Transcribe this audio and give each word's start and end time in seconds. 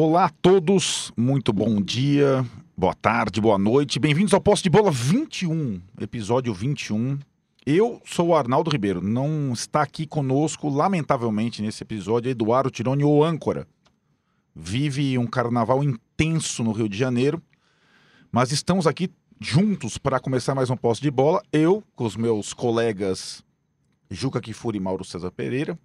Olá 0.00 0.26
a 0.26 0.28
todos, 0.28 1.12
muito 1.16 1.52
bom 1.52 1.82
dia, 1.82 2.46
boa 2.76 2.94
tarde, 2.94 3.40
boa 3.40 3.58
noite. 3.58 3.98
Bem-vindos 3.98 4.32
ao 4.32 4.40
Posse 4.40 4.62
de 4.62 4.70
Bola 4.70 4.92
21, 4.92 5.82
episódio 6.00 6.54
21. 6.54 7.18
Eu 7.66 8.00
sou 8.04 8.28
o 8.28 8.34
Arnaldo 8.36 8.70
Ribeiro, 8.70 9.02
não 9.02 9.52
está 9.52 9.82
aqui 9.82 10.06
conosco, 10.06 10.68
lamentavelmente, 10.68 11.60
nesse 11.60 11.82
episódio, 11.82 12.30
Eduardo 12.30 12.70
Tironi, 12.70 13.02
o 13.02 13.24
âncora. 13.24 13.66
Vive 14.54 15.18
um 15.18 15.26
carnaval 15.26 15.82
intenso 15.82 16.62
no 16.62 16.70
Rio 16.70 16.88
de 16.88 16.96
Janeiro, 16.96 17.42
mas 18.30 18.52
estamos 18.52 18.86
aqui 18.86 19.10
juntos 19.40 19.98
para 19.98 20.20
começar 20.20 20.54
mais 20.54 20.70
um 20.70 20.76
Posse 20.76 21.00
de 21.00 21.10
Bola. 21.10 21.42
Eu, 21.52 21.82
com 21.96 22.04
os 22.04 22.14
meus 22.14 22.54
colegas 22.54 23.42
Juca 24.08 24.40
Kifuri 24.40 24.78
e 24.78 24.80
Mauro 24.80 25.04
César 25.04 25.32
Pereira, 25.32 25.76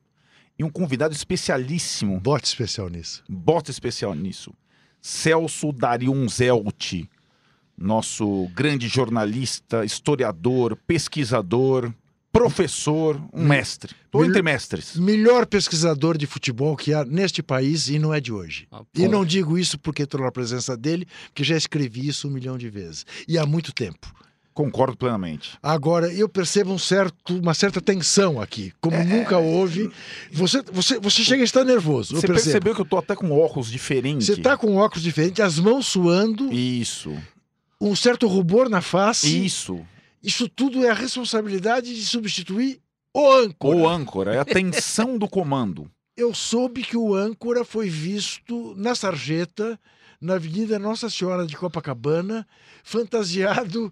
e 0.57 0.63
um 0.63 0.69
convidado 0.69 1.13
especialíssimo, 1.13 2.19
Bote 2.19 2.45
especial 2.47 2.89
nisso. 2.89 3.23
bota 3.29 3.71
especial 3.71 4.13
nisso, 4.13 4.53
Celso 5.01 5.71
Dariun 5.71 6.27
Zelti, 6.29 7.09
nosso 7.77 8.47
grande 8.55 8.87
jornalista, 8.87 9.83
historiador, 9.83 10.77
pesquisador, 10.87 11.91
professor, 12.31 13.21
um 13.33 13.45
mestre. 13.45 13.95
Estou 14.05 14.21
Mil- 14.21 14.29
entre 14.29 14.41
mestres. 14.41 14.95
Melhor 14.95 15.45
pesquisador 15.45 16.17
de 16.17 16.25
futebol 16.25 16.75
que 16.75 16.93
há 16.93 17.03
neste 17.05 17.43
país 17.43 17.89
e 17.89 17.99
não 17.99 18.13
é 18.13 18.19
de 18.19 18.31
hoje. 18.31 18.67
Ah, 18.71 18.83
E 18.95 19.07
não 19.07 19.23
digo 19.25 19.57
isso 19.57 19.77
porque 19.77 20.03
estou 20.03 20.19
na 20.21 20.31
presença 20.31 20.75
dele, 20.77 21.07
porque 21.27 21.43
já 21.43 21.55
escrevi 21.57 22.07
isso 22.07 22.27
um 22.27 22.31
milhão 22.31 22.57
de 22.57 22.69
vezes. 22.69 23.05
E 23.27 23.37
há 23.37 23.45
muito 23.45 23.71
tempo. 23.73 24.11
Concordo 24.53 24.95
plenamente. 24.95 25.57
Agora, 25.63 26.13
eu 26.13 26.29
percebo 26.29 26.71
um 26.71 26.77
certo, 26.77 27.35
uma 27.39 27.53
certa 27.55 27.81
tensão 27.81 28.39
aqui, 28.39 28.71
como 28.79 28.95
É. 28.95 29.03
nunca 29.03 29.37
houve. 29.39 29.91
Você, 30.31 30.61
você, 30.71 30.99
você 30.99 31.23
chega 31.23 31.41
a 31.41 31.45
estar 31.45 31.63
nervoso, 31.63 32.15
Você 32.15 32.27
percebeu 32.27 32.75
que 32.75 32.81
eu 32.81 32.85
tô 32.85 32.97
até 32.97 33.15
com 33.15 33.31
óculos 33.31 33.71
diferentes? 33.71 34.27
Você 34.27 34.33
está 34.33 34.55
com 34.55 34.75
óculos 34.75 35.03
diferentes, 35.03 35.39
as 35.43 35.57
mãos 35.57 35.87
suando, 35.87 36.53
Isso, 36.53 37.15
um 37.81 37.95
certo 37.95 38.27
rubor 38.27 38.69
na 38.69 38.81
face. 38.81 39.43
isso. 39.43 39.79
Isso 40.23 40.47
tudo 40.47 40.85
é 40.85 40.89
a 40.89 40.93
responsabilidade 40.93 41.93
de 41.93 42.05
substituir 42.05 42.79
o 43.13 43.29
âncora. 43.31 43.75
O 43.77 43.89
âncora, 43.89 44.35
é 44.35 44.39
a 44.39 44.45
tensão 44.45 45.17
do 45.17 45.27
comando. 45.27 45.89
Eu 46.15 46.31
soube 46.33 46.83
que 46.83 46.95
o 46.95 47.15
âncora 47.15 47.65
foi 47.65 47.89
visto 47.89 48.75
na 48.77 48.93
sarjeta, 48.93 49.79
na 50.21 50.35
Avenida 50.35 50.77
Nossa 50.77 51.09
Senhora 51.09 51.45
de 51.45 51.57
Copacabana, 51.57 52.47
fantasiado 52.83 53.91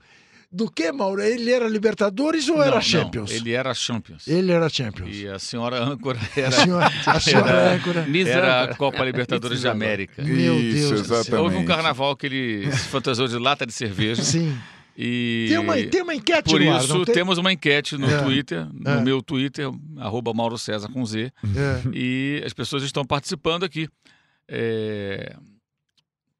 do 0.51 0.69
que, 0.69 0.91
Mauro? 0.91 1.21
Ele 1.21 1.49
era 1.51 1.67
Libertadores 1.67 2.49
ou 2.49 2.57
Não, 2.57 2.63
era 2.63 2.75
não, 2.75 2.81
Champions? 2.81 3.31
ele 3.31 3.51
era 3.53 3.73
Champions. 3.73 4.27
Ele 4.27 4.51
era 4.51 4.67
Champions. 4.67 5.15
E 5.15 5.27
a 5.27 5.39
senhora 5.39 5.81
âncora 5.81 6.19
A 6.19 6.39
era, 6.39 6.51
senhora, 6.51 6.91
a 7.05 7.19
senhora 7.19 7.49
Era- 7.49 7.73
âncora. 7.75 8.05
era 8.27 8.63
a 8.65 8.75
Copa 8.75 9.03
Libertadores 9.05 9.61
de 9.61 9.67
América. 9.67 10.21
Meu 10.21 10.59
Isso, 10.59 10.89
Deus 10.89 11.01
do 11.03 11.07
céu. 11.07 11.15
exatamente. 11.21 11.41
Houve 11.43 11.55
um 11.57 11.65
carnaval 11.65 12.15
que 12.15 12.25
ele 12.25 12.71
se 12.71 12.87
fantasiou 12.89 13.27
de 13.27 13.37
lata 13.37 13.65
de 13.65 13.73
cerveja. 13.73 14.21
Sim. 14.23 14.57
E 14.97 15.45
Tem 15.47 15.57
uma, 15.57 15.77
tem 15.83 16.01
uma 16.01 16.13
enquete 16.13 16.49
por 16.51 16.59
no 16.59 16.71
ar, 16.73 16.81
isso 16.83 16.93
não 16.97 17.05
tem? 17.05 17.15
temos 17.15 17.37
uma 17.37 17.51
enquete 17.51 17.97
no 17.97 18.09
É. 18.11 18.21
Twitter, 18.23 18.67
no 18.73 18.89
É. 18.91 19.01
meu 19.01 19.21
Twitter, 19.21 19.69
arroba 19.97 20.33
Mauro 20.33 20.57
César 20.57 20.89
com 20.89 21.03
Z, 21.05 21.31
É. 21.43 21.81
e 21.93 22.43
as 22.45 22.51
pessoas 22.53 22.83
estão 22.83 23.05
participando 23.05 23.63
aqui. 23.63 23.87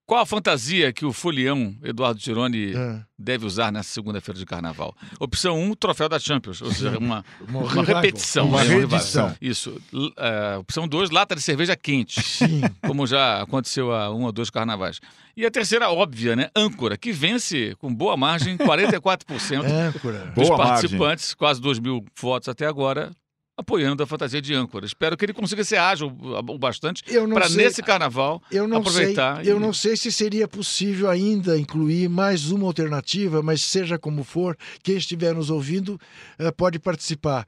Qual 0.05 0.19
a 0.21 0.25
fantasia 0.25 0.91
que 0.91 1.05
o 1.05 1.13
folião 1.13 1.73
Eduardo 1.81 2.19
Tironi 2.19 2.73
É. 2.75 2.99
deve 3.17 3.45
usar 3.45 3.71
nessa 3.71 3.89
segunda-feira 3.93 4.37
de 4.37 4.45
carnaval? 4.45 4.93
Opção 5.19 5.57
1, 5.57 5.73
troféu 5.75 6.09
da 6.09 6.19
Champions, 6.19 6.61
ou 6.61 6.69
seja, 6.71 6.97
uma, 6.97 7.23
Uma 7.47 7.61
uma 7.61 7.83
repetição. 7.83 8.47
Uma 8.47 8.61
né? 8.63 8.75
reedição. 8.75 9.33
Isso. 9.41 9.81
É, 10.17 10.57
opção 10.57 10.85
2, 10.85 11.11
lata 11.11 11.33
de 11.33 11.41
cerveja 11.41 11.77
quente, 11.77 12.21
Sim. 12.21 12.61
como 12.85 13.07
já 13.07 13.41
aconteceu 13.41 13.93
há 13.93 14.13
um 14.13 14.23
ou 14.23 14.31
dois 14.33 14.49
carnavais. 14.49 14.99
E 15.37 15.45
a 15.45 15.51
terceira, 15.51 15.89
óbvia, 15.89 16.35
né? 16.35 16.49
Âncora, 16.53 16.97
que 16.97 17.13
vence 17.13 17.73
com 17.79 17.93
boa 17.93 18.17
margem, 18.17 18.57
44% 18.57 19.63
Âncora. 19.63 20.33
dos 20.35 20.47
Boa 20.49 20.57
participantes, 20.57 21.33
quase 21.33 21.61
2 21.61 21.79
mil 21.79 22.03
votos 22.19 22.49
até 22.49 22.65
agora, 22.65 23.11
apoiando 23.61 24.03
a 24.03 24.05
fantasia 24.07 24.41
de 24.41 24.53
âncora. 24.53 24.85
Espero 24.85 25.15
que 25.15 25.23
ele 25.25 25.33
consiga 25.33 25.63
ser 25.63 25.77
ágil 25.77 26.07
o 26.19 26.57
bastante 26.59 27.03
para 27.33 27.49
nesse 27.49 27.81
carnaval 27.81 28.41
Eu 28.51 28.67
não 28.67 28.77
aproveitar 28.79 29.43
sei, 29.43 29.51
eu 29.51 29.57
e- 29.57 29.59
não 29.59 29.71
sei 29.73 29.95
se 29.95 30.11
seria 30.11 30.47
possível 30.47 31.09
ainda 31.09 31.57
incluir 31.57 32.09
mais 32.09 32.51
uma 32.51 32.67
alternativa, 32.67 33.41
mas 33.41 33.61
seja 33.61 33.97
como 33.97 34.23
for, 34.23 34.57
quem 34.83 34.97
estiver 34.97 35.33
nos 35.33 35.49
ouvindo 35.49 35.99
eh, 36.37 36.51
pode 36.51 36.77
participar. 36.79 37.47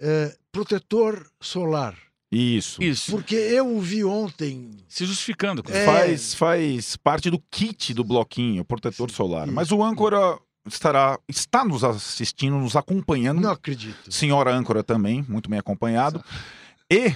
Eh, 0.00 0.34
protetor 0.52 1.26
solar, 1.40 1.94
Isso. 2.30 2.82
isso, 2.82 3.10
porque 3.10 3.34
eu 3.34 3.66
o 3.76 3.80
vi 3.80 4.04
ontem. 4.04 4.70
se 4.88 5.04
justificando. 5.04 5.62
É. 5.68 5.84
Faz, 5.84 6.34
faz 6.34 6.96
parte 6.96 7.30
do 7.30 7.38
kit 7.50 7.92
do 7.94 8.04
bloquinho, 8.04 8.64
protetor 8.64 9.10
solar. 9.10 9.46
Isso. 9.46 9.54
Mas 9.54 9.72
o 9.72 9.82
âncora 9.82 10.38
estará, 10.74 11.18
está 11.28 11.64
nos 11.64 11.84
assistindo, 11.84 12.56
nos 12.56 12.76
acompanhando. 12.76 13.40
Não 13.40 13.50
acredito. 13.50 14.10
Senhora 14.12 14.54
âncora 14.54 14.82
também, 14.82 15.24
muito 15.28 15.48
bem 15.48 15.58
acompanhado. 15.58 16.22
E, 16.90 17.14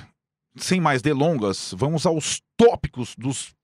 sem 0.57 0.81
mais 0.81 1.03
delongas, 1.03 1.75
vamos 1.77 2.07
aos 2.07 2.43
tópicos 2.57 3.15
dos 3.17 3.55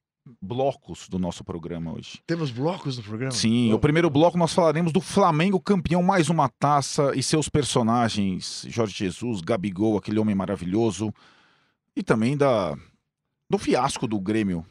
blocos 0.43 1.09
do 1.09 1.19
nosso 1.19 1.43
programa 1.43 1.93
hoje. 1.93 2.21
Temos 2.27 2.51
blocos 2.51 2.99
no 2.99 3.03
programa? 3.03 3.33
Sim, 3.33 3.73
o 3.73 3.79
primeiro 3.79 4.11
bloco 4.11 4.37
nós 4.37 4.53
falaremos 4.53 4.93
do 4.93 5.01
Flamengo 5.01 5.61
campeão 5.61 6.03
mais 6.03 6.29
uma 6.29 6.49
taça 6.49 7.13
e 7.15 7.23
seus 7.23 7.49
personagens, 7.49 8.67
Jorge 8.69 8.95
Jesus, 8.95 9.41
Gabigol, 9.41 9.97
aquele 9.97 10.19
homem 10.19 10.35
maravilhoso, 10.35 11.13
e 11.97 12.03
também 12.03 12.37
da 12.37 12.77
do 13.51 13.57
fiasco 13.57 14.07
do 14.07 14.21
Grêmio 14.21 14.65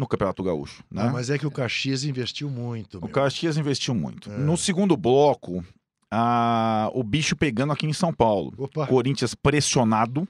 no 0.00 0.06
Campeonato 0.08 0.42
Gaúcho, 0.42 0.82
né? 0.90 1.02
Ah, 1.02 1.10
mas 1.12 1.28
é 1.30 1.38
que 1.38 1.46
o 1.46 1.50
Caxias 1.50 2.04
investiu 2.04 2.48
muito. 2.50 2.98
O 2.98 3.02
meu. 3.02 3.10
Caxias 3.10 3.56
investiu 3.56 3.94
muito. 3.94 4.30
É. 4.32 4.38
No 4.38 4.56
segundo 4.56 4.96
bloco, 4.96 5.64
a- 6.10 6.90
o 6.94 7.02
bicho 7.04 7.36
pegando 7.36 7.72
aqui 7.72 7.86
em 7.86 7.92
São 7.92 8.12
Paulo. 8.12 8.52
Opa, 8.56 8.86
Corinthians 8.86 9.34
pressionado, 9.34 10.26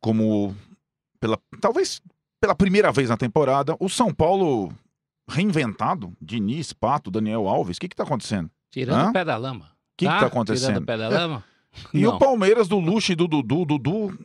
como 0.00 0.54
pela 1.20 1.38
talvez 1.60 2.00
pela 2.40 2.54
primeira 2.54 2.92
vez 2.92 3.08
na 3.08 3.16
temporada. 3.16 3.76
O 3.80 3.88
São 3.88 4.14
Paulo 4.14 4.72
reinventado, 5.28 6.12
Diniz, 6.22 6.72
Pato, 6.72 7.10
Daniel 7.10 7.48
Alves. 7.48 7.76
O 7.76 7.80
que 7.80 7.86
está 7.86 8.04
acontecendo? 8.04 8.50
Tirando 8.70 9.06
Hã? 9.06 9.10
o 9.10 9.12
pé 9.12 9.24
da 9.24 9.36
lama. 9.36 9.64
O 9.64 9.68
que 9.98 10.06
tá? 10.06 10.14
está 10.14 10.26
acontecendo? 10.26 10.66
Tirando 10.68 10.82
o 10.82 10.86
pé 10.86 10.96
da 10.96 11.08
lama? 11.08 11.44
E 11.92 12.04
o 12.06 12.12
Não. 12.12 12.18
Palmeiras 12.18 12.66
do 12.66 12.78
Luxo 12.78 13.12
e 13.12 13.14
do 13.14 13.28
Dudu, 13.28 13.64
Dudu, 13.64 14.18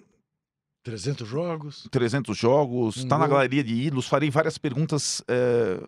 300 0.84 1.28
jogos. 1.28 1.88
300 1.92 2.38
jogos, 2.38 2.98
Um 2.98 3.00
está 3.04 3.18
na 3.18 3.26
gol. 3.28 3.38
galeria 3.38 3.64
de 3.64 3.74
ídolos. 3.74 4.08
Farei 4.08 4.30
várias 4.30 4.58
perguntas 4.58 5.22
é, 5.28 5.82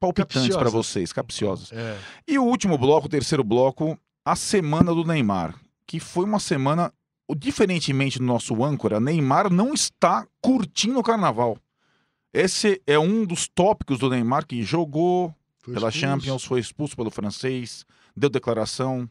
palpitantes 0.00 0.56
para 0.56 0.68
vocês, 0.70 1.12
capciosas. 1.12 1.72
É. 1.72 1.98
E 2.26 2.38
o 2.38 2.44
último 2.44 2.76
bloco, 2.76 3.06
o 3.06 3.10
terceiro 3.10 3.44
bloco, 3.44 3.98
a 4.24 4.34
semana 4.34 4.92
do 4.94 5.04
Neymar, 5.04 5.54
que 5.86 6.00
foi 6.00 6.24
uma 6.24 6.40
semana, 6.40 6.92
diferentemente 7.36 8.18
do 8.18 8.24
nosso 8.24 8.62
âncora, 8.64 8.98
Neymar 9.00 9.52
não 9.52 9.72
está 9.72 10.26
curtindo 10.40 10.98
o 10.98 11.02
carnaval. 11.02 11.56
Esse 12.32 12.82
é 12.86 12.98
um 12.98 13.24
dos 13.24 13.46
tópicos 13.46 13.98
do 14.00 14.10
Neymar 14.10 14.44
que 14.46 14.62
jogou 14.64 15.32
Foi 15.60 15.74
pela 15.74 15.88
expulso. 15.90 16.06
Champions, 16.06 16.44
foi 16.44 16.58
expulso 16.58 16.96
pelo 16.96 17.10
francês, 17.10 17.86
deu 18.16 18.28
declaração, 18.28 19.08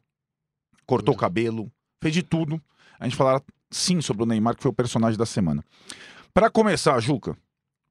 cortou 0.85 1.13
o 1.13 1.17
Foi. 1.17 1.21
cabelo, 1.21 1.71
fez 2.01 2.13
de 2.13 2.21
tudo. 2.21 2.61
A 2.99 3.05
gente 3.05 3.15
falará 3.15 3.41
sim 3.73 4.01
sobre 4.01 4.23
o 4.23 4.25
Neymar, 4.25 4.55
que 4.55 4.61
foi 4.61 4.71
o 4.71 4.73
personagem 4.73 5.17
da 5.17 5.25
semana. 5.25 5.63
Para 6.33 6.49
começar, 6.49 6.99
Juca, 6.99 7.35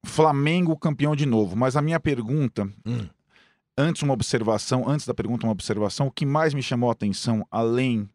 Flamengo 0.05 0.77
campeão 0.77 1.15
de 1.15 1.25
novo, 1.25 1.55
mas 1.55 1.75
a 1.75 1.81
minha 1.81 1.99
pergunta 1.99 2.67
Hum. 2.85 3.07
antes 3.77 4.01
uma 4.01 4.13
observação, 4.13 4.87
antes 4.87 5.05
da 5.05 5.13
pergunta 5.13 5.45
uma 5.45 5.51
observação, 5.51 6.07
o 6.07 6.11
que 6.11 6.25
mais 6.25 6.53
me 6.53 6.61
chamou 6.61 6.89
a 6.89 6.93
atenção, 6.93 7.45
além 7.49 8.09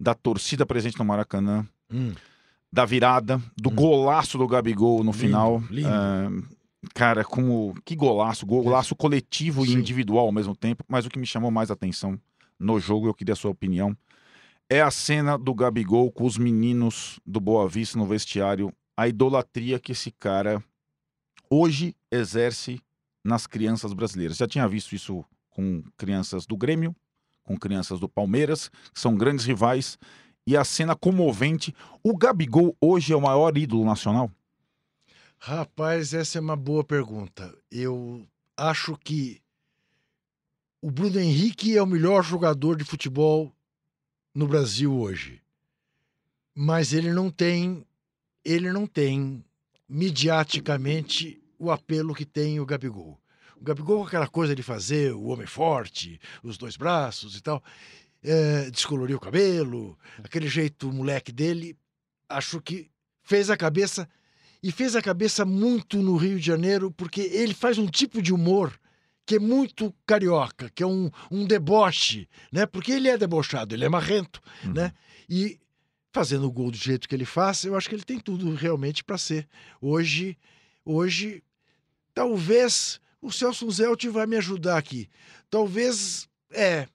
da 0.00 0.14
torcida 0.14 0.66
presente 0.66 0.98
no 0.98 1.04
Maracanã, 1.04 1.66
Hum. 1.90 2.12
da 2.72 2.84
virada, 2.84 3.40
do 3.56 3.70
Hum. 3.70 3.74
golaço 3.74 4.36
do 4.38 4.46
Gabigol 4.46 4.98
no 5.04 5.10
Lindo, 5.12 5.18
final, 5.20 5.62
lindo. 5.70 5.88
ah, 5.88 6.28
cara, 6.94 7.24
como 7.24 7.74
que 7.84 7.94
golaço, 7.96 8.44
golaço 8.44 8.94
coletivo 8.96 9.64
e 9.64 9.68
Sim. 9.70 9.78
individual 9.78 10.26
ao 10.26 10.32
mesmo 10.32 10.54
tempo, 10.56 10.84
mas 10.88 11.06
o 11.06 11.08
que 11.08 11.18
me 11.18 11.26
chamou 11.26 11.50
mais 11.50 11.70
a 11.70 11.74
atenção 11.74 12.18
no 12.58 12.78
jogo, 12.80 13.06
eu 13.06 13.14
queria 13.14 13.32
a 13.32 13.36
sua 13.36 13.50
opinião, 13.52 13.96
é 14.70 14.82
a 14.82 14.90
cena 14.90 15.38
do 15.38 15.54
Gabigol 15.54 16.12
com 16.12 16.24
os 16.24 16.36
meninos 16.36 17.18
do 17.24 17.40
Boa 17.40 17.68
Vista 17.68 17.98
no 17.98 18.06
vestiário, 18.06 18.72
a 18.96 19.08
idolatria 19.08 19.78
que 19.78 19.92
esse 19.92 20.10
cara 20.10 20.62
hoje 21.48 21.96
exerce 22.10 22.80
nas 23.24 23.46
crianças 23.46 23.92
brasileiras. 23.92 24.36
Já 24.36 24.46
tinha 24.46 24.68
visto 24.68 24.94
isso 24.94 25.24
com 25.50 25.82
crianças 25.96 26.46
do 26.46 26.56
Grêmio, 26.56 26.94
com 27.42 27.56
crianças 27.56 27.98
do 27.98 28.08
Palmeiras, 28.08 28.68
que 28.92 29.00
são 29.00 29.16
grandes 29.16 29.46
rivais, 29.46 29.98
e 30.46 30.56
a 30.56 30.64
cena 30.64 30.94
comovente. 30.94 31.74
O 32.02 32.16
Gabigol 32.16 32.76
hoje 32.80 33.12
é 33.12 33.16
o 33.16 33.20
maior 33.20 33.56
ídolo 33.56 33.84
nacional? 33.84 34.30
Rapaz, 35.38 36.12
essa 36.12 36.38
é 36.38 36.40
uma 36.40 36.56
boa 36.56 36.84
pergunta. 36.84 37.56
Eu 37.70 38.26
acho 38.56 38.96
que 38.98 39.40
o 40.82 40.90
Bruno 40.90 41.18
Henrique 41.18 41.76
é 41.76 41.82
o 41.82 41.86
melhor 41.86 42.22
jogador 42.22 42.76
de 42.76 42.84
futebol 42.84 43.52
no 44.38 44.46
Brasil 44.46 44.96
hoje. 44.96 45.42
Mas 46.54 46.92
ele 46.92 47.12
não 47.12 47.28
tem 47.28 47.84
ele 48.44 48.70
não 48.70 48.86
tem 48.86 49.44
midiaticamente 49.88 51.42
o 51.58 51.72
apelo 51.72 52.14
que 52.14 52.24
tem 52.24 52.60
o 52.60 52.64
Gabigol. 52.64 53.20
O 53.56 53.64
Gabigol 53.64 53.98
com 53.98 54.06
aquela 54.06 54.28
coisa 54.28 54.54
de 54.54 54.62
fazer 54.62 55.12
o 55.12 55.24
homem 55.24 55.46
forte, 55.46 56.20
os 56.40 56.56
dois 56.56 56.76
braços 56.76 57.36
e 57.36 57.42
tal, 57.42 57.60
é, 58.22 58.70
o 59.12 59.20
cabelo, 59.20 59.98
aquele 60.22 60.46
jeito 60.46 60.92
moleque 60.92 61.32
dele, 61.32 61.76
acho 62.28 62.60
que 62.60 62.88
fez 63.24 63.50
a 63.50 63.56
cabeça 63.56 64.08
e 64.62 64.70
fez 64.70 64.94
a 64.94 65.02
cabeça 65.02 65.44
muito 65.44 66.00
no 66.00 66.16
Rio 66.16 66.38
de 66.38 66.46
Janeiro, 66.46 66.92
porque 66.92 67.22
ele 67.22 67.54
faz 67.54 67.76
um 67.76 67.88
tipo 67.88 68.22
de 68.22 68.32
humor 68.32 68.78
que 69.28 69.34
é 69.36 69.38
muito 69.38 69.94
carioca, 70.06 70.70
que 70.74 70.82
é 70.82 70.86
um, 70.86 71.10
um 71.30 71.44
deboche, 71.44 72.26
né? 72.50 72.64
Porque 72.64 72.92
ele 72.92 73.08
é 73.08 73.18
debochado, 73.18 73.74
ele 73.74 73.84
é 73.84 73.88
marrento, 73.88 74.40
Uhum. 74.64 74.72
né? 74.72 74.94
E 75.28 75.60
fazendo 76.10 76.46
o 76.46 76.50
gol 76.50 76.70
do 76.70 76.78
jeito 76.78 77.06
que 77.06 77.14
ele 77.14 77.26
faz, 77.26 77.62
eu 77.64 77.76
acho 77.76 77.90
que 77.90 77.94
ele 77.94 78.04
tem 78.04 78.18
tudo 78.18 78.54
realmente 78.54 79.04
para 79.04 79.18
ser. 79.18 79.46
Hoje, 79.82 80.34
hoje, 80.82 81.42
talvez 82.14 82.98
o 83.20 83.30
Celso 83.30 83.70
Zelt 83.70 84.02
vai 84.06 84.26
me 84.26 84.36
ajudar 84.38 84.78
aqui. 84.78 85.10
Talvez, 85.50 86.26
é, 86.50 86.88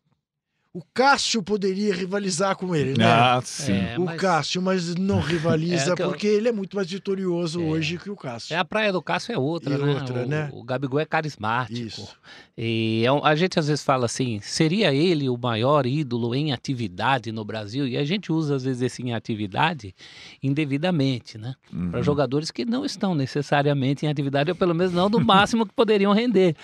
o 0.75 0.81
Cássio 0.93 1.43
poderia 1.43 1.93
rivalizar 1.93 2.55
com 2.55 2.75
ele, 2.75 2.97
né? 2.97 3.05
Ah, 3.05 3.39
sim. 3.43 3.73
É, 3.73 3.95
o 3.99 4.05
mas 4.05 4.19
Cássio, 4.19 4.59
mas 4.61 4.95
não 4.95 5.19
rivaliza 5.21 5.91
É 5.91 6.01
eu- 6.01 6.07
porque 6.09 6.25
ele 6.25 6.49
é 6.49 6.51
muito 6.51 6.75
mais 6.75 6.89
vitorioso 6.89 7.61
É. 7.61 7.63
hoje 7.63 7.97
que 7.99 8.09
o 8.09 8.15
Cássio. 8.15 8.55
é 8.55 8.57
a 8.57 8.65
praia 8.65 8.91
do 8.91 9.01
Cássio 9.01 9.33
é 9.33 9.37
outra, 9.37 9.75
E 9.75 9.77
né? 9.77 9.93
outra, 9.93 10.23
o, 10.23 10.27
né? 10.27 10.49
o 10.51 10.63
Gabigol 10.63 10.99
é 10.99 11.05
carismático. 11.05 11.79
Isso. 11.79 12.17
E 12.57 13.03
é 13.05 13.11
um- 13.11 13.23
a 13.23 13.35
gente 13.35 13.59
às 13.59 13.67
vezes 13.67 13.83
fala 13.83 14.05
assim, 14.05 14.39
seria 14.41 14.93
ele 14.93 15.29
o 15.29 15.37
maior 15.37 15.85
ídolo 15.85 16.33
em 16.33 16.51
atividade 16.51 17.31
no 17.31 17.45
Brasil? 17.45 17.87
E 17.87 17.95
a 17.97 18.03
gente 18.03 18.31
usa 18.31 18.55
às 18.55 18.63
vezes 18.63 18.81
esse 18.81 19.03
em 19.03 19.13
atividade 19.13 19.93
indevidamente, 20.41 21.37
né? 21.37 21.55
Para 21.89 21.97
Uhum. 21.99 22.03
jogadores 22.03 22.51
que 22.51 22.65
não 22.65 22.85
estão 22.85 23.15
necessariamente 23.15 24.05
em 24.05 24.09
atividade, 24.09 24.51
ou 24.51 24.55
pelo 24.55 24.73
menos 24.75 24.93
não 24.93 25.09
do 25.09 25.19
máximo 25.19 25.65
que 25.65 25.73
poderiam 25.73 26.13
render. 26.13 26.55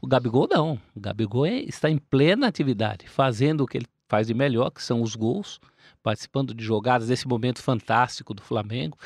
O 0.00 0.06
Gabigol 0.06 0.48
não. 0.50 0.78
O 0.94 1.00
Gabigol 1.00 1.46
é- 1.46 1.60
está 1.60 1.90
em 1.90 1.98
plena 1.98 2.46
atividade, 2.46 3.06
fazendo 3.08 3.51
o 3.60 3.66
que 3.66 3.78
ele 3.78 3.86
faz 4.08 4.26
de 4.26 4.34
melhor, 4.34 4.70
que 4.70 4.82
são 4.82 5.00
os 5.02 5.14
gols, 5.14 5.58
participando 6.02 6.52
de 6.54 6.62
jogadas 6.64 7.08
desse 7.08 7.26
momento 7.26 7.62
fantástico 7.62 8.34
do 8.34 8.42
Flamengo. 8.42 8.98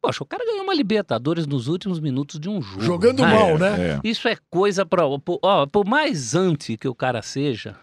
Poxa, 0.00 0.22
o 0.22 0.26
cara 0.26 0.44
ganhou 0.44 0.62
uma 0.64 0.74
Libertadores 0.74 1.46
nos 1.46 1.66
últimos 1.68 1.98
minutos 2.00 2.38
de 2.38 2.48
um 2.48 2.60
jogo. 2.62 2.82
Jogando 2.82 3.22
né? 3.22 3.34
mal, 3.34 3.58
né? 3.58 3.90
É. 3.94 4.00
Isso 4.04 4.28
é 4.28 4.36
coisa 4.50 4.84
para. 4.86 5.02
Por 5.70 5.84
mais 5.86 6.34
anti 6.34 6.76
que 6.76 6.86
o 6.88 6.94
cara 6.94 7.22
seja, 7.22 7.76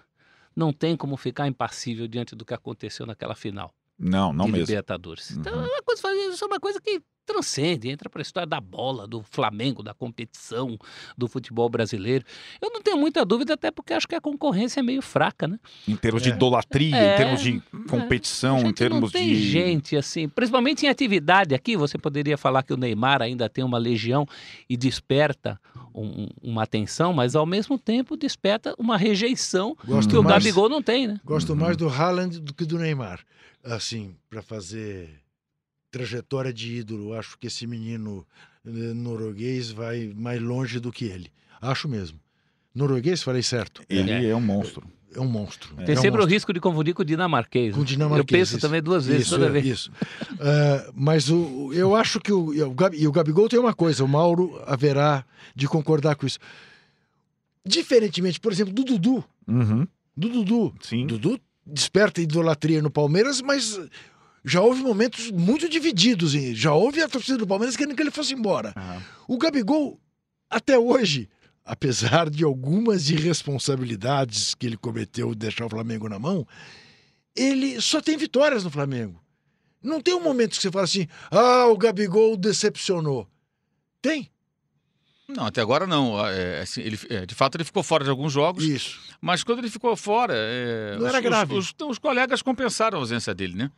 não 0.55 0.71
tem 0.71 0.95
como 0.95 1.17
ficar 1.17 1.47
impassível 1.47 2.07
diante 2.07 2.35
do 2.35 2.45
que 2.45 2.53
aconteceu 2.53 3.05
naquela 3.05 3.35
final 3.35 3.73
Não, 3.97 4.31
não 4.33 4.45
de 4.45 4.51
mesmo. 4.53 4.67
Libertadores. 4.67 5.31
Então 5.31 5.53
Uhum. 5.53 5.63
é 5.63 5.67
uma 5.67 5.83
coisa, 5.83 6.13
isso 6.33 6.43
é 6.43 6.47
uma 6.47 6.59
coisa 6.59 6.79
que 6.81 7.01
transcende, 7.33 7.89
entra 7.89 8.09
para 8.09 8.21
a 8.21 8.23
história 8.23 8.47
da 8.47 8.59
bola, 8.59 9.07
do 9.07 9.21
Flamengo, 9.21 9.83
da 9.83 9.93
competição, 9.93 10.77
do 11.17 11.27
futebol 11.27 11.69
brasileiro. 11.69 12.25
Eu 12.59 12.71
não 12.71 12.81
tenho 12.81 12.97
muita 12.97 13.23
dúvida, 13.23 13.53
até 13.53 13.69
porque 13.69 13.93
acho 13.93 14.07
que 14.07 14.15
a 14.15 14.21
concorrência 14.21 14.79
é 14.79 14.83
meio 14.83 15.01
fraca, 15.01 15.47
né? 15.47 15.59
Em 15.87 15.95
termos 15.95 16.23
de 16.23 16.31
É. 16.31 16.33
idolatria, 16.33 16.95
É, 16.97 17.13
em 17.13 17.17
termos 17.17 17.41
de 17.41 17.61
competição, 17.87 18.57
A 18.57 18.61
em 18.61 18.73
termos 18.73 19.01
não 19.01 19.09
tem 19.09 19.27
de. 19.27 19.35
gente 19.51 19.95
assim, 19.95 20.27
principalmente 20.27 20.85
em 20.85 20.89
atividade 20.89 21.53
aqui, 21.53 21.77
você 21.77 21.97
poderia 21.97 22.37
falar 22.37 22.63
que 22.63 22.73
o 22.73 22.77
Neymar 22.77 23.21
ainda 23.21 23.47
tem 23.47 23.63
uma 23.63 23.77
legião 23.77 24.25
e 24.69 24.75
desperta 24.75 25.59
um- 25.93 26.27
uma 26.41 26.63
atenção, 26.63 27.13
mas 27.13 27.35
ao 27.35 27.45
mesmo 27.45 27.77
tempo 27.77 28.15
desperta 28.17 28.73
uma 28.77 28.97
rejeição 28.97 29.75
Gosto 29.85 30.09
que 30.09 30.17
o 30.17 30.23
mais- 30.23 30.43
Gabigol 30.43 30.69
não 30.69 30.81
tem, 30.81 31.07
né? 31.07 31.19
Gosto 31.25 31.55
mais 31.55 31.75
do 31.77 31.87
Haaland 31.89 32.39
do 32.39 32.53
que 32.53 32.65
do 32.65 32.77
Neymar. 32.79 33.19
Assim, 33.63 34.15
para 34.29 34.41
fazer 34.41 35.19
trajetória 35.91 36.53
de 36.53 36.75
ídolo, 36.77 37.13
acho 37.13 37.37
que 37.37 37.47
esse 37.47 37.65
menino 37.65 38.25
eh, 38.65 38.69
norueguês 38.93 39.71
vai 39.71 40.11
mais 40.15 40.41
longe 40.41 40.79
do 40.79 40.91
que 40.91 41.05
ele. 41.05 41.31
Acho 41.61 41.87
mesmo. 41.89 42.19
Norueguês, 42.73 43.23
falei 43.23 43.41
certo. 43.43 43.81
Ele 43.89 44.11
É. 44.11 44.29
é 44.29 44.35
um 44.35 44.41
monstro. 44.41 44.87
É 45.15 45.19
um 45.19 45.27
monstro. 45.27 45.75
Tem 45.77 45.95
é 45.95 45.97
um 45.97 46.01
sempre 46.01 46.09
o 46.09 46.13
monstro. 46.21 46.25
risco 46.33 46.53
de 46.53 46.59
confundir 46.59 46.93
com 46.93 47.01
o 47.01 47.05
dinamarquês. 47.05 47.71
Com 47.73 47.79
né? 47.79 47.83
o 47.83 47.85
dinamarquês. 47.85 48.19
Eu 48.19 48.25
penso 48.25 48.51
isso. 48.57 48.61
também 48.61 48.81
duas 48.81 49.07
vezes 49.07 49.23
Isso, 49.23 49.31
toda 49.35 49.47
é, 49.47 49.49
vez. 49.49 49.65
Isso. 49.65 49.91
Ah, 50.39 50.91
mas 50.93 51.29
o, 51.31 51.71
eu 51.73 51.95
acho 51.95 52.19
que 52.19 52.31
o, 52.31 52.67
o 52.69 52.73
Gabi- 52.75 52.97
e 53.01 53.07
o 53.07 53.11
Gabigol 53.11 53.49
tem 53.49 53.59
uma 53.59 53.73
coisa, 53.73 54.03
o 54.03 54.07
Mauro 54.07 54.61
haverá 54.67 55.25
de 55.55 55.67
concordar 55.67 56.15
com 56.15 56.27
isso. 56.27 56.37
Diferentemente, 57.65 58.39
por 58.39 58.51
exemplo, 58.51 58.73
do 58.73 58.83
Dudu. 58.83 59.23
Uhum. 59.47 59.87
Do 60.15 60.29
Dudu. 60.29 60.73
Sim. 60.81 61.07
Dudu 61.07 61.39
desperta 61.65 62.21
idolatria 62.21 62.81
no 62.81 62.89
Palmeiras, 62.89 63.41
mas 63.41 63.79
já 64.43 64.61
houve 64.61 64.81
momentos 64.81 65.31
muito 65.31 65.67
divididos. 65.69 66.33
hein? 66.35 66.53
Já 66.55 66.73
houve 66.73 67.01
a 67.01 67.07
torcida 67.09 67.37
do 67.37 67.47
Palmeiras 67.47 67.75
querendo 67.75 67.95
que 67.95 68.01
ele 68.01 68.11
fosse 68.11 68.33
embora. 68.33 68.73
Aham. 68.75 69.03
O 69.27 69.37
Gabigol, 69.37 69.99
até 70.49 70.77
hoje, 70.77 71.29
apesar 71.63 72.29
de 72.29 72.43
algumas 72.43 73.09
irresponsabilidades 73.09 74.55
que 74.55 74.65
ele 74.65 74.77
cometeu 74.77 75.33
de 75.33 75.39
deixar 75.39 75.65
o 75.65 75.69
Flamengo 75.69 76.09
na 76.09 76.17
mão, 76.19 76.47
ele 77.35 77.79
só 77.79 78.01
tem 78.01 78.17
vitórias 78.17 78.63
no 78.63 78.71
Flamengo. 78.71 79.21
Não 79.81 80.01
tem 80.01 80.13
um 80.13 80.21
momento 80.23 80.55
que 80.55 80.61
você 80.61 80.71
fala 80.71 80.85
assim: 80.85 81.07
ah, 81.31 81.67
o 81.67 81.77
Gabigol 81.77 82.35
decepcionou. 82.35 83.27
Tem? 84.01 84.29
Não, 85.35 85.45
até 85.45 85.61
agora 85.61 85.85
não. 85.85 86.19
É, 86.27 86.61
assim, 86.61 86.81
ele, 86.81 86.99
é, 87.09 87.25
de 87.25 87.35
fato, 87.35 87.55
ele 87.55 87.63
ficou 87.63 87.83
fora 87.83 88.03
de 88.03 88.09
alguns 88.09 88.33
jogos, 88.33 88.63
Isso. 88.63 88.99
mas 89.21 89.43
quando 89.43 89.59
ele 89.59 89.69
ficou 89.69 89.95
fora. 89.95 90.33
é, 90.35 90.95
Não 90.97 91.03
os, 91.03 91.09
era 91.09 91.21
grave. 91.21 91.53
Os, 91.53 91.67
os- 91.79 91.87
os 91.91 91.99
colegas 91.99 92.41
compensaram 92.41 92.97
a 92.97 93.01
ausência 93.01 93.33
dele, 93.35 93.55
né? 93.55 93.71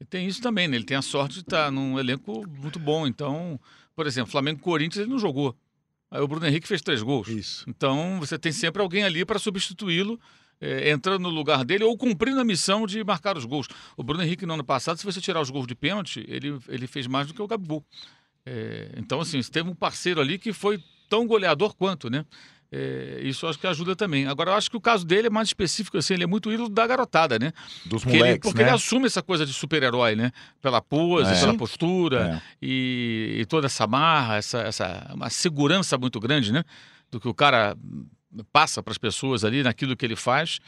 E 0.00 0.04
tem 0.04 0.26
isso 0.26 0.42
também, 0.42 0.66
né? 0.68 0.76
Ele 0.76 0.84
tem 0.84 0.96
a 0.96 1.02
sorte 1.02 1.34
de 1.34 1.40
estar 1.40 1.70
num 1.70 1.98
elenco 1.98 2.44
muito 2.48 2.78
bom. 2.78 3.06
Então, 3.06 3.58
por 3.94 4.06
exemplo, 4.06 4.30
Flamengo 4.30 4.60
Corinthians 4.60 5.02
ele 5.02 5.10
não 5.10 5.18
jogou. 5.18 5.56
Aí 6.10 6.20
o 6.20 6.28
Bruno 6.28 6.46
Henrique 6.46 6.68
fez 6.68 6.82
três 6.82 7.02
gols. 7.02 7.28
Isso. 7.28 7.64
Então, 7.68 8.18
você 8.20 8.38
tem 8.38 8.52
sempre 8.52 8.82
alguém 8.82 9.02
ali 9.04 9.24
para 9.24 9.38
substituí-lo, 9.38 10.20
é, 10.60 10.90
entrando 10.90 11.22
no 11.22 11.28
lugar 11.30 11.64
dele 11.64 11.84
ou 11.84 11.96
cumprindo 11.96 12.40
a 12.40 12.44
missão 12.44 12.86
de 12.86 13.02
marcar 13.04 13.36
os 13.36 13.44
gols. 13.44 13.66
O 13.96 14.02
Bruno 14.02 14.22
Henrique, 14.22 14.44
no 14.46 14.54
ano 14.54 14.64
passado, 14.64 14.98
se 14.98 15.04
você 15.04 15.20
tirar 15.20 15.40
os 15.40 15.50
gols 15.50 15.66
de 15.66 15.74
pênalti, 15.74 16.24
ele, 16.28 16.58
ele 16.68 16.86
fez 16.86 17.06
mais 17.06 17.26
do 17.26 17.34
que 17.34 17.40
o 17.42 17.46
Gabigol. 17.46 17.84
É, 18.44 18.92
então, 18.96 19.20
assim, 19.20 19.42
você 19.42 19.50
teve 19.50 19.68
um 19.68 19.74
parceiro 19.74 20.20
ali 20.20 20.38
que 20.38 20.52
foi 20.52 20.80
tão 21.08 21.26
goleador 21.26 21.74
quanto, 21.74 22.08
né? 22.10 22.24
É, 22.70 23.20
isso 23.22 23.46
acho 23.46 23.58
que 23.60 23.66
ajuda 23.66 23.94
também. 23.94 24.26
Agora, 24.26 24.50
eu 24.50 24.54
acho 24.54 24.68
que 24.68 24.76
o 24.76 24.80
caso 24.80 25.06
dele 25.06 25.28
é 25.28 25.30
mais 25.30 25.48
específico, 25.48 25.96
assim, 25.96 26.14
ele 26.14 26.24
é 26.24 26.26
muito 26.26 26.50
ídolo 26.50 26.68
da 26.68 26.84
garotada, 26.86 27.38
né? 27.38 27.52
Dos 27.84 28.02
Porque, 28.02 28.16
ele, 28.16 28.24
moleques, 28.24 28.50
porque 28.50 28.62
né? 28.62 28.68
ele 28.70 28.74
assume 28.76 29.06
essa 29.06 29.22
coisa 29.22 29.46
de 29.46 29.52
super-herói, 29.52 30.16
né? 30.16 30.32
Pela 30.60 30.82
pose, 30.82 31.32
É. 31.32 31.38
pela 31.40 31.54
postura 31.56 32.42
É. 32.42 32.42
e, 32.60 33.36
e 33.40 33.46
toda 33.46 33.66
essa 33.66 33.86
marra, 33.86 34.36
essa, 34.36 34.58
essa 34.62 35.10
uma 35.14 35.30
segurança 35.30 35.96
muito 35.96 36.18
grande, 36.18 36.52
né? 36.52 36.64
Do 37.10 37.20
que 37.20 37.28
o 37.28 37.34
cara 37.34 37.76
passa 38.52 38.82
para 38.82 38.90
as 38.90 38.98
pessoas 38.98 39.44
ali 39.44 39.62
naquilo 39.62 39.96
que 39.96 40.04
ele 40.04 40.16
faz. 40.16 40.58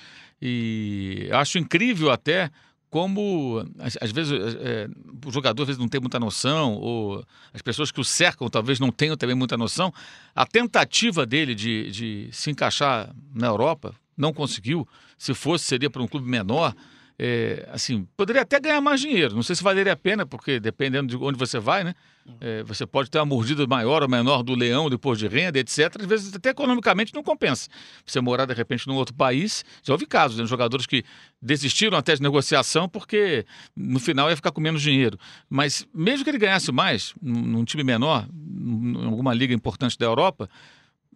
E 0.41 1.29
acho 1.33 1.59
incrível 1.59 2.11
até 2.13 2.49
como, 2.91 3.65
às, 3.79 4.11
vezes, 4.13 4.33
é, 4.61 4.89
o 5.27 5.31
jogador 5.31 5.63
às 5.63 5.67
vezes 5.67 5.81
não 5.81 5.89
tem 5.89 6.01
muita 6.01 6.19
noção, 6.19 6.75
ou 6.75 7.25
as 7.53 7.61
pessoas 7.61 7.91
que 7.91 8.01
o 8.01 8.05
cercam 8.05 8.49
talvez 8.49 8.81
não 8.81 8.91
tenham 8.91 9.17
também 9.17 9.37
muita 9.37 9.57
noção. 9.57 9.93
A 10.35 10.47
tentativa 10.47 11.27
dele 11.27 11.55
de, 11.55 11.91
de 11.91 12.29
se 12.33 12.51
encaixar 12.51 13.15
na 13.35 13.47
Europa 13.47 13.95
não 14.17 14.33
conseguiu. 14.33 14.89
Se 15.19 15.35
fosse, 15.35 15.65
seria 15.65 15.91
para 15.91 16.03
um 16.03 16.09
clube 16.09 16.29
menor. 16.29 16.75
É, 17.21 17.69
assim, 17.73 18.07
poderia 18.17 18.43
até 18.43 18.61
ganhar 18.61 18.81
mais 18.81 19.01
dinheiro. 19.01 19.35
Não 19.35 19.43
sei 19.43 19.57
se 19.57 19.63
valeria 19.63 19.93
a 19.93 19.97
pena, 19.97 20.25
porque 20.25 20.61
dependendo 20.61 21.09
de 21.09 21.17
onde 21.17 21.37
você 21.37 21.59
vai, 21.59 21.83
né? 21.83 21.95
É, 22.41 22.63
você 22.63 22.87
pode 22.87 23.11
ter 23.11 23.19
uma 23.19 23.25
mordida 23.25 23.67
maior 23.67 24.03
ou 24.03 24.09
menor 24.09 24.43
do 24.43 24.55
leão 24.55 24.89
depois 24.89 25.19
de 25.19 25.27
renda, 25.27 25.59
etc. 25.59 25.97
Às 25.99 26.07
vezes, 26.07 26.35
até 26.35 26.51
economicamente, 26.51 27.13
não 27.13 27.23
compensa. 27.23 27.69
Você 28.07 28.21
morar, 28.21 28.45
de 28.45 28.55
repente, 28.55 28.87
num 28.87 28.95
outro 28.95 29.15
país. 29.15 29.65
Já 29.83 29.95
houve 29.95 30.07
casos, 30.07 30.39
né? 30.39 30.47
Jogadores 30.47 30.87
que 30.87 31.03
desistiram 31.43 31.99
até 31.99 32.15
de 32.15 32.23
negociação 32.23 32.89
porque 32.89 33.45
no 33.75 33.99
final 33.99 34.31
ia 34.31 34.37
ficar 34.37 34.53
com 34.53 34.61
menos 34.61 34.81
dinheiro. 34.81 35.19
Mas 35.51 35.89
mesmo 35.93 36.23
que 36.23 36.31
ele 36.31 36.39
ganhasse 36.39 36.71
mais, 36.71 37.15
num, 37.21 37.65
time 37.65 37.83
menor, 37.83 38.29
em 38.33 39.05
alguma 39.07 39.35
liga 39.35 39.53
importante 39.53 39.99
da 39.99 40.07
Europa, 40.07 40.49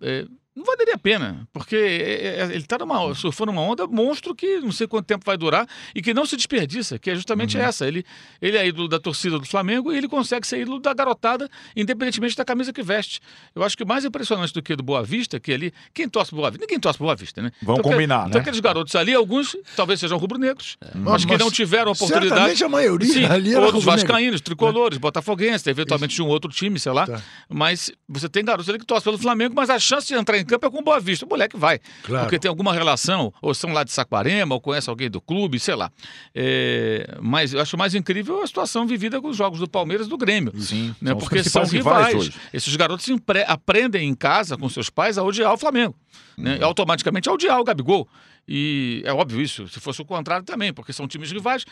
é, 0.01 0.27
não 0.55 0.65
valeria 0.65 0.95
a 0.95 0.99
pena, 0.99 1.49
porque 1.53 1.75
é, 1.77 2.41
é, 2.41 2.45
ele 2.45 2.59
está 2.59 2.77
surfando 3.15 3.51
uma 3.53 3.63
onda 3.63 3.87
monstro 3.87 4.35
que 4.35 4.61
não 4.61 4.71
sei 4.71 4.87
quanto 4.87 5.07
tempo 5.07 5.25
vai 5.25 5.37
durar 5.37 5.67
e 5.95 6.03
que 6.03 6.13
não 6.13 6.27
se 6.27 6.37
desperdiça, 6.37 6.99
que 6.99 7.11
é 7.11 7.15
justamente 7.15 7.57
essa. 7.57 7.87
Ele, 7.87 8.05
ele 8.41 8.57
é 8.59 8.67
ídolo 8.67 8.87
da 8.87 8.99
torcida 8.99 9.39
do 9.39 9.47
Flamengo 9.47 9.93
e 9.93 9.97
ele 9.97 10.07
consegue 10.09 10.47
ser 10.47 10.61
ídolo 10.61 10.79
da 10.79 10.93
garotada, 10.93 11.49
independentemente 11.75 12.37
da 12.37 12.45
camisa 12.45 12.73
que 12.73 12.83
veste. 12.83 13.21
Eu 13.55 13.63
acho 13.63 13.77
que 13.77 13.85
mais 13.85 14.05
impressionante 14.05 14.53
do 14.53 14.63
que 14.63 14.77
do 14.77 14.83
Boa 14.83 15.03
Vista, 15.03 15.41
que 15.41 15.53
ali. 15.53 15.73
Quem 15.95 16.07
torce 16.09 16.31
pro 16.31 16.39
Boa 16.39 16.51
Vista? 16.51 16.65
Ninguém 16.67 16.79
torce 16.79 16.99
pro 16.99 17.07
Boa 17.07 17.17
Vista, 17.17 17.41
né? 17.41 17.51
Vamos 17.63 17.81
Então, 17.81 17.91
combinar, 17.93 18.27
Então 18.29 18.35
né? 18.35 18.41
aqueles 18.41 18.61
garotos 18.61 18.95
ali, 18.95 19.15
alguns 19.15 19.57
talvez 19.75 20.01
sejam 20.01 20.19
rubro-negros, 20.19 20.77
mas, 20.95 21.05
Mas- 21.05 21.25
que 21.25 21.37
não 21.39 21.51
tiveram 21.51 21.93
oportunidade. 21.93 22.63
A 22.63 22.69
maioria 22.69 23.13
Sim, 23.13 23.25
ali 23.25 23.55
era 23.55 23.65
outros 23.65 23.85
vascaínos, 23.85 24.41
tricolores, 24.41 24.99
botafoguenses, 24.99 25.67
eventualmente 25.67 26.15
de 26.15 26.23
um 26.23 26.29
outro 26.29 26.51
time, 26.51 26.79
sei 26.79 26.93
lá. 26.93 27.07
Tá. 27.07 27.23
Mas 27.49 27.91
você 28.09 28.29
tem 28.29 28.45
garotos 28.45 28.69
ali 28.69 28.79
que 28.79 28.85
torcem 28.87 29.05
pelo 29.05 29.19
Flamengo, 29.19 29.55
mas 29.55 29.71
a 29.71 29.79
chance 29.79 30.07
de 30.07 30.15
entrar 30.15 30.39
em 30.39 30.42
em 30.43 30.47
campo 30.47 30.67
é 30.67 30.71
com 30.71 30.83
Boa 30.83 31.01
Vista. 31.01 31.25
O 31.25 31.29
moleque 31.29 31.57
vai. 31.57 31.79
Claro. 32.03 32.25
Porque 32.25 32.39
tem 32.39 32.49
alguma 32.49 32.73
relação, 32.73 33.33
ou 33.41 33.55
são 33.55 33.73
lá 33.73 33.85
de 33.85 33.93
Saquarema, 33.93 34.55
ou 34.55 34.61
conhece 34.61 34.91
alguém 34.91 35.09
do 35.11 35.21
clube, 35.21 35.59
sei 35.59 35.75
lá. 35.75 35.91
É, 36.35 37.17
mas 37.21 37.55
eu 37.55 37.61
acho 37.61 37.77
mais 37.79 37.95
incrível 37.95 38.43
a 38.43 38.47
situação 38.47 38.87
vivida 38.87 39.21
com 39.21 39.29
os 39.29 39.37
jogos 39.37 39.59
do 39.59 39.69
Palmeiras 39.69 40.07
e 40.07 40.11
do 40.11 40.17
Grêmio. 40.19 40.53
Sim, 40.61 40.95
Né? 41.01 41.11
são 41.11 41.19
Porque 41.19 41.43
são 41.45 41.65
rivais. 41.65 42.15
hoje. 42.15 42.33
Esses 42.53 42.75
garotos 42.77 43.07
aprendem 43.47 44.09
em 44.09 44.15
casa 44.15 44.57
com 44.57 44.69
seus 44.69 44.91
pais 44.91 45.19
a 45.19 45.23
odiar 45.23 45.53
o 45.53 45.59
Flamengo. 45.59 45.95
Né? 46.37 46.55
Uhum. 46.55 46.61
E 46.61 46.63
automaticamente 46.65 47.29
a 47.29 47.33
odiar 47.33 47.61
o 47.61 47.65
Gabigol. 47.65 48.09
E 48.47 49.03
é 49.05 49.13
óbvio 49.13 49.41
isso, 49.41 49.69
se 49.69 49.79
fosse 49.79 50.03
o 50.03 50.05
contrário 50.05 50.45
também, 50.45 50.73
porque 50.73 50.93
são 50.93 51.07
times 51.07 51.31
rivais. 51.31 51.65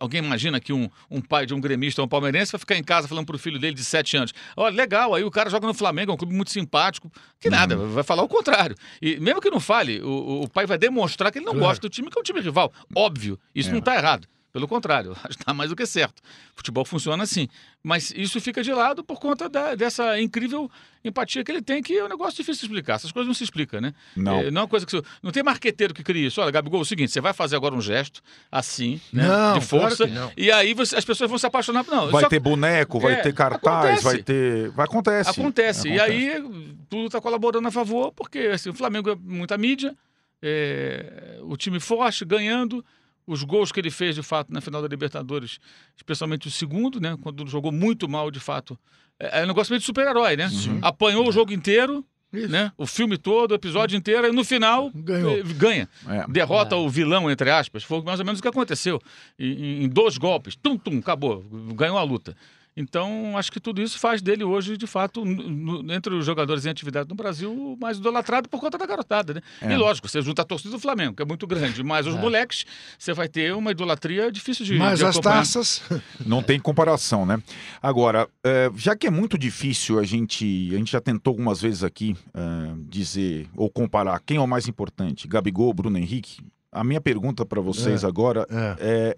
Alguém 0.00 0.22
imagina 0.24 0.58
que 0.60 0.72
um, 0.72 0.88
um 1.10 1.20
pai 1.20 1.46
de 1.46 1.54
um 1.54 1.60
gremista 1.60 2.00
ou 2.02 2.06
um 2.06 2.08
palmeirense 2.08 2.52
vai 2.52 2.58
ficar 2.58 2.76
em 2.76 2.82
casa 2.82 3.06
falando 3.08 3.26
pro 3.26 3.38
filho 3.38 3.58
dele 3.58 3.74
de 3.74 3.84
7 3.84 4.16
anos: 4.16 4.32
Olha, 4.56 4.74
legal, 4.74 5.14
aí 5.14 5.22
o 5.24 5.30
cara 5.30 5.48
joga 5.50 5.66
no 5.66 5.74
Flamengo, 5.74 6.10
é 6.10 6.14
um 6.14 6.16
clube 6.16 6.34
muito 6.34 6.50
simpático. 6.50 7.10
Que 7.40 7.48
nada, 7.50 7.76
Uhum. 7.78 7.88
vai 7.90 8.02
falar 8.04 8.22
o 8.22 8.28
contrário. 8.28 8.74
E 9.00 9.18
mesmo 9.20 9.40
que 9.40 9.50
não 9.50 9.60
fale, 9.60 10.00
o, 10.00 10.08
o- 10.08 10.42
o 10.44 10.48
pai 10.48 10.66
vai 10.66 10.78
demonstrar 10.78 11.30
que 11.30 11.38
ele 11.38 11.44
não 11.46 11.52
Claro. 11.52 11.66
gosta 11.68 11.80
do 11.82 11.88
time, 11.90 12.10
que 12.10 12.18
é 12.18 12.20
um 12.20 12.24
time 12.24 12.40
rival. 12.40 12.72
Óbvio, 12.94 13.38
isso 13.54 13.68
É. 13.68 13.72
não 13.72 13.78
está 13.80 13.94
errado. 13.96 14.26
Pelo 14.54 14.68
contrário, 14.68 15.10
acho 15.24 15.36
que 15.36 15.42
está 15.42 15.52
mais 15.52 15.68
do 15.68 15.74
que 15.76 15.84
certo. 15.84 16.22
Futebol 16.54 16.84
funciona 16.84 17.24
assim. 17.24 17.48
Mas 17.82 18.12
isso 18.16 18.40
fica 18.40 18.62
de 18.62 18.72
lado 18.72 19.02
por 19.02 19.18
conta 19.18 19.48
da- 19.48 19.74
dessa 19.74 20.18
incrível 20.20 20.70
empatia 21.04 21.42
que 21.42 21.50
ele 21.50 21.60
tem, 21.60 21.82
que 21.82 21.98
é 21.98 22.04
um 22.04 22.08
negócio 22.08 22.36
difícil 22.36 22.60
de 22.60 22.66
explicar. 22.66 22.94
Essas 22.94 23.10
coisas 23.10 23.26
não 23.26 23.34
se 23.34 23.42
explicam, 23.42 23.80
né? 23.80 23.92
Não. 24.16 24.38
É, 24.40 24.50
não 24.52 24.62
é 24.62 24.66
coisa 24.68 24.86
que. 24.86 24.92
você- 24.92 25.02
Não 25.20 25.32
tem 25.32 25.42
marqueteiro 25.42 25.92
que 25.92 26.04
cria 26.04 26.28
isso. 26.28 26.40
Olha, 26.40 26.52
Gabigol, 26.52 26.78
é 26.78 26.82
o 26.82 26.86
seguinte: 26.86 27.10
você 27.10 27.20
vai 27.20 27.32
fazer 27.32 27.56
agora 27.56 27.74
um 27.74 27.80
gesto 27.80 28.22
assim, 28.50 29.00
né? 29.12 29.26
Não, 29.26 29.58
de 29.58 29.66
força. 29.66 30.06
claro. 30.06 30.32
E 30.36 30.52
aí 30.52 30.72
você- 30.72 30.94
as 30.96 31.04
pessoas 31.04 31.28
vão 31.28 31.36
se 31.38 31.46
apaixonar. 31.46 31.84
Não, 31.90 32.08
Vai 32.12 32.22
só- 32.22 32.28
ter 32.28 32.38
boneco, 32.38 33.00
vai 33.00 33.14
É, 33.14 33.16
ter 33.16 33.34
cartaz, 33.34 33.76
acontece. 33.98 34.04
vai 34.04 34.22
ter. 34.22 34.70
Vai 34.70 34.84
acontece. 34.86 35.30
Acontece. 35.30 35.88
E 35.88 35.98
Acontece. 35.98 36.12
aí 36.32 36.74
tudo 36.88 37.06
está 37.06 37.20
colaborando 37.20 37.66
a 37.66 37.72
favor, 37.72 38.12
porque 38.12 38.38
assim, 38.54 38.70
o 38.70 38.74
Flamengo 38.74 39.10
é 39.10 39.16
muita 39.16 39.58
mídia, 39.58 39.96
é, 40.40 41.38
o 41.42 41.56
time 41.56 41.80
forte, 41.80 42.24
ganhando. 42.24 42.84
Os 43.26 43.42
gols 43.42 43.72
que 43.72 43.80
ele 43.80 43.90
fez, 43.90 44.14
de 44.14 44.22
fato, 44.22 44.52
na 44.52 44.60
final 44.60 44.82
da 44.82 44.88
Libertadores, 44.88 45.58
especialmente 45.96 46.46
o 46.48 46.50
segundo, 46.50 47.00
né? 47.00 47.16
Quando 47.22 47.46
jogou 47.46 47.72
muito 47.72 48.08
mal, 48.08 48.30
de 48.30 48.38
fato. 48.40 48.78
É, 49.18 49.40
é 49.40 49.44
um 49.44 49.46
negócio 49.46 49.70
meio 49.72 49.80
de 49.80 49.86
super-herói, 49.86 50.36
né? 50.36 50.48
Sim. 50.50 50.78
Apanhou 50.82 51.26
o 51.26 51.32
jogo 51.32 51.52
inteiro, 51.52 52.04
Isso. 52.32 52.48
né? 52.48 52.70
O 52.76 52.86
filme 52.86 53.16
todo, 53.16 53.52
o 53.52 53.54
episódio 53.54 53.96
inteiro, 53.96 54.26
e 54.26 54.32
no 54.32 54.44
final 54.44 54.90
Ganhou. 54.94 55.38
eh, 55.38 55.42
ganha. 55.42 55.88
É. 56.06 56.26
Derrota 56.30 56.74
É. 56.74 56.78
o 56.78 56.88
vilão, 56.88 57.30
entre 57.30 57.50
aspas. 57.50 57.82
Foi 57.82 58.02
mais 58.02 58.18
ou 58.20 58.26
menos 58.26 58.40
o 58.40 58.42
que 58.42 58.48
aconteceu. 58.48 59.00
Em, 59.38 59.52
em- 59.52 59.84
em 59.84 59.88
dois 59.88 60.18
golpes, 60.18 60.54
tum, 60.56 60.76
tum, 60.76 60.98
acabou. 60.98 61.42
Ganhou 61.74 61.96
a 61.96 62.02
luta. 62.02 62.36
Então, 62.76 63.38
acho 63.38 63.52
que 63.52 63.60
tudo 63.60 63.80
isso 63.80 63.98
faz 64.00 64.20
dele 64.20 64.42
hoje, 64.42 64.76
de 64.76 64.86
fato, 64.86 65.24
no- 65.24 65.92
entre 65.92 66.12
os 66.12 66.26
jogadores 66.26 66.66
em 66.66 66.70
atividade 66.70 67.08
no 67.08 67.14
Brasil, 67.14 67.76
mais 67.80 67.98
idolatrado 67.98 68.48
por 68.48 68.60
conta 68.60 68.76
da 68.76 68.84
garotada, 68.84 69.34
né? 69.34 69.40
É. 69.60 69.72
E 69.72 69.76
lógico, 69.76 70.08
você 70.08 70.20
junta 70.20 70.42
a 70.42 70.44
torcida 70.44 70.70
do 70.72 70.80
Flamengo, 70.80 71.14
que 71.14 71.22
é 71.22 71.24
muito 71.24 71.46
grande, 71.46 71.84
mas 71.84 72.04
os 72.06 72.16
É. 72.16 72.18
moleques, 72.20 72.64
você 72.98 73.12
vai 73.12 73.28
ter 73.28 73.54
uma 73.54 73.70
idolatria 73.70 74.30
difícil 74.32 74.64
de, 74.64 74.74
Mas 74.76 74.98
de 74.98 75.04
as 75.04 75.18
taças. 75.18 75.82
Não 76.26 76.42
tem 76.42 76.58
comparação, 76.58 77.24
né? 77.24 77.40
Agora, 77.80 78.28
é, 78.44 78.68
já 78.74 78.96
que 78.96 79.06
é 79.06 79.10
muito 79.10 79.38
difícil 79.38 79.98
a 80.00 80.04
gente. 80.04 80.70
A 80.74 80.78
gente 80.78 80.90
já 80.90 81.00
tentou 81.00 81.30
algumas 81.30 81.60
vezes 81.60 81.84
aqui 81.84 82.16
é, 82.34 82.40
dizer 82.88 83.46
ou 83.56 83.70
comparar 83.70 84.18
quem 84.26 84.36
é 84.38 84.40
o 84.40 84.48
mais 84.48 84.66
importante, 84.66 85.28
Gabigol, 85.28 85.72
Bruno 85.72 85.96
Henrique. 85.96 86.42
A 86.72 86.82
minha 86.82 87.00
pergunta 87.00 87.46
para 87.46 87.60
vocês 87.60 88.02
É. 88.02 88.06
agora 88.06 88.44
É. 88.50 88.76
é 88.80 89.16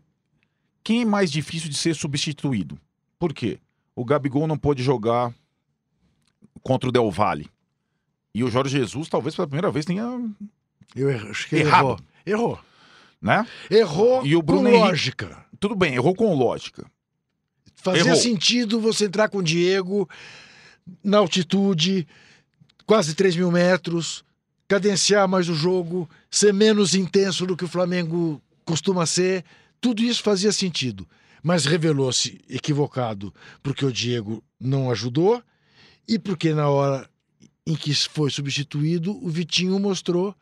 quem 0.84 1.02
é 1.02 1.04
mais 1.06 1.32
difícil 1.32 1.70
de 1.70 1.76
ser 1.76 1.94
substituído? 1.94 2.78
Por 3.18 3.32
quê? 3.32 3.58
O 3.94 4.04
Gabigol 4.04 4.46
não 4.46 4.58
pôde 4.58 4.82
jogar 4.82 5.32
contra 6.62 6.88
o 6.88 6.92
Del 6.92 7.10
Valle. 7.10 7.48
E 8.34 8.44
o 8.44 8.50
Jorge 8.50 8.78
Jesus, 8.78 9.08
talvez 9.08 9.34
pela 9.34 9.46
primeira 9.48 9.70
vez, 9.70 9.84
tenha. 9.86 10.04
Eu 10.94 11.10
acho 11.30 11.48
que 11.48 11.56
Errado. 11.56 11.96
errou. 12.26 12.54
Errou. 12.54 12.60
Né? 13.20 13.46
Errou 13.70 14.26
E 14.26 14.36
o 14.36 14.42
Bruno 14.42 14.64
com 14.64 14.68
Henrique- 14.68 14.84
lógica. 14.88 15.46
Tudo 15.58 15.74
bem, 15.74 15.94
errou 15.94 16.14
com 16.14 16.34
lógica. 16.34 16.84
Fazia 17.76 18.02
Errou. 18.02 18.16
sentido 18.16 18.78
você 18.80 19.06
entrar 19.06 19.28
com 19.28 19.38
o 19.38 19.42
Diego 19.42 20.08
na 21.02 21.18
altitude, 21.18 22.06
quase 22.84 23.14
3 23.14 23.34
mil 23.36 23.50
metros, 23.50 24.22
cadenciar 24.68 25.26
mais 25.26 25.48
o 25.48 25.54
jogo, 25.54 26.08
ser 26.30 26.52
menos 26.52 26.94
intenso 26.94 27.46
do 27.46 27.56
que 27.56 27.64
o 27.64 27.68
Flamengo 27.68 28.40
costuma 28.64 29.06
ser. 29.06 29.44
Tudo 29.80 30.02
isso 30.02 30.22
fazia 30.22 30.52
sentido. 30.52 31.08
Mas 31.46 31.64
revelou-se 31.64 32.40
equivocado 32.50 33.32
porque 33.62 33.86
o 33.86 33.92
Diego 33.92 34.42
não 34.58 34.90
ajudou 34.90 35.40
e 36.08 36.18
porque 36.18 36.52
na 36.52 36.68
hora 36.68 37.08
em 37.64 37.76
que 37.76 37.94
foi 37.94 38.32
substituído, 38.32 39.16
o 39.24 39.28
Vitinho 39.28 39.78
mostrou 39.78 40.34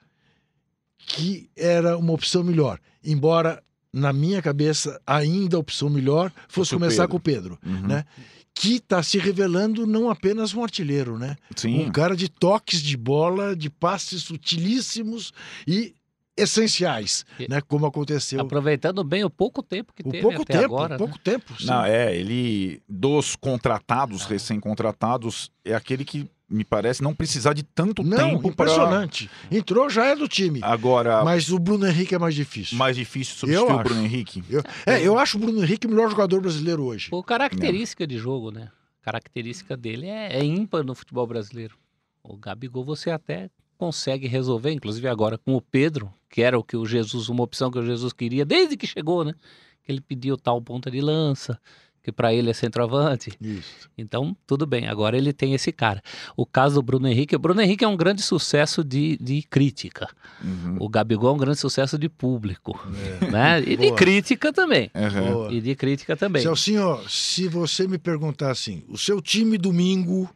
que 0.97 1.51
era 1.55 1.99
uma 1.99 2.15
opção 2.15 2.43
melhor. 2.43 2.81
Embora, 3.05 3.63
na 3.93 4.15
minha 4.15 4.41
cabeça, 4.41 4.99
ainda 5.07 5.59
a 5.59 5.61
opção 5.61 5.91
melhor 5.91 6.33
fosse 6.49 6.73
começar 6.73 7.03
Pedro. 7.07 7.11
com 7.11 7.17
o 7.19 7.21
Pedro 7.21 7.59
Uhum. 7.63 7.87
né? 7.87 8.07
que 8.55 8.77
está 8.77 9.03
se 9.03 9.19
revelando 9.19 9.87
não 9.87 10.09
apenas 10.09 10.55
um 10.55 10.63
artilheiro, 10.63 11.19
né? 11.19 11.37
Sim. 11.55 11.81
Um 11.85 11.93
cara 11.93 12.17
de 12.17 12.31
toques 12.31 12.81
de 12.81 12.97
bola, 12.97 13.55
de 13.55 13.69
passes 13.69 14.23
sutilíssimos 14.23 15.35
e 15.67 15.93
essenciais, 16.37 17.25
E- 17.39 17.49
né? 17.49 17.61
Como 17.61 17.87
aconteceu 17.87 18.41
Aproveitando 18.41 19.03
bem 19.05 19.25
o 19.25 19.31
pouco 19.31 19.63
tempo 19.63 19.93
que 19.95 20.03
o 20.07 20.11
teve 20.11 20.23
pouco 20.23 20.43
até 20.43 20.61
tempo, 20.61 20.75
agora. 20.77 20.95
o 20.95 20.99
pouco 20.99 21.15
né? 21.15 21.21
tempo. 21.25 21.55
sim. 21.61 21.67
Não, 21.67 21.85
é, 21.85 22.15
ele 22.17 22.83
dos 22.89 23.37
contratados, 23.37 24.25
Ah. 24.25 24.29
recém-contratados, 24.31 25.51
é 25.65 25.75
aquele 25.75 26.05
que 26.05 26.29
me 26.49 26.63
parece 26.65 27.03
não 27.03 27.15
precisar 27.15 27.53
de 27.55 27.63
tanto 27.63 28.03
Não, 28.03 28.17
tempo 28.33 28.49
impressionante. 28.49 29.31
Entrou 29.51 29.89
já 29.89 30.05
é 30.07 30.15
do 30.15 30.29
time, 30.29 30.61
agora 30.63 31.25
mas 31.25 31.51
o 31.51 31.59
Bruno 31.59 31.87
Henrique 31.87 32.15
é 32.15 32.19
mais 32.19 32.35
difícil. 32.35 32.77
mais 32.77 32.95
difícil 32.97 33.35
substituir 33.35 33.67
Eu 33.69 33.75
o 33.75 33.79
acho. 33.81 33.85
Bruno 33.89 34.03
Henrique. 34.05 34.45
Eu, 34.51 34.63
é, 34.87 35.01
eu 35.03 35.19
acho 35.19 35.37
o 35.39 35.41
Bruno 35.41 35.63
Henrique 35.65 35.87
o 35.87 35.91
melhor 35.91 36.11
jogador 36.11 36.41
brasileiro 36.41 36.85
hoje. 36.85 37.09
Por 37.11 37.25
característica 37.25 38.07
de 38.07 38.19
jogo, 38.19 38.51
né? 38.51 38.71
A 39.01 39.05
característica 39.05 39.77
dele 39.77 40.07
é, 40.07 40.37
é 40.39 40.45
ímpar 40.45 40.85
no 40.85 40.95
futebol 40.95 41.27
brasileiro. 41.27 41.77
O 42.23 42.37
Gabigol 42.37 42.85
você 42.85 43.11
até 43.11 43.51
consegue 43.79 44.27
resolver, 44.27 44.73
inclusive 44.73 45.09
agora 45.09 45.39
com 45.39 45.55
o 45.55 45.61
Pedro, 45.61 46.13
que 46.29 46.43
era 46.43 46.59
o 46.59 46.65
que 46.65 46.77
o 46.77 46.87
Jesus, 46.87 47.29
uma 47.29 47.43
opção 47.43 47.71
que 47.71 47.79
o 47.79 47.87
Jesus 47.87 48.13
queria 48.13 48.45
desde 48.45 48.77
que 48.77 48.87
chegou, 48.87 49.25
né? 49.25 49.35
Que 49.83 49.93
ele 49.93 50.01
pediu 50.01 50.37
tal 50.37 50.61
ponta 50.61 50.91
de 50.91 51.01
lança, 51.01 51.59
que 52.05 52.13
para 52.13 52.35
ele 52.35 52.51
é 52.51 52.53
centroavante. 52.53 53.33
Isso. 53.41 53.89
Então, 53.97 54.37
tudo 54.47 54.67
bem, 54.67 54.87
agora 54.89 55.17
ele 55.17 55.33
tem 55.33 55.55
esse 55.55 55.73
cara. 55.73 56.03
O 56.37 56.45
caso 56.45 56.75
do 56.75 56.83
Bruno 56.83 57.09
Henrique, 57.09 57.35
o 57.35 57.39
Bruno 57.39 57.63
Henrique 57.63 57.83
é 57.83 57.89
um 57.89 57.97
grande 57.97 58.21
sucesso 58.21 58.85
de, 58.85 59.17
de 59.17 59.43
crítica. 59.43 60.07
Uhum. 60.43 60.77
O 60.81 60.89
Gabigol 60.89 61.31
é 61.31 61.33
um 61.33 61.39
grande 61.39 61.59
sucesso 61.59 61.97
de 61.97 62.11
público, 62.11 62.79
É. 63.23 63.31
né? 63.31 63.63
E 63.63 63.75
de 63.77 63.93
crítica 63.93 64.53
também. 64.53 64.91
Uhum. 64.95 65.51
E 65.51 65.63
de 65.63 65.75
crítica 65.75 66.15
também. 66.15 66.43
Celcinho, 66.43 67.09
se 67.09 67.49
você 67.49 67.89
me 67.89 67.97
perguntar 67.97 68.51
assim, 68.51 68.85
o 68.89 68.99
seu 68.99 69.23
time 69.23 69.57
domingo 69.57 70.29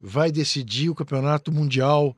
vai 0.00 0.32
decidir 0.32 0.88
o 0.88 0.94
campeonato 0.94 1.52
mundial 1.52 2.16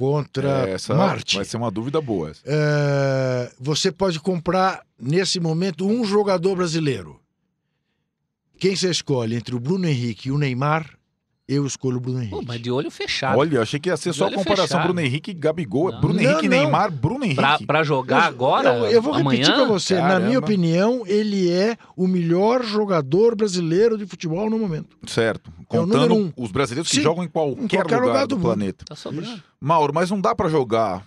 contra 0.00 0.66
É, 0.66 0.72
Essa 0.72 0.94
Marte. 0.94 1.36
vai 1.36 1.44
ser 1.44 1.58
uma 1.58 1.70
dúvida 1.70 2.00
boa. 2.00 2.32
É, 2.46 3.52
você 3.60 3.92
pode 3.92 4.18
comprar 4.18 4.82
nesse 4.98 5.38
momento 5.38 5.86
um 5.86 6.02
jogador 6.06 6.56
brasileiro. 6.56 7.20
Quem 8.58 8.74
você 8.74 8.90
escolhe 8.90 9.36
entre 9.36 9.54
o 9.54 9.60
Bruno 9.60 9.86
Henrique 9.86 10.28
e 10.28 10.32
o 10.32 10.38
Neymar? 10.38 10.98
Eu 11.52 11.66
escolho 11.66 11.96
o 11.96 12.00
Bruno 12.00 12.18
Henrique. 12.18 12.36
Pô, 12.36 12.42
mas 12.46 12.60
de 12.62 12.70
olho 12.70 12.90
fechado. 12.92 13.36
Olha, 13.36 13.56
eu 13.56 13.62
achei 13.62 13.80
que 13.80 13.88
ia 13.88 13.96
ser 13.96 14.12
só 14.12 14.28
a 14.28 14.30
comparação 14.32 14.66
fechado. 14.68 14.84
Bruno 14.84 15.00
Henrique 15.00 15.32
e 15.32 15.34
Gabigol. 15.34 15.90
Não. 15.90 16.00
Bruno 16.00 16.14
Não, 16.14 16.30
Henrique, 16.30 16.48
não. 16.48 16.56
Neymar, 16.58 16.92
Bruno 16.92 17.24
Henrique. 17.24 17.34
Pra, 17.40 17.58
pra 17.66 17.82
jogar 17.82 18.22
agora, 18.22 18.68
eu, 18.78 18.86
eu 18.86 19.02
vou 19.02 19.14
amanhã, 19.14 19.40
repetir 19.40 19.54
para 19.54 19.64
você. 19.64 19.94
Na 19.96 20.00
Caramba. 20.02 20.26
minha 20.26 20.38
opinião, 20.38 21.02
ele 21.06 21.50
é 21.50 21.76
o 21.96 22.06
melhor 22.06 22.62
jogador 22.62 23.34
brasileiro 23.34 23.98
de 23.98 24.06
futebol 24.06 24.48
no 24.48 24.58
momento. 24.60 24.96
Certo. 25.08 25.50
É 25.58 25.64
Contando 25.64 26.08
número 26.08 26.14
um. 26.14 26.32
os 26.36 26.52
brasileiros 26.52 26.88
que 26.88 26.96
Sim, 26.96 27.02
jogam 27.02 27.24
em 27.24 27.28
qualquer, 27.28 27.62
em 27.64 27.66
qualquer 27.68 27.94
lugar, 27.96 28.06
lugar 28.06 28.26
do, 28.28 28.36
do 28.36 28.40
planeta. 28.40 28.84
tá 28.84 28.94
sobrando. 28.94 29.42
Mauro, 29.60 29.92
mas 29.92 30.08
não 30.10 30.20
dá 30.20 30.34
pra 30.34 30.48
jogar 30.48 31.04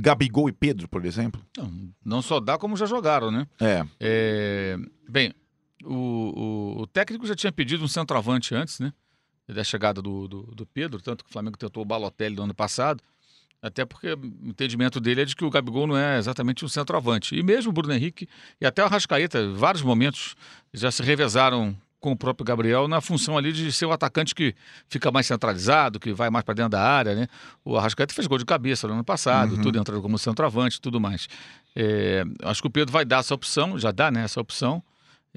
Gabigol 0.00 0.48
e 0.48 0.52
Pedro, 0.52 0.88
por 0.88 1.04
exemplo? 1.04 1.40
Não, 1.56 1.72
não 2.04 2.20
só 2.22 2.38
dá 2.40 2.58
como 2.58 2.76
já 2.76 2.84
jogaram, 2.86 3.30
né? 3.30 3.46
É. 3.60 3.84
É, 4.00 4.76
bem, 5.08 5.32
o, 5.84 5.94
o- 5.94 6.80
o 6.82 6.86
técnico 6.88 7.26
já 7.26 7.34
tinha 7.34 7.52
pedido 7.52 7.84
um 7.84 7.88
centroavante 7.88 8.54
antes, 8.54 8.78
né? 8.80 8.92
Da 9.48 9.62
chegada 9.62 10.02
do, 10.02 10.26
do, 10.26 10.42
do 10.42 10.66
Pedro, 10.66 11.00
tanto 11.00 11.24
que 11.24 11.30
o 11.30 11.32
Flamengo 11.32 11.56
tentou 11.56 11.82
o 11.82 11.86
Balotelli 11.86 12.34
no 12.36 12.42
ano 12.42 12.54
passado, 12.54 13.00
até 13.62 13.84
porque 13.84 14.12
o 14.12 14.20
entendimento 14.48 14.98
dele 15.00 15.22
é 15.22 15.24
de 15.24 15.34
que 15.36 15.44
o 15.44 15.50
Gabigol 15.50 15.86
não 15.86 15.96
é 15.96 16.18
exatamente 16.18 16.64
um 16.64 16.68
centroavante. 16.68 17.34
E 17.36 17.42
mesmo 17.42 17.70
o 17.70 17.72
Bruno 17.72 17.94
Henrique 17.94 18.28
e 18.60 18.66
até 18.66 18.82
o 18.82 18.86
Arrascaeta, 18.86 19.38
em 19.38 19.54
vários 19.54 19.82
momentos, 19.82 20.34
já 20.74 20.90
se 20.90 21.02
revezaram 21.02 21.76
com 21.98 22.12
o 22.12 22.16
próprio 22.16 22.44
Gabriel 22.44 22.86
na 22.86 23.00
função 23.00 23.36
ali 23.38 23.52
de 23.52 23.72
ser 23.72 23.86
o 23.86 23.92
atacante 23.92 24.34
que 24.34 24.54
fica 24.88 25.10
mais 25.10 25.26
centralizado, 25.26 25.98
que 25.98 26.12
vai 26.12 26.28
mais 26.28 26.44
para 26.44 26.54
dentro 26.54 26.70
da 26.72 26.82
área, 26.82 27.14
né? 27.14 27.26
O 27.64 27.76
Arrascaeta 27.76 28.12
fez 28.14 28.26
gol 28.26 28.38
de 28.38 28.44
cabeça 28.44 28.86
no 28.86 28.94
ano 28.94 29.04
passado, 29.04 29.54
Uhum. 29.56 29.62
tudo 29.62 29.78
entrando 29.78 30.02
como 30.02 30.18
centroavante 30.18 30.76
e 30.76 30.80
tudo 30.80 31.00
mais. 31.00 31.26
É, 31.74 32.22
acho 32.42 32.60
que 32.60 32.68
o 32.68 32.70
Pedro 32.70 32.92
vai 32.92 33.04
dar 33.04 33.20
essa 33.20 33.34
opção, 33.34 33.78
já 33.78 33.90
dá 33.90 34.10
né, 34.10 34.22
essa 34.24 34.40
opção. 34.40 34.82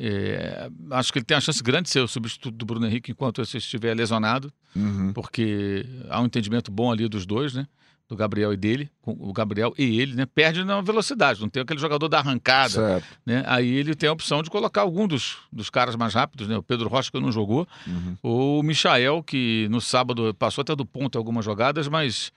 É, 0.02 0.70
acho 0.92 1.12
que 1.12 1.20
ele 1.20 1.26
tem 1.26 1.36
a 1.36 1.42
chance 1.42 1.62
grande 1.62 1.84
de 1.84 1.90
ser 1.90 2.00
o 2.00 2.08
substituto 2.08 2.56
do 2.56 2.66
Bruno 2.66 2.86
Henrique 2.88 3.12
enquanto 3.12 3.42
esse 3.42 3.58
estiver 3.58 3.94
lesionado, 3.96 4.52
Uhum. 4.76 5.12
porque 5.14 5.86
há 6.10 6.22
um 6.22 6.26
entendimento 6.26 6.72
bom 6.72 6.90
ali 6.92 7.08
dos 7.10 7.26
dois, 7.26 7.54
né? 7.54 7.68
Do 8.08 8.16
Gabriel 8.16 8.52
e 8.54 8.58
dele, 8.58 8.90
o 9.06 9.32
Gabriel 9.34 9.72
e 9.78 10.00
ele, 10.00 10.16
né? 10.16 10.26
Perde 10.26 10.64
na 10.64 10.82
velocidade, 10.82 11.42
não 11.42 11.50
tem 11.50 11.62
aquele 11.62 11.80
jogador 11.80 12.08
da 12.08 12.18
arrancada, 12.20 12.70
Certo. 12.70 13.06
né? 13.26 13.44
Aí 13.46 13.68
ele 13.68 13.94
tem 13.94 14.10
a 14.10 14.14
opção 14.14 14.42
de 14.42 14.50
colocar 14.50 14.82
algum 14.82 15.08
dos, 15.08 15.38
dos 15.52 15.70
caras 15.70 15.96
mais 15.96 16.14
rápidos, 16.16 16.48
né? 16.48 16.58
O 16.58 16.64
Pedro 16.64 16.88
Rocha 16.90 17.12
que 17.12 17.20
não 17.20 17.32
jogou, 17.32 17.68
Uhum. 17.86 18.16
ou 18.24 18.60
o 18.62 18.64
Michael 18.64 19.22
que 19.22 19.68
no 19.70 19.80
sábado 19.82 20.34
passou 20.34 20.62
até 20.64 20.76
do 20.76 20.86
ponto 20.86 21.18
em 21.18 21.20
algumas 21.20 21.44
jogadas, 21.46 21.88
mas 21.88 22.32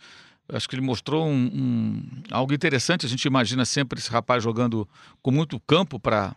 acho 0.48 0.68
que 0.68 0.74
ele 0.74 0.82
mostrou 0.82 1.26
um, 1.26 1.32
um- 1.54 2.02
algo 2.30 2.52
interessante. 2.52 3.06
A 3.06 3.08
gente 3.08 3.24
imagina 3.24 3.64
sempre 3.64 3.98
esse 3.98 4.10
rapaz 4.10 4.42
jogando 4.42 4.86
com 5.22 5.30
muito 5.30 5.58
campo 5.60 5.98
para 5.98 6.34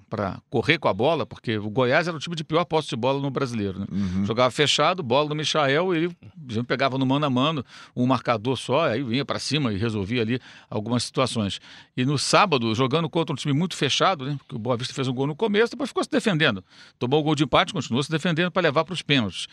correr 0.50 0.78
com 0.78 0.88
a 0.88 0.94
bola, 0.94 1.26
porque 1.26 1.58
o 1.58 1.70
Goiás 1.70 2.08
era 2.08 2.16
o 2.16 2.20
time 2.20 2.36
de 2.36 2.44
pior 2.44 2.64
posse 2.66 2.88
de 2.90 2.96
bola 2.96 3.20
no 3.20 3.30
brasileiro, 3.30 3.80
né? 3.80 3.86
Uhum. 3.92 4.26
Jogava 4.26 4.52
fechado, 4.52 5.04
bola 5.04 5.28
do 5.28 5.36
Michael, 5.36 5.94
e 5.94 5.98
ele 5.98 6.64
pegava 6.68 6.98
no 6.98 7.06
mano 7.06 7.26
a 7.26 7.30
mano, 7.30 7.66
um 7.96 8.06
marcador 8.06 8.56
só, 8.58 8.86
aí 8.90 9.04
vinha 9.04 9.26
para 9.26 9.40
cima 9.40 9.74
e 9.74 9.78
resolvia 9.78 10.22
ali 10.22 10.40
algumas 10.70 11.04
situações. 11.04 11.60
E 11.98 12.06
no 12.06 12.18
sábado, 12.18 12.74
jogando 12.76 13.10
contra 13.10 13.34
um 13.34 13.36
time 13.38 13.54
muito 13.54 13.76
fechado, 13.76 14.26
né? 14.26 14.36
Porque 14.38 14.56
o 14.56 14.60
Boa 14.60 14.78
Vista 14.78 14.94
fez 14.94 15.08
um 15.08 15.14
gol 15.14 15.28
no 15.28 15.36
começo, 15.36 15.72
depois 15.72 15.90
ficou 15.90 16.04
se 16.04 16.10
defendendo. 16.10 16.64
Tomou 17.00 17.20
o 17.20 17.24
gol 17.24 17.36
de 17.36 17.44
empate, 17.44 17.74
continuou 17.74 18.02
se 18.04 18.12
defendendo 18.12 18.52
para 18.52 18.62
levar 18.62 18.86
para 18.86 18.94
os 18.94 19.02
pênaltis. 19.02 19.48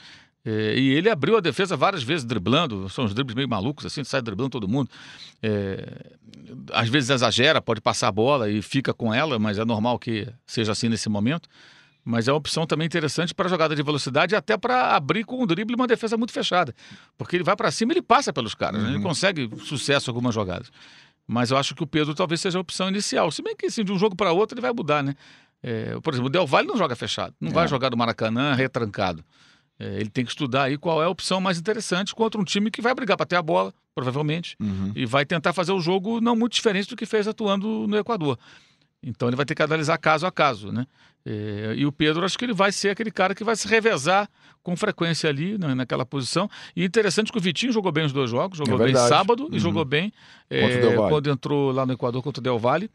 É, 0.44 0.74
e 0.76 0.90
ele 0.90 1.08
abriu 1.08 1.36
a 1.36 1.40
defesa 1.40 1.76
várias 1.76 2.02
vezes 2.02 2.24
driblando, 2.24 2.88
são 2.88 3.04
uns 3.04 3.14
dribles 3.14 3.34
meio 3.34 3.48
malucos, 3.48 3.86
assim, 3.86 4.02
sai 4.02 4.20
driblando 4.20 4.50
todo 4.50 4.66
mundo. 4.68 4.90
É, 5.40 6.12
às 6.72 6.88
vezes 6.88 7.10
exagera, 7.10 7.60
pode 7.62 7.80
passar 7.80 8.08
a 8.08 8.12
bola 8.12 8.50
e 8.50 8.60
fica 8.60 8.92
com 8.92 9.12
ela, 9.14 9.38
mas 9.38 9.58
é 9.58 9.64
normal 9.64 9.98
que 9.98 10.26
seja 10.46 10.72
assim 10.72 10.88
nesse 10.88 11.08
momento. 11.08 11.48
Mas 12.04 12.26
é 12.26 12.32
uma 12.32 12.38
opção 12.38 12.66
também 12.66 12.84
interessante 12.86 13.32
para 13.32 13.48
jogada 13.48 13.76
de 13.76 13.82
velocidade 13.82 14.34
e 14.34 14.36
até 14.36 14.56
para 14.56 14.96
abrir 14.96 15.22
com 15.22 15.40
um 15.40 15.46
drible 15.46 15.76
uma 15.76 15.86
defesa 15.86 16.16
muito 16.16 16.32
fechada. 16.32 16.74
Porque 17.16 17.36
ele 17.36 17.44
vai 17.44 17.54
para 17.54 17.70
cima 17.70 17.92
e 17.92 17.94
ele 17.94 18.02
passa 18.02 18.32
pelos 18.32 18.56
caras, 18.56 18.82
né? 18.82 18.90
ele 18.90 19.00
consegue 19.00 19.48
sucesso 19.64 20.10
em 20.10 20.12
algumas 20.12 20.34
jogadas. 20.34 20.72
Mas 21.24 21.52
eu 21.52 21.56
acho 21.56 21.76
que 21.76 21.82
o 21.84 21.86
Pedro 21.86 22.12
talvez 22.12 22.40
seja 22.40 22.58
a 22.58 22.60
opção 22.60 22.88
inicial. 22.88 23.30
Se 23.30 23.40
bem 23.40 23.54
que 23.54 23.66
assim, 23.66 23.84
de 23.84 23.92
um 23.92 23.98
jogo 24.00 24.16
para 24.16 24.32
outro 24.32 24.54
ele 24.56 24.60
vai 24.62 24.72
mudar, 24.72 25.04
né? 25.04 25.14
É, 25.62 25.96
por 26.00 26.12
exemplo, 26.12 26.26
o 26.26 26.30
Del 26.30 26.44
Valle 26.44 26.66
não 26.66 26.76
joga 26.76 26.96
fechado, 26.96 27.36
não 27.40 27.52
vai 27.52 27.66
É. 27.66 27.68
jogar 27.68 27.88
no 27.90 27.96
Maracanã 27.96 28.52
retrancado. 28.54 29.24
É, 29.82 30.00
ele 30.00 30.10
tem 30.10 30.24
que 30.24 30.30
estudar 30.30 30.64
aí 30.64 30.78
qual 30.78 31.02
é 31.02 31.06
a 31.06 31.08
opção 31.08 31.40
mais 31.40 31.58
interessante 31.58 32.14
contra 32.14 32.40
um 32.40 32.44
time 32.44 32.70
que 32.70 32.80
vai 32.80 32.94
brigar 32.94 33.16
para 33.16 33.26
ter 33.26 33.36
a 33.36 33.42
bola, 33.42 33.72
provavelmente, 33.94 34.54
Uhum. 34.60 34.92
e 34.94 35.04
vai 35.04 35.24
tentar 35.26 35.52
fazer 35.52 35.72
o 35.72 35.80
jogo 35.80 36.20
não 36.20 36.36
muito 36.36 36.52
diferente 36.54 36.88
do 36.88 36.96
que 36.96 37.04
fez 37.06 37.26
atuando 37.26 37.86
no 37.88 37.96
Equador. 37.96 38.38
Então 39.02 39.28
ele 39.28 39.36
vai 39.36 39.44
ter 39.44 39.54
que 39.56 39.62
analisar 39.62 39.98
caso 39.98 40.24
a 40.26 40.30
caso, 40.30 40.70
né? 40.70 40.86
É, 41.26 41.74
e 41.76 41.84
o 41.86 41.90
Pedro, 41.92 42.24
acho 42.24 42.36
que 42.38 42.44
ele 42.44 42.52
vai 42.52 42.70
ser 42.72 42.90
aquele 42.90 43.10
cara 43.10 43.34
que 43.34 43.42
vai 43.44 43.54
se 43.56 43.66
revezar 43.66 44.28
com 44.62 44.76
frequência 44.76 45.28
ali 45.28 45.56
na- 45.58 45.74
naquela 45.74 46.04
posição. 46.06 46.48
E 46.76 46.84
interessante 46.84 47.32
que 47.32 47.38
o 47.38 47.40
Vitinho 47.40 47.72
jogou 47.72 47.90
bem 47.92 48.04
os 48.04 48.12
dois 48.12 48.30
jogos, 48.30 48.58
jogou 48.58 48.76
bem 48.78 48.86
verdade. 48.88 49.08
sábado 49.08 49.44
Uhum. 49.44 49.48
e 49.52 49.58
jogou 49.58 49.84
bem 49.84 50.12
é, 50.50 50.84
quando 51.08 51.30
entrou 51.30 51.72
lá 51.72 51.84
no 51.86 51.92
Equador 51.92 52.22
contra 52.22 52.40
o 52.40 52.42
Del 52.42 52.58
Valle. 52.58 52.88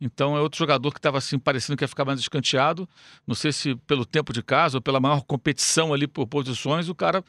Então 0.00 0.36
é 0.36 0.40
outro 0.40 0.58
jogador 0.58 0.90
que 0.92 0.98
estava 0.98 1.18
assim 1.18 1.38
parecendo 1.38 1.76
que 1.76 1.84
ia 1.84 1.88
ficar 1.88 2.04
mais 2.04 2.20
escanteado. 2.20 2.88
Não 3.26 3.34
sei 3.34 3.52
se 3.52 3.74
pelo 3.86 4.04
tempo 4.04 4.32
de 4.32 4.42
casa 4.42 4.76
ou 4.78 4.82
pela 4.82 5.00
maior 5.00 5.22
competição 5.22 5.94
ali 5.94 6.06
por 6.06 6.26
posições, 6.26 6.88
o 6.88 6.94
cara 6.94 7.24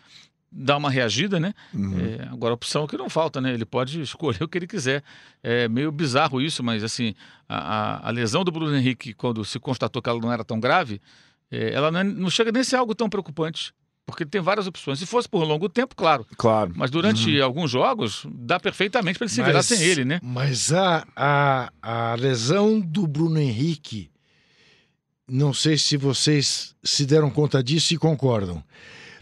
dá 0.52 0.76
uma 0.78 0.90
reagida, 0.90 1.40
né? 1.40 1.54
Uhum. 1.74 2.00
É, 2.00 2.24
agora 2.32 2.54
a 2.54 2.56
opção 2.56 2.88
que 2.88 2.98
não 2.98 3.10
falta, 3.10 3.40
né? 3.40 3.54
Ele 3.54 3.66
pode 3.66 4.00
escolher 4.02 4.44
o 4.44 4.48
que 4.48 4.58
ele 4.58 4.68
quiser. 4.68 5.04
É 5.44 5.68
meio 5.68 5.92
bizarro 5.92 6.42
isso, 6.42 6.64
mas 6.64 6.84
assim, 6.84 7.14
a, 7.48 7.58
a- 7.58 8.08
a 8.08 8.12
lesão 8.12 8.44
do 8.44 8.52
Bruno 8.52 8.76
Henrique, 8.76 9.14
quando 9.14 9.44
se 9.46 9.60
constatou 9.60 10.02
que 10.02 10.10
ela 10.10 10.20
não 10.20 10.32
era 10.32 10.44
tão 10.44 10.60
grave, 10.60 11.02
é, 11.52 11.74
ela 11.74 11.90
não, 11.92 12.00
é- 12.00 12.04
não 12.04 12.30
chega 12.30 12.52
nem 12.52 12.62
a 12.62 12.66
ser 12.66 12.76
algo 12.78 12.94
tão 12.96 13.10
preocupante. 13.10 13.74
Porque 14.08 14.24
ele 14.24 14.30
tem 14.30 14.40
várias 14.42 14.66
opções. 14.68 15.00
Se 15.00 15.06
fosse 15.06 15.28
por 15.28 15.44
um 15.44 15.46
longo 15.46 15.68
tempo, 15.68 15.94
claro. 15.94 16.26
Claro. 16.38 16.72
Mas 16.76 16.90
durante 16.90 17.40
alguns 17.42 17.70
jogos, 17.70 18.26
dá 18.32 18.58
perfeitamente 18.58 19.20
para 19.20 19.26
ele 19.26 19.34
se 19.34 19.44
virar 19.44 19.62
sem 19.62 19.82
ele, 19.82 20.06
né? 20.06 20.20
Mas 20.24 20.72
a, 20.72 21.06
a, 21.14 21.70
a 21.82 22.16
lesão 22.16 22.80
do 22.80 23.06
Bruno 23.06 23.38
Henrique, 23.38 24.10
não 25.30 25.54
sei 25.54 25.78
se 25.78 25.98
vocês 25.98 26.74
se 26.82 27.06
deram 27.06 27.30
conta 27.30 27.62
disso 27.62 27.94
e 27.94 27.98
concordam. 27.98 28.64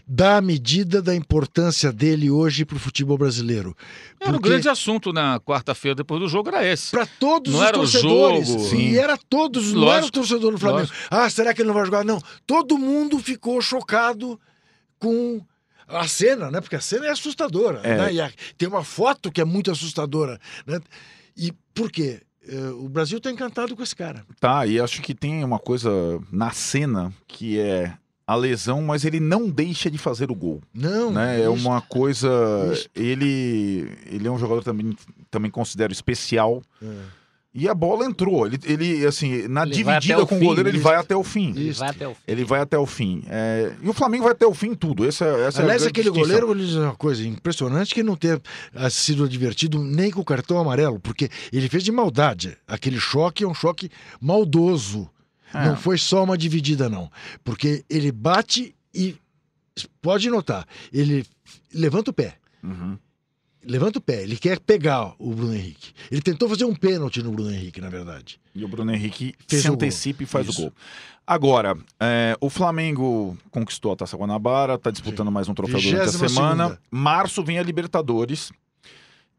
Dá 0.08 0.36
a 0.36 0.40
medida 0.40 1.02
da 1.02 1.16
importância 1.16 1.92
dele 1.92 2.30
hoje 2.30 2.64
para 2.64 2.76
o 2.76 2.78
futebol 2.78 3.18
brasileiro. 3.18 3.76
Era 4.20 4.30
o 4.30 4.34
Porque- 4.34 4.48
grande 4.50 4.68
assunto 4.68 5.12
na 5.12 5.40
quarta-feira 5.40 5.96
depois 5.96 6.20
do 6.20 6.28
jogo, 6.28 6.48
era 6.50 6.64
esse. 6.64 6.92
Para 6.92 7.06
todos 7.06 7.52
Não 7.52 7.58
os 7.60 7.66
era 7.66 7.76
o 7.76 7.80
torcedores. 7.80 8.46
jogo. 8.46 8.64
Sim. 8.68 8.90
E 8.90 8.98
era 8.98 9.18
todos, 9.28 9.72
não 9.72 9.82
era 9.82 9.90
o 9.90 9.94
Lógico. 9.96 10.12
torcedor 10.12 10.52
do 10.52 10.58
Flamengo. 10.58 10.88
Ah, 11.10 11.28
será 11.28 11.52
que 11.52 11.60
ele 11.60 11.66
não 11.66 11.74
vai 11.74 11.84
jogar? 11.84 12.04
Não. 12.04 12.22
Todo 12.46 12.78
mundo 12.78 13.18
ficou 13.18 13.60
chocado 13.60 14.38
com 14.98 15.40
a 15.88 16.06
cena, 16.08 16.50
né? 16.50 16.60
Porque 16.60 16.76
a 16.76 16.80
cena 16.80 17.06
é 17.06 17.10
assustadora. 17.10 17.80
É. 17.82 17.96
Né? 17.96 18.12
E 18.14 18.20
a- 18.20 18.30
tem 18.58 18.68
uma 18.68 18.82
foto 18.84 19.30
que 19.30 19.40
é 19.40 19.44
muito 19.44 19.70
assustadora. 19.70 20.40
Né? 20.66 20.80
E 21.36 21.52
por 21.74 21.90
quê? 21.90 22.20
Eh, 22.48 22.70
o 22.78 22.88
Brasil 22.88 23.18
está 23.18 23.30
encantado 23.30 23.76
com 23.76 23.82
esse 23.82 23.94
cara. 23.94 24.24
Tá, 24.40 24.66
e 24.66 24.80
acho 24.80 25.02
que 25.02 25.14
tem 25.14 25.42
uma 25.44 25.58
coisa 25.58 25.90
na 26.32 26.50
cena 26.50 27.12
que 27.26 27.58
é 27.58 27.92
a 28.26 28.34
lesão, 28.34 28.82
mas 28.82 29.04
ele 29.04 29.20
não 29.20 29.48
deixa 29.48 29.88
de 29.90 29.98
fazer 29.98 30.30
o 30.30 30.34
gol. 30.34 30.60
Não. 30.74 31.12
né? 31.12 31.40
É 31.42 31.48
uma 31.48 31.80
coisa. 31.80 32.28
Ele, 32.94 33.88
ele 34.06 34.26
é 34.26 34.30
um 34.30 34.38
jogador 34.38 34.64
também, 34.64 34.96
também 35.30 35.50
considero 35.50 35.92
especial. 35.92 36.62
É. 36.82 36.86
E 37.58 37.66
a 37.70 37.74
bola 37.74 38.04
entrou. 38.04 38.46
Ele, 38.46 38.58
ele 38.64 39.06
assim, 39.06 39.48
na 39.48 39.62
Ele 39.62 39.72
dividida 39.72 40.26
com 40.26 40.36
o 40.36 40.38
fim, 40.38 40.44
goleiro, 40.44 40.68
ele 40.68 40.78
vai 40.78 40.96
até 40.96 41.16
o 41.16 41.24
fim. 41.24 41.54
Ele 41.56 41.72
vai 41.72 41.88
até 41.88 42.06
o 42.06 42.14
fim. 42.14 42.20
Ele 42.28 42.44
vai 42.44 42.60
até 42.60 42.78
o 42.78 42.86
fim. 42.86 43.22
É, 43.28 43.72
E 43.82 43.88
o 43.88 43.94
Flamengo 43.94 44.24
vai 44.24 44.32
até 44.32 44.46
o 44.46 44.52
fim 44.52 44.74
tudo. 44.74 45.08
Essa, 45.08 45.24
essa 45.24 45.62
Aliás, 45.62 45.82
é 45.82 45.88
a 45.88 45.88
grande 45.88 45.88
aquele 45.88 46.04
distinção. 46.10 46.22
goleiro, 46.22 46.46
vou 46.46 46.54
lhe 46.54 46.66
dizer 46.66 46.80
uma 46.80 46.94
coisa 46.94 47.26
impressionante 47.26 47.94
que 47.94 48.02
não 48.02 48.14
ter 48.14 48.42
ah, 48.74 48.90
sido 48.90 49.24
advertido 49.24 49.82
nem 49.82 50.10
com 50.10 50.20
o 50.20 50.24
cartão 50.24 50.58
amarelo, 50.58 51.00
porque 51.00 51.30
ele 51.50 51.68
fez 51.70 51.82
de 51.82 51.90
maldade. 51.90 52.58
Aquele 52.68 53.00
choque 53.00 53.42
é 53.42 53.48
um 53.48 53.54
choque 53.54 53.90
maldoso. 54.20 55.08
É. 55.54 55.64
Não 55.64 55.76
foi 55.76 55.96
só 55.96 56.24
uma 56.24 56.36
dividida, 56.36 56.90
não. 56.90 57.10
Porque 57.42 57.82
ele 57.88 58.12
bate 58.12 58.74
e. 58.94 59.16
Pode 60.02 60.28
notar, 60.30 60.66
ele 60.92 61.24
levanta 61.72 62.10
o 62.10 62.14
pé. 62.14 62.36
Uhum. 62.62 62.98
Levanta 63.66 63.98
o 63.98 64.02
pé, 64.02 64.22
ele 64.22 64.36
quer 64.36 64.60
pegar 64.60 65.14
o 65.18 65.34
Bruno 65.34 65.54
Henrique. 65.54 65.92
Ele 66.10 66.22
tentou 66.22 66.48
fazer 66.48 66.64
um 66.64 66.74
pênalti 66.74 67.20
no 67.22 67.32
Bruno 67.32 67.50
Henrique, 67.50 67.80
na 67.80 67.88
verdade. 67.88 68.40
E 68.54 68.64
o 68.64 68.68
Bruno 68.68 68.94
Henrique 68.94 69.34
Fez 69.48 69.62
se 69.62 69.70
o 69.70 69.74
antecipa 69.74 70.22
e 70.22 70.26
faz 70.26 70.46
Isso. 70.46 70.60
o 70.60 70.62
gol. 70.64 70.72
Agora, 71.26 71.76
é, 71.98 72.36
o 72.40 72.48
Flamengo 72.48 73.36
conquistou 73.50 73.92
a 73.92 73.96
Taça 73.96 74.16
Guanabara, 74.16 74.78
tá 74.78 74.92
disputando 74.92 75.26
Sim. 75.26 75.32
mais 75.32 75.48
um 75.48 75.54
troféu 75.54 75.80
durante 75.80 76.00
a 76.00 76.06
22ª 76.06 76.28
semana. 76.28 76.64
segunda. 76.64 76.82
Março 76.88 77.42
vem 77.42 77.58
a 77.58 77.62
Libertadores. 77.62 78.52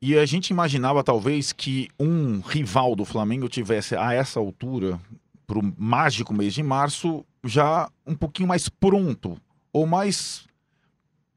E 0.02 0.18
a 0.18 0.26
gente 0.26 0.50
imaginava, 0.50 1.04
talvez, 1.04 1.54
que 1.54 1.88
um 1.98 2.42
rival 2.42 2.96
do 2.96 3.06
Flamengo 3.06 3.48
tivesse, 3.48 3.96
a 3.96 4.14
essa 4.14 4.40
altura, 4.40 5.00
pro 5.48 5.74
mágico 5.78 6.34
mês 6.34 6.54
de 6.54 6.62
março, 6.62 7.26
já 7.44 7.90
um 8.06 8.14
pouquinho 8.14 8.50
mais 8.50 8.68
pronto, 8.68 9.38
ou 9.72 9.88
mais 9.88 10.46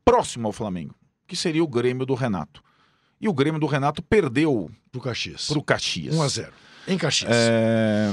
próximo 0.04 0.48
ao 0.48 0.52
Flamengo, 0.52 0.94
que 1.26 1.36
seria 1.36 1.62
o 1.62 1.68
Grêmio 1.68 2.04
do 2.04 2.14
Renato. 2.14 2.62
E 3.20 3.28
o 3.28 3.32
Grêmio 3.34 3.60
do 3.60 3.66
Renato 3.66 4.02
perdeu 4.02 4.70
Pro 4.90 5.00
Caxias. 5.00 5.46
pro 5.48 5.62
Caxias. 5.62 6.14
1 6.14 6.22
a 6.22 6.28
0 6.28 6.52
Em 6.88 6.96
Caxias. 6.98 7.30
É, 7.32 8.10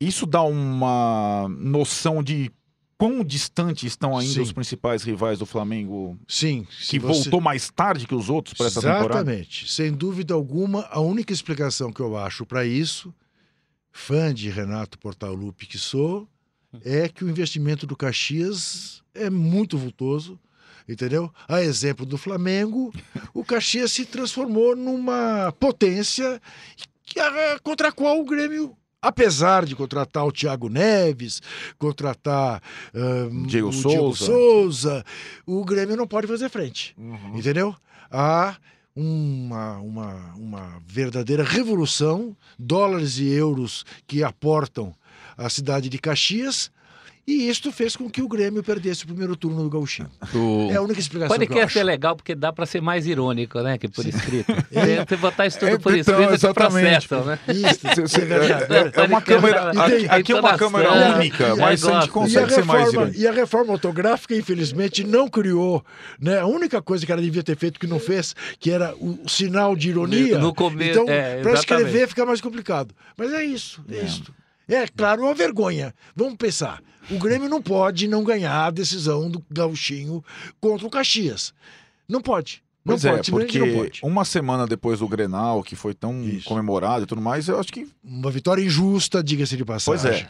Isso 0.00 0.26
dá 0.26 0.42
uma 0.42 1.48
noção 1.48 2.22
de 2.22 2.50
quão 2.98 3.24
distante 3.24 3.84
estão 3.86 4.16
ainda 4.16 4.34
Sim. 4.34 4.40
os 4.42 4.52
principais 4.52 5.02
rivais 5.02 5.38
do 5.40 5.46
Flamengo, 5.46 6.16
Sim. 6.28 6.64
que 6.88 6.98
você- 7.00 7.22
voltou 7.22 7.40
mais 7.40 7.68
tarde 7.70 8.06
que 8.06 8.14
os 8.14 8.28
outros 8.30 8.54
para 8.56 8.66
essa 8.66 8.80
temporada? 8.80 9.20
Exatamente. 9.30 9.70
Sem 9.70 9.92
dúvida 9.92 10.34
alguma, 10.34 10.82
a 10.90 11.00
única 11.00 11.32
explicação 11.32 11.92
que 11.92 12.00
eu 12.00 12.16
acho 12.16 12.46
para 12.46 12.64
isso, 12.64 13.12
fã 13.90 14.32
de 14.32 14.48
Renato 14.50 14.98
Portaluppi 14.98 15.66
que 15.66 15.78
sou, 15.78 16.28
é 16.84 17.08
que 17.08 17.24
o 17.24 17.28
investimento 17.28 17.86
do 17.86 17.96
Caxias 17.96 19.02
é 19.14 19.28
muito 19.28 19.76
vultoso, 19.76 20.38
entendeu? 20.88 21.30
A 21.48 21.62
exemplo 21.62 22.04
do 22.06 22.16
Flamengo, 22.18 22.92
o 23.34 23.44
Caxias 23.44 23.92
se 23.92 24.04
transformou 24.04 24.74
numa 24.76 25.52
potência 25.58 26.40
que- 27.04 27.18
a- 27.20 27.58
contra 27.62 27.88
a 27.88 27.92
qual 27.92 28.20
o 28.20 28.24
Grêmio 28.24 28.76
Apesar 29.04 29.66
de 29.66 29.74
contratar 29.74 30.24
o 30.24 30.30
Thiago 30.30 30.68
Neves, 30.68 31.42
contratar 31.76 32.62
ah, 32.94 33.28
Diego 33.48 33.66
o 33.66 33.72
Diego 33.72 33.72
Souza. 33.72 34.26
Souza, 34.26 35.04
o 35.44 35.64
Grêmio 35.64 35.96
não 35.96 36.06
pode 36.06 36.28
fazer 36.28 36.48
frente. 36.48 36.94
Uhum. 36.96 37.36
Entendeu? 37.36 37.74
Há 38.08 38.56
uma, 38.94 39.78
uma, 39.78 40.34
uma 40.36 40.82
verdadeira 40.86 41.42
revolução, 41.42 42.36
dólares 42.56 43.18
e 43.18 43.26
euros 43.28 43.84
que 44.06 44.22
aportam 44.22 44.94
à 45.36 45.48
cidade 45.50 45.88
de 45.88 45.98
Caxias, 45.98 46.70
E 47.24 47.48
isto 47.48 47.70
fez 47.70 47.94
com 47.94 48.10
que 48.10 48.20
o 48.20 48.26
Grêmio 48.26 48.64
perdesse 48.64 49.04
o 49.04 49.06
primeiro 49.06 49.36
turno 49.36 49.62
do 49.62 49.70
Gauchinho. 49.70 50.10
O- 50.34 50.68
É 50.72 50.74
a 50.76 50.82
única 50.82 50.98
explicação 50.98 51.36
que 51.38 51.44
eu 51.44 51.46
Podcast 51.46 51.78
acho. 51.78 51.78
é 51.78 51.84
legal 51.84 52.16
porque 52.16 52.34
dá 52.34 52.52
para 52.52 52.66
ser 52.66 52.82
mais 52.82 53.06
irônico, 53.06 53.60
né? 53.60 53.78
Que 53.78 53.86
por 53.86 54.04
escrito. 54.04 54.52
Se 54.52 55.04
você 55.08 55.16
botar 55.18 55.46
isso 55.46 55.56
tudo 55.60 55.68
É, 55.68 55.78
por 55.78 55.96
então, 55.96 56.14
escrito, 56.20 56.28
você 56.30 56.46
exatamente. 56.46 57.06
processa, 57.06 57.24
né? 57.24 57.38
Isso, 57.48 58.08
Cê- 58.08 58.22
é 58.22 58.24
verdade. 58.24 58.74
é- 58.74 58.76
é 58.76 59.06
uma 59.06 59.20
Podcast 59.20 59.24
câmera. 59.24 59.56
é- 59.72 59.80
Aqui, 59.94 60.06
aqui 60.08 60.32
é 60.32 60.40
uma 60.40 60.58
câmera 60.58 60.92
única, 61.16 61.54
mas 61.56 61.84
a 61.86 61.92
gente. 62.00 62.06
E 62.06 62.10
consegue 62.10 62.52
ser 62.52 62.64
mais 62.64 62.80
reforma, 62.86 63.02
irônico. 63.02 63.20
e 63.22 63.26
a 63.28 63.32
reforma 63.32 63.72
ortográfica, 63.74 64.34
infelizmente, 64.34 65.04
não 65.04 65.28
criou. 65.28 65.84
Né? 66.20 66.40
A 66.40 66.46
única 66.46 66.82
coisa 66.82 67.06
que 67.06 67.12
ela 67.12 67.22
devia 67.22 67.44
ter 67.44 67.56
feito 67.56 67.78
que 67.78 67.86
não 67.86 68.00
fez, 68.00 68.34
que 68.58 68.68
era 68.68 68.96
o, 68.96 69.20
sinal 69.28 69.76
de 69.76 69.90
ironia. 69.90 70.38
No 70.40 70.52
come- 70.52 70.90
Então, 70.90 71.04
é, 71.08 71.40
para 71.40 71.52
escrever 71.52 72.08
fica 72.08 72.26
mais 72.26 72.40
complicado. 72.40 72.92
Mas 73.16 73.32
é 73.32 73.44
isso, 73.44 73.80
é, 73.88 73.98
isso. 74.04 74.24
É, 74.72 74.86
claro, 74.88 75.22
uma 75.22 75.34
vergonha. 75.34 75.94
Vamos 76.16 76.36
pensar. 76.36 76.82
O 77.10 77.18
Grêmio 77.18 77.48
não 77.48 77.60
pode 77.60 78.08
não 78.08 78.24
ganhar 78.24 78.66
a 78.66 78.70
decisão 78.70 79.30
do 79.30 79.44
Gauchinho 79.50 80.24
contra 80.60 80.86
o 80.86 80.90
Caxias. 80.90 81.52
Não 82.08 82.20
pode. 82.20 82.62
Não 82.84 82.94
Pois 82.94 83.02
pode, 83.04 83.30
é, 83.30 83.32
porque 83.32 83.58
não 83.58 83.74
pode. 83.74 84.00
uma 84.02 84.24
semana 84.24 84.66
depois 84.66 84.98
do 84.98 85.06
Grenal, 85.06 85.62
que 85.62 85.76
foi 85.76 85.94
tão 85.94 86.24
Isso. 86.24 86.48
comemorado 86.48 87.04
e 87.04 87.06
tudo 87.06 87.20
mais, 87.20 87.48
eu 87.48 87.60
acho 87.60 87.72
que 87.72 87.88
Uma 88.02 88.30
vitória 88.30 88.62
injusta, 88.62 89.22
diga-se 89.22 89.56
de 89.56 89.64
passagem. 89.64 90.00
Pois 90.02 90.22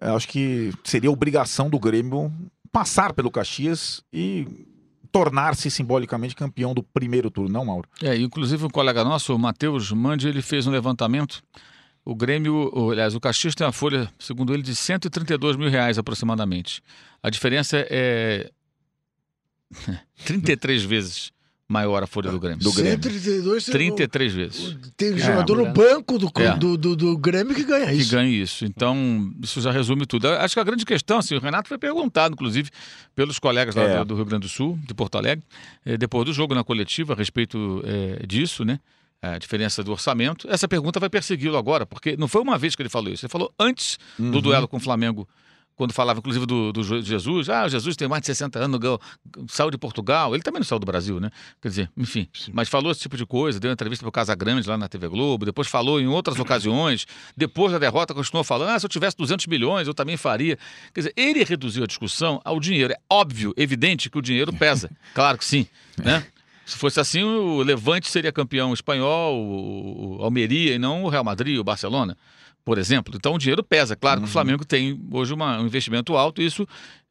é. 0.00 0.08
Eu 0.10 0.16
acho 0.16 0.26
que 0.28 0.72
seria 0.82 1.10
obrigação 1.10 1.70
do 1.70 1.78
Grêmio 1.78 2.32
passar 2.72 3.12
pelo 3.12 3.30
Caxias 3.30 4.02
e 4.12 4.46
tornar-se 5.12 5.70
simbolicamente 5.70 6.34
campeão 6.34 6.74
do 6.74 6.82
primeiro 6.82 7.30
turno, 7.30 7.52
não, 7.52 7.64
Mauro? 7.64 7.88
É, 8.02 8.16
inclusive 8.16 8.64
um 8.64 8.70
colega 8.70 9.04
nosso, 9.04 9.32
o 9.32 9.38
Matheus 9.38 9.92
Mandi, 9.92 10.26
ele 10.26 10.42
fez 10.42 10.66
um 10.66 10.72
levantamento. 10.72 11.40
O 12.04 12.14
Grêmio, 12.14 12.70
o- 12.74 12.90
aliás, 12.90 13.14
o 13.14 13.20
Caxias 13.20 13.54
tem 13.54 13.66
uma 13.66 13.72
folha, 13.72 14.12
segundo 14.18 14.52
ele, 14.52 14.62
de 14.62 14.74
132 14.74 15.56
mil 15.56 15.70
reais 15.70 15.98
aproximadamente. 15.98 16.82
A 17.22 17.30
diferença 17.30 17.78
é 17.90 18.50
33 20.24 20.82
vezes 20.84 21.32
maior 21.66 22.02
a 22.02 22.06
folha 22.06 22.30
do 22.30 22.38
Grêmio. 22.38 22.58
Do 22.62 22.72
Grêmio. 22.72 22.92
132, 23.02 23.64
33 23.64 24.32
vezes. 24.34 24.76
Tem 24.98 25.16
jogador 25.18 25.56
no 25.56 25.60
mulher. 25.66 25.72
banco 25.72 26.18
do, 26.18 26.30
É. 26.36 26.54
do, 26.56 26.76
do, 26.76 26.94
do 26.94 27.16
Grêmio 27.16 27.54
que 27.54 27.64
ganha 27.64 27.86
que 27.86 27.92
isso. 27.94 28.12
ganhe 28.12 28.40
isso. 28.42 28.64
Então, 28.66 29.32
isso 29.42 29.60
já 29.62 29.72
resume 29.72 30.04
tudo. 30.06 30.26
Eu 30.28 30.34
Acho 30.40 30.54
que 30.54 30.60
a 30.60 30.64
grande 30.64 30.84
questão, 30.84 31.18
assim, 31.18 31.34
o 31.34 31.40
Renato 31.40 31.68
foi 31.68 31.78
perguntado, 31.78 32.34
inclusive, 32.34 32.70
pelos 33.14 33.38
colegas 33.38 33.74
lá 33.74 33.82
É. 33.82 33.98
do, 34.00 34.04
do 34.04 34.14
Rio 34.14 34.26
Grande 34.26 34.42
do 34.46 34.48
Sul, 34.50 34.78
de 34.86 34.92
Porto 34.92 35.16
Alegre, 35.16 35.42
eh, 35.86 35.96
depois 35.96 36.26
do 36.26 36.34
jogo 36.34 36.54
na 36.54 36.62
coletiva, 36.62 37.14
a 37.14 37.16
respeito 37.16 37.82
eh, 37.86 38.24
disso, 38.26 38.62
né? 38.64 38.78
A 39.34 39.38
diferença 39.38 39.82
do 39.82 39.92
orçamento. 39.92 40.46
Essa 40.50 40.68
pergunta 40.68 41.00
vai 41.00 41.08
persegui-lo 41.08 41.56
agora, 41.56 41.86
porque 41.86 42.16
não 42.16 42.28
foi 42.28 42.42
uma 42.42 42.58
vez 42.58 42.74
que 42.74 42.82
ele 42.82 42.88
falou 42.90 43.12
isso. 43.12 43.24
Ele 43.24 43.30
falou 43.32 43.52
antes 43.58 43.98
Uhum. 44.18 44.30
do 44.30 44.40
duelo 44.42 44.68
com 44.68 44.76
o 44.76 44.80
Flamengo, 44.80 45.26
quando 45.76 45.92
falava, 45.92 46.20
inclusive, 46.20 46.46
do, 46.46 46.72
do 46.72 47.02
Jesus. 47.02 47.48
Ah, 47.48 47.64
o 47.64 47.68
Jesus 47.68 47.96
tem 47.96 48.06
mais 48.06 48.20
de 48.20 48.26
60 48.26 48.58
anos, 48.60 48.78
saiu 49.48 49.70
de 49.72 49.78
Portugal. 49.78 50.32
Ele 50.34 50.42
também 50.42 50.60
não 50.60 50.64
saiu 50.64 50.78
do 50.78 50.86
Brasil, 50.86 51.18
né? 51.18 51.30
Quer 51.60 51.68
dizer, 51.68 51.90
enfim. 51.96 52.28
Mas 52.52 52.68
falou 52.68 52.92
esse 52.92 53.00
tipo 53.00 53.16
de 53.16 53.26
coisa, 53.26 53.58
deu 53.58 53.70
uma 53.70 53.72
entrevista 53.72 54.02
para 54.04 54.08
o 54.08 54.12
Casa 54.12 54.34
Grande 54.36 54.68
lá 54.68 54.78
na 54.78 54.88
TV 54.88 55.08
Globo, 55.08 55.44
depois 55.44 55.66
falou 55.66 56.00
em 56.00 56.06
outras 56.06 56.38
ocasiões, 56.38 57.06
depois 57.36 57.72
da 57.72 57.78
derrota 57.80 58.14
continuou 58.14 58.44
falando, 58.44 58.68
ah, 58.70 58.78
se 58.78 58.86
eu 58.86 58.90
tivesse 58.90 59.16
200 59.16 59.46
milhões 59.48 59.88
eu 59.88 59.94
também 59.94 60.16
faria. 60.16 60.56
Quer 60.92 61.00
dizer, 61.00 61.12
ele 61.16 61.42
reduziu 61.42 61.82
a 61.82 61.86
discussão 61.86 62.40
ao 62.44 62.60
dinheiro. 62.60 62.92
É 62.92 62.98
óbvio, 63.10 63.52
evidente 63.56 64.08
que 64.08 64.18
o 64.18 64.22
dinheiro 64.22 64.52
pesa. 64.52 64.90
Claro 65.12 65.38
que 65.38 65.44
sim, 65.44 65.66
né? 66.02 66.24
Se 66.66 66.76
fosse 66.78 66.98
assim, 67.00 67.22
o 67.22 67.62
Levante 67.62 68.08
seria 68.10 68.32
campeão 68.32 68.72
espanhol, 68.72 69.36
o 69.38 70.18
Almeria 70.22 70.74
e 70.74 70.78
não 70.78 71.04
o 71.04 71.08
Real 71.08 71.24
Madrid, 71.24 71.58
o 71.58 71.64
Barcelona, 71.64 72.16
por 72.64 72.78
exemplo. 72.78 73.14
Então 73.16 73.34
o 73.34 73.38
dinheiro 73.38 73.62
pesa. 73.62 73.94
Claro 73.94 74.20
que 74.20 74.26
o 74.26 74.30
Flamengo 74.30 74.64
tem 74.64 74.98
hoje 75.10 75.32
uma- 75.34 75.58
um 75.60 75.66
investimento 75.66 76.16
alto 76.16 76.40
e 76.40 76.46
isso 76.46 76.66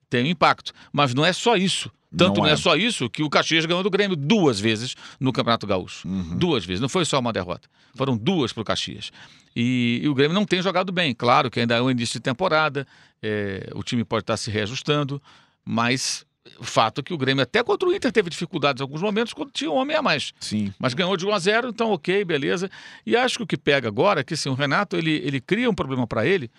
tem 0.09 0.23
um 0.23 0.27
impacto. 0.27 0.73
Mas 0.91 1.13
não 1.13 1.25
é 1.25 1.31
só 1.33 1.55
isso. 1.55 1.91
Tanto 2.15 2.37
Não 2.37 2.43
não, 2.43 2.49
é. 2.49 2.53
é. 2.53 2.55
só 2.55 2.75
isso 2.75 3.09
que 3.09 3.23
o 3.23 3.29
Caxias 3.29 3.65
ganhou 3.65 3.81
do 3.81 3.89
Grêmio 3.89 4.15
duas 4.15 4.59
vezes 4.59 4.95
no 5.19 5.33
Campeonato 5.33 5.65
Gaúcho. 5.65 6.07
Uhum. 6.07 6.37
Duas 6.37 6.63
vezes. 6.63 6.79
Não 6.79 6.87
foi 6.89 7.05
só 7.05 7.19
uma 7.19 7.33
derrota. 7.33 7.67
Foram 7.95 8.15
duas 8.15 8.53
para 8.53 8.61
o 8.61 8.63
Caxias. 8.65 9.11
E, 9.55 9.99
e 10.03 10.07
o 10.07 10.13
Grêmio 10.13 10.35
não 10.35 10.45
tem 10.45 10.61
jogado 10.61 10.91
bem. 10.91 11.13
Claro 11.15 11.49
que 11.49 11.59
ainda 11.59 11.75
é 11.75 11.81
o 11.81 11.89
início 11.89 12.13
de 12.19 12.23
temporada, 12.23 12.85
é, 13.21 13.67
o 13.73 13.81
time 13.81 14.03
pode 14.03 14.21
estar 14.23 14.37
se 14.37 14.51
reajustando, 14.51 15.19
mas 15.65 16.23
fato 16.61 17.01
é 17.01 17.03
que 17.03 17.13
o 17.13 17.17
Grêmio, 17.17 17.43
até 17.43 17.63
contra 17.63 17.87
o 17.87 17.93
Inter, 17.93 18.11
teve 18.11 18.29
dificuldades 18.29 18.81
em 18.81 18.83
alguns 18.83 19.01
momentos 19.01 19.33
quando 19.33 19.51
tinha 19.51 19.71
um 19.71 19.75
homem 19.75 19.95
a 19.95 20.01
mais. 20.01 20.33
Sim. 20.39 20.73
Mas 20.77 20.93
ganhou 20.93 21.15
de 21.15 21.25
1 21.25 21.33
a 21.33 21.39
0, 21.39 21.69
então 21.69 21.91
ok, 21.91 22.23
beleza. 22.25 22.69
E 23.05 23.15
acho 23.15 23.37
que 23.37 23.43
o 23.43 23.47
que 23.47 23.57
pega 23.57 23.87
agora 23.87 24.21
é 24.21 24.23
que 24.23 24.33
assim, 24.33 24.49
o 24.49 24.53
Renato 24.53 24.95
ele, 24.95 25.21
ele 25.23 25.39
cria 25.39 25.69
um 25.69 25.75
problema 25.75 26.05
para 26.05 26.25
ele, 26.25 26.51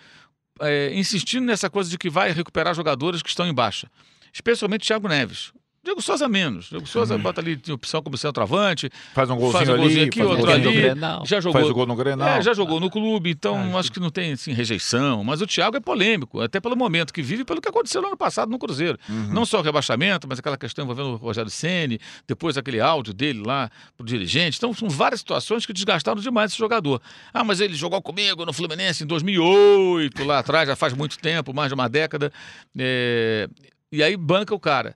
é, 0.59 0.93
insistindo 0.93 1.45
nessa 1.45 1.69
coisa 1.69 1.89
de 1.89 1.97
que 1.97 2.09
vai 2.09 2.31
recuperar 2.31 2.73
jogadores 2.73 3.21
que 3.21 3.29
estão 3.29 3.47
em 3.47 3.53
baixa, 3.53 3.89
especialmente 4.33 4.87
Thiago 4.87 5.07
Neves. 5.07 5.51
Diego 5.85 6.01
Souza 6.01 6.27
menos. 6.27 6.65
Diego 6.69 6.85
Souza 6.87 7.17
bota 7.17 7.39
ali 7.39 7.55
de 7.55 7.71
opção 7.71 8.01
como 8.01 8.17
centroavante, 8.17 8.89
Faz 9.13 9.29
um 9.29 9.35
golzinho 9.37 9.53
Faz 9.53 9.69
um 9.69 9.73
ali, 9.73 9.81
golzinho 9.83 10.05
aqui, 10.07 10.17
faz 10.19 10.27
um 10.27 10.31
outro 10.31 10.45
golzinho 10.47 10.67
ali. 10.69 10.77
ali, 10.77 10.87
Grenal. 10.89 11.25
já 11.25 11.39
jogou. 11.39 11.53
faz 11.61 11.71
o 11.71 11.73
gol 11.73 11.85
no 11.85 11.95
Grenal. 11.95 12.27
É, 12.27 12.41
já 12.41 12.53
jogou 12.53 12.79
no 12.79 12.89
clube, 12.89 13.29
então 13.29 13.55
Ah, 13.75 13.79
acho 13.79 13.91
que 13.91 13.99
não 13.99 14.09
tem 14.09 14.33
assim, 14.33 14.51
rejeição. 14.51 15.23
Mas 15.23 15.41
o 15.41 15.47
Thiago 15.47 15.77
é 15.77 15.79
polêmico, 15.79 16.41
até 16.41 16.59
pelo 16.59 16.75
momento 16.75 17.13
que 17.13 17.21
vive 17.21 17.45
pelo 17.45 17.61
que 17.61 17.69
aconteceu 17.69 18.01
no 18.01 18.07
ano 18.07 18.17
passado 18.17 18.49
no 18.49 18.57
Cruzeiro. 18.59 18.97
Uhum. 19.07 19.27
Não 19.33 19.45
só 19.45 19.59
o 19.59 19.61
rebaixamento, 19.61 20.27
mas 20.27 20.39
aquela 20.39 20.57
questão 20.57 20.83
envolvendo 20.83 21.09
o 21.11 21.15
Rogério 21.17 21.51
Ceni, 21.51 21.99
depois 22.27 22.57
aquele 22.57 22.81
áudio 22.81 23.13
dele 23.13 23.43
lá 23.45 23.69
pro 23.95 24.05
dirigente. 24.05 24.57
Então 24.57 24.73
são 24.73 24.89
várias 24.89 25.19
situações 25.21 25.65
que 25.65 25.71
desgastaram 25.71 26.19
demais 26.19 26.51
esse 26.51 26.57
jogador. 26.59 26.99
Ah, 27.33 27.43
mas 27.43 27.59
ele 27.59 27.75
jogou 27.75 28.01
comigo 28.01 28.43
no 28.45 28.51
Fluminense 28.51 29.03
em 29.03 29.07
2008, 29.07 30.23
lá 30.23 30.39
atrás, 30.39 30.67
já 30.67 30.75
faz 30.75 30.93
muito 30.93 31.19
tempo, 31.19 31.53
mais 31.53 31.69
de 31.69 31.75
uma 31.75 31.87
década. 31.87 32.31
É, 32.77 33.47
E 33.91 34.01
aí 34.03 34.17
banca 34.17 34.53
o 34.53 34.59
cara. 34.59 34.95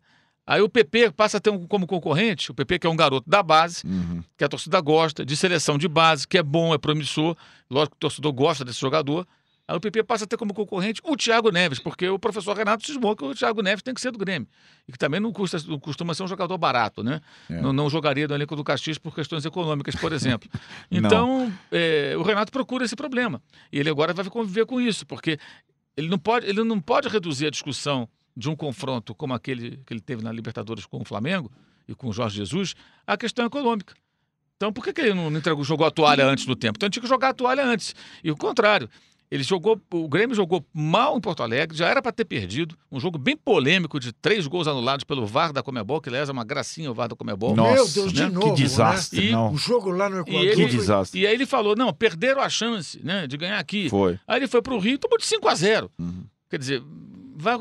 Aí 0.49 0.63
o 0.63 0.67
PP 0.67 1.11
passa 1.11 1.37
a 1.37 1.39
ter 1.39 1.51
um, 1.51 1.67
como 1.67 1.85
concorrente, 1.85 2.49
o 2.49 2.55
PP 2.55 2.79
que 2.79 2.87
é 2.87 2.89
um 2.89 2.95
garoto 2.95 3.29
da 3.29 3.43
base, 3.43 3.85
Uhum. 3.85 4.23
que 4.35 4.43
a 4.43 4.49
torcida 4.49 4.81
gosta, 4.81 5.23
de 5.23 5.37
seleção 5.37 5.77
de 5.77 5.87
base, 5.87 6.27
que 6.27 6.39
é 6.39 6.41
bom, 6.43 6.73
é 6.73 6.77
promissor. 6.79 7.37
Lógico 7.69 7.91
que 7.91 7.97
o 7.97 7.99
torcedor 7.99 8.33
gosta 8.33 8.65
desse 8.65 8.79
jogador. 8.81 9.27
Aí 9.67 9.77
o 9.77 9.79
PP 9.79 10.01
passa 10.01 10.23
a 10.23 10.27
ter 10.27 10.37
como 10.37 10.51
concorrente 10.51 10.99
o 11.03 11.15
Thiago 11.15 11.51
Neves, 11.51 11.77
porque 11.77 12.09
o 12.09 12.17
professor 12.17 12.57
Renato 12.57 12.83
cismou 12.83 13.15
que 13.15 13.23
o 13.23 13.35
Thiago 13.35 13.61
Neves 13.61 13.83
tem 13.83 13.93
que 13.93 14.01
ser 14.01 14.09
do 14.11 14.17
Grêmio. 14.17 14.47
E 14.87 14.91
que 14.91 14.97
também 14.97 15.19
não, 15.19 15.31
custa, 15.31 15.59
não 15.67 15.79
costuma 15.79 16.15
ser 16.15 16.23
um 16.23 16.27
jogador 16.27 16.57
barato, 16.57 17.03
né? 17.03 17.21
É. 17.47 17.61
Não, 17.61 17.71
não 17.71 17.87
jogaria 17.87 18.27
no 18.27 18.33
elenco 18.33 18.55
do 18.55 18.63
Caxias 18.63 18.97
por 18.97 19.13
questões 19.13 19.45
econômicas, 19.45 19.95
por 19.95 20.11
exemplo. 20.11 20.49
Então, 20.89 21.53
é, 21.71 22.15
o 22.17 22.23
Renato 22.23 22.51
procura 22.51 22.83
esse 22.83 22.95
problema. 22.95 23.39
E 23.71 23.79
ele 23.79 23.91
agora 23.91 24.11
vai 24.15 24.25
conviver 24.25 24.65
com 24.65 24.81
isso, 24.81 25.05
porque 25.05 25.37
ele 25.95 26.09
não 26.09 26.17
pode, 26.17 26.47
ele 26.47 26.63
não 26.63 26.81
pode 26.81 27.07
reduzir 27.07 27.45
a 27.45 27.51
discussão 27.51 28.09
de 28.39 28.49
um 28.49 28.55
confronto 28.55 29.13
como 29.13 29.33
aquele 29.33 29.77
que 29.85 29.93
ele 29.93 29.99
teve 30.01 30.23
na 30.23 30.31
Libertadores 30.31 30.85
com 30.85 31.01
o 31.01 31.05
Flamengo 31.05 31.51
e 31.87 31.93
com 31.93 32.07
o 32.07 32.13
Jorge 32.13 32.37
Jesus, 32.37 32.73
à 33.05 33.17
questão 33.17 33.45
econômica. 33.45 33.93
Então, 34.55 34.71
por 34.73 34.83
que, 34.83 34.93
que 34.93 35.01
ele 35.01 35.13
não 35.13 35.29
entregou, 35.35 35.63
jogou 35.63 35.85
a 35.85 35.91
toalha 35.91 36.25
antes 36.25 36.45
do 36.45 36.55
tempo? 36.55 36.77
Então, 36.77 36.89
tinha 36.89 37.01
que 37.01 37.07
jogar 37.07 37.29
a 37.29 37.33
toalha 37.33 37.63
antes. 37.65 37.93
E 38.23 38.31
o 38.31 38.35
contrário. 38.37 38.89
Ele 39.31 39.43
jogou, 39.43 39.79
o 39.93 40.07
Grêmio 40.09 40.35
jogou 40.35 40.65
mal 40.73 41.15
em 41.15 41.21
Porto 41.21 41.43
Alegre, 41.43 41.77
já 41.77 41.87
era 41.87 42.01
para 42.01 42.11
ter 42.11 42.25
perdido. 42.25 42.75
Um 42.91 42.99
jogo 42.99 43.15
bem 43.19 43.37
polêmico 43.37 43.99
de 43.99 44.11
três 44.11 44.47
gols 44.47 44.67
anulados 44.67 45.03
pelo 45.03 45.23
VAR 45.23 45.53
da 45.53 45.61
Comebol, 45.61 46.01
que 46.01 46.09
aliás 46.09 46.29
é 46.29 46.31
uma 46.31 46.43
gracinha 46.43 46.89
o 46.89 46.95
VAR 46.95 47.07
da 47.07 47.15
Comebol. 47.15 47.55
Nossa, 47.55 47.75
Meu 47.75 47.87
Deus, 47.87 48.11
de 48.11 48.23
né? 48.23 48.29
novo, 48.29 48.55
que 48.55 48.63
desastre, 48.63 49.19
né? 49.21 49.25
E 49.27 49.31
não. 49.31 49.53
O 49.53 49.57
jogo 49.57 49.91
lá 49.91 50.09
no 50.09 50.17
E 50.17 50.19
Equador. 50.21 50.41
ele- 50.41 50.55
Que 50.55 50.65
desastre. 50.65 51.21
E 51.21 51.27
aí 51.27 51.33
ele 51.35 51.45
falou: 51.45 51.75
não, 51.75 51.93
perderam 51.93 52.41
a 52.41 52.49
chance 52.49 52.99
né, 53.05 53.27
de 53.27 53.37
ganhar 53.37 53.59
aqui. 53.59 53.87
Foi. 53.87 54.19
Aí 54.27 54.39
ele 54.39 54.47
foi 54.47 54.63
para 54.63 54.73
o 54.73 54.79
Rio 54.79 54.95
e 54.95 54.97
tomou 54.97 55.17
de 55.19 55.25
5 55.27 55.47
a 55.47 55.53
0 55.53 55.91
Uhum. 55.99 56.23
Quer 56.49 56.57
dizer, 56.57 56.83
vai 57.41 57.55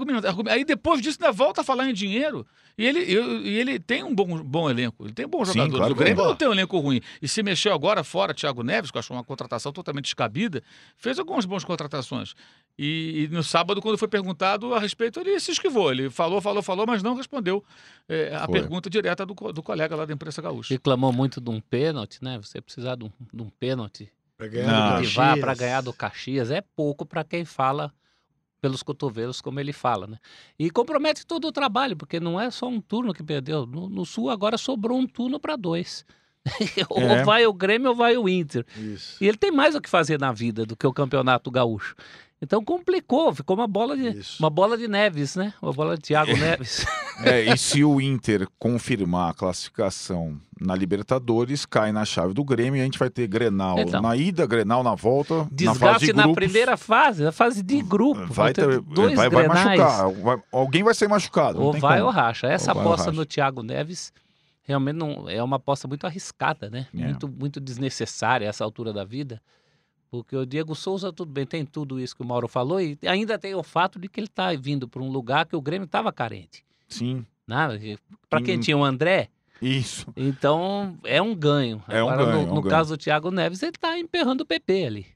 Aí 0.50 0.64
depois 0.64 1.00
disso 1.00 1.18
ainda 1.20 1.32
volta 1.32 1.60
a 1.60 1.64
falar 1.64 1.88
em 1.88 1.94
dinheiro. 1.94 2.46
E 2.76 2.86
ele, 2.86 3.00
e- 3.00 3.48
e 3.48 3.58
ele 3.58 3.78
tem 3.78 4.04
um 4.04 4.14
bom, 4.14 4.40
bom 4.42 4.70
elenco, 4.70 5.04
ele 5.04 5.12
tem 5.12 5.26
bons 5.26 5.48
Sim, 5.48 5.54
jogadores. 5.54 5.78
claro 5.78 5.92
o 5.92 5.96
Grêmio 5.96 6.24
não 6.24 6.36
tem 6.36 6.46
um 6.48 6.52
elenco 6.52 6.78
ruim. 6.78 7.00
E 7.20 7.26
se 7.26 7.42
mexeu 7.42 7.72
agora 7.72 8.04
fora 8.04 8.32
Thiago 8.32 8.62
Neves, 8.62 8.90
que 8.90 8.96
eu 8.96 9.00
acho 9.00 9.12
uma 9.12 9.24
contratação 9.24 9.72
totalmente 9.72 10.04
descabida, 10.04 10.62
fez 10.96 11.18
algumas 11.18 11.44
boas 11.44 11.64
contratações. 11.64 12.34
E, 12.78 13.24
e 13.24 13.28
no 13.34 13.42
sábado, 13.42 13.82
quando 13.82 13.98
foi 13.98 14.06
perguntado 14.06 14.72
a 14.74 14.78
respeito, 14.78 15.18
ele 15.18 15.38
se 15.40 15.50
esquivou. 15.50 15.90
Ele 15.90 16.08
falou, 16.08 16.40
falou, 16.40 16.62
falou, 16.62 16.86
mas 16.86 17.02
não 17.02 17.14
respondeu 17.14 17.64
eh, 18.08 18.32
a 18.34 18.46
Foi. 18.46 18.52
pergunta 18.60 18.88
direta 18.88 19.26
do, 19.26 19.34
do 19.34 19.62
colega 19.62 19.96
lá 19.96 20.04
da 20.04 20.12
imprensa 20.14 20.40
gaúcha. 20.40 20.72
Reclamou 20.72 21.12
muito 21.12 21.40
de 21.40 21.50
um 21.50 21.60
pênalti, 21.60 22.18
né? 22.22 22.38
Você 22.40 22.60
precisar 22.60 22.94
de 22.94 23.04
um, 23.04 23.10
de 23.34 23.42
um 23.42 23.50
pênalti 23.50 24.12
Pra 24.36 24.46
ganhar 24.46 25.36
para 25.40 25.54
ganhar 25.54 25.80
do 25.80 25.92
Caxias 25.92 26.52
é 26.52 26.60
pouco 26.76 27.04
para 27.04 27.24
quem 27.24 27.44
fala 27.44 27.92
pelos 28.60 28.82
cotovelos, 28.82 29.40
como 29.40 29.60
ele 29.60 29.72
fala, 29.72 30.06
né? 30.06 30.18
E 30.58 30.70
compromete 30.70 31.26
todo 31.26 31.46
o 31.46 31.52
trabalho, 31.52 31.96
porque 31.96 32.18
não 32.18 32.40
é 32.40 32.50
só 32.50 32.66
um 32.68 32.80
turno 32.80 33.14
que 33.14 33.22
perdeu. 33.22 33.66
No, 33.66 33.88
no 33.88 34.04
Sul 34.04 34.30
agora 34.30 34.58
sobrou 34.58 34.98
um 34.98 35.06
turno 35.06 35.38
para 35.38 35.56
dois. 35.56 36.04
ou 36.88 37.00
É. 37.00 37.24
vai 37.24 37.46
o 37.46 37.52
Grêmio 37.52 37.90
ou 37.90 37.94
vai 37.94 38.16
o 38.16 38.28
Inter. 38.28 38.64
Isso. 38.76 39.16
E 39.22 39.26
ele 39.28 39.36
tem 39.36 39.50
mais 39.50 39.74
o 39.74 39.80
que 39.80 39.88
fazer 39.88 40.18
na 40.18 40.32
vida 40.32 40.64
do 40.64 40.76
que 40.76 40.86
o 40.86 40.92
Campeonato 40.92 41.50
Gaúcho. 41.50 41.94
Então 42.40 42.64
complicou, 42.64 43.34
ficou 43.34 43.56
uma 43.56 43.66
bola 43.66 43.96
de 43.96 44.10
Isso. 44.18 44.40
uma 44.42 44.48
bola 44.48 44.78
de 44.78 44.86
Neves, 44.86 45.34
né? 45.34 45.52
Uma 45.60 45.72
bola 45.72 45.96
de 45.96 46.02
Thiago 46.02 46.36
Neves. 46.36 46.86
É, 47.24 47.52
e 47.52 47.58
se 47.58 47.82
o 47.82 48.00
Inter 48.00 48.46
confirmar 48.60 49.30
a 49.30 49.34
classificação 49.34 50.40
na 50.60 50.72
Libertadores, 50.76 51.66
cai 51.66 51.90
na 51.90 52.04
chave 52.04 52.32
do 52.32 52.44
Grêmio 52.44 52.78
e 52.78 52.80
a 52.80 52.84
gente 52.84 52.96
vai 52.96 53.10
ter 53.10 53.26
Grenal 53.26 53.76
Então. 53.80 54.00
na 54.00 54.14
ida, 54.14 54.46
Grenal 54.46 54.84
na 54.84 54.94
volta, 54.94 55.34
na 55.38 55.40
fase 55.42 55.54
Desgaste 55.56 56.06
de 56.06 56.12
na, 56.12 56.32
primeira 56.32 56.76
fase, 56.76 57.26
a 57.26 57.32
fase 57.32 57.60
de 57.60 57.82
grupo. 57.82 58.24
vai, 58.32 58.52
ter 58.52 58.68
ter, 58.68 58.80
dois 58.82 59.16
vai, 59.16 59.28
vai 59.28 59.48
machucar. 59.48 60.12
Vai- 60.12 60.42
alguém 60.52 60.84
vai 60.84 60.94
ser 60.94 61.08
machucado. 61.08 61.60
Ou 61.60 61.72
vai 61.72 61.98
como. 61.98 62.04
ou 62.04 62.10
racha. 62.14 62.46
Essa 62.46 62.72
ou 62.72 62.80
aposta 62.80 63.06
racha. 63.06 63.16
no 63.16 63.26
Thiago 63.26 63.64
Neves 63.64 64.12
realmente 64.62 64.96
não 64.96 65.28
é 65.28 65.42
uma 65.42 65.56
aposta 65.56 65.88
muito 65.88 66.06
arriscada, 66.06 66.70
né? 66.70 66.86
É. 66.94 66.98
Muito, 67.04 67.26
muito 67.26 67.58
desnecessária 67.58 68.46
a 68.46 68.50
essa 68.50 68.62
altura 68.62 68.92
da 68.92 69.02
vida. 69.04 69.42
Porque 70.10 70.34
o 70.36 70.46
Diego 70.46 70.74
Souza, 70.74 71.12
tudo 71.12 71.30
bem, 71.30 71.44
tem 71.46 71.64
tudo 71.64 72.00
isso 72.00 72.16
que 72.16 72.22
o 72.22 72.26
Mauro 72.26 72.48
falou, 72.48 72.80
e 72.80 72.98
ainda 73.06 73.38
tem 73.38 73.54
o 73.54 73.62
fato 73.62 73.98
de 73.98 74.08
que 74.08 74.18
ele 74.20 74.26
está 74.26 74.52
vindo 74.54 74.88
para 74.88 75.02
um 75.02 75.10
lugar 75.10 75.44
que 75.46 75.54
o 75.54 75.60
Grêmio 75.60 75.84
estava 75.84 76.12
carente. 76.12 76.64
Sim, 76.88 77.26
Né? 77.46 77.96
Para 78.30 78.40
quem 78.42 78.58
tinha 78.58 78.76
o 78.76 78.84
André, 78.84 79.28
isso. 79.60 80.06
então 80.16 80.96
é 81.04 81.20
um 81.20 81.34
ganho. 81.34 81.82
É 81.88 82.02
um 82.02 82.08
Agora, 82.08 82.24
ganho, 82.32 82.36
no, 82.42 82.48
é 82.48 82.52
um 82.52 82.54
no 82.54 82.60
ganho. 82.62 82.70
caso 82.70 82.96
do 82.96 82.98
Thiago 83.00 83.30
Neves, 83.30 83.62
ele 83.62 83.72
está 83.72 83.98
emperrando 83.98 84.42
o 84.42 84.46
PP 84.46 84.84
ali. 84.86 85.06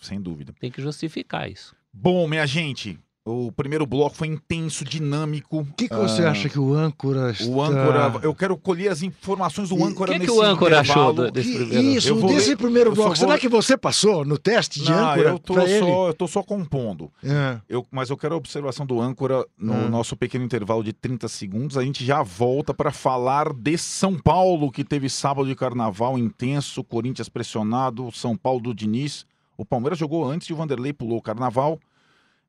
Sem 0.00 0.20
dúvida. 0.20 0.52
Tem 0.58 0.70
que 0.70 0.80
justificar 0.82 1.50
isso. 1.50 1.74
Bom, 1.92 2.26
minha 2.28 2.46
gente, 2.46 2.98
o 3.24 3.52
primeiro 3.52 3.84
bloco 3.86 4.16
foi 4.16 4.28
intenso, 4.28 4.84
dinâmico. 4.84 5.58
O 5.60 5.64
que, 5.76 5.88
que 5.88 5.94
você 5.94 6.24
Ah, 6.24 6.30
acha 6.30 6.48
que 6.48 6.58
o 6.58 6.74
âncora 6.74 7.30
está... 7.30 7.44
O 7.44 7.62
âncora, 7.62 8.12
eu 8.22 8.34
quero 8.34 8.56
colher 8.56 8.88
as 8.90 9.02
informações 9.02 9.68
do 9.68 9.78
E- 9.78 9.82
âncora 9.82 10.10
o 10.10 10.14
que 10.14 10.20
que 10.20 10.26
nesse 10.26 10.38
o 10.38 10.42
âncora 10.42 10.80
achou 10.80 10.94
intervalo. 10.94 11.26
do- 11.26 11.30
desse 11.30 11.50
Que 11.52 11.56
primeiro? 11.58 11.82
Isso, 11.88 12.08
Eu 12.08 12.16
vou 12.16 12.30
desse 12.30 12.48
ler- 12.48 12.56
primeiro 12.56 12.90
só 12.90 12.96
bloco. 12.96 13.16
Será 13.16 13.30
vou- 13.32 13.38
que 13.38 13.48
você 13.48 13.76
passou 13.76 14.24
no 14.24 14.38
teste 14.38 14.80
de 14.80 14.90
Não, 14.90 15.10
âncora 15.10 15.28
eu 15.30 15.38
tô, 15.38 15.54
pra 15.54 15.64
ele? 15.68 15.78
só, 15.86 16.08
eu 16.08 16.14
tô 16.14 16.26
só 16.26 16.42
compondo. 16.42 17.10
É. 17.22 17.58
Eu, 17.68 17.86
mas 17.90 18.08
eu 18.10 18.16
quero 18.16 18.34
a 18.34 18.38
observação 18.38 18.86
do 18.86 19.00
âncora 19.00 19.44
no 19.58 19.74
Hum. 19.74 19.88
nosso 19.90 20.16
pequeno 20.16 20.44
intervalo 20.44 20.82
de 20.82 20.92
30 20.92 21.28
segundos. 21.28 21.76
A 21.76 21.82
gente 21.84 22.04
já 22.04 22.22
volta 22.22 22.72
para 22.72 22.90
falar 22.90 23.52
de 23.52 23.76
São 23.76 24.16
Paulo, 24.18 24.72
que 24.72 24.82
teve 24.82 25.08
sábado 25.10 25.46
de 25.46 25.54
carnaval 25.54 26.18
intenso, 26.18 26.82
Corinthians 26.82 27.28
pressionado, 27.28 28.10
São 28.12 28.34
Paulo 28.36 28.60
do 28.60 28.74
Diniz. 28.74 29.26
O 29.58 29.64
Palmeiras 29.64 29.98
jogou 29.98 30.24
antes 30.28 30.48
e 30.48 30.52
o 30.54 30.56
Vanderlei 30.56 30.92
pulou 30.92 31.18
o 31.18 31.22
carnaval. 31.22 31.78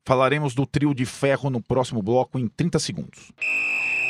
Falaremos 0.06 0.56
do 0.56 0.66
trio 0.66 0.96
de 0.96 1.06
ferro 1.06 1.50
no 1.50 1.62
próximo 1.62 2.02
bloco 2.02 2.40
em 2.40 2.48
30 2.48 2.80
segundos. 2.80 3.32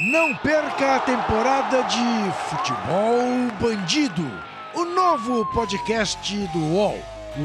Não 0.09 0.35
perca 0.37 0.95
a 0.95 0.99
temporada 1.01 1.83
de 1.83 2.49
Futebol 2.49 3.51
Bandido, 3.59 4.25
o 4.73 4.85
novo 4.85 5.45
podcast 5.53 6.33
do 6.47 6.59
UOL. 6.59 6.97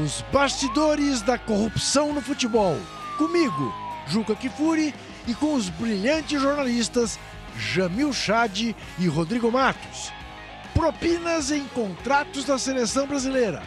Os 0.03 0.21
bastidores 0.33 1.21
da 1.21 1.37
corrupção 1.37 2.13
no 2.13 2.21
futebol. 2.21 2.77
Comigo, 3.17 3.73
Juca 4.07 4.35
Kifuri, 4.35 4.93
e 5.27 5.35
com 5.35 5.53
os 5.53 5.69
brilhantes 5.69 6.41
jornalistas 6.41 7.19
Jamil 7.57 8.13
Chad 8.13 8.73
e 8.97 9.07
Rodrigo 9.07 9.51
Matos. 9.51 10.11
Propinas 10.73 11.51
em 11.51 11.65
contratos 11.67 12.45
da 12.45 12.57
seleção 12.57 13.07
brasileira. 13.07 13.61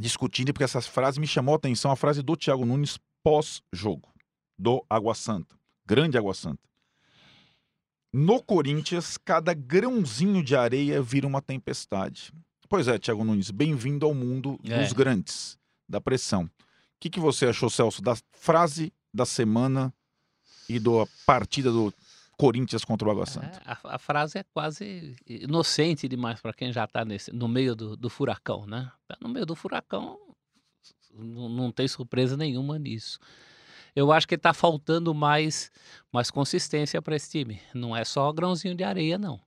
discutindo, 0.00 0.52
porque 0.52 0.64
essa 0.64 0.80
frase 0.82 1.20
me 1.20 1.26
chamou 1.26 1.54
a 1.54 1.56
atenção, 1.56 1.90
a 1.90 1.96
frase 1.96 2.20
do 2.22 2.36
Thiago 2.36 2.64
Nunes 2.66 2.98
pós-jogo, 3.22 4.08
do 4.58 4.84
Água 4.90 5.14
Santa. 5.14 5.54
Grande 5.86 6.18
Água 6.18 6.34
Santa. 6.34 6.68
No 8.12 8.42
Corinthians, 8.42 9.16
cada 9.16 9.54
grãozinho 9.54 10.42
de 10.42 10.56
areia 10.56 11.00
vira 11.00 11.26
uma 11.26 11.40
tempestade. 11.40 12.32
Pois 12.68 12.88
é, 12.88 12.98
Thiago 12.98 13.22
Nunes, 13.24 13.50
bem-vindo 13.50 14.04
ao 14.04 14.14
mundo 14.14 14.58
É. 14.64 14.82
dos 14.82 14.92
grandes, 14.92 15.56
da 15.88 16.00
pressão. 16.00 16.44
O 16.44 16.50
que, 17.00 17.08
que 17.10 17.20
você 17.20 17.46
achou, 17.46 17.70
Celso, 17.70 18.02
da 18.02 18.16
frase 18.32 18.92
da 19.14 19.24
semana 19.24 19.92
e 20.74 20.78
da 20.78 21.06
partida 21.26 21.70
do 21.70 21.92
Corinthians 22.36 22.84
contra 22.84 23.08
o 23.08 23.10
Água 23.10 23.26
Santa? 23.26 23.60
É, 23.66 23.70
a, 23.70 23.96
a 23.96 23.98
frase 23.98 24.38
é 24.38 24.44
quase 24.54 25.16
inocente 25.26 26.08
demais 26.08 26.40
para 26.40 26.52
quem 26.52 26.72
já 26.72 26.84
está 26.84 27.04
no 27.32 27.48
meio 27.48 27.74
do, 27.74 27.96
do 27.96 28.08
furacão, 28.08 28.66
né? 28.66 28.90
Tá 29.06 29.16
no 29.20 29.28
meio 29.28 29.44
do 29.44 29.56
furacão, 29.56 30.18
não, 31.12 31.48
não 31.48 31.72
tem 31.72 31.88
surpresa 31.88 32.36
nenhuma 32.36 32.78
nisso. 32.78 33.18
Eu 33.94 34.12
acho 34.12 34.28
que 34.28 34.36
está 34.36 34.54
faltando 34.54 35.12
mais, 35.12 35.70
mais 36.12 36.30
consistência 36.30 37.02
para 37.02 37.16
esse 37.16 37.28
time. 37.28 37.60
Não 37.74 37.96
é 37.96 38.04
só 38.04 38.32
grãozinho 38.32 38.74
de 38.74 38.84
areia, 38.84 39.18
não. 39.18 39.40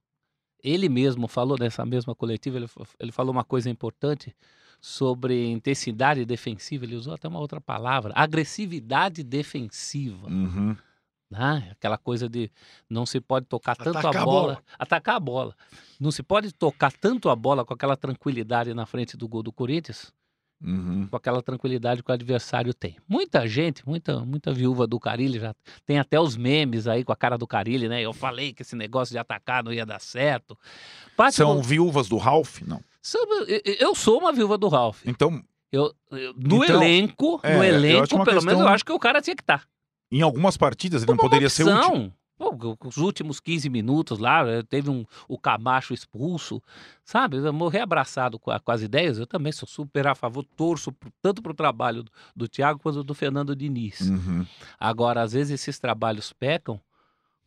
Ele 0.62 0.90
mesmo 0.90 1.28
falou 1.28 1.58
nessa 1.58 1.86
mesma 1.86 2.14
coletiva, 2.14 2.58
ele, 2.58 2.68
ele 3.00 3.12
falou 3.12 3.32
uma 3.32 3.44
coisa 3.44 3.70
importante 3.70 4.36
sobre 4.80 5.50
intensidade 5.50 6.26
defensiva. 6.26 6.84
Ele 6.84 6.96
usou 6.96 7.14
até 7.14 7.28
uma 7.28 7.40
outra 7.40 7.62
palavra, 7.62 8.14
agressividade 8.16 9.24
defensiva 9.24 10.28
Uhum. 10.28 10.76
Né? 11.34 11.70
Aquela 11.72 11.98
coisa 11.98 12.30
de 12.30 12.50
não 12.90 13.06
se 13.06 13.20
pode 13.20 13.46
tocar 13.48 13.76
tanto 13.76 13.98
Atacar 13.98 14.18
a 14.18 14.22
a 14.22 14.26
bola, 14.26 14.42
bola. 14.54 14.64
atacar 14.80 15.16
a 15.16 15.20
bola. 15.20 15.56
Não 16.00 16.12
se 16.12 16.24
pode 16.24 16.54
tocar 16.54 16.92
tanto 16.92 17.30
a 17.30 17.36
bola 17.36 17.66
com 17.66 17.74
aquela 17.74 17.98
tranquilidade 17.98 18.74
na 18.74 18.86
frente 18.86 19.18
do 19.18 19.28
gol 19.28 19.44
do 19.44 19.52
Corinthians, 19.52 20.14
Uhum. 20.66 21.08
com 21.10 21.18
aquela 21.18 21.42
tranquilidade 21.42 22.02
que 22.02 22.10
o 22.10 22.14
adversário 22.14 22.74
tem. 22.74 22.96
Muita 23.06 23.46
gente, 23.46 23.86
muita, 23.86 24.20
muita 24.24 24.54
viúva 24.54 24.88
do 24.88 24.98
Carilli 24.98 25.38
já 25.38 25.54
tem 25.86 26.00
até 26.00 26.18
os 26.18 26.38
memes 26.38 26.88
aí 26.88 27.04
com 27.04 27.12
a 27.12 27.16
cara 27.18 27.38
do 27.38 27.46
Carilli, 27.46 27.90
né? 27.90 28.02
Eu 28.02 28.14
falei 28.14 28.54
que 28.54 28.62
esse 28.62 28.74
negócio 28.76 29.12
de 29.12 29.18
atacar 29.18 29.62
não 29.62 29.74
ia 29.74 29.86
dar 29.86 30.00
certo. 30.00 30.58
São 30.62 31.16
Particu- 31.18 31.62
viúvas 31.64 32.08
do 32.08 32.16
Ralph? 32.16 32.62
Não. 32.62 32.82
São- 33.02 33.22
eu- 33.80 33.94
sou 33.94 34.20
uma 34.20 34.32
viúva 34.32 34.58
do 34.58 34.70
Ralph. 34.70 35.02
Então, 35.06 35.44
Eu, 35.70 35.92
eu- 36.12 36.36
no 36.38 36.64
Então, 36.64 36.76
elenco, 36.84 37.40
é, 37.42 37.58
no 37.58 37.64
elenco, 37.64 38.08
pelo 38.08 38.26
menos 38.26 38.44
questão- 38.46 38.62
eu 38.62 38.68
acho 38.68 38.86
que 38.86 38.92
o 38.92 39.00
cara 39.00 39.20
tinha 39.24 39.36
que 39.36 39.42
estar. 39.42 39.68
Em 40.18 40.22
algumas 40.22 40.56
partidas 40.58 41.02
ele 41.04 41.12
não 41.12 41.18
Como 41.18 41.26
uma 41.28 41.30
poderia 41.30 41.50
ser 41.50 41.64
útil. 41.64 42.14
Pô, 42.36 42.78
os 42.86 42.98
últimos 42.98 43.40
15 43.40 43.70
minutos 43.70 44.18
lá, 44.20 44.46
eh, 44.50 44.64
teve 44.64 44.90
um, 44.90 45.06
o 45.28 45.38
Camacho 45.38 45.94
expulso, 45.94 46.62
sabe? 47.06 47.38
Eu 47.38 47.54
morrer 47.54 47.80
abraçado 47.82 48.40
com, 48.40 48.50
a- 48.52 48.60
com 48.60 48.72
as 48.72 48.82
ideias, 48.82 49.18
eu 49.20 49.28
também 49.28 49.52
sou 49.52 49.68
super 49.68 50.08
a 50.08 50.16
favor, 50.16 50.44
torço 50.58 50.94
tanto 51.22 51.42
para 51.42 51.52
o 51.52 51.56
trabalho 51.56 52.04
do, 52.04 52.12
do 52.36 52.48
Thiago 52.48 52.80
quanto 52.80 53.04
do 53.04 53.14
Fernando 53.14 53.56
Diniz. 53.56 54.02
Uhum. 54.02 54.46
Agora, 54.80 55.22
às 55.22 55.34
vezes, 55.34 55.52
esses 55.54 55.78
trabalhos 55.80 56.34
pecam 56.34 56.82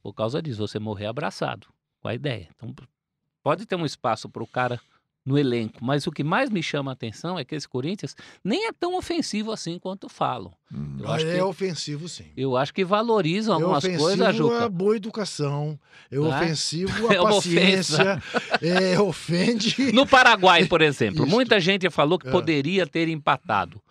por 0.02 0.14
causa 0.14 0.40
disso, 0.40 0.66
você 0.66 0.79
morrer 0.79 1.07
abraçado 1.07 1.66
com 2.00 2.07
a 2.09 2.14
ideia. 2.14 2.48
Então, 2.57 2.72
pode 3.42 3.66
ter 3.66 3.74
um 3.74 3.85
espaço 3.85 4.29
para 4.31 4.42
o 4.42 4.46
cara 4.46 4.81
no 5.27 5.37
elenco, 5.37 5.85
mas 5.85 6.07
o 6.07 6.12
que 6.12 6.23
mais 6.23 6.49
me 6.51 6.62
chama 6.62 6.93
a 6.93 6.95
atenção 6.95 7.37
é 7.37 7.45
que 7.45 7.57
esse 7.57 7.69
Corinthians 7.69 8.15
nem 8.45 8.69
é 8.69 8.73
tão 8.73 8.97
ofensivo 8.97 9.51
assim 9.51 9.77
quanto 9.77 10.09
falam. 10.09 10.53
Uhum. 10.73 10.99
Eu 11.01 11.11
acho 11.11 11.27
é 11.27 11.35
que- 11.35 11.41
ofensivo, 11.43 12.09
sim. 12.09 12.27
Eu 12.37 12.57
acho 12.57 12.73
que 12.73 12.85
valorizam 12.85 13.53
É 13.55 13.57
algumas 13.57 13.83
ofensivo 13.83 14.03
coisas, 14.05 14.37
Juca. 14.37 14.65
a 14.65 14.69
boa 14.69 14.95
educação. 14.97 15.77
É 16.11 16.15
é? 16.17 16.21
ofensivo 16.21 17.09
a 17.11 17.15
É 17.15 17.19
paciência. 17.21 18.23
É, 18.62 19.01
ofende. 19.01 19.75
No 19.93 20.07
Paraguai, 20.07 20.65
por 20.67 20.81
exemplo, 20.81 21.25
Isso. 21.25 21.35
muita 21.35 21.59
gente 21.59 21.91
falou 21.91 22.19
que 22.21 22.29
É. 22.29 22.31
poderia 22.31 22.87
ter 22.87 23.09
empatado. 23.09 23.83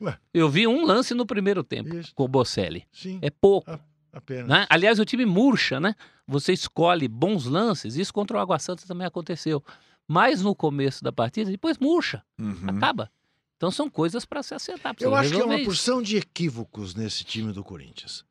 Ué. 0.00 0.16
Eu 0.32 0.48
vi 0.48 0.64
um 0.68 0.86
lance 0.86 1.12
no 1.12 1.26
primeiro 1.26 1.64
tempo 1.64 1.92
Isso. 1.96 2.12
com 2.14 2.22
o 2.22 2.28
Bocelli. 2.28 2.84
Sim, 2.92 3.18
É 3.20 3.30
pouco. 3.30 3.76
apenas. 4.12 4.46
Né? 4.46 4.64
Aliás, 4.70 5.00
o 5.00 5.04
time 5.04 5.26
murcha, 5.26 5.80
né? 5.80 5.96
Você 6.24 6.52
escolhe 6.52 7.08
bons 7.08 7.46
lances, 7.46 7.96
isso 7.96 8.12
contra 8.14 8.36
o 8.36 8.40
Água 8.40 8.60
Santa 8.60 8.84
também 8.86 9.06
aconteceu. 9.06 9.60
Mas 10.08 10.40
no 10.42 10.54
começo 10.54 11.04
da 11.04 11.12
partida, 11.12 11.50
depois 11.50 11.76
murcha, 11.78 12.24
Uhum. 12.40 12.70
acaba. 12.70 13.12
Então 13.58 13.70
são 13.70 13.90
coisas 13.90 14.24
para 14.24 14.42
se 14.42 14.54
acertar. 14.54 14.94
Eu 15.00 15.14
acho 15.14 15.30
que 15.34 15.40
é 15.40 15.44
uma 15.44 15.56
isso. 15.56 15.64
porção 15.66 16.00
de 16.00 16.16
equívocos 16.16 16.94
nesse 16.94 17.24
time 17.24 17.52
do 17.52 17.62
Corinthians. 17.62 18.24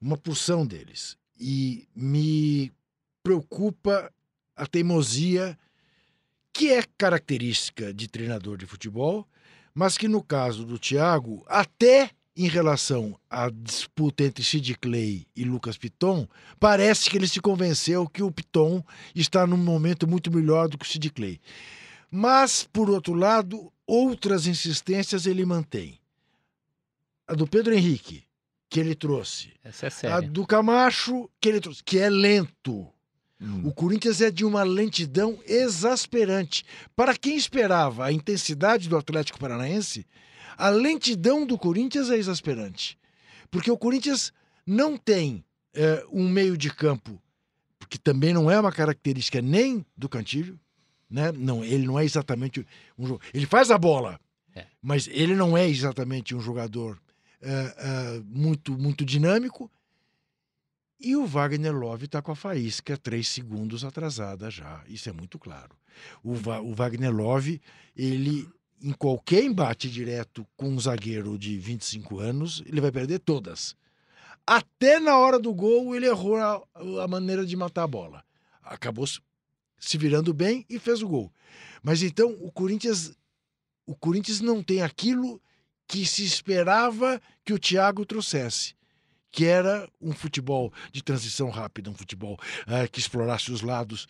Uma 0.00 0.16
porção 0.18 0.66
deles. 0.66 1.16
E 1.40 1.88
me 1.94 2.70
preocupa 3.22 4.12
a 4.56 4.66
teimosia, 4.66 5.58
que 6.52 6.70
é 6.70 6.82
característica 6.98 7.94
de 7.94 8.08
treinador 8.08 8.56
de 8.58 8.66
futebol, 8.66 9.26
mas 9.72 9.96
que 9.96 10.08
no 10.08 10.22
caso 10.22 10.66
do 10.66 10.78
Thiago, 10.78 11.44
até 11.48 12.10
em 12.36 12.48
relação 12.48 13.18
à 13.28 13.50
disputa 13.50 14.24
entre 14.24 14.42
Sid 14.42 14.76
Clay 14.78 15.26
e 15.36 15.44
Lucas 15.44 15.76
Piton, 15.76 16.26
parece 16.58 17.10
que 17.10 17.16
ele 17.16 17.28
se 17.28 17.40
convenceu 17.40 18.08
que 18.08 18.22
o 18.22 18.30
Piton 18.30 18.82
está 19.14 19.46
num 19.46 19.56
momento 19.58 20.08
muito 20.08 20.30
melhor 20.30 20.68
do 20.68 20.78
que 20.78 20.86
o 20.86 20.88
Sid 20.88 21.10
Clay. 21.10 21.40
Mas, 22.10 22.66
por 22.72 22.88
outro 22.90 23.14
lado, 23.14 23.72
outras 23.86 24.46
insistências 24.46 25.26
ele 25.26 25.44
mantém. 25.44 25.98
A 27.26 27.34
do 27.34 27.46
Pedro 27.46 27.74
Henrique, 27.74 28.24
que 28.68 28.80
ele 28.80 28.94
trouxe. 28.94 29.52
Essa 29.62 29.86
é 29.86 29.88
A 29.88 29.90
séria. 29.90 30.22
do 30.22 30.46
Camacho, 30.46 31.28
que 31.40 31.48
ele 31.48 31.60
trouxe, 31.60 31.82
que 31.84 31.98
é 31.98 32.08
lento. 32.08 32.88
Hum. 33.40 33.62
O 33.64 33.72
Corinthians 33.72 34.20
é 34.20 34.30
de 34.30 34.44
uma 34.44 34.62
lentidão 34.62 35.38
exasperante. 35.46 36.64
Para 36.94 37.16
quem 37.16 37.36
esperava 37.36 38.06
a 38.06 38.12
intensidade 38.12 38.88
do 38.88 38.96
Atlético 38.96 39.38
Paranaense, 39.38 40.06
a 40.56 40.68
lentidão 40.68 41.46
do 41.46 41.56
Corinthians 41.58 42.10
é 42.10 42.16
exasperante. 42.16 42.98
Porque 43.50 43.70
o 43.70 43.76
Corinthians 43.78 44.32
não 44.66 44.96
tem 44.96 45.44
eh, 45.74 46.04
um 46.10 46.28
meio 46.28 46.56
de 46.56 46.72
campo, 46.72 47.20
que 47.88 47.98
também 47.98 48.32
não 48.32 48.50
é 48.50 48.58
uma 48.58 48.72
característica 48.72 49.42
nem 49.42 49.84
do 49.96 50.08
Cantilho, 50.08 50.58
né? 51.10 51.30
Não, 51.32 51.62
ele 51.64 51.86
não 51.86 51.98
é 51.98 52.04
exatamente 52.04 52.66
um 52.98 53.06
jogo. 53.06 53.20
Ele 53.34 53.44
faz 53.46 53.70
a 53.70 53.76
bola, 53.76 54.18
É. 54.54 54.66
mas 54.80 55.08
ele 55.08 55.34
não 55.34 55.56
é 55.56 55.68
exatamente 55.68 56.34
um 56.34 56.40
jogador 56.40 56.98
eh, 57.42 57.74
eh, 57.78 58.22
muito, 58.24 58.72
muito 58.78 59.04
dinâmico. 59.04 59.70
E 60.98 61.16
o 61.16 61.26
Wagner 61.26 61.74
Love 61.76 62.04
está 62.06 62.22
com 62.22 62.30
a 62.32 62.36
faísca 62.36 62.96
três 62.96 63.26
segundos 63.28 63.84
atrasada 63.84 64.48
já. 64.50 64.82
Isso 64.88 65.08
é 65.08 65.12
muito 65.12 65.38
claro. 65.38 65.76
O, 66.22 66.32
Va- 66.34 66.60
o 66.60 66.72
Wagner 66.74 67.12
Love, 67.14 67.60
ele, 67.96 68.48
em 68.82 68.92
qualquer 68.92 69.42
embate 69.44 69.88
direto 69.90 70.46
com 70.56 70.68
um 70.68 70.80
zagueiro 70.80 71.38
de 71.38 71.58
25 71.58 72.18
anos, 72.18 72.62
ele 72.66 72.80
vai 72.80 72.90
perder 72.90 73.20
todas. 73.20 73.74
Até 74.46 74.98
na 74.98 75.16
hora 75.16 75.38
do 75.38 75.54
gol, 75.54 75.94
ele 75.94 76.06
errou 76.06 76.36
a, 76.36 76.60
a 77.04 77.08
maneira 77.08 77.46
de 77.46 77.56
matar 77.56 77.84
a 77.84 77.86
bola. 77.86 78.24
Acabou 78.62 79.06
se- 79.06 79.20
virando 79.96 80.34
bem 80.34 80.66
e 80.68 80.78
fez 80.78 81.00
o 81.02 81.08
gol. 81.08 81.32
Mas 81.82 82.02
então 82.02 82.36
o 82.40 82.50
Corinthians, 82.50 83.12
o 83.86 83.94
Corinthians 83.94 84.40
não 84.40 84.62
tem 84.62 84.82
aquilo 84.82 85.40
que 85.86 86.04
se 86.06 86.24
esperava 86.24 87.20
que 87.44 87.52
o 87.52 87.58
Thiago 87.58 88.04
trouxesse 88.04 88.74
que 89.34 89.46
era 89.46 89.88
um 89.98 90.12
futebol 90.12 90.70
de 90.92 91.02
transição 91.02 91.48
rápida, 91.48 91.88
um 91.88 91.94
futebol 91.94 92.38
eh, 92.66 92.86
que 92.86 93.00
explorasse 93.00 93.50
os 93.50 93.62
lados. 93.62 94.06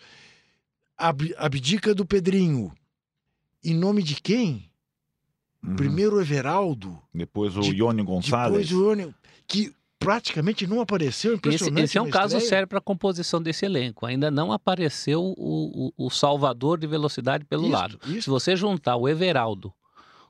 Ab- 0.98 1.32
abdica 1.38 1.94
do 1.94 2.04
Pedrinho. 2.04 2.72
Em 3.64 3.74
nome 3.74 4.02
de 4.02 4.16
quem? 4.20 4.70
Uhum. 5.62 5.76
Primeiro 5.76 6.16
o 6.16 6.20
Everaldo, 6.20 6.98
Depois 7.14 7.56
o 7.56 7.60
de- 7.60 7.76
Ione 7.76 8.02
Gonçalves. 8.02 8.68
depois 8.68 8.72
o 8.72 8.88
Ione, 8.90 9.14
que 9.46 9.72
praticamente 9.98 10.66
não 10.66 10.80
apareceu. 10.80 11.32
Esse, 11.32 11.38
Impressionante 11.38 11.84
esse 11.84 11.98
é 11.98 12.02
um 12.02 12.10
caso 12.10 12.34
estreia. 12.36 12.48
sério 12.48 12.66
para 12.68 12.78
a 12.78 12.82
composição 12.82 13.40
desse 13.40 13.64
elenco. 13.64 14.04
Ainda 14.04 14.30
não 14.32 14.50
apareceu 14.50 15.22
o, 15.22 15.92
o, 15.96 16.06
o 16.06 16.10
salvador 16.10 16.78
de 16.78 16.88
velocidade 16.88 17.44
pelo 17.44 17.62
Isto, 17.64 17.72
lado. 17.72 17.98
Se 18.04 18.18
Isso, 18.18 18.30
você 18.30 18.56
juntar 18.56 18.96
o 18.96 19.08
Everaldo, 19.08 19.72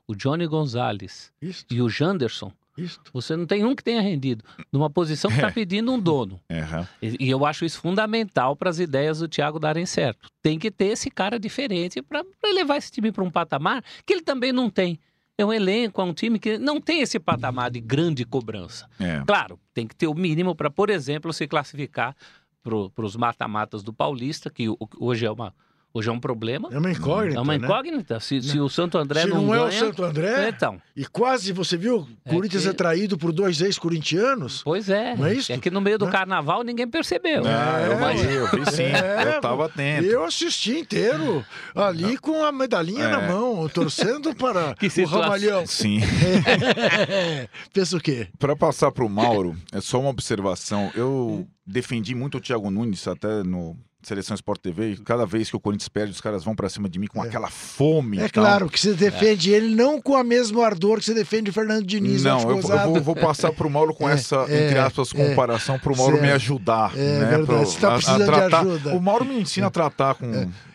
o 0.07 0.13
Johnny 0.13 0.45
Gonzalez 0.45 1.31
isso, 1.41 1.65
e 1.71 1.81
o 1.81 1.89
Janderson, 1.89 2.51
isso. 2.77 2.99
você 3.11 3.35
não 3.35 3.45
tem 3.45 3.63
um 3.63 3.75
que 3.75 3.83
tenha 3.83 4.01
rendido. 4.01 4.43
Numa 4.71 4.89
posição 4.89 5.29
que 5.29 5.37
está 5.37 5.51
pedindo 5.51 5.91
um 5.91 5.99
dono. 5.99 6.39
É. 6.53 6.87
E, 7.01 7.27
e 7.27 7.29
eu 7.29 7.45
acho 7.45 7.65
isso 7.65 7.79
fundamental 7.79 8.55
para 8.55 8.69
as 8.69 8.79
ideias 8.79 9.19
do 9.19 9.27
Thiago 9.27 9.59
darem 9.59 9.85
certo. 9.85 10.29
Tem 10.41 10.57
que 10.57 10.71
ter 10.71 10.85
esse 10.85 11.09
cara 11.09 11.39
diferente 11.39 12.01
para 12.01 12.23
levar 12.53 12.77
esse 12.77 12.91
time 12.91 13.11
para 13.11 13.23
um 13.23 13.29
patamar 13.29 13.83
que 14.05 14.13
ele 14.13 14.21
também 14.21 14.51
não 14.51 14.69
tem. 14.69 14.99
É 15.37 15.43
um 15.45 15.51
elenco, 15.51 15.99
é 15.99 16.03
um 16.03 16.13
time 16.13 16.39
que 16.39 16.57
não 16.57 16.79
tem 16.79 17.01
esse 17.01 17.19
patamar 17.19 17.71
de 17.71 17.81
grande 17.81 18.23
cobrança. 18.23 18.87
É. 18.99 19.23
Claro, 19.25 19.59
tem 19.73 19.87
que 19.87 19.95
ter 19.95 20.07
o 20.07 20.13
mínimo 20.13 20.55
para, 20.55 20.69
por 20.69 20.89
exemplo, 20.89 21.33
se 21.33 21.47
classificar 21.47 22.15
para 22.63 23.05
os 23.05 23.15
mata-matas 23.15 23.83
do 23.83 23.91
Paulista, 23.91 24.49
que 24.49 24.67
hoje 24.99 25.25
é, 25.25 25.31
uma, 25.31 25.53
hoje 25.93 26.09
é 26.09 26.11
um 26.11 26.19
problema. 26.19 26.69
É 26.71 26.77
uma 26.79 26.91
incógnita. 26.91 27.37
É 27.37 27.41
uma 27.41 27.57
né? 27.57 27.63
incógnita. 27.65 28.19
Se, 28.19 28.41
se 28.41 28.59
o 28.59 28.67
Santo 28.67 28.97
André 28.97 29.21
Se 29.21 29.27
não, 29.27 29.43
não, 29.43 29.53
é 29.53 29.61
o 29.61 29.67
ganha... 29.67 29.79
Santo 29.79 30.03
André, 30.03 30.49
Então, 30.49 30.81
e 30.95 31.05
quase, 31.05 31.51
você 31.53 31.77
viu, 31.77 32.07
É 32.25 32.29
Corinthians 32.31 32.63
que- 32.63 32.69
é 32.69 32.73
traído 32.73 33.17
por 33.17 33.31
dois 33.31 33.61
ex-corintianos. 33.61 34.63
pois 34.63 34.89
é. 34.89 35.15
Não 35.15 35.27
é 35.27 35.33
isso? 35.35 35.57
que 35.59 35.69
no 35.69 35.79
meio 35.81 35.97
do 35.99 36.05
Né? 36.05 36.11
carnaval 36.11 36.63
ninguém 36.63 36.87
percebeu. 36.87 37.43
Ah, 37.45 37.81
eu 37.85 37.93
É, 37.93 38.13
vi, 38.15 38.33
eu 38.33 38.47
vi 38.47 38.71
sim. 38.71 38.83
É, 38.83 39.35
eu 39.37 39.41
tava 39.41 39.65
atento. 39.67 40.05
Eu 40.07 40.23
assisti 40.25 40.79
inteiro, 40.79 41.45
ali 41.75 42.17
com 42.17 42.43
a 42.43 42.51
medalhinha 42.51 43.03
É. 43.05 43.11
na 43.11 43.21
mão, 43.21 43.67
torcendo 43.69 44.33
para 44.35 44.73
Que 44.79 44.87
o. 44.87 45.05
Ramalhão. 45.05 45.65
Sim. 45.67 45.99
Pensa 47.73 47.97
o 47.97 47.99
quê? 47.99 48.27
Para 48.39 48.55
passar 48.55 48.91
para 48.91 49.03
o 49.05 49.09
Mauro, 49.09 49.55
é 49.71 49.81
só 49.81 49.99
uma 49.99 50.09
observação. 50.09 50.91
Eu 50.95 51.47
defendi 51.65 52.13
muito 52.15 52.37
o 52.37 52.41
Thiago 52.41 52.69
Nunes 52.69 53.07
até 53.07 53.43
no 53.43 53.77
Seleção 54.07 54.35
Sport 54.35 54.59
TV. 54.61 54.91
e 54.91 54.97
Cada 54.97 55.25
vez 55.25 55.49
que 55.49 55.55
o 55.55 55.59
Corinthians 55.59 55.87
perde, 55.89 56.11
os 56.11 56.21
caras 56.21 56.43
vão 56.43 56.55
para 56.55 56.67
cima 56.69 56.87
de 56.89 56.99
mim 56.99 57.07
com 57.07 57.23
É. 57.23 57.27
aquela 57.27 57.49
fome. 57.49 58.19
É 58.19 58.29
claro 58.29 58.69
que 58.69 58.79
você 58.79 58.93
defende 58.93 59.51
ele 59.51 59.75
não 59.75 60.01
com 60.01 60.13
o 60.13 60.23
mesmo 60.23 60.61
ardor 60.61 60.99
que 60.99 61.05
você 61.05 61.13
defende 61.13 61.49
o 61.49 61.53
Fernando 61.53 61.85
Diniz. 61.85 62.23
Não, 62.23 62.41
eu, 62.41 62.49
eu 62.59 62.61
vou, 62.61 63.01
vou 63.01 63.15
passar 63.15 63.51
para 63.51 63.65
o 63.67 63.69
Mauro 63.69 63.93
com 63.93 64.09
É, 64.09 64.13
essa, 64.13 64.45
é, 64.49 64.65
entre 64.67 64.79
aspas, 64.79 65.11
é. 65.13 65.29
comparação, 65.29 65.77
para 65.79 65.91
o 65.93 65.97
Mauro 65.97 66.21
me 66.21 66.31
ajudar. 66.31 66.91
É 66.95 67.19
né, 67.19 67.25
verdade, 67.25 67.45
pro- 67.45 67.57
você 67.59 67.79
tá 67.79 67.87
a- 67.87 67.91
a 67.91 67.95
precisando 67.95 68.19
de 68.19 68.25
tratar- 68.25 68.59
ajuda. 68.61 68.91
É. 68.91 68.93
O 68.95 69.01
Mauro 69.01 69.25
me 69.25 69.39
ensina 69.39 69.67
a 69.67 69.71
tratar 69.71 70.15
com, 70.15 70.31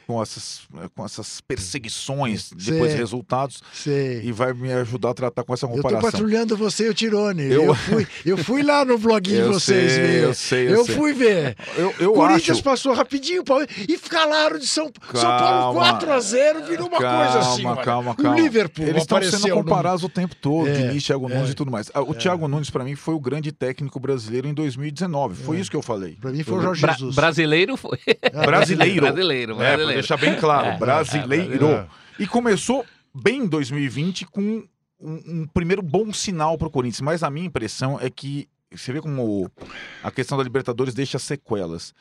com, 0.09 0.23
essas, 0.23 0.63
com 0.97 1.05
essas 1.05 1.39
perseguições, 1.43 2.51
depois 2.57 2.93
Sei. 2.93 2.99
resultados, 2.99 3.63
Sei. 3.75 4.23
e 4.25 4.33
vai 4.33 4.55
me 4.55 4.73
ajudar 4.73 5.11
a 5.11 5.15
tratar 5.15 5.45
com 5.45 5.53
essa 5.53 5.67
Eu 5.67 5.71
tô 5.71 5.77
comparação. 5.77 6.11
patrulhando 6.11 6.57
você 6.57 6.87
e 6.87 6.89
o 6.89 6.95
Tirone. 6.95 7.43
Eu- 7.45 7.65
Eu, 7.69 7.75
fui, 7.75 8.07
eu 8.25 8.39
fui 8.39 8.63
lá 8.63 8.85
no 8.87 8.97
bloguinho 8.97 9.37
de 9.43 9.43
Eu 9.49 9.53
vocês 9.53 9.93
sei, 9.93 10.01
ver. 10.07 10.23
eu 10.25 10.35
sei, 10.35 10.67
eu 10.69 10.71
Eu 10.77 10.85
sei. 10.87 10.95
fui 10.97 11.13
ver. 11.13 11.55
Eu, 11.77 11.95
eu 12.01 12.13
Corinthians 12.15 12.57
acho... 12.57 12.63
passou 12.65 12.95
rapidinho 12.95 13.43
e 13.87 13.99
calaram 13.99 14.59
de 14.59 14.67
São, 14.67 14.91
São 15.13 15.21
Paulo 15.39 15.79
Calma. 15.79 15.99
4x0, 16.01 16.67
virou 16.67 16.89
uma 16.89 16.99
calma, 16.99 17.25
coisa 17.25 17.39
assim. 17.41 17.63
Calma, 17.85 18.13
O 18.13 18.17
calma, 18.17 18.41
Liverpool 18.41 18.87
Eles 18.87 19.03
estão 19.03 19.23
sendo 19.23 19.49
no- 19.49 19.55
comparados 19.57 20.03
o 20.03 20.09
tempo 20.09 20.35
todo, 20.37 20.69
É, 20.69 20.73
Diniz, 20.73 21.05
Thiago 21.05 21.29
Nunes 21.29 21.49
é, 21.49 21.53
e 21.53 21.55
tudo 21.55 21.71
mais. 21.71 21.91
Ah, 21.93 22.01
O 22.01 22.15
Thiago 22.15 22.49
Nunes, 22.49 22.71
para 22.71 22.83
mim, 22.83 22.95
foi 22.95 23.13
o 23.15 23.21
grande 23.21 23.53
técnico 23.53 24.01
brasileiro 24.01 24.49
em 24.49 24.55
2019. 24.55 25.35
Foi 25.43 25.59
É. 25.59 25.61
isso 25.61 25.71
que 25.71 25.77
eu 25.77 25.83
falei. 25.83 26.17
Pra 26.19 26.31
mim 26.33 26.43
foi 26.43 26.57
o 26.59 26.63
Jorge 26.63 26.81
Bra- 26.81 26.93
Jesus. 26.95 27.15
brasileiro 27.15 27.77
foi. 27.77 27.99
Ah, 28.33 28.47
Brasileiro. 28.47 29.03
brasileiro, 29.13 29.53
É, 29.55 29.57
brasileiro. 29.77 29.98
Deixar 30.01 30.17
bem 30.17 30.37
claro, 30.37 30.69
É, 30.69 30.79
brasileiro. 30.79 31.67
é. 31.67 31.89
E 32.19 32.27
começou 32.27 32.85
bem 33.15 33.43
em 33.43 33.47
2020 33.47 34.27
com 34.27 34.41
um, 35.01 35.23
um 35.43 35.47
primeiro 35.47 35.83
bom 35.83 36.13
sinal 36.13 36.57
para 36.59 36.69
o 36.69 36.71
Corinthians. 36.71 37.01
Mas 37.01 37.23
a 37.23 37.31
minha 37.31 37.47
impressão 37.47 37.99
é 38.01 38.11
que 38.11 38.49
você 38.71 38.93
vê 38.93 39.01
como 39.01 39.51
a 40.03 40.11
questão 40.11 40.37
da 40.37 40.45
Libertadores 40.45 40.95
deixa 40.95 41.19
sequelas. 41.19 41.95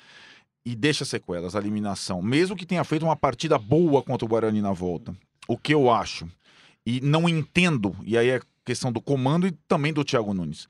E 0.65 0.75
deixa 0.75 1.05
sequelas, 1.05 1.55
a 1.55 1.59
eliminação. 1.59 2.21
Mesmo 2.21 2.55
que 2.55 2.65
tenha 2.65 2.83
feito 2.83 3.03
uma 3.03 3.15
partida 3.15 3.57
boa 3.57 4.03
contra 4.03 4.25
o 4.25 4.27
Guarani 4.27 4.61
na 4.61 4.73
volta. 4.73 5.15
O 5.47 5.57
que 5.57 5.73
eu 5.73 5.89
acho. 5.89 6.27
E 6.85 6.99
não 6.99 7.27
entendo, 7.29 7.95
e 8.03 8.17
aí 8.17 8.29
é 8.29 8.41
questão 8.65 8.91
do 8.91 8.99
comando 8.99 9.47
e 9.47 9.51
também 9.67 9.93
do 9.93 10.03
Thiago 10.03 10.33
Nunes. 10.33 10.67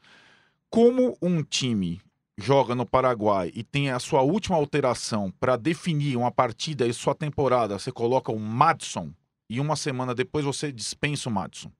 Como 0.69 1.17
um 1.21 1.41
time 1.41 1.99
joga 2.37 2.75
no 2.75 2.85
Paraguai 2.85 3.51
e 3.55 3.63
tem 3.63 3.89
a 3.89 3.99
sua 3.99 4.21
última 4.21 4.55
alteração 4.55 5.33
para 5.39 5.57
definir 5.57 6.15
uma 6.15 6.31
partida 6.31 6.85
e 6.85 6.93
sua 6.93 7.15
temporada, 7.15 7.79
você 7.79 7.91
coloca 7.91 8.31
o 8.31 8.39
Madison 8.39 9.11
e 9.49 9.59
uma 9.59 9.75
semana 9.75 10.13
depois 10.13 10.45
você 10.45 10.71
dispensa 10.71 11.29
o 11.29 11.31
Madison. 11.31 11.71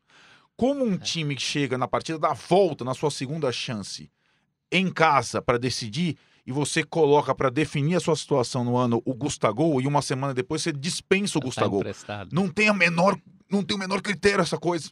Como 0.55 0.83
um 0.83 0.97
time 0.97 1.35
que 1.35 1.41
chega 1.41 1.77
na 1.77 1.87
partida 1.87 2.17
da 2.17 2.33
volta, 2.33 2.83
na 2.83 2.95
sua 2.95 3.11
segunda 3.11 3.51
chance, 3.51 4.09
em 4.71 4.91
casa 4.91 5.41
para 5.41 5.59
decidir 5.59 6.17
e 6.45 6.51
você 6.51 6.83
coloca 6.83 7.35
para 7.35 7.51
definir 7.51 7.95
a 7.95 7.99
sua 7.99 8.15
situação 8.15 8.63
no 8.63 8.75
ano 8.75 9.01
o 9.05 9.13
Gustavo 9.13 9.79
e 9.79 9.85
uma 9.85 10.01
semana 10.01 10.33
depois 10.33 10.63
você 10.63 10.71
dispensa 10.71 11.37
o 11.37 11.41
Tá 11.41 11.45
Gustavo. 11.45 11.83
Não 12.33 12.49
tem 12.49 12.67
a 12.67 12.73
menor, 12.73 13.19
não 13.51 13.61
tem 13.61 13.75
o 13.75 13.79
menor 13.79 14.01
critério 14.01 14.41
essa 14.41 14.57
coisa. 14.57 14.89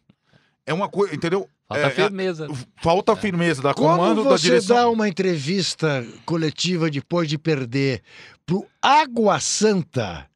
É 0.65 0.73
uma 0.73 0.89
coisa, 0.89 1.15
entendeu? 1.15 1.49
Falta 1.67 1.88
é, 1.88 1.89
firmeza. 1.89 2.47
Falta 2.82 3.13
a 3.13 3.15
firmeza 3.15 3.62
da 3.62 3.73
Como 3.73 3.89
comando 3.89 4.23
da 4.23 4.30
você 4.32 4.43
direção. 4.43 4.75
dá 4.75 4.89
uma 4.89 5.08
entrevista 5.08 6.06
coletiva 6.25 6.89
depois 6.89 7.28
de 7.28 7.38
perder 7.38 8.01
pro 8.45 8.65
Água 8.82 9.39
Santa, 9.39 10.30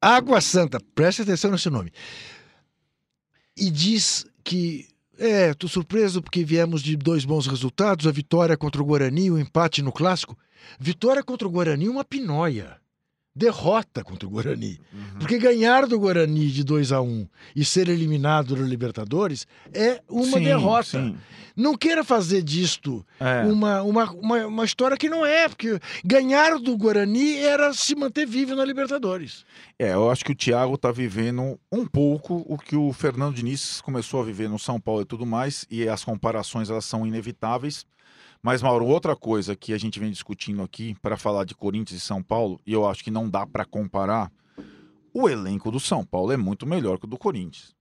Água 0.00 0.40
Santa, 0.40 0.78
preste 0.94 1.22
atenção 1.22 1.50
nesse 1.50 1.68
nome, 1.68 1.92
e 3.56 3.70
diz 3.70 4.24
que 4.44 4.88
é, 5.18 5.54
tô 5.54 5.68
surpreso 5.68 6.22
porque 6.22 6.44
viemos 6.44 6.82
de 6.82 6.96
dois 6.96 7.24
bons 7.24 7.46
resultados, 7.46 8.06
a 8.06 8.10
vitória 8.10 8.56
contra 8.56 8.82
o 8.82 8.84
Guarani, 8.84 9.30
o 9.30 9.38
empate 9.38 9.82
no 9.82 9.92
clássico. 9.92 10.36
Vitória 10.78 11.22
contra 11.22 11.46
o 11.46 11.50
Guarani, 11.50 11.88
uma 11.88 12.04
pinóia. 12.04 12.81
Derrota 13.34 14.04
contra 14.04 14.26
o 14.28 14.30
Guarani. 14.30 14.78
Uhum. 14.92 15.18
Porque 15.18 15.38
ganhar 15.38 15.86
do 15.86 15.98
Guarani 15.98 16.48
de 16.50 16.62
2 16.62 16.92
a 16.92 17.00
1 17.00 17.26
e 17.56 17.64
ser 17.64 17.88
eliminado 17.88 18.54
da 18.54 18.62
Libertadores 18.62 19.46
é 19.72 20.02
uma 20.08 20.38
Sim, 20.38 20.44
derrota. 20.44 20.84
sim. 20.84 21.16
Não 21.54 21.76
queira 21.76 22.02
fazer 22.02 22.42
disto 22.42 23.04
É. 23.20 23.42
uma, 23.44 23.82
uma, 23.82 24.10
uma, 24.12 24.46
uma 24.46 24.64
história 24.64 24.96
que 24.96 25.08
não 25.08 25.24
é, 25.24 25.48
porque 25.48 25.78
ganhar 26.02 26.58
do 26.58 26.76
Guarani 26.78 27.36
era 27.36 27.74
se 27.74 27.94
manter 27.94 28.26
vivo 28.26 28.54
na 28.54 28.64
Libertadores. 28.64 29.44
É, 29.78 29.92
eu 29.92 30.10
acho 30.10 30.24
que 30.24 30.32
o 30.32 30.34
Thiago 30.34 30.78
tá 30.78 30.90
vivendo 30.90 31.58
um 31.70 31.86
pouco 31.86 32.42
o 32.48 32.56
que 32.56 32.74
o 32.74 32.90
Fernando 32.92 33.34
Diniz 33.34 33.80
começou 33.82 34.20
a 34.20 34.24
viver 34.24 34.48
no 34.48 34.58
São 34.58 34.80
Paulo 34.80 35.02
e 35.02 35.06
tudo 35.06 35.26
mais, 35.26 35.66
e 35.70 35.86
as 35.88 36.02
comparações 36.04 36.70
elas 36.70 36.84
são 36.86 37.06
inevitáveis. 37.06 37.84
Mas, 38.42 38.60
Mauro, 38.60 38.86
outra 38.86 39.14
coisa 39.14 39.54
que 39.54 39.72
a 39.72 39.78
gente 39.78 40.00
vem 40.00 40.10
discutindo 40.10 40.62
aqui 40.62 40.96
para 41.00 41.16
falar 41.16 41.44
de 41.44 41.54
Corinthians 41.54 42.02
e 42.02 42.04
São 42.04 42.20
Paulo, 42.20 42.60
e 42.66 42.72
eu 42.72 42.88
acho 42.88 43.04
que 43.04 43.10
não 43.10 43.30
dá 43.30 43.46
para 43.46 43.64
comparar, 43.64 44.32
o 45.14 45.28
elenco 45.28 45.70
do 45.70 45.78
São 45.78 46.04
Paulo 46.04 46.32
é 46.32 46.36
muito 46.36 46.66
melhor 46.66 46.98
que 46.98 47.04
o 47.04 47.08
do 47.08 47.16
Corinthians. 47.16 47.72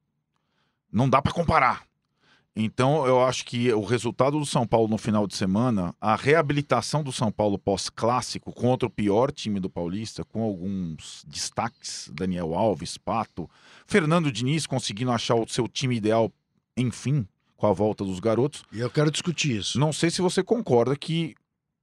Não 0.92 1.10
dá 1.10 1.20
para 1.20 1.32
comparar. 1.32 1.84
Então, 2.56 3.08
eu 3.08 3.24
acho 3.24 3.46
que 3.46 3.74
o 3.74 3.82
resultado 3.82 4.38
do 4.38 4.46
São 4.46 4.68
Paulo 4.68 4.88
no 4.88 4.98
final 4.98 5.26
de 5.26 5.36
semana, 5.36 5.96
a 6.00 6.16
reabilitação 6.16 7.02
do 7.02 7.12
São 7.12 7.32
Paulo 7.32 7.58
pós-clássico 7.58 8.52
contra 8.54 8.86
o 8.86 8.92
pior 8.92 9.32
time 9.32 9.60
do 9.60 9.70
Paulista, 9.70 10.24
com 10.26 10.44
alguns 10.44 11.24
destaques, 11.28 12.12
Daniel 12.14 12.54
Alves, 12.54 12.98
Pato, 12.98 13.50
Fernando 13.88 14.32
Diniz 14.32 14.68
conseguindo 14.68 15.12
achar 15.12 15.36
o 15.36 15.48
seu 15.48 15.68
time 15.68 15.96
ideal, 15.96 16.32
enfim, 16.76 17.26
com 17.62 17.68
a 17.68 17.74
volta 17.74 18.04
dos 18.04 18.20
garotos. 18.20 18.64
E 18.74 18.80
eu 18.80 18.90
quero 18.90 19.12
discutir 19.12 19.56
isso. 19.58 19.80
Não 19.80 19.94
sei 19.94 20.10
se 20.10 20.20
você 20.20 20.42
concorda 20.44 20.96
que 20.96 21.36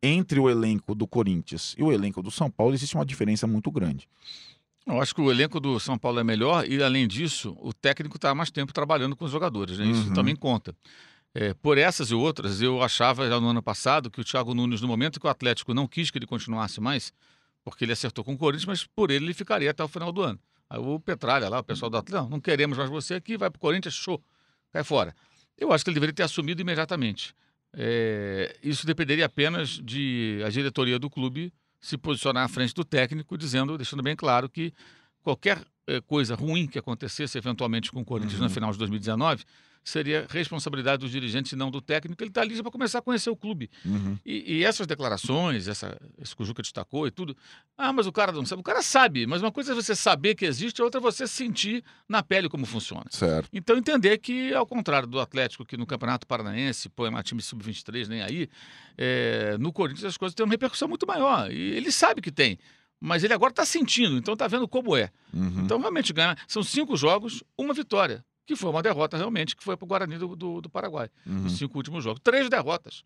entre 0.02 0.40
o 0.40 0.50
elenco 0.50 0.92
do 0.92 1.06
Corinthians 1.06 1.76
e 1.78 1.82
o 1.84 1.92
elenco 1.92 2.20
do 2.20 2.32
São 2.32 2.50
Paulo 2.50 2.74
existe 2.74 2.96
uma 2.96 3.06
diferença 3.06 3.46
muito 3.46 3.70
grande. 3.70 4.08
Eu 4.84 5.00
acho 5.00 5.14
que 5.14 5.20
o 5.20 5.30
elenco 5.30 5.60
do 5.60 5.78
São 5.78 5.96
Paulo 5.96 6.18
é 6.18 6.24
melhor 6.24 6.68
e, 6.68 6.82
além 6.82 7.06
disso, 7.06 7.56
o 7.60 7.72
técnico 7.72 8.16
está 8.16 8.30
há 8.30 8.34
mais 8.34 8.50
tempo 8.50 8.72
trabalhando 8.72 9.14
com 9.14 9.24
os 9.24 9.30
jogadores, 9.30 9.78
né? 9.78 9.86
Isso 9.86 10.08
Uhum. 10.08 10.14
também 10.14 10.34
conta. 10.34 10.74
É, 11.32 11.54
por 11.54 11.78
essas 11.78 12.10
e 12.10 12.14
outras, 12.14 12.60
eu 12.60 12.82
achava 12.82 13.28
já 13.28 13.38
no 13.38 13.46
ano 13.48 13.62
passado 13.62 14.10
que 14.10 14.20
o 14.20 14.24
Thiago 14.24 14.54
Nunes, 14.54 14.80
no 14.80 14.88
momento 14.88 15.20
que 15.20 15.26
o 15.26 15.30
Atlético 15.30 15.72
não 15.74 15.86
quis 15.86 16.10
que 16.10 16.18
ele 16.18 16.26
continuasse 16.26 16.80
mais, 16.80 17.12
porque 17.62 17.84
ele 17.84 17.92
acertou 17.92 18.24
com 18.24 18.32
o 18.32 18.38
Corinthians, 18.38 18.66
mas 18.66 18.84
por 18.84 19.12
ele 19.12 19.26
ele 19.26 19.34
ficaria 19.34 19.70
até 19.70 19.84
o 19.84 19.88
final 19.88 20.10
do 20.10 20.22
ano. 20.22 20.40
Aí 20.68 20.80
o 20.80 20.98
Petralha 20.98 21.48
lá, 21.48 21.60
o 21.60 21.64
pessoal 21.64 21.88
do 21.88 21.96
Atlético, 21.98 22.24
não, 22.24 22.30
não 22.36 22.40
queremos 22.40 22.76
mais 22.78 22.90
você 22.90 23.14
aqui, 23.14 23.36
vai 23.36 23.48
para 23.50 23.58
o 23.58 23.60
Corinthians, 23.60 23.94
show, 23.94 24.20
cai 24.72 24.82
fora. 24.82 25.14
Eu 25.59 25.72
acho 25.72 25.84
que 25.84 25.90
ele 25.90 25.96
deveria 25.96 26.14
ter 26.14 26.22
assumido 26.22 26.62
imediatamente. 26.62 27.34
É, 27.72 28.56
isso 28.62 28.86
dependeria 28.86 29.26
apenas 29.26 29.70
de 29.70 30.40
a 30.46 30.48
diretoria 30.48 30.98
do 30.98 31.11
clube 31.11 31.52
se 31.80 31.98
posicionar 31.98 32.44
à 32.44 32.48
frente 32.48 32.74
do 32.74 32.84
técnico, 32.84 33.36
dizendo, 33.36 33.76
deixando 33.76 34.02
bem 34.02 34.16
claro 34.16 34.48
que 34.48 34.72
qualquer 35.22 35.62
coisa 36.07 36.34
ruim 36.34 36.66
que 36.66 36.78
acontecesse 36.78 37.36
eventualmente 37.39 37.91
com 37.91 38.01
o 38.01 38.05
Corinthians 38.05 38.41
Uhum. 38.41 38.45
no 38.49 38.51
final 38.51 38.72
de 38.72 38.78
2019 38.78 39.45
seria 39.89 40.26
responsabilidade 40.28 41.01
dos 41.01 41.11
dirigentes 41.11 41.53
e 41.53 41.57
não 41.57 41.70
do 41.70 41.80
técnico. 41.80 42.22
Ele 42.22 42.30
está 42.30 42.43
ali 42.43 42.61
para 42.61 42.70
começar 42.70 42.99
a 42.99 43.03
conhecer 43.03 43.30
o 43.30 43.36
clube. 43.36 43.70
Uhum. 43.84 44.18
E, 44.24 44.59
e 44.59 44.64
essas 44.64 44.86
declarações, 44.86 45.66
essa, 45.66 45.99
isso 46.20 46.36
que 46.36 46.43
o 46.43 46.45
Juca 46.45 46.62
destacou 46.62 47.07
e 47.07 47.11
tudo. 47.11 47.36
Ah, 47.76 47.93
mas 47.93 48.07
o 48.07 48.12
cara 48.12 48.30
não 48.32 48.45
sabe. 48.45 48.61
O 48.61 48.64
cara 48.64 48.82
sabe, 48.82 49.26
mas 49.26 49.41
uma 49.41 49.51
coisa 49.51 49.72
é 49.72 49.74
você 49.74 49.95
saber 49.95 50.34
que 50.34 50.45
existe, 50.45 50.80
a 50.80 50.84
outra 50.84 51.01
é 51.01 51.03
você 51.03 51.26
sentir 51.26 51.82
na 52.09 52.22
pele 52.22 52.49
como 52.49 52.66
funciona. 52.66 53.07
Certo. 53.09 53.49
Então 53.53 53.76
entender 53.76 54.18
que, 54.18 54.53
ao 54.53 54.66
contrário 54.66 55.09
do 55.09 55.20
Atlético, 55.20 55.64
que 55.64 55.76
no 55.76 55.86
Campeonato 55.86 56.26
Paranaense, 56.26 56.89
pô, 56.91 57.07
é 57.07 57.11
um 57.11 57.22
time 57.22 57.41
sub-23, 57.41 58.09
nem 58.09 58.22
aí, 58.22 58.49
é, 58.97 59.57
no 59.59 59.72
Corinthians 59.72 60.05
as 60.05 60.16
coisas 60.16 60.34
têm 60.34 60.45
uma 60.45 60.53
repercussão 60.53 60.89
muito 60.89 61.07
maior. 61.07 61.51
E 61.51 61.59
ele 61.59 61.91
sabe 61.91 62.20
que 62.20 62.30
tem. 62.30 62.59
Mas 63.01 63.22
ele 63.22 63.32
agora 63.32 63.51
está 63.53 63.64
sentindo, 63.64 64.16
então 64.16 64.34
está 64.34 64.49
vendo 64.49 64.66
como 64.66 64.96
é. 64.96 65.11
Uhum. 65.32 65.62
Então, 65.64 65.78
realmente, 65.78 66.12
ganha. 66.12 66.36
São 66.46 66.62
cinco 66.62 66.96
jogos, 66.96 67.44
uma 67.57 67.72
vitória. 67.72 68.24
Que 68.44 68.57
foi 68.57 68.70
uma 68.70 68.82
derrota, 68.82 69.16
realmente, 69.16 69.55
que 69.55 69.62
foi 69.62 69.76
para 69.76 69.84
o 69.84 69.88
Guarani 69.88 70.16
do, 70.16 70.34
do, 70.34 70.61
do 70.62 70.70
Paraguai. 70.70 71.11
Uhum. 71.26 71.46
Os 71.46 71.59
cinco 71.59 71.76
últimos 71.76 72.03
jogos. 72.03 72.20
Três 72.24 72.49
derrotas. 72.49 73.05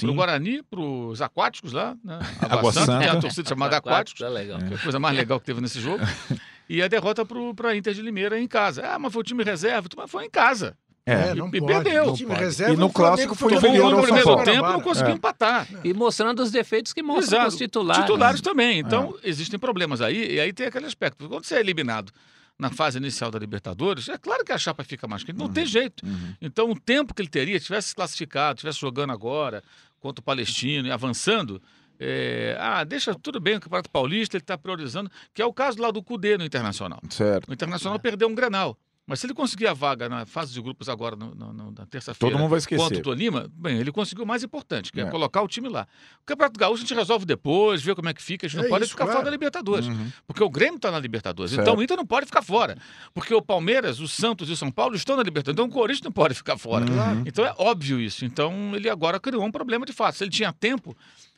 Para 0.00 0.10
o. 0.10 0.14
Guarani, 0.14 0.62
para 0.62 0.80
os 0.80 1.20
aquáticos 1.20 1.72
lá, 1.72 1.96
né? 2.04 2.18
Água 2.42 2.72
Santa, 2.72 2.86
Santa. 2.86 3.04
é 3.04 3.08
a 3.08 3.20
torcida 3.20 3.48
chamada 3.48 3.76
Aquáticos. 3.78 4.20
É 4.20 4.28
legal. 4.28 4.58
Que 4.58 4.74
é 4.74 4.76
a 4.76 4.78
coisa 4.78 5.00
mais 5.00 5.16
legal 5.16 5.40
que 5.40 5.46
teve 5.46 5.60
nesse 5.60 5.80
jogo. 5.80 6.02
E 6.70 6.82
a 6.82 6.86
derrota 6.86 7.24
para 7.56 7.70
a 7.70 7.76
Inter 7.76 7.94
de 7.94 8.02
Limeira 8.02 8.38
em 8.38 8.46
casa. 8.46 8.82
Ah, 8.84 8.98
mas 8.98 9.10
foi 9.10 9.20
o 9.20 9.24
time 9.24 9.42
reserva, 9.42 9.88
mas 9.96 10.10
foi 10.10 10.26
em 10.26 10.30
casa. 10.30 10.76
É. 11.10 11.34
não 11.34 11.48
e 11.48 11.60
pode. 11.60 11.66
perdeu. 11.66 12.10
O 12.12 12.14
time 12.14 12.28
Pode. 12.28 12.40
reserva 12.40 12.74
E 12.74 12.76
no 12.76 12.90
clássico 12.90 13.34
foi 13.34 13.54
inferior 13.54 13.84
ao 13.86 13.90
no 13.98 14.02
primeiro 14.02 14.26
Paulo. 14.26 14.44
tempo, 14.44 14.68
não 14.68 14.80
conseguiu 14.80 15.12
É. 15.12 15.16
empatar. 15.16 15.68
E 15.84 15.92
mostrando 15.94 16.42
os 16.42 16.50
defeitos 16.50 16.92
que 16.92 17.02
mostram 17.02 17.46
os 17.46 17.56
titulares. 17.56 18.02
Titulares 18.04 18.40
também. 18.40 18.78
Então, 18.78 19.16
existem 19.22 19.58
problemas 19.58 20.00
aí, 20.00 20.34
e 20.34 20.40
aí 20.40 20.52
tem 20.52 20.66
aquele 20.66 20.86
aspecto. 20.86 21.28
Quando 21.28 21.44
você 21.44 21.56
é 21.56 21.60
eliminado 21.60 22.12
na 22.58 22.70
fase 22.70 22.98
inicial 22.98 23.30
da 23.30 23.38
Libertadores, 23.38 24.08
é 24.08 24.18
claro 24.18 24.44
que 24.44 24.52
a 24.52 24.58
chapa 24.58 24.82
fica 24.82 25.06
mais 25.06 25.22
quente, 25.22 25.38
não 25.38 25.48
tem 25.48 25.64
jeito. 25.64 26.04
Uhum. 26.04 26.34
Então, 26.42 26.70
o 26.70 26.78
tempo 26.78 27.14
que 27.14 27.22
ele 27.22 27.28
teria, 27.28 27.58
tivesse 27.60 27.88
se 27.88 27.94
classificado, 27.94 28.58
tivesse 28.58 28.80
jogando 28.80 29.12
agora 29.12 29.62
contra 30.00 30.20
o 30.20 30.24
Palestino 30.24 30.88
e 30.88 30.90
avançando, 30.90 31.62
é, 32.00 32.56
ah, 32.60 32.84
deixa 32.84 33.14
tudo 33.14 33.40
bem, 33.40 33.56
o 33.56 33.60
Campeonato 33.60 33.90
Paulista, 33.90 34.36
ele 34.36 34.42
está 34.42 34.56
priorizando, 34.58 35.10
que 35.34 35.42
é 35.42 35.44
o 35.46 35.52
caso 35.52 35.80
lá 35.80 35.90
do 35.90 36.02
Cudê 36.02 36.36
no 36.38 36.44
Internacional. 36.44 37.00
Certo. 37.10 37.48
O 37.48 37.52
Internacional 37.54 37.98
perdeu 37.98 38.28
um 38.28 38.34
Grenal. 38.34 38.76
Mas 39.08 39.20
se 39.20 39.26
ele 39.26 39.32
conseguir 39.32 39.66
a 39.66 39.72
vaga 39.72 40.06
na 40.06 40.26
fase 40.26 40.52
de 40.52 40.60
grupos 40.60 40.86
agora, 40.86 41.16
no- 41.16 41.34
no- 41.34 41.72
na 41.72 41.86
terça-feira, 41.86 42.30
Todo 42.30 42.38
mundo 42.38 42.50
vai 42.50 42.60
contra 42.60 42.76
esquecer. 42.76 43.00
o 43.00 43.02
Tolima, 43.02 43.50
bem, 43.54 43.78
ele 43.78 43.90
conseguiu 43.90 44.22
o 44.22 44.26
mais 44.26 44.42
importante, 44.44 44.92
que 44.92 45.00
é, 45.00 45.04
É. 45.04 45.10
colocar 45.10 45.40
o 45.40 45.48
time 45.48 45.66
lá. 45.66 45.88
O 46.20 46.26
Campeonato 46.26 46.60
Gaúcho 46.60 46.82
a 46.84 46.86
gente 46.86 46.94
resolve 46.94 47.24
depois, 47.24 47.82
vê 47.82 47.94
como 47.94 48.06
é 48.10 48.12
que 48.12 48.22
fica, 48.22 48.46
a 48.46 48.48
gente 48.50 48.58
não 48.58 48.66
É 48.66 48.68
pode 48.68 48.84
isso, 48.84 48.90
ficar 48.92 49.04
claro. 49.04 49.20
fora 49.20 49.24
da 49.24 49.30
Libertadores. 49.30 49.86
Uhum. 49.88 50.12
Porque 50.26 50.42
o 50.44 50.50
Grêmio 50.50 50.76
está 50.76 50.90
na 50.90 50.98
Libertadores. 51.00 51.52
Certo. 51.52 51.62
Então 51.62 51.74
o 51.76 51.82
Inter 51.82 51.96
não 51.96 52.04
pode 52.04 52.26
ficar 52.26 52.42
fora. 52.42 52.76
Porque 53.14 53.32
o 53.34 53.40
Palmeiras, 53.40 53.98
o 53.98 54.06
Santos 54.06 54.50
e 54.50 54.52
o 54.52 54.56
São 54.56 54.70
Paulo 54.70 54.94
estão 54.94 55.16
na 55.16 55.22
Libertadores. 55.22 55.54
Então 55.54 55.64
o 55.64 55.70
Corinthians 55.72 56.04
não 56.04 56.12
pode 56.12 56.34
ficar 56.34 56.58
fora. 56.58 56.84
Uhum. 56.84 57.22
Então 57.26 57.46
é 57.46 57.54
óbvio 57.56 57.98
isso. 57.98 58.26
Então 58.26 58.74
ele 58.76 58.90
agora 58.90 59.18
criou 59.18 59.42
um 59.42 59.50
problema 59.50 59.86
de 59.86 59.92
fato. 59.94 60.16
Se 60.18 60.24
ele 60.24 60.30
tinha 60.30 60.52
tempo, 60.52 60.94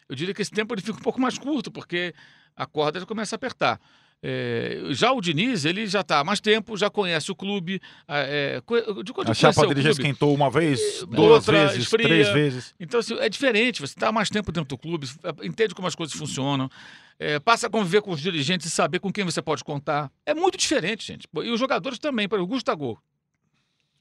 eu 0.09 0.17
diria 0.17 0.35
que 0.35 0.43
esse 0.43 0.51
tempo 0.51 0.75
ele 0.75 0.83
fica 0.83 0.99
um 0.99 1.03
pouco 1.03 1.21
mais 1.21 1.39
curto, 1.39 1.71
porque 1.71 2.13
a 2.57 2.67
corda 2.67 2.99
já 2.99 3.07
começa 3.07 3.35
a 3.35 3.39
apertar. 3.39 3.81
É, 4.23 4.81
já 4.91 5.13
o 5.13 5.21
Diniz, 5.21 5.65
ele 5.65 5.87
já 5.87 6.01
está 6.03 6.19
há 6.21 6.25
mais 6.25 6.41
tempo, 6.41 6.77
já 6.77 6.91
conhece 6.91 7.31
o 7.33 7.35
clube. 7.35 7.81
É, 8.07 8.61
co- 8.67 9.03
de 9.03 9.13
quando 9.15 9.31
A 9.31 9.35
chapa 9.35 9.67
dele 9.67 9.81
já 9.81 9.91
esquentou 9.91 10.35
uma 10.35 10.51
vez, 10.51 11.05
duas 11.07 11.31
outra 11.49 11.67
vezes, 11.69 11.85
esfria. 11.85 12.07
três 12.07 12.29
vezes. 12.29 12.75
então, 12.79 13.01
assim, 13.01 13.15
é 13.19 13.29
diferente. 13.29 13.81
Você 13.81 13.95
está 13.95 14.09
há 14.09 14.13
mais 14.13 14.29
tempo 14.29 14.53
dentro 14.53 14.69
do 14.69 14.79
clube, 14.79 15.09
entende 15.43 15.75
como 15.75 15.89
as 15.89 15.95
coisas 15.95 16.15
funcionam, 16.15 16.71
é, 17.19 17.39
passa 17.39 17.67
a 17.67 17.71
conviver 17.71 18.03
com 18.03 18.11
os 18.13 18.21
dirigentes 18.21 18.67
e 18.67 18.71
saber 18.71 18.99
com 18.99 19.11
quem 19.13 19.25
você 19.25 19.41
pode 19.41 19.65
contar. 19.65 20.11
É 20.27 20.35
muito 20.35 20.59
diferente, 20.59 21.07
gente. 21.07 21.27
E 21.43 21.51
os 21.51 21.59
jogadores 21.59 21.99
também. 21.99 22.25
Exemplo, 22.25 22.43
o 22.43 22.47
Gustavo. 22.47 22.99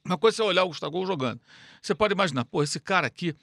Uma 0.06 0.18
coisa 0.18 0.36
é 0.36 0.38
você 0.38 0.44
olhar 0.44 0.64
o 0.64 0.68
Gustavo 0.68 1.06
jogando. 1.06 1.40
Você 1.82 1.94
pode 1.96 2.14
imaginar, 2.14 2.44
pô, 2.46 2.64
esse 2.64 2.80
cara 2.80 3.08
aqui, 3.08 3.30
é, 3.30 3.36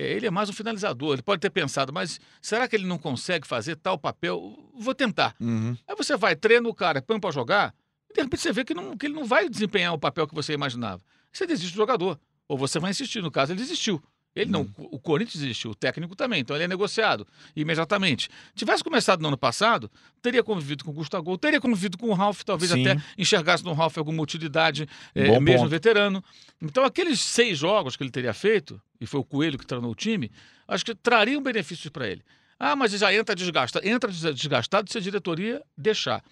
ele 0.00 0.26
é 0.26 0.30
mais 0.30 0.48
um 0.48 0.52
finalizador. 0.52 1.14
Ele 1.14 1.22
pode 1.22 1.40
ter 1.40 1.50
pensado, 1.50 1.92
mas 1.92 2.20
será 2.40 2.66
que 2.68 2.76
ele 2.76 2.86
não 2.86 2.98
consegue 2.98 3.46
fazer 3.46 3.76
tal 3.76 3.98
papel? 3.98 4.56
Vou 4.74 4.94
tentar. 4.94 5.34
Uhum. 5.40 5.76
Aí 5.86 5.94
você 5.96 6.16
vai, 6.16 6.34
treina 6.36 6.68
o 6.68 6.74
cara, 6.74 7.00
põe 7.02 7.18
pra 7.20 7.30
jogar, 7.30 7.74
e 8.10 8.14
de 8.14 8.22
repente 8.22 8.40
você 8.42 8.52
vê 8.52 8.64
que, 8.64 8.74
não- 8.74 8.96
que 8.96 9.06
ele 9.06 9.14
não 9.14 9.24
vai 9.24 9.48
desempenhar 9.48 9.92
o 9.94 9.98
papel 9.98 10.26
que 10.26 10.34
você 10.34 10.52
imaginava. 10.52 11.02
Você 11.32 11.46
desiste 11.46 11.72
do 11.74 11.76
jogador. 11.76 12.18
Ou 12.48 12.58
você 12.58 12.80
vai 12.80 12.90
insistir. 12.90 13.22
No 13.22 13.30
caso, 13.30 13.52
ele 13.52 13.60
desistiu. 13.60 14.02
Ele 14.34 14.48
não, 14.50 14.68
o 14.78 14.98
Corinthians 15.00 15.42
desistiu, 15.42 15.72
o 15.72 15.74
técnico 15.74 16.14
também, 16.14 16.40
então 16.40 16.54
ele 16.56 16.64
é 16.64 16.68
negociado 16.68 17.26
imediatamente. 17.56 18.28
Tivesse 18.54 18.82
começado 18.84 19.20
no 19.20 19.28
ano 19.28 19.36
passado, 19.36 19.90
teria 20.22 20.42
convivido 20.42 20.84
com 20.84 20.92
o 20.92 20.94
Gustavo, 20.94 21.36
teria 21.36 21.60
convivido 21.60 21.98
com 21.98 22.08
o 22.08 22.14
Ralf, 22.14 22.42
talvez 22.42 22.70
Sim. 22.70 22.86
até 22.86 23.02
enxergasse 23.18 23.64
no 23.64 23.72
Ralf 23.72 23.98
alguma 23.98 24.22
utilidade, 24.22 24.88
Bom 25.26 25.40
mesmo 25.40 25.62
ponto. 25.62 25.68
veterano. 25.70 26.24
Então, 26.62 26.84
aqueles 26.84 27.20
seis 27.20 27.58
jogos 27.58 27.96
que 27.96 28.04
ele 28.04 28.10
teria 28.10 28.32
feito, 28.32 28.80
e 29.00 29.06
foi 29.06 29.18
o 29.20 29.24
Coelho 29.24 29.58
que 29.58 29.66
treinou 29.66 29.90
o 29.90 29.94
time, 29.96 30.30
acho 30.68 30.84
que 30.84 30.94
trariam 30.94 31.42
benefícios 31.42 31.90
para 31.90 32.06
ele. 32.08 32.22
Ah, 32.58 32.76
mas 32.76 32.92
já 32.92 33.12
entra 33.12 33.34
desgastado. 33.34 33.86
Entra 33.88 34.10
des- 34.12 34.34
desgastado 34.34 34.90
se 34.92 34.98
a 34.98 35.00
diretoria 35.00 35.62
deixar. 35.76 36.22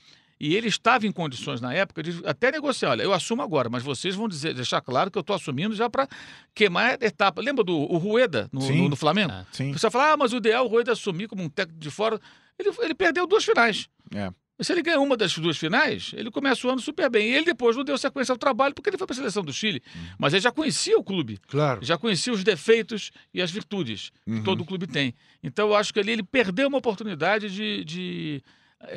E 0.41 0.55
ele 0.55 0.69
estava 0.69 1.07
em 1.07 1.13
condições 1.13 1.61
na 1.61 1.75
época 1.75 2.03
de 2.03 2.21
até 2.25 2.53
negociar. 2.53 2.91
Olha, 2.91 3.03
eu 3.03 3.13
assumo 3.13 3.43
agora, 3.43 3.69
mas 3.69 3.83
vocês 3.83 4.15
vão 4.15 4.29
dizer, 4.29 4.55
deixar 4.55 4.81
claro 4.81 5.11
que 5.11 5.19
eu 5.19 5.23
estou 5.23 5.35
assumindo 5.35 5.75
já 5.75 5.91
para 5.91 6.07
queimar 6.55 6.97
a 7.01 7.05
etapa. 7.07 7.41
Lembra 7.43 7.65
do 7.65 7.77
o 7.77 7.97
Rueda 7.99 8.49
no, 8.53 8.61
no- 8.61 8.89
no 8.91 8.97
Flamengo? 8.97 9.33
Ah. 9.33 9.45
Sim. 9.53 9.73
Você 9.73 9.91
fala, 9.91 10.13
ah, 10.13 10.17
mas 10.17 10.33
o 10.33 10.37
ideal 10.37 10.65
é 10.65 10.67
o 10.67 10.71
Rueda 10.71 10.93
assumir 10.93 11.27
como 11.29 11.43
um 11.43 11.49
técnico 11.49 11.81
de 11.81 11.91
fora. 11.91 12.21
Ele, 12.59 12.71
ele 12.81 12.95
perdeu 12.95 13.27
duas 13.27 13.45
finais. 13.45 13.89
É. 14.15 14.31
Se 14.61 14.73
ele 14.73 14.83
ganha 14.83 14.99
uma 15.01 15.17
das 15.17 15.33
duas 15.39 15.57
finais, 15.57 16.11
ele 16.17 16.33
começa 16.33 16.67
o 16.67 16.71
ano 16.71 16.81
super 16.81 17.09
bem. 17.09 17.29
E 17.31 17.35
ele 17.35 17.45
depois 17.45 17.77
não 17.77 17.85
deu 17.85 17.97
sequência 17.97 18.33
ao 18.33 18.37
trabalho 18.39 18.75
porque 18.75 18.91
ele 18.91 18.99
foi 18.99 19.07
para 19.07 19.15
a 19.15 19.17
seleção 19.17 19.45
do 19.45 19.53
Chile. 19.53 19.81
Uhum. 19.95 20.03
Mas 20.19 20.33
ele 20.35 20.41
já 20.41 20.51
conhecia 20.51 20.99
o 20.99 21.05
clube, 21.05 21.39
Claro. 21.47 21.79
já 21.85 21.97
conhecia 21.97 22.33
os 22.33 22.43
defeitos 22.43 23.13
e 23.33 23.41
as 23.41 23.53
virtudes 23.53 24.11
Uhum. 24.27 24.39
que 24.39 24.45
todo 24.45 24.65
clube 24.65 24.89
tem. 24.89 25.15
Então 25.45 25.69
eu 25.69 25.77
acho 25.77 25.95
que 25.95 26.01
ali 26.01 26.11
ele 26.11 26.25
perdeu 26.25 26.67
uma 26.67 26.79
oportunidade 26.79 27.49
de, 27.55 27.85
de 27.85 28.43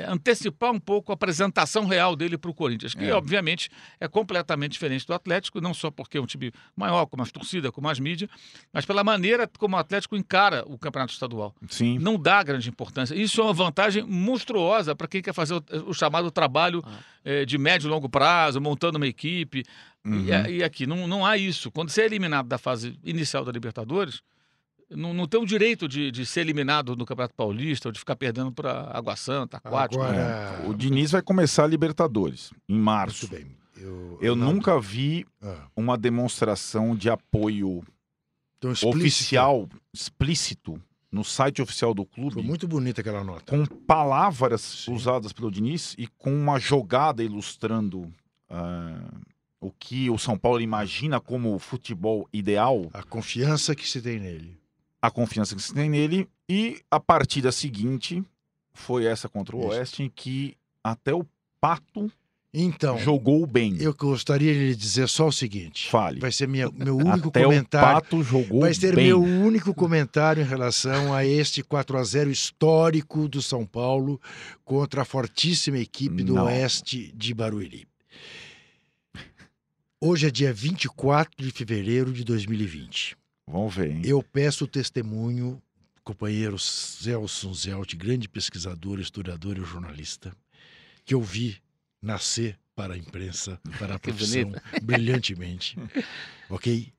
antecipar 0.07 0.71
um 0.71 0.79
pouco 0.79 1.11
a 1.11 1.15
apresentação 1.15 1.86
real 1.88 2.15
dele 2.15 2.38
para 2.38 2.51
o 2.51 2.53
Corinthians, 2.53 2.93
que 2.93 3.05
É. 3.05 3.13
obviamente 3.13 3.69
é 3.99 4.07
completamente 4.07 4.73
diferente 4.73 5.05
do 5.07 5.13
Atlético, 5.13 5.59
não 5.59 5.73
só 5.73 5.89
porque 5.89 6.17
é 6.17 6.21
um 6.21 6.25
time 6.25 6.51
maior, 6.75 7.05
com 7.07 7.17
mais 7.17 7.32
torcida, 7.32 7.71
com 7.71 7.82
mais 7.82 7.99
mídia, 7.99 8.29
mas 8.71 8.86
pela 8.86 9.03
maneira 9.03 9.49
como 9.57 9.75
o 9.75 9.79
Atlético 9.79 10.15
encara 10.15 10.63
o 10.67 10.77
campeonato 10.77 11.13
estadual. 11.13 11.55
Sim. 11.67 11.97
Não 11.99 12.17
dá 12.17 12.43
grande 12.43 12.69
importância. 12.69 13.15
Isso 13.15 13.41
é 13.41 13.43
uma 13.43 13.53
vantagem 13.53 14.03
monstruosa 14.03 14.95
para 14.95 15.07
quem 15.07 15.21
quer 15.21 15.34
fazer 15.34 15.55
o, 15.55 15.63
o 15.88 15.93
chamado 15.93 16.29
trabalho 16.32 16.84
Ah. 16.86 16.99
eh, 17.25 17.45
de 17.45 17.57
médio 17.57 17.88
e 17.88 17.89
longo 17.89 18.07
prazo, 18.09 18.61
montando 18.61 18.97
uma 18.97 19.07
equipe. 19.07 19.63
Uhum. 20.05 20.25
E, 20.47 20.57
e 20.57 20.63
aqui 20.63 20.86
não, 20.88 21.07
não 21.07 21.25
há 21.25 21.38
isso. 21.38 21.71
Quando 21.71 21.89
você 21.89 22.01
é 22.01 22.05
eliminado 22.05 22.47
da 22.47 22.57
fase 22.57 22.97
inicial 23.03 23.43
da 23.45 23.51
Libertadores, 23.51 24.21
não, 24.95 25.13
não 25.13 25.27
tem 25.27 25.41
o 25.41 25.45
direito 25.45 25.87
de, 25.87 26.11
de 26.11 26.25
ser 26.25 26.41
eliminado 26.41 26.95
no 26.95 27.05
Campeonato 27.05 27.33
Paulista 27.35 27.87
ou 27.89 27.91
de 27.91 27.99
ficar 27.99 28.15
perdendo 28.15 28.51
para 28.51 28.89
Água 28.95 29.15
Santa, 29.15 29.57
Aquático. 29.57 30.01
Agora- 30.01 30.61
É. 30.63 30.67
O 30.67 30.73
Diniz 30.73 31.11
vai 31.11 31.21
começar 31.21 31.63
a 31.63 31.67
Libertadores 31.67 32.51
em 32.67 32.77
março. 32.77 33.27
Muito 33.31 33.45
bem. 33.45 33.55
Eu, 33.77 34.17
Eu 34.21 34.35
não- 34.35 34.53
nunca 34.53 34.79
vi 34.79 35.25
Ah, 35.41 35.67
uma 35.75 35.97
demonstração 35.97 36.95
de 36.95 37.09
apoio 37.09 37.83
então, 38.57 38.71
explícito. 38.71 38.97
oficial, 38.97 39.69
explícito, 39.93 40.79
no 41.11 41.23
site 41.23 41.61
oficial 41.61 41.93
do 41.93 42.05
clube, 42.05 42.35
Foi 42.35 42.43
muito 42.43 42.67
bonita 42.67 43.01
aquela 43.01 43.23
nota. 43.23 43.45
com 43.51 43.65
palavras 43.65 44.61
Sim. 44.61 44.93
usadas 44.93 45.33
pelo 45.33 45.49
Diniz 45.51 45.95
e 45.97 46.05
com 46.07 46.31
uma 46.33 46.59
jogada 46.59 47.23
ilustrando 47.23 48.11
ah, 48.49 49.09
o 49.59 49.71
que 49.71 50.09
o 50.09 50.17
São 50.17 50.37
Paulo 50.37 50.59
imagina 50.61 51.19
como 51.19 51.55
o 51.55 51.59
futebol 51.59 52.27
ideal, 52.33 52.89
A 52.93 53.01
confiança 53.03 53.73
que 53.75 53.87
se 53.87 54.01
tem 54.01 54.19
nele. 54.19 54.57
A 55.01 55.09
confiança 55.09 55.55
que 55.55 55.61
se 55.61 55.73
tem 55.73 55.89
nele. 55.89 56.27
E 56.49 56.81
a 56.91 56.99
partida 56.99 57.51
seguinte 57.51 58.23
foi 58.73 59.05
essa 59.05 59.27
contra 59.29 59.55
o 59.55 59.59
Isso. 59.59 59.69
Oeste, 59.69 60.03
em 60.03 60.09
que 60.09 60.55
até 60.83 61.13
o 61.13 61.25
Pato 61.59 62.11
Então, 62.53 62.97
jogou 62.97 63.45
bem. 63.47 63.77
eu 63.79 63.93
gostaria 63.93 64.53
de 64.53 64.59
lhe 64.59 64.75
dizer 64.75 65.07
só 65.07 65.27
o 65.27 65.31
seguinte. 65.31 65.89
Fale. 65.89 66.19
Vai 66.19 66.31
ser 66.31 66.47
minha, 66.47 66.69
meu 66.71 66.97
único 66.97 67.29
até 67.29 67.43
comentário. 67.43 67.87
o 67.87 67.93
Pato 68.01 68.23
jogou 68.23 68.61
Vai 68.61 68.73
ser 68.73 68.95
bem. 68.95 69.05
meu 69.07 69.21
único 69.21 69.73
comentário 69.73 70.41
em 70.41 70.45
relação 70.45 71.13
a 71.13 71.25
este 71.25 71.63
4 71.63 71.97
a 71.97 72.03
0 72.03 72.29
histórico 72.29 73.27
do 73.29 73.41
São 73.41 73.65
Paulo 73.65 74.19
contra 74.65 75.03
a 75.03 75.05
fortíssima 75.05 75.77
equipe 75.77 76.23
do 76.23 76.33
Não. 76.35 76.45
Oeste 76.45 77.11
de 77.15 77.33
Barueri. 77.33 77.87
Hoje 80.01 80.27
é 80.27 80.31
dia 80.31 80.51
24 80.51 81.45
de 81.45 81.51
fevereiro 81.51 82.11
de 82.11 82.23
2020. 82.23 83.15
Vamos 83.51 83.75
ver, 83.75 83.91
hein? 83.91 84.01
Eu 84.05 84.23
peço 84.23 84.63
o 84.63 84.67
testemunho, 84.67 85.61
companheiro 86.03 86.57
Celso 86.57 87.53
Zelt, 87.53 87.95
grande 87.95 88.29
pesquisador, 88.29 88.99
historiador 88.99 89.57
e 89.57 89.63
jornalista, 89.63 90.31
que 91.03 91.13
eu 91.13 91.21
vi 91.21 91.57
nascer 92.01 92.57
para 92.73 92.93
a 92.93 92.97
imprensa, 92.97 93.59
para 93.77 93.95
a 93.95 93.99
profissão, 93.99 94.53
brilhantemente. 94.81 95.77
ok? 96.49 96.93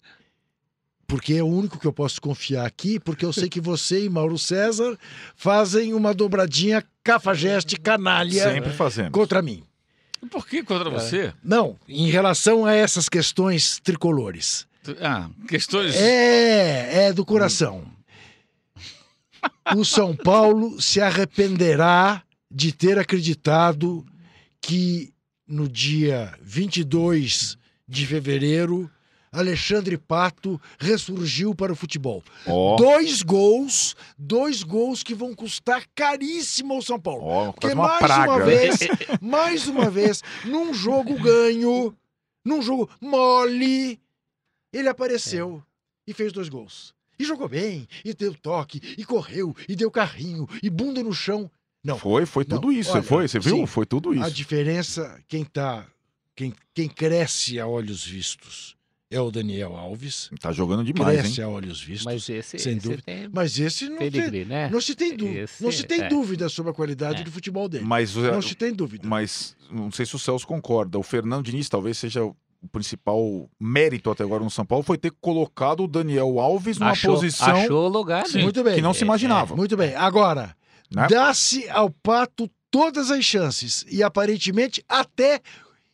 Porque 1.07 1.35
é 1.35 1.43
o 1.43 1.47
único 1.47 1.79
que 1.79 1.87
eu 1.87 1.93
posso 1.93 2.21
confiar 2.21 2.67
aqui, 2.67 3.01
porque 3.01 3.25
eu 3.25 3.33
sei 3.33 3.49
que 3.49 3.61
você 3.61 4.05
e 4.05 4.09
Mauro 4.09 4.39
César 4.39 4.99
fazem 5.35 5.95
uma 5.95 6.15
dobradinha 6.15 6.85
cafajeste 7.03 7.77
canalha 7.77 8.45
Sempre 8.45 8.73
fazemos. 8.73 9.13
contra 9.13 9.43
mim. 9.43 9.63
Por 10.31 10.47
que 10.47 10.63
contra 10.63 10.89
você? 10.89 11.35
Não, 11.43 11.77
em 11.89 12.09
relação 12.09 12.65
a 12.65 12.75
essas 12.75 13.09
questões 13.09 13.81
tricolores. 13.81 14.67
Ah, 15.01 15.31
questões. 15.49 15.95
É, 15.95 17.07
é 17.07 17.13
do 17.13 17.25
coração. 17.25 17.85
O 19.77 19.85
São 19.85 20.15
Paulo 20.15 20.81
se 20.81 21.01
arrependerá 21.01 22.23
de 22.51 22.73
ter 22.73 22.99
acreditado 22.99 24.05
que 24.61 25.13
no 25.47 25.69
dia 25.69 26.35
22 26.43 27.57
de 27.89 28.07
fevereiro 28.07 28.91
Alexandre 29.33 29.97
Pato 29.97 30.61
ressurgiu 30.79 31.55
para 31.55 31.73
o 31.73 31.77
futebol. 31.77 32.23
Ó, 32.47 32.77
Dois 32.77 33.23
gols, 33.23 33.97
dois 34.19 34.63
gols 34.63 35.03
que 35.03 35.15
vão 35.15 35.35
custar 35.35 35.85
caríssimo 35.95 36.75
ao 36.75 36.83
São 36.83 37.01
Paulo. 37.01 37.23
ó, 37.25 37.53
Porque 37.53 37.69
uma 37.69 37.87
mais 37.89 37.99
praga. 37.99 38.31
uma 38.33 38.45
vez, 38.45 38.79
mais 39.23 39.67
uma 39.69 39.89
vez, 39.89 40.23
num 40.45 40.75
jogo 40.75 41.15
ganho, 41.19 41.97
num 42.45 42.61
jogo 42.61 42.91
mole, 43.01 43.99
ele 44.73 44.89
apareceu 44.89 45.63
e 46.07 46.13
fez 46.15 46.33
dois 46.33 46.49
gols. 46.49 46.95
E 47.19 47.25
jogou 47.25 47.49
bem, 47.49 47.87
e 48.05 48.13
deu 48.15 48.35
toque, 48.35 48.81
e 48.99 49.05
correu, 49.05 49.55
e 49.69 49.77
deu 49.77 49.91
carrinho, 49.91 50.49
e 50.63 50.69
bunda 50.71 51.03
no 51.03 51.13
chão. 51.13 51.51
Não, 51.85 51.99
Foi, 51.99 52.25
foi 52.27 52.45
Não, 52.49 52.59
tudo 52.61 52.73
isso. 52.73 52.93
olha, 52.93 53.03
foi, 53.03 53.29
você 53.29 53.39
viu? 53.39 53.57
sim. 53.57 53.67
Foi 53.67 53.85
tudo 53.85 54.11
a 54.11 54.17
isso. 54.17 54.31
diferença, 54.33 55.21
quem 55.29 55.45
tá, 55.45 55.87
quem, 56.35 56.55
quem 56.73 56.89
cresce 56.89 57.59
a 57.61 57.67
olhos 57.67 58.05
vistos 58.05 58.77
é 59.11 59.21
o 59.21 59.31
Daniel 59.31 59.77
Alves. 59.77 60.31
Tá 60.41 60.53
jogando 60.53 60.83
demais, 60.85 61.21
cresce 61.21 61.41
hein? 61.41 61.47
a 61.47 61.49
olhos 61.51 61.81
vistos. 61.81 62.05
Mas 62.07 62.29
esse, 62.29 62.59
Sem 62.59 62.77
esse 62.77 62.83
dúvida. 62.89 63.03
tem 63.05 63.29
Mas 63.33 63.59
esse 63.59 63.89
não, 63.89 63.99
tem, 63.99 64.11
pedigree, 64.11 64.45
né? 64.45 64.71
não 64.71 64.81
se 64.81 64.95
tem, 64.95 65.17
dúvida, 65.17 65.41
Esse- 65.41 65.63
não 65.63 65.71
se 65.73 65.85
tem 65.85 66.01
é. 66.03 66.09
dúvida 66.09 66.49
sobre 66.49 66.71
a 66.71 66.75
qualidade 66.75 67.21
É. 67.21 67.25
do 67.25 67.31
futebol 67.31 67.69
dele. 67.69 67.85
Mas, 67.85 68.15
Não 68.17 68.41
se 68.41 68.55
tem 68.55 68.73
dúvida. 68.73 69.07
mas 69.07 69.55
não 69.71 69.91
sei 69.93 70.07
se 70.07 70.17
o 70.17 70.19
Celso 70.19 70.47
concorda. 70.47 70.99
O 70.99 71.03
Fernando 71.03 71.45
Diniz 71.45 71.69
talvez 71.69 71.99
seja 71.99 72.21
o 72.63 72.69
principal 72.69 73.51
mérito 73.59 74.11
até 74.11 74.23
agora 74.23 74.45
no 74.45 74.51
São 74.51 74.65
Paulo 74.65 74.85
foi 74.85 74.97
ter 74.97 75.11
colocado 75.21 75.83
o 75.85 75.89
Daniel 75.89 76.39
Alves 76.39 76.79
numa 76.79 76.93
achou, 76.93 77.15
posição 77.15 77.57
achou 77.57 77.87
o 77.87 77.89
lugar. 77.89 78.27
Sim. 78.27 78.39
né? 78.39 78.45
Muito 78.45 78.63
bem. 78.63 78.75
que 78.77 78.81
não 78.83 78.95
se 78.95 79.03
É, 79.03 79.05
imaginava. 79.05 79.57
Muito 79.57 79.77
bem. 79.77 79.95
Agora, 79.97 80.55
Né? 80.95 81.07
dá-se 81.11 81.69
ao 81.71 81.91
Pato 81.91 82.49
todas 82.71 83.11
as 83.11 83.25
chances 83.25 83.85
e 83.91 84.03
aparentemente 84.03 84.83
até 84.89 85.41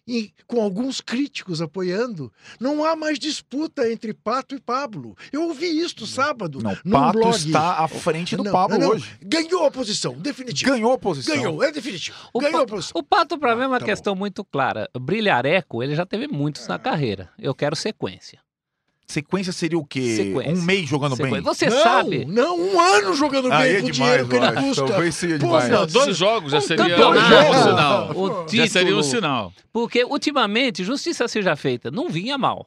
e 0.09 0.33
com 0.47 0.61
alguns 0.63 1.01
críticos 1.03 1.61
apoiando, 1.61 2.33
não 2.59 2.83
há 2.85 2.97
mais 2.97 3.19
disputa 3.19 3.93
entre 3.93 4.15
Pato 4.15 4.55
e 4.55 4.61
Pablo. 4.61 5.15
Eu 5.31 5.43
ouvi 5.43 5.67
isto 5.67 6.07
sábado 6.07 6.61
Não, 6.63 6.77
num 6.85 6.93
Pato 6.93 7.19
blog. 7.19 7.37
está 7.37 7.75
à 7.85 7.87
frente 7.87 8.35
do 8.37 8.43
Não, 8.43 8.51
Pablo 8.53 8.79
não, 8.79 8.89
hoje. 8.89 9.19
Ganhou 9.23 9.67
a 9.67 9.71
posição, 9.71 10.15
definitivo. 10.15 10.71
Ganhou 10.73 10.93
a 10.93 10.99
posição. 10.99 11.37
Ganhou, 11.37 11.63
é 11.63 11.71
definitivo. 11.71 12.17
O, 12.33 12.41
Ganhou 12.41 12.59
Pa- 12.59 12.63
a 12.63 12.67
posição. 12.67 12.93
o 12.99 13.03
Pato, 13.03 13.39
para 13.39 13.55
mim, 13.55 13.63
é 13.65 13.67
uma 13.67 13.79
Tá 13.79 13.85
questão 13.85 14.15
muito 14.17 14.43
clara. 14.45 14.89
Brilhareco, 14.99 15.83
ele 15.83 15.95
já 15.95 16.07
teve 16.07 16.27
muitos 16.27 16.65
É. 16.65 16.69
na 16.69 16.79
carreira. 16.79 17.31
Eu 17.39 17.55
quero 17.55 17.77
sequência. 17.77 18.41
Sequência 19.11 19.55
seria 19.55 19.79
o 19.79 19.85
quê? 19.87 20.17
Sequência. 20.17 20.53
Um 20.53 20.63
mês 20.67 20.87
jogando 20.87 21.17
Sequência. 21.17 21.37
bem? 21.37 21.43
Você 21.43 21.71
não, 21.71 21.83
sabe? 21.83 22.25
não, 22.27 22.61
um 22.61 22.79
ano 22.79 23.15
jogando 23.15 23.51
Aí 23.51 23.69
bem 23.69 23.77
é 23.77 23.81
com 23.81 23.87
o 23.87 23.91
demais, 23.91 23.95
dinheiro 23.95 24.29
que 24.29 24.37
ele 24.37 24.69
custa. 24.69 24.85
Pô, 24.85 25.39
demais. 25.39 25.69
Não, 25.71 25.87
dois 25.87 26.17
jogos 26.19 26.53
já 26.53 26.59
Um 26.59 26.61
seria 26.61 26.85
um 27.09 27.15
sinal. 27.55 28.11
O 28.15 28.47
Já 28.55 28.67
seria 28.67 28.97
um 28.97 29.03
sinal. 29.03 29.53
Porque 29.73 30.05
ultimamente, 30.05 30.85
justiça 30.85 31.27
seja 31.27 31.57
feita, 31.57 31.91
não 31.91 32.11
vinha 32.11 32.37
mal. 32.37 32.67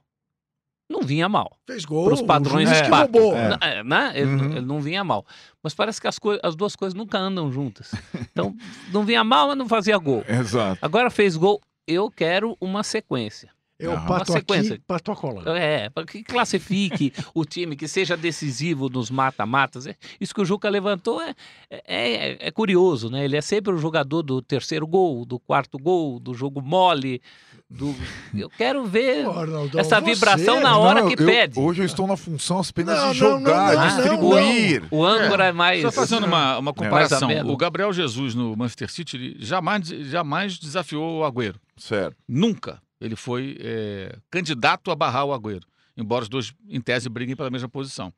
Não 0.90 1.02
vinha 1.04 1.30
mal. 1.30 1.56
Fez 1.68 1.86
gol. 1.86 2.06
Pros 2.06 2.22
padrões 2.24 2.70
o 2.70 2.74
do 2.74 2.82
que 2.84 2.90
roubou. 2.90 3.34
É. 3.38 3.58
É, 3.62 3.84
né? 3.84 4.12
Ele, 4.16 4.26
Uhum. 4.32 4.52
ele 4.58 4.66
não 4.66 4.82
vinha 4.82 5.04
mal. 5.04 5.24
Mas 5.64 5.74
parece 5.76 6.02
que 6.02 6.08
as, 6.08 6.20
as 6.44 6.56
duas 6.56 6.76
coisas 6.76 6.94
nunca 6.96 7.18
andam 7.20 7.52
juntas. 7.52 7.92
Então, 8.32 8.56
não 8.92 9.06
vinha 9.06 9.24
mal, 9.24 9.48
mas 9.50 9.58
não 9.58 9.70
fazia 9.70 9.98
gol. 9.98 10.24
Exato. 10.28 10.80
Agora 10.82 11.10
fez 11.12 11.38
gol. 11.38 11.62
Eu 11.88 12.10
quero 12.12 12.58
uma 12.60 12.84
sequência. 12.84 13.50
É 13.82 13.90
o 13.90 13.94
pato 13.94 14.32
Uma 14.32 14.38
sequência. 14.40 14.74
aqui, 14.76 14.84
pato 14.88 15.12
a 15.12 15.16
cola. 15.16 15.58
É, 15.60 15.90
para 15.90 16.06
que 16.06 16.24
classifique 16.24 17.12
o 17.34 17.44
time, 17.46 17.76
que 17.76 17.88
seja 17.88 18.16
decisivo 18.16 18.90
nos 18.90 19.10
mata-matas. 19.10 19.88
É, 19.88 19.96
Isso 20.20 20.34
que 20.34 20.42
o 20.42 20.46
Juca 20.46 20.70
levantou 20.70 21.22
é, 21.22 21.34
é, 21.70 22.48
é 22.48 22.52
curioso, 22.52 23.10
né? 23.10 23.26
Ele 23.26 23.36
é 23.38 23.42
sempre 23.42 23.74
o 23.74 23.78
jogador 23.78 24.22
do 24.24 24.42
terceiro 24.42 24.86
gol, 24.86 25.26
do 25.26 25.40
quarto 25.40 25.78
gol, 25.78 26.20
do 26.20 26.34
jogo 26.34 26.62
mole. 26.62 27.22
Do... 27.70 27.96
Eu 28.38 28.50
quero 28.50 28.86
ver 28.86 29.24
Pô, 29.24 29.32
Arnaldão, 29.32 29.80
essa 29.80 30.00
você- 30.00 30.14
vibração 30.14 30.60
na 30.60 30.78
hora 30.78 31.08
que 31.08 31.14
eu- 31.22 31.26
pede. 31.26 31.58
Hoje 31.60 31.82
eu 31.82 31.86
estou 31.86 32.06
na 32.06 32.18
função 32.18 32.60
apenas 32.60 32.98
Não, 33.00 33.14
de 33.14 33.22
não, 33.22 33.30
jogar, 33.40 33.74
não, 33.76 33.82
não, 33.82 33.88
distribuir. 33.88 34.84
o 34.92 35.06
âncora 35.06 35.46
é, 35.46 35.52
mais. 35.54 35.82
Só 35.82 35.92
fazendo 35.92 36.26
uma, 36.26 36.58
uma 36.60 36.74
comparação. 36.74 37.28
Mais 37.28 37.40
ameno. 37.40 37.54
O 37.54 37.58
Gabriel 37.58 37.94
Jesus 37.94 38.36
no 38.36 38.56
Manchester 38.58 38.92
City 38.92 39.16
ele 39.16 39.36
jamais, 39.40 39.88
jamais 39.88 40.58
desafiou 40.58 41.20
o 41.20 41.24
Agüero. 41.24 41.60
Certo. 41.78 42.16
Nunca. 42.28 42.82
Ele 43.02 43.16
foi 43.16 43.58
é, 43.60 44.16
candidato 44.30 44.92
a 44.92 44.96
barrar 44.96 45.26
o 45.26 45.34
Agüero. 45.34 45.66
Embora 45.98 46.24
os 46.24 46.30
dois, 46.30 46.54
em 46.70 46.80
tese, 46.80 47.10
briguem 47.10 47.36
pela 47.36 47.50
mesma 47.50 47.68
posição. 47.68 48.14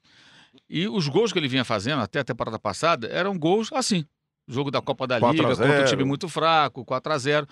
E 0.69 0.87
os 0.87 1.07
gols 1.07 1.31
que 1.33 1.39
ele 1.39 1.47
vinha 1.47 1.63
fazendo 1.63 2.01
até 2.01 2.19
a 2.19 2.23
temporada 2.23 2.59
passada 2.59 3.07
eram 3.07 3.37
gols 3.39 3.71
assim. 3.73 4.05
Jogo 4.47 4.69
da 4.69 4.81
Copa 4.81 5.07
da 5.07 5.19
4 5.19 5.27
a 5.27 5.31
Liga, 5.49 5.55
contra 5.55 5.73
um 5.73 5.77
0. 5.77 5.89
time 5.89 6.03
muito 6.03 6.27
fraco, 6.29 6.83
4 6.85 7.13
a 7.13 7.17
0 7.17 7.47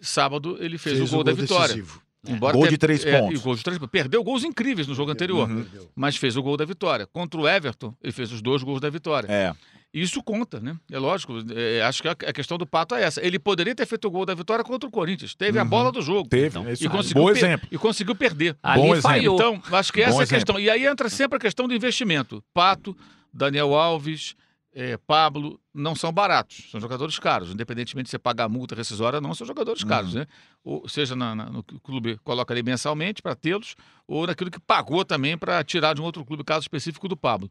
Sábado 0.00 0.56
ele 0.60 0.78
fez, 0.78 0.98
Fez 0.98 1.10
o 1.10 1.14
gol, 1.16 1.24
da 1.24 1.32
vitória. 1.32 1.74
decisivo. 1.74 2.02
Embora 2.28 2.52
Gol 2.54 2.62
tenha- 2.62 2.70
de 2.72 2.78
três 2.78 3.04
é, 3.04 3.20
pontos. 3.20 3.40
e 3.40 3.42
gol 3.42 3.54
de 3.54 3.62
três 3.62 3.78
pontos. 3.78 3.90
Perdeu 3.92 4.22
gols 4.24 4.42
incríveis 4.44 4.86
no 4.88 4.94
jogo 4.94 5.10
anterior, 5.12 5.48
Uhum. 5.48 5.64
mas 5.94 6.16
fez 6.16 6.36
o 6.36 6.42
gol 6.42 6.56
da 6.56 6.64
vitória. 6.64 7.06
Contra 7.06 7.40
o 7.40 7.48
Everton, 7.48 7.94
ele 8.02 8.12
fez 8.12 8.32
os 8.32 8.42
dois 8.42 8.62
gols 8.64 8.80
da 8.80 8.90
vitória. 8.90 9.28
É. 9.30 9.54
Isso 9.98 10.22
conta, 10.22 10.60
né? 10.60 10.76
É 10.92 10.98
lógico. 10.98 11.32
é, 11.54 11.80
acho 11.82 12.02
que 12.02 12.08
a 12.08 12.12
a 12.12 12.32
questão 12.32 12.58
do 12.58 12.66
Pato 12.66 12.94
é 12.94 13.02
essa. 13.02 13.24
Ele 13.24 13.38
poderia 13.38 13.74
ter 13.74 13.86
feito 13.86 14.06
o 14.06 14.10
gol 14.10 14.26
da 14.26 14.34
vitória 14.34 14.62
contra 14.62 14.86
o 14.86 14.92
Corinthians. 14.92 15.34
Teve 15.34 15.58
a 15.58 15.62
Uhum. 15.62 15.68
bola 15.68 15.90
do 15.90 16.02
jogo. 16.02 16.28
Teve. 16.28 16.48
Então, 16.48 16.64
E 16.64 16.84
é 16.84 16.88
um 16.88 16.90
conseguiu, 16.92 17.22
bom 17.22 17.30
exemplo. 17.30 17.68
e 17.72 17.78
conseguiu 17.78 18.14
perder. 18.14 18.56
Ali 18.62 18.82
Bom 18.82 18.88
exemplo. 18.94 19.10
falhou. 19.10 19.34
Então, 19.36 19.62
acho 19.78 19.92
que 19.92 20.02
essa 20.02 20.20
é 20.20 20.24
a 20.24 20.26
questão. 20.26 20.60
E 20.60 20.68
aí 20.68 20.86
entra 20.86 21.08
sempre 21.08 21.36
a 21.38 21.40
questão 21.40 21.66
do 21.66 21.74
investimento. 21.74 22.44
Pato, 22.52 22.94
Daniel 23.32 23.74
Alves, 23.74 24.34
é, 24.74 24.98
Pablo, 24.98 25.58
não 25.72 25.94
são 25.96 26.12
baratos, 26.12 26.68
são 26.70 26.78
jogadores 26.78 27.18
caros. 27.18 27.50
Independentemente 27.50 28.04
de 28.04 28.10
você 28.10 28.18
pagar 28.18 28.44
a 28.44 28.48
multa 28.50 28.74
rescisória 28.74 29.16
ou 29.16 29.22
não, 29.22 29.32
são 29.34 29.46
jogadores 29.46 29.82
caros, 29.82 30.12
né? 30.12 30.26
Ou 30.62 30.86
seja, 30.86 31.16
na- 31.16 31.34
na- 31.34 31.46
no 31.46 31.62
que 31.62 31.74
o 31.74 31.80
clube 31.80 32.18
coloca 32.22 32.52
ali 32.52 32.62
mensalmente 32.62 33.22
para 33.22 33.34
tê-los, 33.34 33.74
ou 34.06 34.26
naquilo 34.26 34.50
que 34.50 34.60
pagou 34.60 35.02
também 35.06 35.38
para 35.38 35.64
tirar 35.64 35.94
de 35.94 36.02
um 36.02 36.04
outro 36.04 36.22
clube, 36.26 36.44
caso 36.44 36.60
específico 36.60 37.08
do 37.08 37.16
Pablo. 37.16 37.50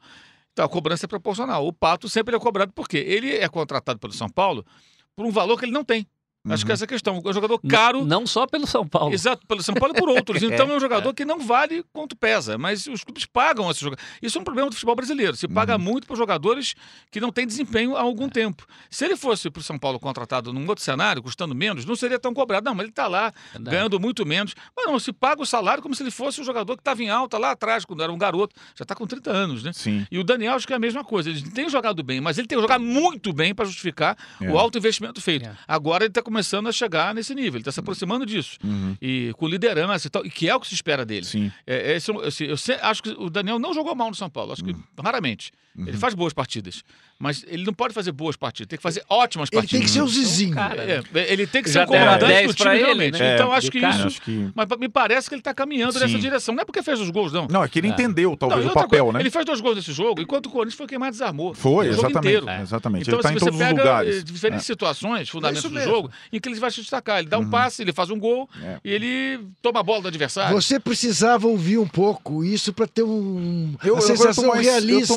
Então 0.55 0.63
a 0.63 0.69
cobrança 0.69 1.05
é 1.05 1.07
proporcional. 1.07 1.67
O 1.67 1.73
Pato 1.73 2.07
sempre 2.07 2.33
é 2.33 2.39
cobrado 2.39 2.71
porque 2.71 2.95
ele 2.95 3.35
é 3.35 3.49
contratado 3.49 3.99
pelo 3.99 4.13
São 4.13 4.29
Paulo 4.29 4.65
por 5.13 5.25
um 5.25 5.29
valor 5.29 5.59
que 5.59 5.65
ele 5.65 5.73
não 5.73 5.83
tem. 5.83 6.07
Acho 6.49 6.63
que 6.65 6.71
Uhum. 6.71 6.73
essa 6.73 6.83
é 6.83 6.85
a 6.85 6.87
questão. 6.87 7.21
É 7.25 7.29
um 7.29 7.33
jogador 7.33 7.59
caro. 7.67 8.05
Não 8.05 8.25
só 8.27 8.45
pelo 8.45 8.67
São 8.67 8.87
Paulo. 8.87 9.13
Exato, 9.13 9.45
pelo 9.47 9.63
São 9.63 9.73
Paulo 9.75 9.93
e 9.95 9.99
por 9.99 10.09
outros. 10.09 10.41
Então 10.43 10.71
é 10.71 10.75
um 10.77 10.79
jogador 10.79 11.13
que 11.13 11.25
não 11.25 11.39
vale 11.39 11.83
quanto 11.91 12.15
pesa, 12.15 12.57
mas 12.57 12.85
os 12.87 13.03
clubes 13.03 13.25
pagam 13.25 13.69
esse 13.71 13.81
jogador. 13.81 14.01
Isso 14.21 14.37
é 14.37 14.41
um 14.41 14.43
problema 14.43 14.69
do 14.69 14.73
futebol 14.73 14.95
brasileiro. 14.95 15.35
Se 15.35 15.47
paga 15.47 15.77
muito 15.77 16.05
para 16.07 16.15
jogadores 16.15 16.75
que 17.11 17.19
não 17.19 17.31
têm 17.31 17.45
desempenho 17.47 17.95
há 17.95 18.01
algum 18.01 18.29
tempo. 18.29 18.65
Se 18.89 19.03
ele 19.05 19.15
fosse 19.15 19.49
para 19.49 19.59
o 19.59 19.63
São 19.63 19.77
Paulo 19.77 19.99
contratado 19.99 20.53
num 20.53 20.67
outro 20.67 20.83
cenário, 20.83 21.21
custando 21.23 21.55
menos, 21.55 21.83
não 21.85 21.95
seria 21.95 22.19
tão 22.19 22.33
cobrado. 22.33 22.65
Não, 22.65 22.73
mas 22.75 22.83
ele 22.83 22.89
está 22.91 23.07
lá, 23.07 23.33
Verdade. 23.53 23.75
ganhando 23.75 23.99
muito 23.99 24.25
menos. 24.25 24.53
Mas 24.75 24.85
não, 24.85 24.99
se 24.99 25.11
paga 25.11 25.41
o 25.41 25.45
salário 25.45 25.81
como 25.81 25.95
se 25.95 26.03
ele 26.03 26.11
fosse 26.11 26.39
um 26.41 26.43
jogador 26.43 26.75
que 26.75 26.81
estava 26.81 27.01
em 27.03 27.09
alta 27.09 27.37
lá 27.37 27.51
atrás, 27.51 27.85
quando 27.85 28.03
era 28.03 28.11
um 28.11 28.17
garoto. 28.17 28.55
Já 28.75 28.83
está 28.83 28.93
com 28.95 29.05
30 29.07 29.31
anos, 29.31 29.63
né? 29.63 29.73
Sim. 29.73 30.05
E 30.11 30.19
o 30.19 30.23
Daniel 30.23 30.53
acho 30.53 30.67
que 30.67 30.73
é 30.73 30.75
a 30.75 30.79
mesma 30.79 31.03
coisa. 31.03 31.29
Ele 31.29 31.41
tem 31.49 31.67
jogado 31.69 32.03
bem, 32.03 32.21
mas 32.21 32.37
ele 32.37 32.47
tem 32.47 32.59
jogado 32.59 32.83
muito 32.83 33.33
bem 33.33 33.53
para 33.55 33.65
justificar 33.65 34.17
É. 34.41 34.49
o 34.49 34.57
alto 34.57 34.77
investimento 34.77 35.19
feito. 35.21 35.45
É. 35.47 35.55
Agora 35.67 36.03
ele 36.03 36.11
está 36.11 36.21
começando 36.35 36.67
a 36.67 36.71
chegar 36.73 37.15
nesse 37.15 37.33
nível, 37.33 37.53
ele 37.53 37.61
está 37.61 37.71
se 37.71 37.79
aproximando 37.79 38.25
disso. 38.25 38.57
Uhum. 38.61 38.97
E 39.01 39.31
com 39.37 39.47
liderança 39.47 40.07
e 40.07 40.09
tal, 40.09 40.25
e 40.25 40.29
que 40.29 40.49
é 40.49 40.55
o 40.55 40.59
que 40.59 40.67
se 40.67 40.73
espera 40.75 41.05
dele. 41.05 41.25
Sim. 41.25 41.49
É, 41.65 41.93
esse 41.95 42.11
é 42.11 42.27
assim, 42.27 42.43
eu 42.43 42.57
se- 42.57 42.73
acho 42.73 43.01
que 43.01 43.09
o 43.17 43.29
Daniel 43.29 43.57
não 43.57 43.73
jogou 43.73 43.95
mal 43.95 44.09
no 44.09 44.15
São 44.15 44.29
Paulo, 44.29 44.51
acho 44.51 44.63
que 44.63 44.75
raramente. 45.01 45.51
Uhum. 45.77 45.87
Ele 45.87 45.97
faz 45.97 46.13
boas 46.13 46.31
partidas, 46.33 46.83
mas 47.19 47.43
ele 47.47 47.63
não 47.65 47.73
pode 47.73 47.93
fazer 47.93 48.11
boas 48.13 48.35
partidas, 48.37 48.67
tem 48.69 48.77
que 48.77 48.83
fazer 48.83 49.03
ótimas 49.09 49.49
Ele 49.51 49.61
partidas. 49.61 49.79
tem 49.79 49.81
que 49.81 49.89
ser 49.89 50.01
o 50.01 50.07
Zizinho. 50.07 50.55
cara, 50.55 50.81
É, 50.83 51.03
é, 51.13 51.33
ele 51.33 51.45
tem 51.45 51.61
que 51.61 51.69
ser 51.69 51.83
o 51.83 51.85
comandante 51.87 52.25
10 52.27 52.47
do 52.47 52.53
time 52.53 52.69
ele, 52.75 52.83
realmente. 52.83 53.19
né? 53.19 53.35
Então 53.35 53.53
É, 53.53 53.57
acho 53.57 53.69
que 53.71 53.81
cara. 53.81 53.95
isso. 53.97 54.07
Acho 54.07 54.21
que... 54.21 54.49
Mas 54.55 54.67
me 54.79 54.87
parece 54.87 55.27
que 55.27 55.35
ele 55.35 55.41
está 55.41 55.53
caminhando 55.53 55.93
nessa 55.99 56.07
Sim. 56.07 56.17
direção. 56.19 56.55
Não 56.55 56.61
é 56.61 56.65
porque 56.65 56.81
fez 56.81 56.99
os 56.99 57.09
gols, 57.09 57.33
não. 57.33 57.47
Não, 57.49 57.63
é 57.63 57.67
que 57.67 57.79
ele 57.79 57.87
É. 57.87 57.91
entendeu, 57.91 58.37
talvez, 58.37 58.63
Não, 58.63 58.71
o 58.71 58.73
papel, 58.73 59.05
coisa, 59.05 59.17
né? 59.17 59.21
Ele 59.23 59.29
fez 59.29 59.45
dois 59.45 59.59
gols 59.59 59.75
nesse 59.75 59.91
jogo, 59.91 60.21
enquanto 60.21 60.45
o 60.45 60.49
Corinthians 60.49 60.75
foi 60.77 60.87
quem 60.87 60.97
mais 60.97 61.11
desarmou. 61.13 61.53
Foi, 61.53 61.87
exatamente. 61.87 62.17
inteiro. 62.19 62.49
Exatamente. 62.49 63.01
Então, 63.03 63.15
ele 63.15 63.23
tá 63.23 63.29
se 63.29 63.35
em 63.35 63.39
você 63.39 63.45
todos 63.45 63.59
os 63.59 63.67
pega 63.67 63.81
lugares. 63.81 64.17
eh, 64.17 64.21
diferentes 64.23 64.63
É. 64.63 64.65
situações, 64.65 65.29
fundamentos 65.29 65.69
do 65.69 65.81
jogo, 65.81 66.09
em 66.31 66.39
que 66.39 66.47
ele 66.49 66.59
vai 66.59 66.71
se 66.71 66.79
destacar. 66.81 67.19
Ele 67.19 67.27
dá 67.27 67.37
um 67.37 67.49
passe, 67.49 67.81
ele 67.81 67.91
faz 67.91 68.09
um 68.09 68.17
gol 68.19 68.49
É. 68.63 68.77
e 68.83 68.89
ele 68.91 69.39
toma 69.61 69.81
a 69.81 69.83
bola 69.83 70.03
do 70.03 70.07
adversário. 70.07 70.55
Você 70.55 70.79
precisava 70.79 71.47
ouvir 71.47 71.77
um 71.77 71.87
pouco 71.87 72.43
isso 72.45 72.71
para 72.71 72.87
ter 72.87 73.03
um, 73.03 73.75
Eu- 73.83 73.95
uma 73.95 74.01
sensação 74.01 74.47
mais- 74.47 74.65
realista 74.65 75.13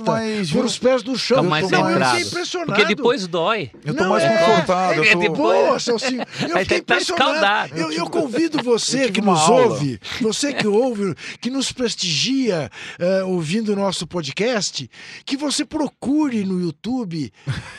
por 0.52 0.64
os 0.64 0.78
pés 0.78 1.02
do 1.02 1.16
chão. 1.18 1.38
Fica 1.38 1.48
mais 1.50 1.64
Eu 1.64 1.70
tô 1.78 1.86
centrado. 1.86 2.10
fiquei 2.16 2.26
impressionado. 2.28 2.72
Porque 2.72 2.94
depois 2.94 3.26
dói. 3.26 3.70
Eu 3.84 3.94
tô 3.94 4.02
Não, 4.02 4.10
mais 4.10 4.24
é- 4.24 4.36
confortável. 4.38 5.04
é 5.04 5.08
eu 5.08 5.12
tô... 5.12 5.18
depois- 5.18 5.68
Pô, 5.68 5.78
Celcinho, 5.80 6.22
eu 6.48 6.56
Aí 6.56 6.62
fiquei 6.64 6.80
tá 6.80 6.94
impressionado. 6.94 7.76
Eu, 7.76 7.92
eu 7.92 8.06
convido 8.10 8.58
eu 8.58 8.64
você 8.64 9.10
que 9.10 9.20
nos 9.20 9.40
aula. 9.40 9.62
ouve, 9.66 10.00
você 10.20 10.52
que 10.52 10.66
ouve, 10.66 11.14
que 11.40 11.50
nos 11.50 11.72
prestigia 11.72 12.70
eh, 12.98 13.22
ouvindo 13.24 13.72
o 13.72 13.76
nosso 13.76 14.06
podcast, 14.06 14.88
que 15.24 15.36
você 15.36 15.64
procure 15.64 16.44
no 16.44 16.60
YouTube, 16.60 17.32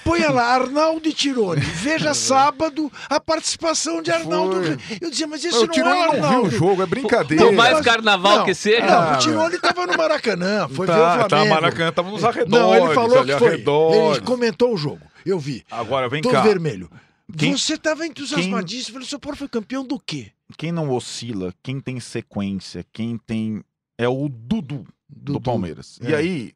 ponha 0.03 0.29
lá 0.29 0.43
Arnaldo 0.55 1.07
e 1.07 1.13
Tirone. 1.13 1.61
Veja 1.61 2.13
sábado 2.15 2.91
a 3.09 3.19
participação 3.19 4.01
de 4.01 4.11
Arnaldo. 4.11 4.63
Foi. 4.63 4.77
Eu 5.01 5.09
dizia, 5.09 5.27
mas 5.27 5.43
esse 5.43 5.53
Mas 5.55 5.63
o 5.63 5.65
não 5.67 5.73
Tirone 5.73 5.97
é 5.99 6.05
não 6.05 6.11
viu 6.11 6.21
o 6.21 6.25
Arnaldo. 6.25 6.51
jogo, 6.51 6.81
é 6.83 6.85
brincadeira. 6.85 7.45
Por 7.45 7.53
mais 7.53 7.79
carnaval 7.81 8.37
Não, 8.39 8.45
que 8.45 8.53
seja. 8.53 8.85
Não, 8.85 8.99
Ah, 8.99 9.13
o 9.13 9.17
Tirone 9.17 9.55
estava 9.55 9.85
no 9.87 9.97
Maracanã, 9.97 10.67
foi 10.69 10.87
tá, 10.87 10.93
ver 10.93 10.99
o 10.99 11.03
Flamengo. 11.05 11.29
Tá, 11.29 11.45
Maracanã, 11.45 11.91
tava 11.91 12.09
nos 12.11 12.23
arredores. 12.23 12.58
Não, 12.61 12.75
ele 12.85 12.93
falou 12.93 13.25
que 13.25 13.37
foi. 13.37 13.47
arredores. 13.49 14.17
Ele 14.17 14.25
comentou 14.25 14.73
o 14.73 14.77
jogo. 14.77 15.01
Eu 15.25 15.39
vi. 15.39 15.63
Agora, 15.69 16.07
vem 16.09 16.21
Tô 16.21 16.29
cá. 16.31 16.41
vermelho. 16.41 16.89
Quem- 17.37 17.55
Você 17.55 17.73
estava 17.75 18.05
entusiasmadíssimo. 18.07 18.93
Falei, 18.93 19.07
seu 19.07 19.19
Paulo 19.19 19.37
foi 19.37 19.47
campeão 19.47 19.85
do 19.85 19.99
quê? 19.99 20.31
Quem 20.57 20.71
não 20.71 20.89
oscila, 20.89 21.53
quem 21.61 21.79
tem 21.79 21.99
sequência, 21.99 22.83
quem 22.91 23.17
tem... 23.17 23.63
É 23.97 24.07
o 24.07 24.27
Dudu 24.29 24.83
do, 25.07 25.33
Dudu. 25.33 25.41
Palmeiras. 25.41 25.99
E 26.01 26.11
É. 26.11 26.15
aí, 26.15 26.53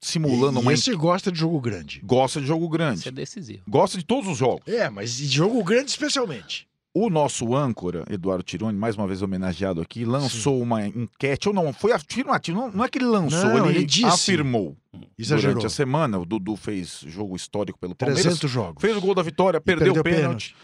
simulando 0.00 0.58
e, 0.58 0.62
uma... 0.62 0.72
e 0.72 0.74
esse 0.74 0.92
gosta 0.94 1.30
de 1.30 1.38
jogo 1.38 1.60
grande. 1.60 2.00
Gosta 2.04 2.40
de 2.40 2.46
jogo 2.46 2.64
Isso 2.64 2.72
grande. 2.72 3.08
é 3.08 3.10
decisivo. 3.12 3.62
Gosta 3.68 3.98
de 3.98 4.04
todos 4.04 4.28
os 4.30 4.38
jogos. 4.38 4.62
É, 4.66 4.88
mas 4.88 5.16
de 5.16 5.26
jogo 5.26 5.62
grande 5.62 5.90
especialmente. 5.90 6.66
O 6.98 7.10
nosso 7.10 7.54
âncora, 7.54 8.06
Eduardo 8.08 8.42
Tironi, 8.42 8.78
mais 8.78 8.96
uma 8.96 9.06
vez 9.06 9.20
homenageado 9.20 9.82
aqui, 9.82 10.02
lançou 10.02 10.62
uma 10.62 10.86
enquete, 10.86 11.46
ou 11.46 11.54
não, 11.54 11.70
foi 11.70 11.92
afirmativo, 11.92 12.58
não, 12.58 12.70
não 12.70 12.84
é 12.86 12.88
que 12.88 12.96
ele 12.96 13.04
lançou, 13.04 13.50
Não, 13.50 13.68
ele, 13.68 13.80
ele 13.80 13.84
disse. 13.84 14.06
afirmou. 14.06 14.74
Exagerou. 15.18 15.56
Durante 15.56 15.66
a 15.66 15.68
semana, 15.68 16.18
o 16.18 16.24
Dudu 16.24 16.56
fez 16.56 17.04
jogo 17.06 17.36
histórico 17.36 17.78
pelo 17.78 17.94
Palmeiras, 17.94 18.22
300 18.22 18.50
jogos. 18.50 18.80
fez 18.80 18.96
o 18.96 19.00
gol 19.02 19.14
da 19.14 19.22
vitória, 19.22 19.60
perdeu, 19.60 19.92
perdeu 19.92 20.00
o 20.00 20.04
pênalti, 20.04 20.56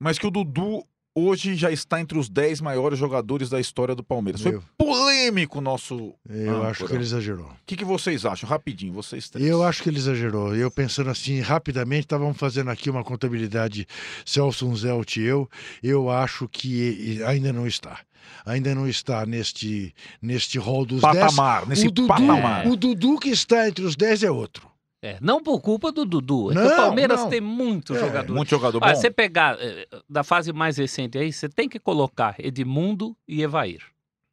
mas 0.00 0.18
que 0.18 0.26
o 0.26 0.32
Dudu 0.32 0.84
hoje 1.18 1.54
já 1.54 1.70
está 1.70 2.00
entre 2.00 2.18
os 2.18 2.28
10 2.28 2.60
maiores 2.60 2.98
jogadores 2.98 3.48
da 3.48 3.60
história 3.60 3.94
do 3.94 4.02
Palmeiras. 4.02 4.42
Foi 4.42 4.60
polêmico 4.76 5.58
o 5.58 5.60
nosso... 5.60 6.14
Eu 6.28 6.52
âncora. 6.52 6.70
acho 6.70 6.86
que 6.86 6.92
ele 6.92 7.02
exagerou. 7.02 7.46
O 7.46 7.56
que, 7.66 7.76
que 7.76 7.84
vocês 7.84 8.24
acham? 8.24 8.48
Rapidinho, 8.48 8.92
vocês 8.92 9.28
três. 9.28 9.48
Eu 9.48 9.62
acho 9.62 9.82
que 9.82 9.88
ele 9.88 9.98
exagerou. 9.98 10.54
Eu 10.54 10.70
pensando 10.70 11.10
assim, 11.10 11.40
rapidamente, 11.40 12.06
estávamos 12.06 12.36
fazendo 12.36 12.70
aqui 12.70 12.90
uma 12.90 13.04
contabilidade 13.04 13.86
Celso 14.24 14.74
Zelt 14.76 15.16
e 15.16 15.22
eu. 15.22 15.48
Eu 15.82 16.10
acho 16.10 16.48
que 16.48 17.22
ainda 17.24 17.52
não 17.52 17.66
está. 17.66 18.00
Ainda 18.44 18.74
não 18.74 18.88
está 18.88 19.26
neste, 19.26 19.94
neste 20.20 20.58
rol 20.58 20.84
dos 20.84 21.00
10. 21.00 21.14
Patamar, 21.14 21.66
nesse 21.66 21.88
o 21.88 21.90
Dudu, 21.90 22.08
patamar. 22.08 22.66
O 22.66 22.76
Dudu 22.76 23.18
que 23.18 23.30
está 23.30 23.68
entre 23.68 23.84
os 23.84 23.96
10 23.96 24.24
é 24.24 24.30
outro. 24.30 24.68
É, 25.00 25.16
não 25.20 25.40
por 25.42 25.60
culpa 25.60 25.92
do 25.92 26.04
Dudu. 26.04 26.50
É 26.50 26.54
que 26.54 26.60
Não, 26.60 26.72
o 26.72 26.76
Palmeiras 26.76 27.20
não. 27.20 27.30
tem 27.30 27.40
muito 27.40 27.94
É, 27.94 28.00
jogador. 28.00 28.34
Muito 28.34 28.48
jogador 28.50 28.82
Olha, 28.82 28.94
bom. 28.94 29.00
você 29.00 29.10
pegar 29.10 29.56
eh, 29.60 29.86
da 30.08 30.24
fase 30.24 30.52
mais 30.52 30.76
recente 30.76 31.16
aí, 31.16 31.32
você 31.32 31.48
tem 31.48 31.68
que 31.68 31.78
colocar 31.78 32.34
Edmundo 32.38 33.16
e 33.26 33.40
Evair 33.42 33.80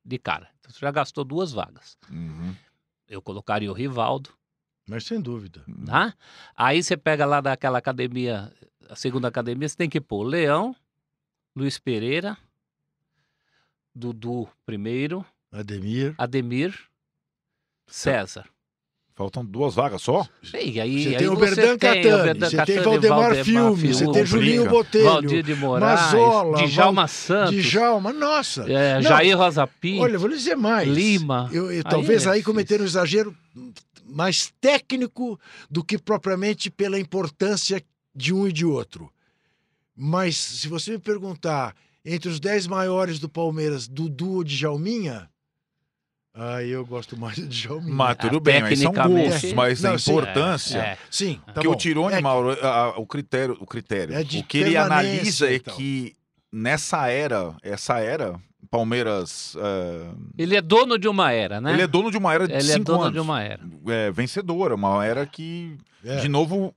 de 0.03 0.18
cara. 0.18 0.49
Então, 0.59 0.72
você 0.72 0.80
já 0.80 0.89
gastou 0.89 1.24
duas 1.24 1.51
vagas. 1.51 1.95
Uhum. 2.09 2.55
Eu 3.07 3.22
colocaria 3.22 3.70
o 3.70 3.74
Rivaldo, 3.76 4.32
Mas 4.88 5.03
sem 5.03 5.22
dúvida. 5.22 5.63
tá? 5.86 6.16
Aí 6.55 6.82
você 6.82 6.97
pega 6.97 7.26
lá 7.28 7.41
daquela 7.41 7.78
academia, 7.78 8.51
a 8.89 8.95
segunda 8.95 9.28
academia, 9.28 9.70
você 9.70 9.76
tem 9.78 9.88
que 9.89 10.01
pôr 10.01 10.24
Leão, 10.24 10.76
Luiz 11.55 11.78
Pereira, 11.78 12.36
Dudu 13.93 14.47
primeiro, 14.66 15.24
Ademir. 15.51 16.16
Ademir, 16.18 16.78
César. 17.88 18.47
Faltam 19.16 19.45
duas 19.45 19.74
vagas 19.74 20.01
só? 20.01 20.28
E 20.53 20.80
aí, 20.82 21.03
Você 21.03 21.09
aí 21.09 21.18
tem 21.18 21.28
o 21.30 21.36
você 21.36 21.55
Berdan 21.55 21.66
tem 21.66 21.72
o 21.74 21.80
Catani, 21.80 22.24
Berdan 22.24 22.49
você 22.49 22.66
tem 22.66 22.80
Valdemar 22.82 23.36
Filme, 23.45 23.93
você 23.93 24.11
tem. 24.11 24.26
Julinho 24.26 24.68
Botelho, 24.70 25.05
Valdir 25.05 25.41
de 25.41 25.55
Moraes, 25.55 26.01
Mazola, 26.13 26.68
Djalma 26.68 27.07
Santos, 27.07 27.63
Djalma. 27.63 28.11
Nossa! 28.11 28.70
é, 28.70 28.95
Não, 28.95 29.01
Jair 29.03 29.38
Rosa 29.38 29.66
Pinto, 29.66 30.03
Olha, 30.03 30.18
vou 30.20 30.28
lhe 30.28 30.36
dizer 30.36 30.55
mais. 30.57 30.89
Lima. 30.89 31.49
Eu, 31.53 31.72
eu- 31.72 31.78
Aí 31.78 31.84
talvez 31.84 32.26
é 32.26 32.32
aí 32.32 32.43
cometeram 32.43 32.84
um 32.84 32.88
exagero 32.88 33.34
mais 34.05 34.51
técnico 34.59 35.39
do 35.72 35.82
que 35.82 35.97
propriamente 35.97 36.70
pela 36.70 36.99
importância 36.99 37.82
de 38.13 38.34
um 38.34 38.45
e 38.45 38.51
de 38.51 38.66
outro. 38.66 39.09
Mas 39.95 40.36
se 40.36 40.68
você 40.68 40.91
me 40.91 40.99
perguntar 40.99 41.74
entre 42.03 42.28
os 42.30 42.38
dez 42.38 42.68
maiores 42.68 43.18
do 43.18 43.30
Palmeiras, 43.30 43.88
Dudu 43.88 44.34
ou 44.34 44.43
Djalminha, 44.43 45.30
aí 46.36 46.69
eu 46.69 46.86
gosto 46.86 47.17
mais 47.17 47.38
do 47.39 47.47
Djalminha. 47.47 47.93
Mas 47.95 48.17
tudo 48.17 48.38
Ah, 48.38 48.39
bem, 48.41 48.61
mas 48.61 48.79
são 48.79 48.91
gostos, 48.91 49.53
mas 49.53 49.81
Não, 49.81 49.93
a 49.93 49.97
sim, 49.99 50.11
importância... 50.11 50.77
É, 50.79 50.97
Sim, 51.09 51.39
tá 51.53 51.61
bom. 51.63 51.71
o 51.71 51.75
Tirone, 51.75 52.13
É 52.13 52.17
que- 52.17 52.23
Mauro, 52.23 52.51
a- 52.61 52.67
a- 52.67 52.89
o 52.99 53.05
critério, 53.07 53.57
o 53.59 53.65
critério, 53.65 54.13
É 54.15 54.23
de 54.23 54.39
o 54.39 54.43
que 54.43 54.57
ele 54.57 54.75
analisa 54.77 55.47
é 55.49 55.53
e 55.53 55.59
tal. 55.59 55.75
que 55.75 56.15
nessa 56.51 57.07
era, 57.07 57.55
essa 57.63 57.99
era, 57.99 58.36
Palmeiras, 58.69 59.55
é, 59.57 60.09
Ele 60.38 60.55
é 60.55 60.61
dono 60.61 60.97
de 60.97 61.07
uma 61.07 61.31
era, 61.31 61.61
né? 61.61 61.71
ele 61.73 61.83
é 61.83 61.88
dono 61.88 62.11
de 62.11 62.17
uma 62.17 62.33
era 62.33 62.47
de 62.47 62.53
Ele 62.53 62.71
é 62.71 62.73
cinco 62.75 62.86
dono 62.86 63.01
anos, 63.03 63.13
de 63.13 63.19
uma 63.19 63.41
era. 63.41 63.61
é, 63.88 64.11
vencedora, 64.11 64.75
uma 64.75 65.05
era 65.05 65.25
que 65.25 65.77
É. 66.03 66.17
de 66.17 66.27
novo 66.27 66.73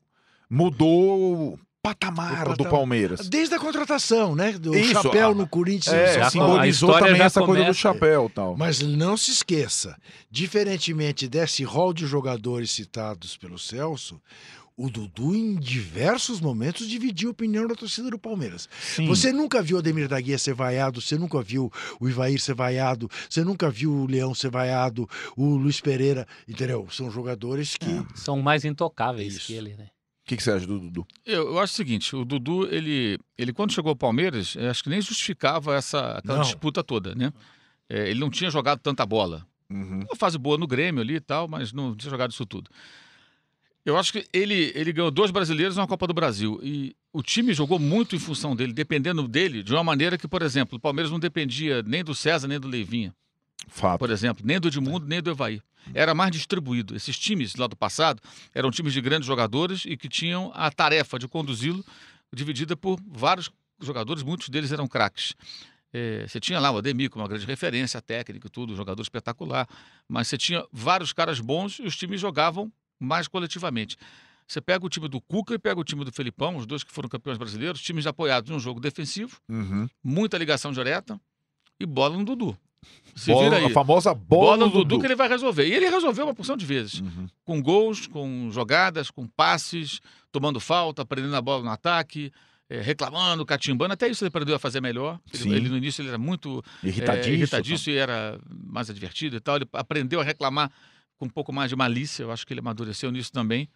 mudou 0.48 1.59
patamar, 1.83 2.57
do. 2.57 2.64
Palmeiras. 2.64 3.29
Desde 3.29 3.55
a 3.55 3.59
contratação, 3.59 4.35
né? 4.35 4.53
Do 4.53 4.76
Isso, 4.76 4.93
chapéu 4.93 5.31
a- 5.31 5.35
no 5.35 5.47
Corinthians. 5.47 5.95
É, 5.95 6.14
Paulo. 6.18 6.31
simbolizou 6.31 6.89
história 6.91 7.07
também 7.07 7.18
já 7.18 7.24
essa 7.24 7.43
coisa 7.43 7.64
do 7.64 7.74
chapéu 7.74 8.26
e 8.26 8.35
tal. 8.35 8.57
Mas 8.57 8.81
não 8.81 9.16
se 9.16 9.31
esqueça, 9.31 9.97
diferentemente 10.31 11.29
desse 11.29 11.64
rol 11.64 11.93
de 11.93 12.07
jogadores 12.07 12.70
citados 12.70 13.37
pelo 13.37 13.59
Celso, 13.59 14.20
o 14.81 14.89
Dudu, 14.89 15.35
em 15.35 15.57
diversos 15.57 16.41
momentos, 16.41 16.89
dividiu 16.89 17.31
a 17.31 17.33
opinião 17.33 17.66
da 17.66 17.74
torcida 17.74 18.11
do 18.11 18.18
Palmeiras. 18.18 18.68
Sim. 18.81 19.09
Você 19.09 19.33
nunca 19.33 19.61
viu 19.61 19.76
o 19.76 19.81
Ademir 19.81 20.07
da 20.07 20.20
Guia 20.20 20.39
ser 20.39 20.55
vaiado, 20.55 21.01
você 21.01 21.18
nunca 21.18 21.43
viu 21.43 21.68
o 21.99 22.09
Ivair 22.09 22.39
ser 22.41 22.55
vaiado, 22.55 23.11
você 23.29 23.43
nunca 23.43 23.68
viu 23.68 23.91
o 23.93 24.07
Leão 24.07 24.33
ser 24.37 24.51
vaiado, 24.53 25.09
o 25.37 25.57
Luiz 25.57 25.81
Pereira, 25.81 26.29
entendeu? 26.47 26.87
São 26.93 27.11
jogadores 27.11 27.76
que. 27.76 27.91
É. 27.91 28.05
São 28.14 28.41
mais 28.41 28.64
intocáveis 28.64 29.35
Isso. 29.35 29.47
que 29.47 29.55
ele, 29.55 29.74
né? 29.74 29.89
O 30.29 30.31
que, 30.31 30.37
que 30.37 30.43
você 30.43 30.51
acha 30.51 30.66
do 30.66 30.79
Dudu? 30.79 31.07
Eu, 31.24 31.47
eu 31.49 31.59
acho 31.59 31.72
o 31.72 31.76
seguinte, 31.76 32.14
o 32.14 32.22
Dudu, 32.22 32.68
ele, 32.70 33.18
ele 33.39 33.51
quando 33.51 33.72
chegou 33.72 33.89
ao 33.89 33.97
Palmeiras, 33.97 34.55
eu 34.57 34.70
acho 34.70 34.85
que 34.85 34.91
nem 34.91 35.01
justificava 35.01 35.74
essa 35.74 36.18
aquela 36.18 36.37
Não. 36.37 36.45
disputa 36.45 36.85
toda, 36.85 37.14
né? 37.14 37.33
É, 37.89 38.11
ele 38.11 38.20
não 38.20 38.29
tinha 38.29 38.51
jogado 38.51 38.79
tanta 38.81 39.07
bola. 39.07 39.47
Uhum. 39.70 40.01
Uma 40.01 40.16
fase 40.16 40.37
boa 40.37 40.59
no 40.59 40.66
Grêmio 40.66 41.01
ali 41.01 41.14
e 41.14 41.20
tal, 41.20 41.49
mas 41.49 41.72
não 41.72 41.97
tinha 41.97 42.11
jogado 42.11 42.31
isso 42.31 42.45
tudo. 42.45 42.70
Eu 43.87 43.97
acho 43.97 44.12
que 44.12 44.26
ele, 44.31 44.70
ele 44.74 44.93
ganhou 44.93 45.11
dois 45.11 45.31
brasileiros 45.31 45.76
na 45.76 45.87
Copa 45.87 46.07
do 46.07 46.12
Brasil. 46.12 46.61
E 46.62 46.95
o 47.11 47.22
time 47.22 47.55
jogou 47.55 47.79
muito 47.79 48.14
em 48.14 48.18
função 48.18 48.55
dele, 48.55 48.74
dependendo 48.74 49.26
dele, 49.26 49.62
de 49.62 49.72
uma 49.72 49.83
maneira 49.83 50.18
que, 50.18 50.29
por 50.29 50.43
exemplo, 50.43 50.76
o 50.76 50.81
Palmeiras 50.81 51.11
não 51.11 51.18
dependia 51.18 51.83
nem 51.85 52.05
do 52.05 52.14
César, 52.14 52.47
nem 52.47 52.61
do 52.61 52.68
Leivinha, 52.68 53.14
Fato. 53.66 53.99
por 53.99 54.11
exemplo, 54.11 54.45
nem 54.45 54.61
do 54.61 54.68
Edmundo, 54.68 55.07
nem 55.07 55.22
do 55.22 55.31
Evaí. 55.31 55.62
Era 55.95 56.14
mais 56.14 56.30
distribuído. 56.30 56.95
Esses 56.97 57.18
times 57.18 57.55
lá 57.57 57.66
do 57.66 57.76
passado 57.76 58.20
eram 58.55 58.70
times 58.70 58.93
de 58.93 59.01
grandes 59.01 59.26
jogadores 59.26 59.84
e 59.86 59.97
que 59.97 60.09
tinham 60.09 60.51
a 60.55 60.70
tarefa 60.70 61.18
de 61.18 61.26
conduzi-lo 61.28 61.84
dividida 62.32 62.76
por 62.76 63.01
vários 63.07 63.51
jogadores, 63.80 64.22
muitos 64.22 64.49
deles 64.49 64.72
eram 64.72 64.86
craques. 64.86 65.34
É, 65.93 66.26
você 66.28 66.39
tinha 66.39 66.59
lá 66.61 66.70
o 66.70 66.76
Ademir 66.76 67.09
como 67.09 67.22
uma 67.22 67.28
grande 67.28 67.47
referência 67.47 68.03
técnica 68.03 68.47
e 68.47 68.51
tudo, 68.51 68.72
um 68.72 68.76
jogador 68.76 69.01
espetacular, 69.01 69.66
mas 70.07 70.28
você 70.28 70.36
tinha 70.36 70.62
vários 70.72 71.12
caras 71.12 71.41
bons 71.41 71.78
e 71.78 71.82
os 71.84 71.97
times 71.97 72.20
jogavam 72.20 72.70
mais 73.01 73.26
coletivamente. 73.28 73.97
Você 74.47 74.61
pega 74.61 74.84
o 74.84 74.89
time 74.89 75.09
do 75.09 75.20
Cuca 75.20 75.55
e 75.55 75.59
pega 75.59 75.80
o 75.80 75.84
time 75.84 76.05
do 76.05 76.12
Felipão, 76.12 76.57
os 76.57 76.66
dois 76.66 76.82
que 76.84 76.93
foram 76.93 77.09
campeões 77.09 77.39
brasileiros, 77.39 77.80
times 77.80 78.07
apoiados 78.07 78.51
num 78.51 78.59
jogo 78.59 78.80
defensivo, 78.80 79.39
Uhum. 79.49 79.89
muita 80.03 80.36
ligação 80.36 80.72
direta 80.72 81.18
e 81.80 81.86
bola 81.86 82.16
no 82.16 82.24
Dudu. 82.24 82.59
Se 83.14 83.33
Bola- 83.33 83.45
vira 83.45 83.57
aí. 83.57 83.64
A 83.64 83.70
famosa 83.70 84.14
Bola, 84.14 84.57
bola, 84.57 84.66
no 84.66 84.70
Dudu 84.70 85.01
que 85.01 85.07
ele 85.07 85.16
vai 85.16 85.29
resolver. 85.29 85.66
E 85.66 85.72
ele 85.74 85.89
resolveu 85.89 86.24
uma 86.26 86.35
porção 86.35 86.57
de 86.57 86.64
vezes. 86.64 87.01
Uhum. 87.01 87.26
Com 87.45 87.61
gols, 87.62 88.07
com 88.07 88.49
jogadas, 88.53 89.11
com 89.11 89.26
passes, 89.26 90.01
tomando 90.31 90.61
falta, 90.61 91.05
prendendo 91.05 91.35
a 91.35 91.41
bola 91.43 91.64
no 91.64 91.70
ataque, 91.70 92.31
eh, 92.70 92.81
reclamando, 92.81 93.45
catimbando. 93.45 93.95
Até 93.95 94.07
isso 94.09 94.22
ele 94.22 94.29
aprendeu 94.29 94.55
a 94.55 94.59
fazer 94.59 94.81
melhor. 94.81 95.18
Ele, 95.35 95.53
ele, 95.57 95.68
no 95.68 95.76
início 95.76 96.01
ele 96.03 96.11
era 96.11 96.18
muito 96.18 96.62
Irritadíssimo. 96.83 97.33
é, 97.33 97.37
irritadiço 97.37 97.91
e 97.91 97.97
era 97.97 98.39
mais 98.66 98.89
advertido 98.89 99.37
e 99.37 99.41
tal. 99.41 99.57
Ele 99.57 99.66
aprendeu 99.72 100.20
a 100.20 100.24
reclamar 100.24 100.70
com 101.16 101.26
um 101.26 101.31
pouco 101.31 101.53
mais 101.53 101.70
de 101.70 101.74
malícia. 101.76 102.22
Eu 102.22 102.31
acho 102.31 102.47
que 102.47 102.53
ele 102.53 102.61
amadureceu 102.61 103.11
nisso 103.11 103.33
também. 103.33 103.68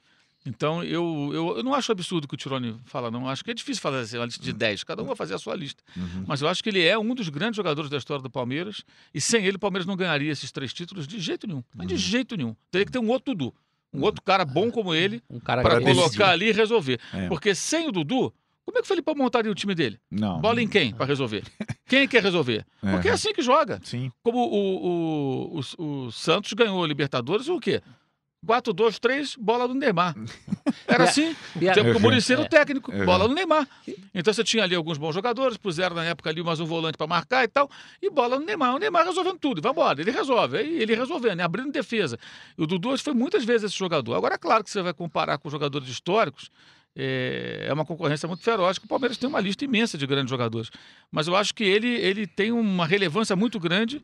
Então, 0.45 0.83
eu, 0.83 1.31
eu, 1.33 1.57
eu 1.59 1.63
não 1.63 1.73
acho 1.73 1.93
absurdo 1.93 2.25
o 2.25 2.29
que 2.29 2.35
o 2.35 2.37
Tirone 2.37 2.77
fala, 2.85 3.11
não. 3.11 3.29
Acho 3.29 3.45
que 3.45 3.51
é 3.53 3.55
difícil 3.55 3.81
fazer 3.81 3.99
assim, 3.99 4.17
uma 4.17 4.27
lista 4.27 4.43
de 4.43 4.53
10. 4.53 4.83
Cada 4.83 5.03
um 5.03 5.07
vai 5.07 5.15
fazer 5.15 5.35
a 5.35 5.39
sua 5.39 5.55
lista. 5.55 5.83
Uhum. 5.97 6.25
Mas 6.27 6.43
eu 6.43 6.49
acho 6.49 6.63
que 6.63 6.69
ele 6.69 6.83
é 6.85 6.99
um 6.99 7.15
dos 7.15 7.29
grandes 7.29 7.57
jogadores 7.57 7.89
da 7.89 7.97
história 7.97 8.23
do 8.23 8.31
Palmeiras. 8.31 8.83
E 9.15 9.21
sem 9.21 9.45
ele, 9.47 9.57
o 9.57 9.61
Palmeiras 9.61 9.87
não 9.87 9.97
ganharia 9.97 10.33
esses 10.33 10.51
três 10.51 10.73
títulos 10.73 11.07
de 11.07 11.21
jeito 11.21 11.47
nenhum. 11.47 11.63
Mas 11.75 11.87
de 11.87 11.97
jeito 11.97 12.37
nenhum. 12.37 12.57
Teria 12.71 12.85
que 12.85 12.93
ter 12.93 12.99
um 12.99 13.09
outro 13.09 13.35
Dudu. 13.35 13.55
Um 13.95 14.03
outro 14.03 14.23
cara 14.23 14.45
bom 14.45 14.71
como 14.71 14.95
ele 14.95 15.23
Um 15.29 15.39
cara 15.39 15.63
para 15.63 15.81
colocar 15.81 16.31
ali 16.31 16.49
e 16.49 16.53
resolver. 16.53 16.99
É. 17.13 17.29
Porque 17.29 17.55
sem 17.55 17.87
o 17.87 17.93
Dudu, 17.93 18.33
como 18.65 18.79
é 18.79 18.81
que 18.81 18.87
o 18.87 18.89
Felipão 18.89 19.15
montaria 19.15 19.51
o 19.51 19.55
time 19.55 19.75
dele? 19.75 20.01
Não. 20.11 20.41
Bola 20.41 20.63
em 20.63 20.69
quem 20.69 20.95
para 20.95 21.07
resolver? 21.07 21.45
Quem 21.87 22.09
quer 22.09 22.23
resolver? 22.23 22.65
É. 22.83 22.93
Porque 22.93 23.09
é 23.09 23.13
assim 23.13 23.35
que 23.35 23.43
joga. 23.43 23.81
Sim. 23.85 24.11
Como 24.23 24.39
o, 24.39 25.59
o, 25.59 25.61
o, 25.79 26.07
o 26.07 26.13
Santos 26.13 26.53
ganhou 26.55 26.83
a 26.83 26.89
Libertadores, 26.89 27.49
o 27.49 27.61
quê? 27.61 27.83
4, 28.45 28.73
2, 28.73 28.99
3, 28.99 29.37
bola 29.37 29.69
do 29.69 29.75
Neymar. 29.75 30.15
Era 30.87 31.05
E 31.05 31.07
a- 31.07 31.11
assim. 31.11 31.37
e 31.61 31.69
a- 31.69 31.73
O 31.73 31.75
tempo 31.75 31.91
que 31.93 31.97
o 31.97 32.01
Muricy 32.01 32.33
era 32.33 32.43
o 32.43 32.45
É. 32.45 32.49
técnico, 32.49 32.93
É. 32.93 33.05
bola 33.05 33.29
no 33.29 33.35
Neymar. 33.35 33.69
Então 34.13 34.33
você 34.35 34.43
tinha 34.43 34.65
ali 34.65 34.75
alguns 34.75 34.99
bons 34.99 35.15
jogadores, 35.15 35.57
puseram 35.57 35.95
na 35.95 36.05
época 36.05 36.29
ali 36.29 36.43
mais 36.43 36.59
um 36.59 36.65
volante 36.67 36.99
para 36.99 37.07
marcar 37.07 37.45
e 37.45 37.49
tal, 37.49 37.71
e 38.03 38.11
bola 38.11 38.39
no 38.39 38.45
Neymar. 38.45 38.75
O 38.75 38.79
Neymar 38.79 39.07
resolvendo 39.07 39.39
tudo, 39.39 39.63
vai 39.63 39.71
embora, 39.71 40.01
ele 40.01 40.11
resolve. 40.11 40.59
Aí 40.59 40.83
ele 40.83 40.95
resolvendo, 40.95 41.37
né? 41.39 41.45
abrindo 41.45 41.71
defesa. 41.71 42.19
E 42.59 42.63
o 42.63 42.67
Dudu 42.67 42.97
foi 42.99 43.15
muitas 43.15 43.45
vezes 43.45 43.71
esse 43.71 43.79
jogador. 43.79 44.15
Agora, 44.17 44.35
é 44.35 44.39
claro 44.39 44.65
que 44.65 44.71
você 44.71 44.83
vai 44.83 44.93
comparar 44.93 45.39
com 45.39 45.49
jogadores 45.49 45.89
históricos, 45.89 46.51
é, 46.97 47.67
é 47.69 47.73
uma 47.73 47.85
concorrência 47.87 48.27
muito 48.29 48.43
feroz, 48.43 48.77
que 48.79 48.85
o 48.85 48.89
Palmeiras 48.89 49.17
tem 49.17 49.29
uma 49.29 49.41
lista 49.41 49.65
imensa 49.65 49.97
de 49.97 50.07
grandes 50.07 50.29
jogadores. 50.31 50.69
Mas 51.11 51.27
eu 51.29 51.37
acho 51.37 51.55
que 51.55 51.65
ele, 51.65 51.89
ele 51.89 52.27
tem 52.27 52.51
uma 52.53 52.85
relevância 52.87 53.35
muito 53.37 53.59
grande, 53.61 54.03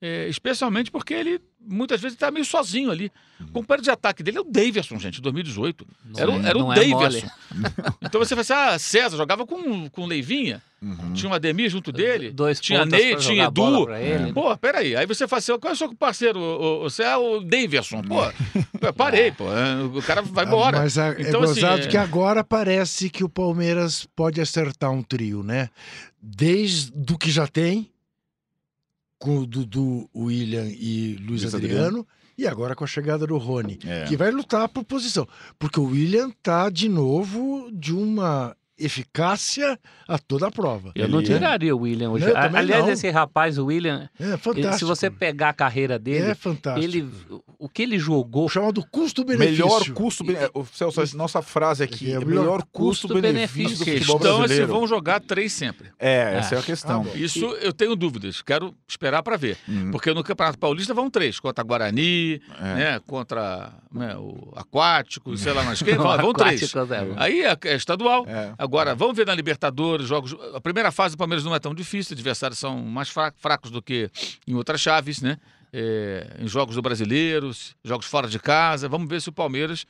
é, 0.00 0.28
especialmente 0.28 0.90
porque 0.90 1.12
ele 1.14 1.40
muitas 1.60 2.00
vezes 2.00 2.14
está 2.16 2.30
meio 2.30 2.44
sozinho 2.44 2.90
ali. 2.90 3.10
O 3.40 3.52
companheiro 3.52 3.82
de 3.82 3.90
ataque 3.90 4.22
dele 4.22 4.38
é 4.38 4.40
o 4.40 4.44
Davidson, 4.44 4.98
gente, 4.98 5.20
2018. 5.20 5.86
Não 6.06 6.20
Era, 6.20 6.30
é- 6.32 6.34
o- 6.34 6.46
era 6.46 6.58
o 6.58 6.72
é 6.72 6.76
Davidson. 6.76 7.26
Então 8.02 8.18
você 8.20 8.34
fala 8.34 8.40
assim, 8.40 8.52
ah, 8.74 8.78
César 8.78 9.16
jogava 9.16 9.44
com, 9.46 9.88
com 9.90 10.06
Leivinha, 10.06 10.62
Uhum. 10.80 11.12
tinha 11.12 11.28
o 11.30 11.34
Ademir 11.34 11.68
junto 11.68 11.90
dele, 11.90 12.30
Dois 12.30 12.60
tinha 12.60 12.86
Ney, 12.86 13.16
tinha 13.16 13.46
Edu. 13.46 13.84
pra 13.86 14.00
ele. 14.00 14.32
Pô, 14.32 14.56
peraí, 14.56 14.94
aí 14.94 15.04
você 15.06 15.26
fala 15.26 15.38
assim, 15.40 15.58
qual 15.58 15.72
é 15.72 15.74
o 15.74 15.76
seu 15.76 15.92
parceiro? 15.96 16.38
Você 16.84 17.02
é 17.02 17.16
o 17.16 17.40
Davidson. 17.40 18.00
Pô, 18.02 18.16
parei, 18.96 19.32
pô, 19.32 19.44
é, 19.52 19.82
o 19.82 20.00
cara 20.02 20.22
vai 20.22 20.44
embora. 20.46 20.78
Ah, 20.78 20.80
Mas 20.82 20.96
a- 20.96 21.08
é 21.08 21.22
Então, 21.22 21.42
assim, 21.42 21.54
gozado 21.54 21.82
é- 21.82 21.86
que 21.88 21.96
agora 21.96 22.44
parece 22.44 23.10
que 23.10 23.24
o 23.24 23.28
Palmeiras 23.28 24.06
pode 24.14 24.40
acertar 24.40 24.90
um 24.92 25.02
trio, 25.02 25.42
né? 25.42 25.68
Desde 26.22 26.92
do 26.92 27.18
que 27.18 27.30
já 27.30 27.46
tem, 27.48 27.90
com 29.18 29.38
o 29.38 29.46
Dudu, 29.46 30.08
o 30.12 30.24
William 30.24 30.66
e 30.68 31.16
Luiz 31.20 31.42
Luiz 31.42 31.54
Adriano, 31.54 32.06
e 32.36 32.46
agora 32.46 32.74
com 32.76 32.84
a 32.84 32.86
chegada 32.86 33.26
do 33.26 33.36
Rony, 33.36 33.78
É. 33.84 34.04
que 34.04 34.16
vai 34.16 34.30
lutar 34.30 34.68
por 34.68 34.84
posição. 34.84 35.26
Porque 35.58 35.80
o 35.80 35.86
William 35.86 36.30
tá 36.42 36.70
de 36.70 36.88
novo 36.88 37.68
de 37.72 37.92
uma 37.92 38.56
eficácia 38.78 39.78
a 40.06 40.18
toda 40.18 40.46
a 40.48 40.50
prova. 40.50 40.92
Eu 40.94 41.08
não 41.08 41.18
Ele- 41.18 41.26
tiraria 41.26 41.74
o 41.74 41.80
William 41.80 42.10
hoje. 42.10 42.26
Não, 42.26 42.36
Aliás, 42.58 42.84
não. 42.84 42.92
esse 42.92 43.10
rapaz, 43.10 43.58
o 43.58 43.66
William, 43.66 44.08
É 44.18 44.24
ele- 44.28 44.36
fantástico. 44.38 44.78
se 44.78 44.84
você 44.84 45.10
pegar 45.10 45.50
a 45.50 45.52
carreira 45.52 45.98
dele, 45.98 46.30
É 46.30 46.34
fantástico. 46.34 46.84
ele, 46.84 47.08
o 47.58 47.68
que 47.68 47.82
ele 47.82 47.98
jogou 47.98 48.46
O 48.46 48.48
chamado 48.48 48.84
custo-benefício. 48.90 49.64
Melhor 49.66 49.90
custo. 49.92 50.24
é, 50.30 50.50
Celso, 50.72 51.16
nossa 51.16 51.42
frase 51.42 51.82
aqui 51.82 52.10
É 52.12 52.14
é 52.14 52.24
melhor 52.24 52.62
custo-benefício 52.72 53.76
do 53.78 53.82
A 53.82 53.86
futebol 53.86 54.18
questão 54.18 54.30
é 54.30 54.32
se 54.34 54.38
brasileiro. 54.38 54.72
vão 54.72 54.86
jogar 54.86 55.20
três 55.20 55.52
sempre. 55.52 55.88
É, 55.98 56.36
essa 56.38 56.54
é 56.54 56.58
a 56.58 56.62
questão. 56.62 57.06
Ah. 57.12 57.16
Isso 57.18 57.44
eu 57.60 57.72
tenho 57.72 57.94
dúvidas, 57.96 58.42
quero 58.42 58.74
esperar 58.88 59.22
para 59.22 59.36
ver. 59.36 59.56
Hum, 59.68 59.90
Porque 59.90 60.12
no 60.12 60.22
Campeonato 60.22 60.58
Paulista 60.58 60.94
vão 60.94 61.10
três, 61.10 61.40
contra 61.40 61.62
Guarani, 61.64 62.40
é. 62.60 62.74
né, 62.74 63.00
contra 63.06 63.72
né, 63.92 64.16
o 64.16 64.52
Aquático, 64.56 65.36
sei 65.36 65.52
lá 65.52 65.62
mais 65.62 65.82
quem, 65.82 65.94
vão, 65.96 66.32
três. 66.32 66.72
Aí 67.16 67.42
é, 67.42 67.56
é 67.64 67.74
estadual. 67.76 68.24
É. 68.28 68.52
Agora, 68.68 68.94
vamos 68.94 69.16
ver 69.16 69.26
na 69.26 69.34
Libertadores, 69.34 70.06
jogos. 70.06 70.36
A 70.54 70.60
primeira 70.60 70.92
fase 70.92 71.14
do 71.14 71.18
Palmeiras 71.18 71.42
não 71.42 71.54
é 71.54 71.58
tão 71.58 71.74
difícil, 71.74 72.12
adversários 72.14 72.58
são 72.58 72.78
mais 72.82 73.08
fra- 73.08 73.32
fracos 73.38 73.70
do 73.70 73.80
que 73.80 74.10
em 74.46 74.54
outras 74.54 74.78
chaves, 74.78 75.22
né? 75.22 75.38
É, 75.72 76.36
em 76.38 76.46
jogos 76.46 76.74
do 76.76 76.82
Brasileiro, 76.82 77.50
jogos 77.82 78.04
fora 78.06 78.28
de 78.28 78.38
casa. 78.38 78.86
Vamos 78.86 79.08
ver 79.08 79.22
se 79.22 79.30
o 79.30 79.32
Palmeiras 79.32 79.86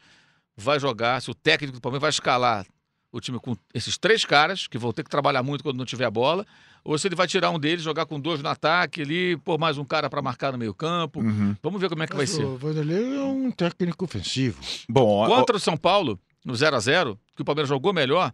vai 0.56 0.78
jogar, 0.78 1.20
se 1.20 1.28
o 1.28 1.34
técnico 1.34 1.74
do 1.74 1.80
Palmeiras 1.80 2.02
vai 2.02 2.10
escalar 2.10 2.64
o 3.10 3.20
time 3.20 3.40
com 3.40 3.56
esses 3.74 3.98
três 3.98 4.24
caras, 4.24 4.68
que 4.68 4.78
vão 4.78 4.92
ter 4.92 5.02
que 5.02 5.10
trabalhar 5.10 5.42
muito 5.42 5.64
quando 5.64 5.76
não 5.76 5.84
tiver 5.84 6.04
a 6.04 6.10
bola, 6.10 6.46
ou 6.84 6.96
se 6.96 7.08
ele 7.08 7.16
vai 7.16 7.26
tirar 7.26 7.50
um 7.50 7.58
deles, 7.58 7.82
jogar 7.82 8.06
com 8.06 8.20
dois 8.20 8.40
no 8.40 8.48
ataque 8.48 9.02
ali, 9.02 9.36
pôr 9.38 9.58
mais 9.58 9.76
um 9.76 9.84
cara 9.84 10.08
para 10.08 10.22
marcar 10.22 10.52
no 10.52 10.58
meio-campo. 10.58 11.18
Uhum. 11.20 11.56
Vamos 11.60 11.80
ver 11.80 11.88
como 11.88 12.02
é 12.04 12.06
que 12.06 12.12
vai 12.14 12.22
Mas 12.26 12.30
ser. 12.30 12.44
O 12.44 12.56
Vanderlei 12.56 13.16
é 13.16 13.22
um 13.24 13.50
técnico 13.50 14.04
ofensivo. 14.04 14.60
Bom, 14.88 15.04
ó, 15.04 15.26
Contra 15.26 15.56
o 15.56 15.60
São 15.60 15.76
Paulo, 15.76 16.16
no 16.44 16.54
0 16.54 16.76
a 16.76 16.80
0 16.80 17.18
que 17.34 17.42
o 17.42 17.44
Palmeiras 17.44 17.68
jogou 17.68 17.92
melhor, 17.92 18.32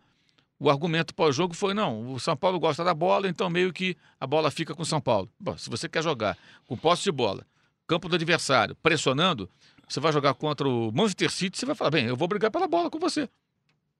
o 0.58 0.70
argumento 0.70 1.14
pós-jogo 1.14 1.54
foi: 1.54 1.74
não, 1.74 2.12
o 2.12 2.20
São 2.20 2.36
Paulo 2.36 2.58
gosta 2.60 2.82
da 2.84 2.94
bola, 2.94 3.28
então 3.28 3.48
meio 3.50 3.72
que 3.72 3.96
a 4.20 4.26
bola 4.26 4.50
fica 4.50 4.74
com 4.74 4.82
o 4.82 4.86
São 4.86 5.00
Paulo. 5.00 5.28
Bom, 5.38 5.56
se 5.58 5.68
você 5.70 5.88
quer 5.88 6.02
jogar 6.02 6.36
com 6.66 6.76
posse 6.76 7.04
de 7.04 7.12
bola, 7.12 7.46
campo 7.86 8.08
do 8.08 8.14
adversário, 8.14 8.74
pressionando, 8.82 9.48
você 9.88 10.00
vai 10.00 10.12
jogar 10.12 10.34
contra 10.34 10.68
o 10.68 10.90
Manchester 10.92 11.30
City, 11.30 11.58
você 11.58 11.66
vai 11.66 11.74
falar: 11.74 11.90
bem, 11.90 12.06
eu 12.06 12.16
vou 12.16 12.28
brigar 12.28 12.50
pela 12.50 12.66
bola 12.68 12.90
com 12.90 12.98
você. 12.98 13.28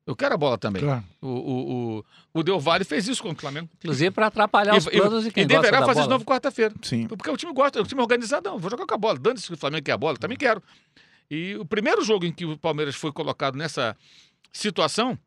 Eu 0.07 0.15
quero 0.15 0.35
a 0.35 0.37
bola 0.37 0.59
também. 0.59 0.83
Claro. 0.83 1.03
O, 1.23 1.29
o, 1.29 1.97
o, 1.99 2.05
o 2.35 2.43
Del 2.43 2.61
Valle 2.61 2.85
fez 2.85 3.09
isso 3.09 3.23
contra 3.23 3.39
o 3.39 3.41
Flamengo. 3.41 3.71
Inclusive 3.79 4.11
para 4.11 4.27
atrapalhar 4.27 4.77
os 4.77 4.87
E- 4.87 4.91
planos 4.91 5.25
de 5.25 5.31
quem 5.31 5.45
e 5.45 5.47
gosta 5.47 5.63
deverá 5.63 5.81
da 5.81 5.87
fazer 5.87 6.01
bola. 6.01 6.07
de 6.07 6.11
novo 6.13 6.25
quarta-feira. 6.27 6.75
sim. 6.83 7.07
Porque 7.09 7.31
o 7.31 7.37
time 7.39 7.55
gosta, 7.55 7.81
o 7.81 7.87
time 7.87 8.03
organizadão. 8.03 8.59
Vou 8.59 8.71
jogar 8.71 8.85
com 8.87 8.95
a 8.95 8.99
bola. 8.99 9.19
Dane-se 9.19 9.47
que 9.47 9.55
o 9.55 9.57
Flamengo 9.57 9.83
quer 9.83 9.93
a 9.93 9.97
bola, 9.97 10.19
também 10.19 10.37
quero. 10.37 10.63
E 11.31 11.57
o 11.57 11.65
primeiro 11.65 12.05
jogo 12.05 12.27
em 12.27 12.33
que 12.33 12.45
o 12.45 12.59
Palmeiras 12.59 12.95
foi 12.95 13.13
colocado 13.13 13.57
nessa 13.57 13.97
situação, 14.53 15.19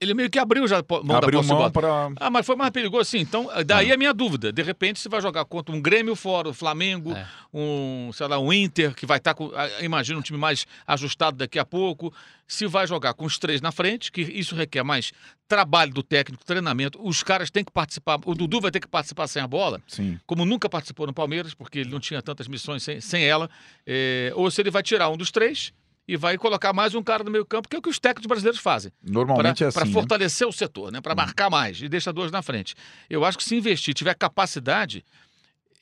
ele 0.00 0.14
meio 0.14 0.30
que 0.30 0.38
abriu 0.38 0.66
já 0.66 0.82
mão 1.04 1.16
Abriu 1.16 1.42
da 1.42 1.46
posse 1.46 1.48
mão 1.62 1.70
para. 1.70 2.10
Ah, 2.18 2.30
mas 2.30 2.46
foi 2.46 2.56
mais 2.56 2.70
perigoso 2.70 3.10
sim. 3.10 3.18
Então, 3.18 3.48
daí 3.66 3.92
a 3.92 3.96
minha 3.96 4.14
dúvida. 4.14 4.50
De 4.52 4.62
repente, 4.62 4.98
você 4.98 5.08
vai 5.08 5.20
jogar 5.20 5.44
contra 5.44 5.74
um 5.74 5.80
Grêmio 5.80 6.16
fora, 6.16 6.48
o 6.48 6.54
Flamengo, 6.54 7.12
É. 7.12 7.26
um, 7.52 8.10
sei 8.14 8.26
lá, 8.26 8.38
um 8.38 8.52
Inter, 8.52 8.94
que 8.94 9.04
vai 9.04 9.18
estar 9.18 9.34
com. 9.34 9.50
ah, 9.54 9.82
Imagina 9.82 10.18
um 10.18 10.22
time 10.22 10.38
mais 10.38 10.66
ajustado 10.86 11.36
daqui 11.36 11.58
a 11.58 11.64
pouco. 11.64 12.12
Se 12.48 12.66
vai 12.66 12.86
jogar 12.86 13.14
com 13.14 13.24
os 13.24 13.38
três 13.38 13.60
na 13.60 13.70
frente, 13.70 14.10
que 14.10 14.22
isso 14.22 14.56
requer 14.56 14.82
mais 14.82 15.12
trabalho 15.46 15.92
do 15.92 16.02
técnico, 16.02 16.44
treinamento. 16.44 16.98
Os 17.06 17.22
caras 17.22 17.50
têm 17.50 17.62
que 17.64 17.70
participar. 17.70 18.18
O 18.24 18.34
Dudu 18.34 18.60
vai 18.60 18.70
ter 18.70 18.80
que 18.80 18.88
participar 18.88 19.26
sem 19.26 19.42
a 19.42 19.46
bola 19.46 19.80
Sim. 19.86 20.18
como 20.26 20.44
nunca 20.44 20.68
participou 20.68 21.06
no 21.06 21.12
Palmeiras, 21.12 21.54
porque 21.54 21.80
ele 21.80 21.90
não 21.90 22.00
tinha 22.00 22.22
tantas 22.22 22.48
missões 22.48 22.82
sem, 22.82 23.00
sem 23.00 23.22
ela, 23.24 23.48
é, 23.86 24.32
ou 24.34 24.50
se 24.50 24.60
ele 24.62 24.70
vai 24.70 24.82
tirar 24.82 25.08
um 25.10 25.16
dos 25.16 25.30
três 25.30 25.72
e 26.12 26.16
vai 26.16 26.36
colocar 26.36 26.72
mais 26.72 26.92
um 26.94 27.02
cara 27.04 27.22
no 27.22 27.30
meio 27.30 27.46
campo, 27.46 27.68
que 27.68 27.76
é 27.76 27.78
o 27.78 27.82
que 27.82 27.88
os 27.88 28.00
técnicos 28.00 28.26
brasileiros 28.26 28.58
fazem, 28.60 28.90
Normalmente 29.00 29.62
é 29.62 29.68
assim. 29.68 29.78
para 29.78 29.86
né? 29.86 29.92
fortalecer 29.92 30.44
o 30.46 30.50
setor, 30.52 30.90
né, 30.90 31.00
para 31.00 31.14
marcar 31.14 31.48
mais 31.48 31.80
e 31.80 31.88
deixar 31.88 32.10
dois 32.10 32.32
na 32.32 32.42
frente. 32.42 32.74
Eu 33.08 33.24
acho 33.24 33.38
que 33.38 33.44
se 33.44 33.54
investir, 33.54 33.94
tiver 33.94 34.14
capacidade, 34.14 35.04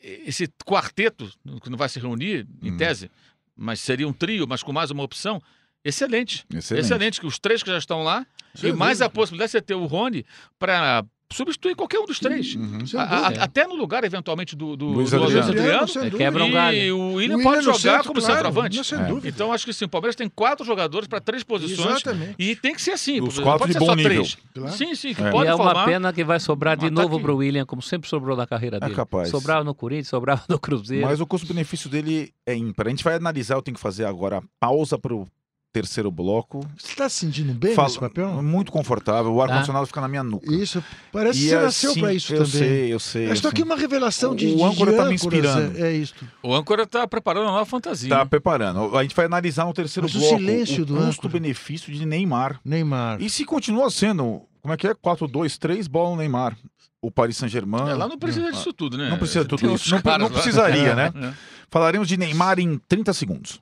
esse 0.02 0.46
quarteto, 0.66 1.30
que 1.62 1.70
não 1.70 1.78
vai 1.78 1.88
se 1.88 1.98
reunir, 1.98 2.46
em 2.62 2.72
Hum. 2.72 2.76
tese, 2.76 3.10
mas 3.56 3.80
seria 3.80 4.06
um 4.06 4.12
trio, 4.12 4.46
mas 4.46 4.62
com 4.62 4.70
mais 4.70 4.90
uma 4.90 5.02
opção, 5.02 5.40
excelente. 5.82 6.44
Excelente. 6.54 6.84
Excelente, 6.84 7.20
que 7.20 7.26
os 7.26 7.38
três 7.38 7.62
que 7.62 7.70
já 7.70 7.78
estão 7.78 8.02
lá, 8.02 8.26
e 8.62 8.70
mais 8.72 9.00
a 9.00 9.08
possibilidade 9.08 9.48
de 9.48 9.52
você 9.52 9.62
ter 9.62 9.74
o 9.76 9.86
Rony 9.86 10.26
para 10.58 11.04
substituir 11.32 11.74
qualquer 11.76 11.98
um 12.00 12.06
dos 12.06 12.18
três. 12.18 12.54
Uhum. 12.54 12.78
A- 12.96 13.02
a- 13.02 13.28
até 13.44 13.66
no 13.66 13.74
lugar, 13.74 14.02
eventualmente, 14.04 14.56
do, 14.56 14.76
do, 14.76 14.86
Luiz 14.86 15.10
do 15.10 15.22
Adriano. 15.22 15.48
Adriano. 15.48 15.88
sem 15.88 16.02
É, 16.06 16.10
quebra 16.10 16.44
um 16.44 16.50
galho. 16.50 16.78
E 16.78 16.92
o 16.92 17.12
William 17.14 17.36
O 17.38 17.42
pode 17.42 17.58
William 17.58 17.62
jogar 17.74 17.78
centro, 17.96 18.08
como 18.08 18.20
claro, 18.20 18.34
centroavante. 18.46 18.84
sem 18.84 18.98
É. 18.98 19.04
dúvida. 19.04 19.28
Então, 19.28 19.52
acho 19.52 19.64
que 19.66 19.72
sim, 19.72 19.84
o 19.84 19.88
Palmeiras 19.88 20.16
tem 20.16 20.28
quatro 20.28 20.64
jogadores 20.64 21.06
para 21.06 21.20
três 21.20 21.42
posições. 21.42 21.86
Exatamente. 22.02 22.34
E 22.38 22.56
tem 22.56 22.74
que 22.74 22.80
ser 22.80 22.92
assim. 22.92 23.20
Os 23.20 23.38
quatro 23.38 23.58
pode 23.60 23.72
de 23.72 23.72
ser 23.74 23.78
bom 23.80 23.86
só 23.86 23.94
nível. 23.94 24.10
três. 24.10 24.38
Claro. 24.54 24.72
Sim, 24.76 24.94
sim, 24.94 25.14
que 25.14 25.22
É. 25.22 25.30
pode 25.30 25.48
e 25.48 25.50
é 25.50 25.54
uma 25.54 25.64
formar. 25.64 25.84
pena 25.84 26.12
que 26.12 26.24
vai 26.24 26.40
sobrar 26.40 26.76
de 26.76 26.90
novo 26.90 27.08
ataque. 27.08 27.22
pro 27.22 27.36
William, 27.36 27.66
como 27.66 27.82
sempre 27.82 28.08
sobrou 28.08 28.36
na 28.36 28.46
carreira 28.46 28.78
É 28.78 28.80
dele. 28.80 28.94
capaz. 28.94 29.28
Sobrava 29.28 29.62
no 29.64 29.74
Corinthians, 29.74 30.08
sobrava 30.08 30.42
no 30.48 30.58
Cruzeiro. 30.58 31.06
Mas 31.06 31.20
o 31.20 31.26
custo-benefício 31.26 31.90
dele 31.90 32.32
é 32.46 32.54
ímpar. 32.54 32.86
A 32.86 32.90
gente 32.90 33.04
vai 33.04 33.14
analisar, 33.16 33.54
eu 33.56 33.62
tenho 33.62 33.74
que 33.74 33.80
fazer 33.80 34.06
agora 34.06 34.38
a 34.38 34.42
pausa 34.58 34.98
para 34.98 35.14
o 35.14 35.26
terceiro 35.72 36.10
bloco. 36.10 36.60
Você 36.76 36.88
está 36.92 37.08
se 37.08 37.16
sentindo 37.16 37.52
bem 37.52 37.74
Fala- 37.74 37.88
nesse 37.88 38.00
papel? 38.00 38.42
Muito 38.42 38.72
confortável, 38.72 39.32
o 39.32 39.40
ar-condicionado 39.42 39.86
fica 39.86 40.00
na 40.00 40.08
minha 40.08 40.22
nuca. 40.22 40.52
Isso, 40.52 40.82
parece 41.12 41.38
E 41.38 41.42
que 41.42 41.48
você 41.50 41.60
nasceu 41.60 41.90
assim, 41.90 42.00
para 42.00 42.12
isso 42.14 42.32
eu 42.34 42.44
também. 42.44 42.50
sei, 42.60 42.92
eu 42.94 42.98
sei. 43.00 43.22
Eu 43.24 43.28
eu 43.28 43.32
estou 43.34 43.48
aqui 43.50 43.58
sei. 43.62 43.64
uma 43.70 43.76
revelação 43.76 44.34
de, 44.34 44.46
O 44.46 44.56
de 44.56 44.62
âncora 44.62 44.90
de 44.92 44.96
tá 44.96 45.04
me 45.04 45.14
inspirando. 45.14 45.78
É, 45.78 45.88
é 45.88 45.92
isso. 45.92 46.14
O 46.42 46.54
âncora 46.54 46.82
está 46.84 47.06
preparando 47.06 47.44
uma 47.44 47.52
nova 47.52 47.66
fantasia. 47.66 48.08
Tá 48.08 48.22
hein? 48.22 48.26
preparando. 48.28 48.96
A 48.96 49.02
gente 49.02 49.14
vai 49.14 49.26
analisar 49.26 49.66
no 49.66 49.72
terceiro 49.74 50.08
Mas 50.08 50.14
o 50.16 50.18
bloco 50.18 50.36
silêncio 50.38 50.84
do 50.86 50.94
o 50.94 50.96
âncora. 50.96 51.08
custo-benefício 51.08 51.92
de 51.92 52.04
Neymar. 52.06 52.60
Neymar. 52.64 53.20
E 53.22 53.28
se 53.30 53.44
continua 53.44 53.90
sendo, 53.90 54.42
como 54.62 54.72
é 54.74 54.76
que 54.76 54.86
é? 54.86 54.94
4-2-3, 54.94 55.86
bola 55.88 56.10
no 56.10 56.16
Neymar. 56.16 56.56
O 57.00 57.10
Paris 57.12 57.36
Saint-Germain. 57.36 57.88
É, 57.90 57.94
lá 57.94 58.08
não 58.08 58.18
precisa 58.18 58.50
disso 58.50 58.72
tudo, 58.72 58.98
né? 58.98 59.08
Não 59.08 59.18
precisa 59.18 59.42
de 59.42 59.48
tudo 59.48 59.60
Tem 59.60 59.72
isso. 59.72 59.88
Não- 59.90 60.00
não 60.18 60.26
lá. 60.26 60.30
precisaria, 60.30 60.94
né? 60.96 61.12
É. 61.22 61.32
Falaremos 61.70 62.08
de 62.08 62.16
Neymar 62.16 62.58
em 62.58 62.76
30 62.88 63.12
segundos. 63.12 63.60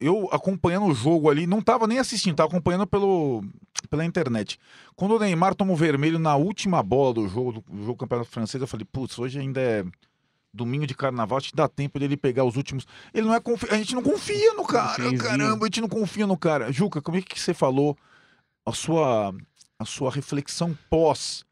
eu 0.00 0.28
acompanhando 0.30 0.86
o 0.86 0.94
jogo 0.94 1.28
ali, 1.28 1.46
não 1.46 1.60
tava 1.60 1.86
nem 1.86 1.98
assistindo, 1.98 2.36
tava 2.36 2.48
acompanhando 2.48 2.86
pelo, 2.86 3.44
pela 3.90 4.04
internet. 4.04 4.58
Quando 4.94 5.16
o 5.16 5.18
Neymar 5.18 5.54
toma 5.54 5.72
o 5.72 5.76
vermelho 5.76 6.18
na 6.18 6.36
última 6.36 6.82
bola 6.82 7.14
do 7.14 7.28
jogo, 7.28 7.52
do, 7.52 7.60
do 7.60 7.78
jogo 7.78 7.94
do 7.94 7.96
Campeonato 7.96 8.30
Francês, 8.30 8.60
eu 8.60 8.68
falei, 8.68 8.86
putz, 8.90 9.18
hoje 9.18 9.40
ainda 9.40 9.60
é 9.60 9.84
domingo 10.52 10.86
de 10.86 10.94
carnaval, 10.94 11.38
acho 11.38 11.50
que 11.50 11.56
dá 11.56 11.68
tempo 11.68 11.98
dele 11.98 12.16
pegar 12.16 12.44
os 12.44 12.56
últimos. 12.56 12.86
Ele 13.12 13.26
não 13.26 13.34
é 13.34 13.40
confi... 13.40 13.66
A 13.70 13.76
gente 13.76 13.94
não 13.94 14.02
confia 14.02 14.54
no 14.54 14.64
cara, 14.64 15.16
caramba, 15.16 15.64
a 15.64 15.68
gente 15.68 15.80
não 15.80 15.88
confia 15.88 16.26
no 16.26 16.36
cara. 16.36 16.72
Juca, 16.72 17.02
como 17.02 17.18
é 17.18 17.22
que 17.22 17.38
você 17.38 17.52
falou 17.52 17.96
a 18.64 18.72
sua, 18.72 19.34
a 19.78 19.84
sua 19.84 20.10
reflexão 20.10 20.76
pós 20.88 21.44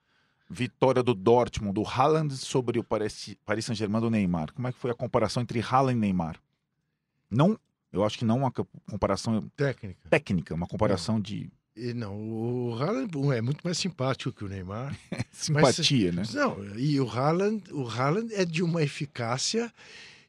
vitória 0.48 1.02
do 1.02 1.14
Dortmund, 1.14 1.74
do 1.74 1.86
Haaland 1.86 2.36
sobre 2.36 2.78
o 2.78 2.84
Paris, 2.84 3.36
Paris 3.44 3.64
Saint-Germain 3.64 4.00
do 4.00 4.10
Neymar? 4.10 4.52
Como 4.52 4.68
é 4.68 4.72
que 4.72 4.78
foi 4.78 4.90
a 4.90 4.94
comparação 4.94 5.42
entre 5.42 5.60
Haaland 5.60 5.96
e 5.96 6.00
Neymar? 6.00 6.36
Não, 7.30 7.58
eu 7.92 8.04
acho 8.04 8.18
que 8.18 8.24
não 8.24 8.38
uma 8.38 8.50
co- 8.50 8.66
comparação 8.90 9.40
Técnica. 9.56 10.08
técnica, 10.10 10.54
uma 10.54 10.66
comparação 10.66 11.20
de 11.20 11.50
E 11.76 11.92
não, 11.94 12.16
o 12.16 12.74
Haaland 12.74 13.10
é 13.34 13.40
muito 13.40 13.60
mais 13.64 13.78
simpático 13.78 14.32
que 14.32 14.44
o 14.44 14.48
Neymar. 14.48 14.96
simpatia, 15.32 16.12
né? 16.12 16.22
Não, 16.32 16.64
e 16.76 16.98
o 17.00 17.08
Haaland, 17.08 17.62
o 17.72 17.86
Haaland 17.88 18.34
é 18.34 18.44
de 18.44 18.62
uma 18.62 18.82
eficácia 18.82 19.72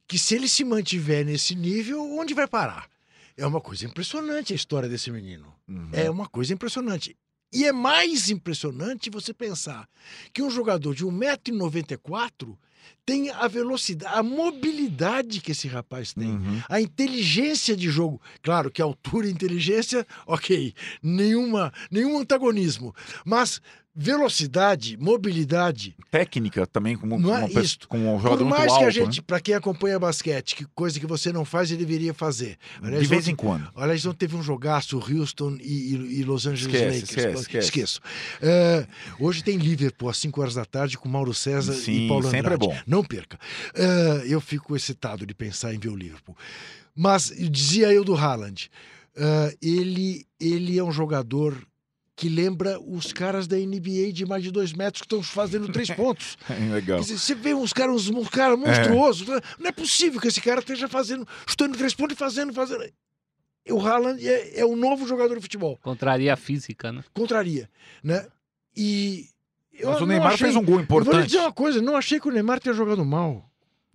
que 0.08 0.18
se 0.18 0.36
ele 0.36 0.48
se 0.48 0.64
mantiver 0.64 1.26
nesse 1.26 1.56
nível, 1.56 2.02
onde 2.18 2.34
vai 2.34 2.48
parar? 2.48 2.90
É 3.36 3.46
uma 3.46 3.62
coisa 3.62 3.86
impressionante 3.86 4.52
a 4.54 4.56
história 4.56 4.90
desse 4.90 5.12
menino. 5.12 5.54
Uhum. 5.68 5.90
É 5.94 6.10
uma 6.10 6.28
coisa 6.28 6.54
impressionante. 6.54 7.16
E 7.54 7.66
é 7.66 7.72
mais 7.72 8.30
impressionante 8.30 9.10
você 9.10 9.34
pensar 9.34 9.88
que 10.34 10.42
um 10.42 10.50
jogador 10.50 10.94
de 10.96 11.06
1,94m 11.06 12.58
tem 13.06 13.30
a 13.30 13.48
velocidade, 13.48 14.14
a 14.14 14.22
mobilidade 14.22 15.40
que 15.40 15.52
esse 15.52 15.68
rapaz 15.68 16.14
tem. 16.14 16.30
Uhum. 16.30 16.62
A 16.68 16.82
inteligência 16.82 17.76
de 17.76 17.90
jogo, 17.90 18.22
claro 18.42 18.70
que 18.70 18.82
altura 18.82 19.28
e 19.28 19.32
inteligência, 19.32 20.06
ok, 20.26 20.74
nenhuma, 21.02 21.72
nenhum 21.90 22.20
antagonismo, 22.20 22.94
mas 23.26 23.62
velocidade, 24.00 24.96
mobilidade, 24.98 25.96
Técnica 26.10 26.66
também, 26.66 26.96
como, 26.96 27.20
Não 27.20 27.36
é 27.36 27.42
como, 27.42 27.54
pessoa- 27.54 27.80
como 27.90 28.14
um 28.14 28.16
por 28.18 28.22
jogador 28.24 28.46
muito 28.46 28.58
mais 28.58 28.72
alto, 28.72 28.78
que 28.80 28.84
a 28.84 28.88
né? 28.88 28.92
gente, 28.92 29.22
para 29.22 29.42
quem 29.42 29.54
acompanha 29.56 30.00
basquete, 30.00 30.56
que 30.56 30.66
coisa 30.74 31.00
que 31.00 31.06
você 31.06 31.34
não 31.34 31.44
faz, 31.44 31.70
ele 31.70 31.80
deveria 31.84 32.14
fazer. 32.14 32.58
Aliás, 32.82 33.02
De 33.04 33.10
vez 33.10 33.24
ontem- 33.24 33.32
em 33.32 33.36
quando. 33.36 33.70
Aliás, 33.76 34.04
não 34.06 34.14
teve 34.14 34.36
um 34.36 34.42
jogaço 34.44 34.98
Houston 34.98 35.58
e, 35.60 35.96
e- 35.96 36.20
e 36.20 36.24
Los 36.24 36.46
Angeles 36.48 36.74
Esquece, 36.76 36.86
Lakers. 37.02 37.10
esquece, 37.10 37.42
esquece. 37.42 37.66
Esqueço. 37.68 38.02
É, 38.42 38.88
hoje 39.20 39.44
tem 39.44 39.58
Liverpool 39.58 40.10
às 40.10 40.18
5 40.18 40.40
horas 40.42 40.54
da 40.54 40.64
tarde 40.64 40.98
com 40.98 41.10
Mauro 41.10 41.34
César 41.34 41.74
Sim, 41.74 42.06
e 42.06 42.08
Paulo 42.08 42.24
sempre 42.30 42.54
Andrade. 42.54 42.64
é 42.64 42.68
bom. 42.68 42.78
Não 42.88 43.04
perca. 43.04 43.38
É, 43.74 44.24
eu 44.28 44.40
fico 44.40 44.76
excitado 44.76 45.26
de 45.26 45.34
pensar 45.34 45.74
em 45.74 45.80
ver 45.80 45.90
o 45.90 45.96
Liverpool. 45.96 46.38
Mas 46.96 47.34
dizia 47.50 47.92
eu 47.92 48.04
do 48.04 48.16
Haaland, 48.16 48.70
é, 49.16 49.58
ele, 49.62 50.26
ele 50.40 50.78
é 50.78 50.84
um 50.84 50.92
jogador 50.92 51.58
que 52.18 52.28
lembra 52.28 52.80
os 52.82 53.14
caras 53.14 53.46
da 53.46 53.56
NBA 53.56 54.12
de 54.12 54.26
mais 54.26 54.42
de 54.42 54.50
dois 54.50 54.74
metros 54.74 55.02
que 55.02 55.06
estão 55.06 55.22
fazendo 55.22 55.72
três 55.72 55.88
pontos. 55.92 56.36
Legal. 56.50 56.98
Quer 56.98 57.04
dizer, 57.04 57.20
você 57.20 57.36
vê 57.36 57.54
uns 57.54 57.72
caras 57.72 58.10
uns 58.10 58.28
cara 58.30 58.58
monstruosos. 58.58 59.28
Não 59.60 59.68
é 59.68 59.72
possível 59.72 60.20
que 60.20 60.28
esse 60.28 60.42
cara 60.42 60.60
esteja 60.60 60.88
fazendo, 60.88 61.28
chutando 61.46 61.78
três 61.78 61.94
pontos 61.94 62.16
e 62.16 62.18
fazendo, 62.18 62.52
fazendo. 62.52 62.84
O 63.70 63.80
Haaland 63.80 64.28
é, 64.28 64.62
é 64.62 64.66
um 64.66 64.76
novo 64.76 65.08
jogador 65.08 65.36
de 65.36 65.42
futebol. 65.42 65.78
Contraria 65.78 66.34
a 66.34 66.36
física, 66.36 66.92
né? 66.92 67.04
Contraria, 67.14 67.70
né? 68.04 68.26
E 68.76 69.28
eu 69.72 69.90
Mas 69.90 69.98
o 69.98 70.00
não 70.02 70.08
Neymar 70.08 70.34
achei- 70.34 70.48
fez 70.48 70.56
um 70.56 70.64
gol 70.66 70.80
Eu 70.80 70.86
vou 70.88 70.98
lhe 70.98 71.02
importante 71.04 71.28
dizer 71.28 71.40
uma 71.40 71.54
coisa, 71.54 71.82
não 71.84 71.96
achei 71.96 72.20
que 72.20 72.28
o 72.28 72.32
Neymar 72.32 72.60
tenha 72.60 72.74
jogado 72.74 73.06
mal 73.06 73.48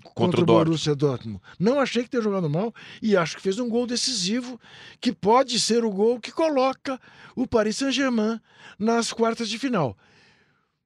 contra, 0.03 0.13
contra, 0.15 0.41
o 0.43 0.45
Dortmund. 0.45 0.65
Borussia 0.67 0.95
Dortmund. 0.95 1.41
Não 1.59 1.79
achei 1.81 2.03
que 2.05 2.11
tenha 2.11 2.23
jogado 2.23 2.49
mal 2.51 2.75
e 3.01 3.17
acho 3.17 3.37
que 3.37 3.43
fez 3.43 3.59
um 3.59 3.69
gol 3.69 3.87
decisivo 3.87 4.61
que 5.01 5.13
pode 5.13 5.59
ser 5.61 5.85
o 5.85 5.91
gol 5.91 6.21
que 6.21 6.31
coloca 6.33 7.01
o 7.37 7.47
Paris 7.47 7.77
Saint-Germain 7.77 8.41
nas 8.79 9.13
quartas 9.13 9.49
de 9.49 9.59
final. 9.59 9.97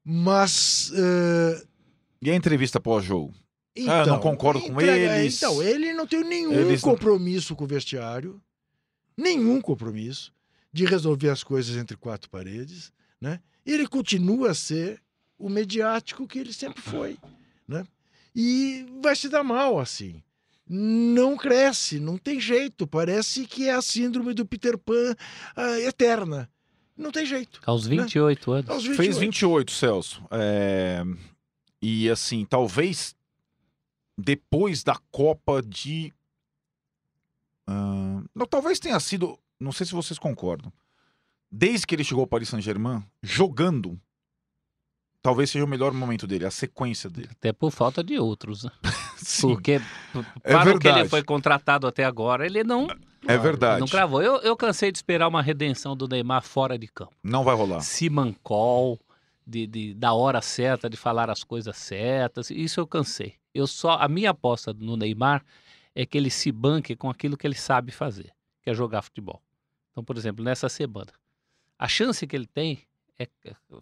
Mas 0.04 0.92
eh, 0.94 1.62
E 2.22 2.30
a 2.30 2.34
entrevista 2.34 2.80
pós-jogo? 2.80 3.34
Então, 3.74 3.92
Ah, 3.94 4.06
não 4.06 4.20
concordo 4.20 4.60
com 4.60 4.72
entrega- 4.72 5.18
eles. 5.18 5.36
Então, 5.36 5.62
ele 5.62 5.92
não 5.92 6.06
tem 6.06 6.24
nenhum 6.24 6.52
Eles 6.52 6.80
compromisso 6.80 7.54
com 7.54 7.64
o 7.64 7.66
vestiário, 7.66 8.40
nenhum 9.16 9.60
compromisso 9.60 10.32
de 10.72 10.84
resolver 10.86 11.28
as 11.28 11.42
coisas 11.42 11.76
entre 11.76 11.96
quatro 11.96 12.30
paredes, 12.30 12.90
né? 13.20 13.40
Ele 13.66 13.86
continua 13.86 14.50
a 14.50 14.54
ser 14.54 15.02
o 15.38 15.48
mediático 15.50 16.26
que 16.26 16.38
ele 16.38 16.52
sempre 16.52 16.80
foi? 16.80 17.18
E 18.38 18.84
vai 19.02 19.16
se 19.16 19.30
dar 19.30 19.42
mal 19.42 19.78
assim. 19.78 20.22
Não 20.68 21.36
cresce, 21.38 21.98
não 21.98 22.18
tem 22.18 22.38
jeito. 22.38 22.86
Parece 22.86 23.46
que 23.46 23.66
é 23.66 23.72
a 23.72 23.80
síndrome 23.80 24.34
do 24.34 24.44
Peter 24.44 24.76
Pan 24.76 25.14
ah, 25.56 25.80
eterna. 25.80 26.50
Não 26.94 27.10
tem 27.10 27.24
jeito. 27.24 27.60
Aos 27.64 27.86
28 27.86 28.52
anos. 28.52 28.70
Aos 28.70 28.82
28. 28.82 29.02
Fez 29.02 29.16
28, 29.16 29.72
Celso. 29.72 30.22
É, 30.30 31.02
E 31.80 32.10
assim, 32.10 32.44
talvez 32.44 33.16
depois 34.18 34.82
da 34.82 34.96
Copa 35.10 35.62
de. 35.62 36.12
ah, 37.66 38.22
não, 38.34 38.46
talvez 38.46 38.78
tenha 38.78 38.98
sido, 39.00 39.38
não 39.58 39.72
sei 39.72 39.86
se 39.86 39.92
vocês 39.92 40.18
concordam, 40.18 40.72
desde 41.50 41.86
que 41.86 41.94
ele 41.94 42.04
chegou 42.04 42.22
ao 42.22 42.26
Paris 42.26 42.48
Saint-Germain, 42.48 43.02
jogando, 43.22 44.00
talvez 45.26 45.50
seja 45.50 45.64
o 45.64 45.68
melhor 45.68 45.92
momento 45.92 46.24
dele, 46.24 46.46
a 46.46 46.52
sequência 46.52 47.10
dele. 47.10 47.30
Até 47.32 47.52
por 47.52 47.72
falta 47.72 48.04
de 48.04 48.16
outros, 48.16 48.62
né? 48.62 48.70
Sim, 49.18 49.48
Porque 49.48 49.80
É 50.44 50.52
para 50.52 50.60
o 50.60 50.78
que 50.78 50.86
ele 50.86 50.94
verdade. 50.94 51.08
foi 51.08 51.24
contratado 51.24 51.84
até 51.84 52.04
agora, 52.04 52.46
ele 52.46 52.62
não, 52.62 52.86
é 53.26 53.36
verdade. 53.36 53.80
não 53.80 53.88
cravou. 53.88 54.22
Eu, 54.22 54.36
eu 54.42 54.56
cansei 54.56 54.92
de 54.92 54.98
esperar 54.98 55.26
uma 55.26 55.42
redenção 55.42 55.96
do 55.96 56.06
Neymar 56.06 56.42
fora 56.44 56.78
de 56.78 56.86
campo. 56.86 57.12
Não 57.24 57.42
vai 57.42 57.56
rolar. 57.56 57.80
Simancol, 57.80 59.00
de, 59.44 59.66
de, 59.66 59.94
da 59.94 60.12
hora 60.12 60.40
certa, 60.40 60.88
de 60.88 60.96
falar 60.96 61.28
as 61.28 61.42
coisas 61.42 61.76
certas. 61.76 62.48
Isso 62.52 62.78
eu 62.78 62.86
cansei. 62.86 63.34
Eu 63.52 63.66
só 63.66 63.94
a 64.00 64.06
minha 64.06 64.30
aposta 64.30 64.72
no 64.72 64.96
Neymar 64.96 65.44
é 65.92 66.06
que 66.06 66.16
ele 66.16 66.30
se 66.30 66.52
banque 66.52 66.94
com 66.94 67.10
aquilo 67.10 67.36
que 67.36 67.44
ele 67.48 67.56
sabe 67.56 67.90
fazer, 67.90 68.30
que 68.62 68.70
é 68.70 68.74
jogar 68.74 69.02
futebol. 69.02 69.42
Então, 69.90 70.04
por 70.04 70.16
exemplo, 70.16 70.44
nessa 70.44 70.68
semana, 70.68 71.10
a 71.76 71.88
chance 71.88 72.24
que 72.28 72.36
ele 72.36 72.46
tem 72.46 72.78
é, 73.18 73.26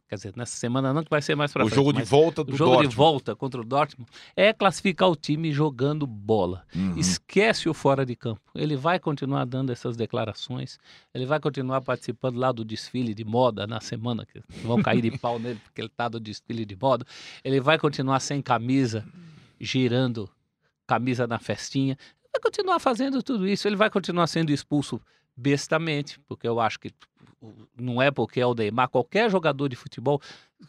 quer 0.08 0.14
dizer, 0.14 0.32
nessa 0.36 0.56
semana 0.56 0.92
não 0.92 1.02
que 1.02 1.10
vai 1.10 1.20
ser 1.20 1.34
mais 1.34 1.52
para 1.52 1.64
O 1.64 1.68
frente, 1.68 1.74
jogo 1.76 1.92
de 1.92 2.04
volta 2.04 2.44
do 2.44 2.52
o 2.52 2.56
jogo 2.56 2.70
Dortmund. 2.70 2.88
de 2.90 2.96
volta 2.96 3.34
contra 3.34 3.60
o 3.60 3.64
Dortmund 3.64 4.08
é 4.36 4.52
classificar 4.52 5.10
o 5.10 5.16
time 5.16 5.50
jogando 5.50 6.06
bola. 6.06 6.64
Uhum. 6.74 6.96
Esquece 6.96 7.68
o 7.68 7.74
fora 7.74 8.06
de 8.06 8.14
campo. 8.14 8.40
Ele 8.54 8.76
vai 8.76 9.00
continuar 9.00 9.44
dando 9.44 9.72
essas 9.72 9.96
declarações, 9.96 10.78
ele 11.12 11.26
vai 11.26 11.40
continuar 11.40 11.80
participando 11.80 12.36
lá 12.36 12.52
do 12.52 12.64
desfile 12.64 13.12
de 13.12 13.24
moda 13.24 13.66
na 13.66 13.80
semana, 13.80 14.24
que 14.24 14.40
vão 14.62 14.80
cair 14.80 15.02
de 15.02 15.18
pau 15.18 15.38
nele 15.40 15.60
porque 15.64 15.80
ele 15.80 15.88
está 15.88 16.08
do 16.08 16.20
desfile 16.20 16.64
de 16.64 16.76
moda. 16.80 17.04
Ele 17.42 17.60
vai 17.60 17.76
continuar 17.76 18.20
sem 18.20 18.40
camisa, 18.40 19.04
girando 19.60 20.30
camisa 20.86 21.26
na 21.26 21.40
festinha. 21.40 21.98
Vai 22.32 22.40
continuar 22.40 22.78
fazendo 22.78 23.20
tudo 23.22 23.48
isso. 23.48 23.66
Ele 23.66 23.76
vai 23.76 23.90
continuar 23.90 24.28
sendo 24.28 24.52
expulso 24.52 25.00
bestamente, 25.36 26.18
porque 26.28 26.46
eu 26.48 26.60
acho 26.60 26.78
que 26.78 26.90
não 27.78 28.00
é 28.00 28.10
porque 28.10 28.40
é 28.40 28.46
o 28.46 28.54
Neymar, 28.54 28.88
qualquer 28.88 29.30
jogador 29.30 29.68
de 29.68 29.76
futebol. 29.76 30.18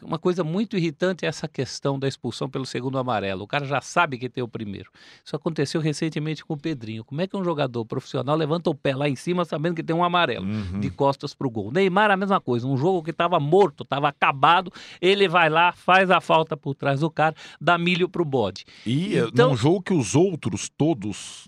Uma 0.01 0.19
coisa 0.19 0.43
muito 0.43 0.75
irritante 0.75 1.23
é 1.25 1.29
essa 1.29 1.47
questão 1.47 1.97
da 1.97 2.05
expulsão 2.05 2.49
pelo 2.49 2.65
segundo 2.65 2.97
amarelo. 2.97 3.43
O 3.43 3.47
cara 3.47 3.63
já 3.65 3.79
sabe 3.79 4.17
que 4.17 4.27
tem 4.27 4.43
o 4.43 4.47
primeiro. 4.47 4.91
Isso 5.23 5.33
aconteceu 5.37 5.79
recentemente 5.79 6.43
com 6.43 6.53
o 6.55 6.57
Pedrinho. 6.57 7.05
Como 7.05 7.21
é 7.21 7.27
que 7.27 7.37
um 7.37 7.45
jogador 7.45 7.85
profissional 7.85 8.35
levanta 8.35 8.69
o 8.69 8.75
pé 8.75 8.93
lá 8.93 9.07
em 9.07 9.15
cima 9.15 9.45
sabendo 9.45 9.75
que 9.75 9.83
tem 9.83 9.95
um 9.95 10.03
amarelo? 10.03 10.45
Uhum. 10.45 10.81
de 10.81 10.89
costas 10.89 11.33
pro 11.33 11.49
gol. 11.49 11.71
Neymar 11.71 12.11
a 12.11 12.17
mesma 12.17 12.41
coisa, 12.41 12.67
um 12.67 12.75
jogo 12.75 13.01
que 13.03 13.11
estava 13.11 13.39
morto, 13.39 13.83
estava 13.83 14.09
acabado, 14.09 14.69
ele 14.99 15.29
vai 15.29 15.49
lá, 15.49 15.71
faz 15.71 16.11
a 16.11 16.19
falta 16.19 16.57
por 16.57 16.75
trás 16.75 16.99
do 16.99 17.09
cara, 17.09 17.33
dá 17.61 17.77
milho 17.77 18.09
pro 18.09 18.25
bode. 18.25 18.65
E 18.85 19.17
é 19.17 19.21
Então- 19.27 19.51
num 19.51 19.55
jogo 19.55 19.81
que 19.81 19.93
os 19.93 20.13
outros 20.13 20.67
todos 20.67 21.47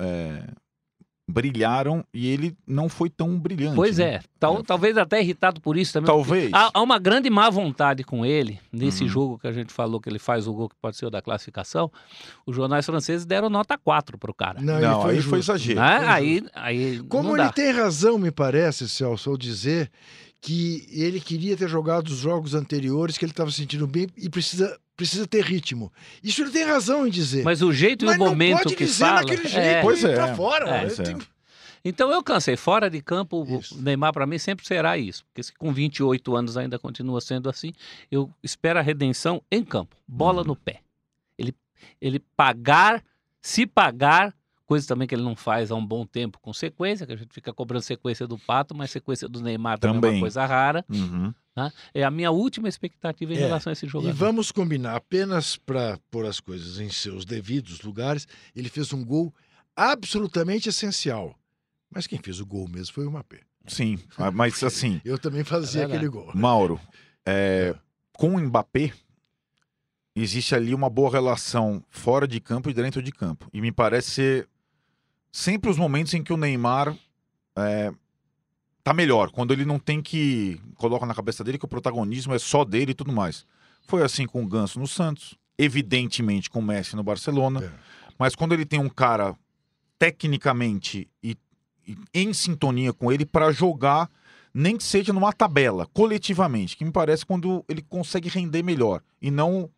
é, 0.00 0.48
brilharam 1.28 2.02
e 2.12 2.26
ele 2.28 2.56
não 2.66 2.88
foi 2.88 3.10
tão 3.10 3.38
brilhante. 3.38 3.76
Pois 3.76 3.98
né? 3.98 4.04
é, 4.14 4.20
tal- 4.40 4.60
É. 4.60 4.62
talvez 4.62 4.96
até 4.96 5.20
irritado 5.20 5.60
por 5.60 5.76
isso 5.76 5.92
também. 5.92 6.06
Talvez. 6.06 6.50
Há, 6.54 6.70
há 6.72 6.80
uma 6.82 6.98
grande 6.98 7.28
má 7.28 7.50
vontade 7.50 8.02
com 8.02 8.24
ele, 8.24 8.58
nesse 8.72 9.02
Uhum. 9.04 9.08
jogo 9.10 9.38
que 9.38 9.46
a 9.46 9.52
gente 9.52 9.72
falou 9.72 10.00
que 10.00 10.08
ele 10.08 10.18
faz 10.18 10.46
o 10.48 10.52
gol 10.54 10.68
que 10.70 10.76
pode 10.80 10.96
ser 10.96 11.04
o 11.06 11.10
da 11.10 11.20
classificação. 11.20 11.90
Os 12.46 12.56
jornais 12.56 12.86
franceses 12.86 13.26
deram 13.26 13.50
nota 13.50 13.76
4 13.76 14.16
pro 14.16 14.32
cara. 14.32 14.60
Não, 14.60 14.80
Não, 14.80 15.00
aí 15.06 15.20
foi 15.20 15.36
justo. 15.36 15.36
exagero. 15.36 15.80
Né? 15.80 15.98
foi 15.98 16.08
Aí, 16.08 16.46
aí 16.54 16.98
Como 17.08 17.24
não 17.28 17.36
ele 17.36 17.44
dá. 17.44 17.52
tem 17.52 17.70
razão, 17.72 18.16
me 18.18 18.30
parece, 18.30 18.88
Celso, 18.88 19.28
ao 19.30 19.36
dizer 19.36 19.90
que 20.40 20.86
ele 20.90 21.20
queria 21.20 21.56
ter 21.56 21.68
jogado 21.68 22.08
os 22.08 22.18
jogos 22.18 22.54
anteriores, 22.54 23.18
que 23.18 23.24
ele 23.24 23.32
estava 23.32 23.50
sentindo 23.50 23.86
bem 23.86 24.06
e 24.16 24.28
precisa, 24.28 24.78
precisa 24.96 25.26
ter 25.26 25.44
ritmo. 25.44 25.92
Isso 26.22 26.42
ele 26.42 26.50
tem 26.50 26.64
razão 26.64 27.06
em 27.06 27.10
dizer. 27.10 27.42
Mas 27.44 27.60
o 27.62 27.72
jeito 27.72 28.04
Mas 28.06 28.14
e 28.14 28.16
o 28.16 28.20
não 28.20 28.30
momento 28.30 28.68
que 28.68 28.84
dizer 28.84 29.04
fala... 29.04 29.20
daquele 29.22 29.46
é. 29.46 29.48
jeito 29.48 29.82
Pois 29.82 30.02
e 30.02 30.06
é, 30.06 30.14
pra 30.14 30.34
fora. 30.36 30.68
é, 30.70 30.76
Eu 30.76 30.86
pois 30.86 31.00
é. 31.00 31.02
tenho- 31.02 31.18
Então 31.84 32.12
eu 32.12 32.22
cansei. 32.22 32.56
Fora 32.56 32.88
de 32.88 33.00
campo, 33.02 33.42
o 33.44 33.58
Isso. 33.60 33.80
Neymar 33.82 34.12
para 34.12 34.26
mim 34.26 34.38
sempre 34.38 34.64
será 34.66 34.96
isso. 34.96 35.24
Porque 35.26 35.42
se 35.42 35.52
com 35.54 35.72
28 35.72 36.36
anos 36.36 36.56
ainda 36.56 36.78
continua 36.78 37.20
sendo 37.20 37.48
assim, 37.50 37.72
eu 38.10 38.30
espero 38.42 38.78
a 38.78 38.82
redenção 38.82 39.42
em 39.50 39.64
campo. 39.64 39.96
Bola 40.06 40.42
Uhum. 40.42 40.48
no 40.48 40.56
pé. 40.56 40.80
Ele, 41.36 41.54
ele 42.00 42.20
pagar, 42.36 43.02
se 43.40 43.66
pagar, 43.66 44.34
coisa 44.68 44.86
também 44.86 45.08
que 45.08 45.14
ele 45.14 45.22
não 45.22 45.34
faz 45.34 45.70
há 45.70 45.74
um 45.74 45.84
bom 45.84 46.04
tempo 46.04 46.38
com 46.38 46.52
sequência, 46.52 47.06
que 47.06 47.12
a 47.14 47.16
gente 47.16 47.32
fica 47.32 47.54
cobrando 47.54 47.82
sequência 47.82 48.26
do 48.26 48.38
Pato, 48.38 48.74
mas 48.74 48.90
sequência 48.90 49.26
do 49.26 49.40
Neymar 49.40 49.78
também, 49.78 50.10
é 50.10 50.14
uma 50.16 50.20
coisa 50.20 50.44
rara. 50.44 50.84
Uhum. 50.90 51.32
É 51.94 52.04
a 52.04 52.10
minha 52.10 52.30
última 52.30 52.68
expectativa 52.68 53.32
em 53.32 53.36
É, 53.36 53.40
relação 53.40 53.70
a 53.70 53.72
esse 53.72 53.86
E 53.86 53.88
jogador. 53.88 54.14
vamos 54.14 54.52
combinar, 54.52 54.94
apenas 54.94 55.56
para 55.56 55.98
pôr 56.10 56.26
as 56.26 56.38
coisas 56.38 56.78
em 56.78 56.90
seus 56.90 57.24
devidos 57.24 57.80
lugares, 57.80 58.28
ele 58.54 58.68
fez 58.68 58.92
um 58.92 59.02
gol 59.02 59.34
absolutamente 59.74 60.68
essencial. 60.68 61.34
Mas 61.90 62.06
quem 62.06 62.18
fez 62.18 62.38
o 62.38 62.44
gol 62.46 62.68
mesmo 62.68 62.92
foi 62.94 63.06
o 63.06 63.10
Mapé. 63.10 63.40
Sim, 63.66 63.98
ah, 64.18 64.30
mas 64.30 64.62
assim, 64.62 65.00
Eu 65.02 65.18
também 65.18 65.42
fazia 65.44 65.82
É 65.82 65.84
aquele 65.86 66.08
gol. 66.08 66.30
Mauro, 66.34 66.78
é, 67.26 67.74
com 68.12 68.34
o 68.34 68.38
Mbappé, 68.40 68.92
existe 70.14 70.54
ali 70.54 70.74
uma 70.74 70.90
boa 70.90 71.10
relação 71.10 71.82
fora 71.88 72.28
de 72.28 72.38
campo 72.38 72.68
e 72.68 72.74
dentro 72.74 73.02
de 73.02 73.10
campo. 73.12 73.48
E 73.52 73.60
me 73.62 73.72
parece 73.72 74.10
ser 74.10 74.48
sempre 75.30 75.70
os 75.70 75.76
momentos 75.76 76.14
em 76.14 76.22
que 76.22 76.32
o 76.32 76.36
Neymar 76.36 76.96
é, 77.56 77.92
tá 78.82 78.92
melhor, 78.94 79.30
quando 79.30 79.52
ele 79.52 79.64
não 79.64 79.78
tem 79.78 80.00
que. 80.02 80.60
coloca 80.76 81.06
na 81.06 81.14
cabeça 81.14 81.42
dele 81.44 81.58
que 81.58 81.64
o 81.64 81.68
protagonismo 81.68 82.34
é 82.34 82.38
só 82.38 82.64
dele 82.64 82.92
e 82.92 82.94
tudo 82.94 83.12
mais. 83.12 83.46
Foi 83.86 84.02
assim 84.02 84.26
com 84.26 84.42
o 84.42 84.46
Ganso 84.46 84.78
no 84.78 84.86
Santos, 84.86 85.34
evidentemente 85.56 86.50
com 86.50 86.58
o 86.58 86.62
Messi 86.62 86.94
no 86.94 87.02
Barcelona, 87.02 87.64
É. 87.64 87.70
mas 88.18 88.34
quando 88.34 88.52
ele 88.52 88.66
tem 88.66 88.78
um 88.78 88.88
cara 88.88 89.34
tecnicamente 89.98 91.08
e, 91.22 91.36
e 91.86 91.96
em 92.14 92.32
sintonia 92.32 92.92
com 92.92 93.10
ele 93.12 93.26
para 93.26 93.50
jogar 93.52 94.10
nem 94.54 94.76
que 94.76 94.82
seja 94.84 95.12
numa 95.12 95.32
tabela, 95.32 95.86
coletivamente, 95.92 96.76
que 96.76 96.84
me 96.84 96.90
parece 96.90 97.24
quando 97.24 97.64
ele 97.68 97.82
consegue 97.82 98.28
render 98.28 98.62
melhor. 98.62 99.02
E 99.20 99.30
não 99.30 99.70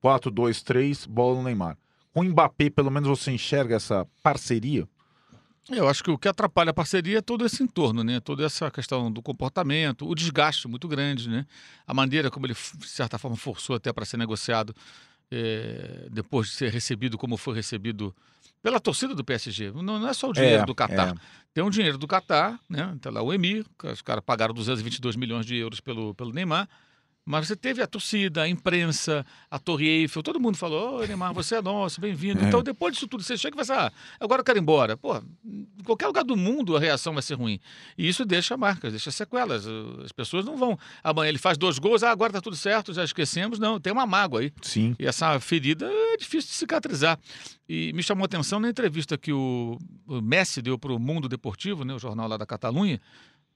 4, 0.00 0.30
2, 0.30 0.62
3, 0.62 1.06
bola 1.06 1.36
no 1.36 1.44
Neymar. 1.44 1.78
Com 2.12 2.20
o 2.20 2.24
Mbappé, 2.24 2.68
pelo 2.70 2.90
menos 2.90 3.08
você 3.08 3.30
enxerga 3.30 3.76
essa 3.76 4.06
parceria. 4.22 4.86
Eu 5.68 5.88
acho 5.88 6.04
que 6.04 6.10
o 6.10 6.18
que 6.18 6.28
atrapalha 6.28 6.70
a 6.70 6.74
parceria 6.74 7.18
é 7.18 7.20
todo 7.22 7.44
esse 7.44 7.62
entorno, 7.62 8.04
né? 8.04 8.20
Toda 8.20 8.44
essa 8.44 8.70
questão 8.70 9.10
do 9.10 9.20
comportamento, 9.20 10.08
o 10.08 10.14
desgaste 10.14 10.68
muito 10.68 10.86
grande, 10.86 11.28
né? 11.28 11.44
A 11.86 11.92
maneira 11.92 12.30
como 12.30 12.46
ele, 12.46 12.54
de 12.54 12.88
certa 12.88 13.18
forma, 13.18 13.36
forçou 13.36 13.74
até 13.74 13.92
para 13.92 14.04
ser 14.04 14.16
negociado 14.16 14.74
eh, 15.30 16.06
depois 16.10 16.48
de 16.48 16.54
ser 16.54 16.72
recebido 16.72 17.18
como 17.18 17.36
foi 17.36 17.54
recebido 17.54 18.14
pela 18.62 18.78
torcida 18.78 19.14
do 19.14 19.24
PSG. 19.24 19.72
Não, 19.72 19.82
não 19.82 20.08
é 20.08 20.12
só 20.12 20.30
o 20.30 20.32
dinheiro 20.32 20.64
do 20.66 20.74
Catar. 20.74 21.14
é. 21.14 21.14
Tem 21.52 21.64
um 21.64 21.70
dinheiro 21.70 21.98
do 21.98 22.06
Catar, 22.06 22.60
né? 22.68 22.96
Tá 23.00 23.10
lá 23.10 23.22
o 23.22 23.32
Emir, 23.32 23.64
os 23.82 24.02
caras 24.02 24.22
pagaram 24.24 24.54
222 24.54 25.16
milhões 25.16 25.46
de 25.46 25.56
euros 25.56 25.80
pelo, 25.80 26.14
pelo 26.14 26.32
Neymar. 26.32 26.68
Mas 27.26 27.48
você 27.48 27.56
teve 27.56 27.82
a 27.82 27.88
torcida, 27.88 28.42
a 28.42 28.48
imprensa, 28.48 29.26
a 29.50 29.58
Torre 29.58 29.84
Eiffel, 29.88 30.22
todo 30.22 30.38
mundo 30.38 30.56
falou: 30.56 31.00
Ô 31.00 31.04
Neymar, 31.04 31.34
você 31.34 31.56
é 31.56 31.62
nosso, 31.62 32.00
bem-vindo. 32.00 32.44
É. 32.44 32.46
Então, 32.46 32.62
depois 32.62 32.94
disso 32.94 33.08
tudo, 33.08 33.24
você 33.24 33.36
chega 33.36 33.56
e 33.56 33.56
vai 33.56 33.62
assim: 33.64 33.72
ah, 33.72 33.92
agora 34.20 34.42
eu 34.42 34.44
quero 34.44 34.56
ir 34.60 34.62
embora. 34.62 34.96
Pô, 34.96 35.20
em 35.44 35.66
qualquer 35.84 36.06
lugar 36.06 36.22
do 36.22 36.36
mundo 36.36 36.76
a 36.76 36.80
reação 36.80 37.12
vai 37.12 37.22
ser 37.22 37.34
ruim. 37.34 37.58
E 37.98 38.08
isso 38.08 38.24
deixa 38.24 38.56
marcas, 38.56 38.92
deixa 38.92 39.10
sequelas. 39.10 39.66
As 40.04 40.12
pessoas 40.12 40.44
não 40.44 40.56
vão. 40.56 40.78
Amanhã 41.02 41.28
ele 41.28 41.38
faz 41.38 41.58
dois 41.58 41.80
gols, 41.80 42.04
ah, 42.04 42.12
agora 42.12 42.32
tá 42.32 42.40
tudo 42.40 42.54
certo, 42.54 42.94
já 42.94 43.02
esquecemos. 43.02 43.58
Não, 43.58 43.80
tem 43.80 43.92
uma 43.92 44.06
mágoa 44.06 44.42
aí. 44.42 44.52
Sim. 44.62 44.94
E 44.96 45.04
essa 45.04 45.40
ferida 45.40 45.84
é 45.90 46.16
difícil 46.16 46.48
de 46.48 46.54
cicatrizar. 46.54 47.18
E 47.68 47.92
me 47.92 48.04
chamou 48.04 48.22
a 48.22 48.26
atenção 48.26 48.60
na 48.60 48.70
entrevista 48.70 49.18
que 49.18 49.32
o, 49.32 49.76
o 50.06 50.20
Messi 50.20 50.62
deu 50.62 50.78
para 50.78 50.92
o 50.92 50.98
Mundo 51.00 51.28
Deportivo, 51.28 51.84
né, 51.84 51.92
o 51.92 51.98
jornal 51.98 52.28
lá 52.28 52.36
da 52.36 52.46
Catalunha. 52.46 53.00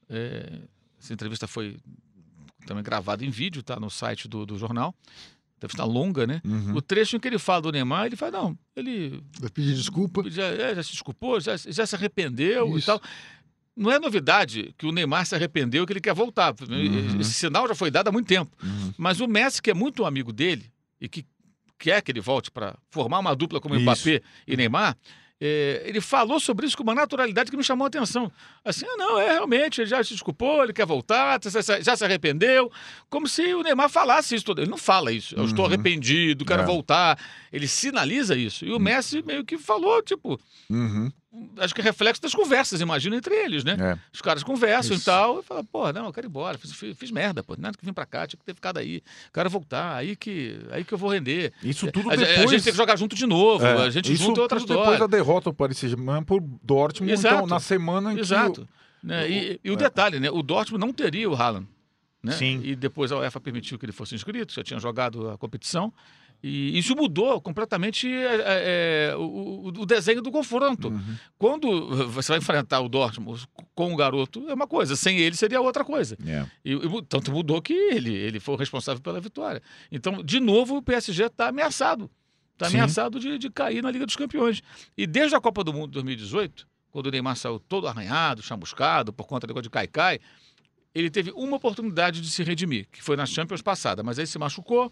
É, 0.09 0.59
essa 1.01 1.15
entrevista 1.15 1.47
foi 1.47 1.77
também 2.67 2.83
gravada 2.83 3.25
em 3.25 3.31
vídeo, 3.31 3.63
tá 3.63 3.79
no 3.79 3.91
site 3.91 4.29
do, 4.29 4.45
do 4.47 4.59
jornal. 4.59 4.95
Entrevista 5.57 5.85
longa, 5.85 6.27
né? 6.27 6.41
Uhum. 6.45 6.75
O 6.77 6.81
trecho 6.81 7.17
em 7.17 7.21
que 7.21 7.29
ele 7.29 7.39
fala 7.39 7.61
do 7.63 7.73
Neymar, 7.73 8.07
ele 8.07 8.17
fala, 8.17 8.33
não, 8.33 8.59
ele 8.75 9.23
Vai 9.39 9.51
pedir 9.51 9.75
desculpa. 9.75 10.23
já, 10.31 10.45
é, 10.45 10.75
já 10.75 10.83
se 10.83 10.93
desculpou, 10.93 11.39
já, 11.39 11.55
já 11.57 11.85
se 11.87 11.95
arrependeu 11.95 12.75
e 12.75 12.79
Isso. 12.79 12.87
tal. 12.87 13.01
Não 13.77 13.91
é 13.91 13.99
novidade 13.99 14.75
que 14.79 14.87
o 14.87 14.93
Neymar 14.93 15.27
se 15.27 15.35
arrependeu 15.35 15.87
que 15.87 15.93
ele 15.93 16.01
quer 16.01 16.15
voltar. 16.15 16.55
Uhum. 16.69 17.21
Esse 17.21 17.35
sinal 17.35 17.69
já 17.69 17.75
foi 17.75 17.91
dado 17.91 18.09
há 18.09 18.13
muito 18.13 18.27
tempo. 18.27 18.51
Uhum. 18.63 18.93
Mas 18.97 19.21
o 19.21 19.29
Messi, 19.29 19.61
que 19.61 19.71
é 19.71 19.75
muito 19.75 20.05
amigo 20.05 20.33
dele 20.33 20.65
e 21.01 21.09
que 21.09 21.27
quer 21.79 22.03
que 22.03 22.11
ele 22.11 22.21
volte 22.21 22.51
para 22.51 22.77
formar 22.91 23.19
uma 23.19 23.35
dupla 23.35 23.61
como 23.61 23.75
Isso. 23.75 23.83
Mbappé 23.83 24.23
e 24.47 24.57
Neymar, 24.57 24.97
é, 25.41 25.83
ele 25.87 26.01
falou 26.01 26.39
sobre 26.39 26.67
isso 26.67 26.77
com 26.77 26.83
uma 26.83 26.95
naturalidade 26.95 27.51
que 27.51 27.57
me 27.57 27.65
chamou 27.65 27.85
a 27.85 27.89
atenção. 27.89 28.31
Assim, 28.65 28.85
ah, 28.87 28.97
não, 28.97 29.19
é 29.19 29.33
realmente, 29.33 29.81
ele 29.81 29.89
já 29.89 30.03
se 30.05 30.11
desculpou, 30.13 30.63
ele 30.63 30.73
quer 30.73 30.85
voltar, 30.87 31.41
já 31.43 31.63
se- 31.63 31.83
já 31.83 31.97
se 31.97 32.05
arrependeu. 32.05 32.71
Como 33.09 33.27
se 33.27 33.55
o 33.55 33.63
Neymar 33.63 33.89
falasse 33.89 34.35
isso. 34.35 34.45
todo- 34.45 34.61
Ele 34.61 34.71
não 34.71 34.77
fala 34.79 35.11
isso. 35.13 35.35
Eu 35.35 35.45
estou 35.45 35.65
Uhum. 35.65 35.73
arrependido, 35.73 36.45
quero 36.45 36.63
É. 36.63 36.67
voltar. 36.67 37.19
Ele 37.53 37.67
sinaliza 37.67 38.37
isso. 38.37 38.65
E 38.67 38.73
o 38.73 38.79
Messi 38.79 39.23
meio 39.23 39.45
que 39.45 39.57
falou, 39.57 40.03
tipo, 40.03 40.39
Uhum. 40.69 41.11
Acho 41.59 41.75
que 41.75 41.81
é 41.81 41.85
reflexo 41.85 42.21
das 42.21 42.35
conversas, 42.35 42.81
imagino, 42.81 43.15
entre 43.15 43.35
eles, 43.35 43.63
né? 43.63 43.77
É. 43.79 43.99
Os 44.13 44.21
caras 44.21 44.43
conversam 44.43 44.95
Isso. 44.95 45.03
e 45.03 45.05
tal, 45.05 45.41
e 45.41 45.43
falam, 45.43 45.65
pô, 45.65 45.93
não, 45.93 46.07
eu 46.07 46.13
quero 46.13 46.27
ir 46.27 46.29
embora, 46.31 46.59
fiz, 46.59 46.73
fiz, 46.73 46.97
fiz 46.99 47.11
merda, 47.11 47.43
pô, 47.43 47.55
nada 47.57 47.77
que 47.79 47.85
vim 47.85 47.93
pra 47.93 48.05
cá, 48.05 48.27
tinha 48.27 48.39
que 48.39 48.45
ter 48.45 48.55
ficado 48.55 48.79
aí, 48.79 49.03
quero 49.33 49.49
voltar, 49.49 49.95
aí 49.97 50.17
que, 50.17 50.59
aí 50.71 50.85
que 50.85 50.93
eu 50.93 50.99
vou 50.99 51.11
render. 51.11 51.53
Isso 51.63 51.91
tudo 51.93 52.11
A, 52.11 52.15
a 52.15 52.17
depois. 52.17 52.51
gente 52.51 52.65
tem 52.65 52.73
que 52.73 52.77
jogar 52.77 52.97
junto 52.97 53.15
de 53.15 53.27
novo, 53.27 53.65
É, 53.65 53.87
a 53.87 53.91
gente 53.91 54.13
isso 54.13 54.25
junta 54.25 54.41
é 54.41 54.43
outra 54.43 54.59
tudo 54.59 54.69
depois 54.69 54.93
história. 54.93 55.09
da 55.09 55.17
derrota 55.17 55.51
do 55.51 55.55
Paris 55.55 55.79
Saint-Germain 55.79 56.23
por 56.25 56.41
Dortmund, 56.63 57.13
então 57.13 57.31
Exato. 57.31 57.47
na 57.47 57.61
semana 57.61 58.13
em 58.13 58.17
que 58.17 58.21
Exato. 58.23 58.69
Né? 59.03 59.31
E, 59.31 59.61
e 59.65 59.71
o 59.71 59.75
é. 59.75 59.77
detalhe, 59.77 60.21
né? 60.21 60.31
O 60.31 60.43
Dortmund 60.43 60.85
não 60.85 60.93
teria 60.93 61.29
o 61.31 61.35
Haaland. 61.35 61.67
Né? 62.23 62.33
Sim. 62.33 62.61
E 62.63 62.77
depois 62.77 63.11
a 63.13 63.17
UEFA 63.19 63.41
permitiu 63.41 63.79
que 63.79 63.87
ele 63.87 63.93
fosse 63.93 64.15
inscrito, 64.15 64.53
já 64.53 64.63
tinha 64.63 64.79
jogado 64.79 65.31
a 65.31 65.39
competição. 65.39 65.91
E 66.43 66.79
isso 66.79 66.97
mudou 66.97 67.41
completamente 67.41 68.09
é, 68.11 69.11
é, 69.13 69.17
o, 69.17 69.21
o- 69.21 69.67
o 69.69 69.87
desenho 69.87 70.23
do 70.23 70.31
confronto. 70.31 70.89
Uhum. 70.89 71.17
Quando 71.39 72.09
você 72.09 72.33
vai 72.33 72.39
enfrentar 72.39 72.81
o 72.81 72.89
Dortmund 72.89 73.47
com 73.75 73.93
o 73.93 73.97
garoto, 73.97 74.49
é 74.49 74.55
uma 74.55 74.67
coisa, 74.67 74.97
sem 74.97 75.19
ele 75.19 75.37
seria 75.37 75.61
outra 75.61 75.85
coisa. 75.85 76.17
É. 76.27 76.47
E, 76.65 76.73
e 76.73 77.03
tanto 77.09 77.31
mudou 77.31 77.61
que 77.61 77.73
ele, 77.75 78.15
ele 78.15 78.41
foi 78.41 78.55
o 78.55 78.59
responsável 78.59 79.03
pela 79.03 79.21
vitória. 79.21 79.61
Então, 79.93 80.23
de 80.23 80.41
novo, 80.41 80.77
o 80.79 80.83
PSG 80.83 81.25
está 81.25 81.49
ameaçado. 81.49 82.11
Está 82.55 82.69
ameaçado 82.69 83.19
de, 83.21 83.39
de 83.39 83.51
cair 83.51 83.83
na 83.83 83.91
Liga 83.91 84.05
dos 84.07 84.17
Campeões. 84.17 84.63
E 84.97 85.07
desde 85.07 85.35
a 85.37 85.41
Copa 85.41 85.65
do 85.65 85.73
Mundo 85.73 85.87
de 85.89 85.93
2018, 85.95 86.67
quando 86.91 87.07
o 87.07 87.11
Neymar 87.11 87.37
saiu 87.37 87.59
todo 87.59 87.87
arranhado, 87.87 88.43
chamuscado, 88.43 89.13
por 89.13 89.27
conta 89.27 89.47
do 89.47 89.51
negócio 89.51 89.63
de 89.65 89.71
Caicai, 89.71 90.19
ele 90.95 91.09
teve 91.09 91.31
uma 91.33 91.57
oportunidade 91.57 92.21
de 92.21 92.29
se 92.31 92.43
redimir, 92.43 92.89
que 92.91 93.03
foi 93.03 93.17
na 93.17 93.25
Champions 93.25 93.63
passada. 93.63 94.03
Mas 94.03 94.19
aí 94.19 94.27
se 94.27 94.39
machucou, 94.39 94.91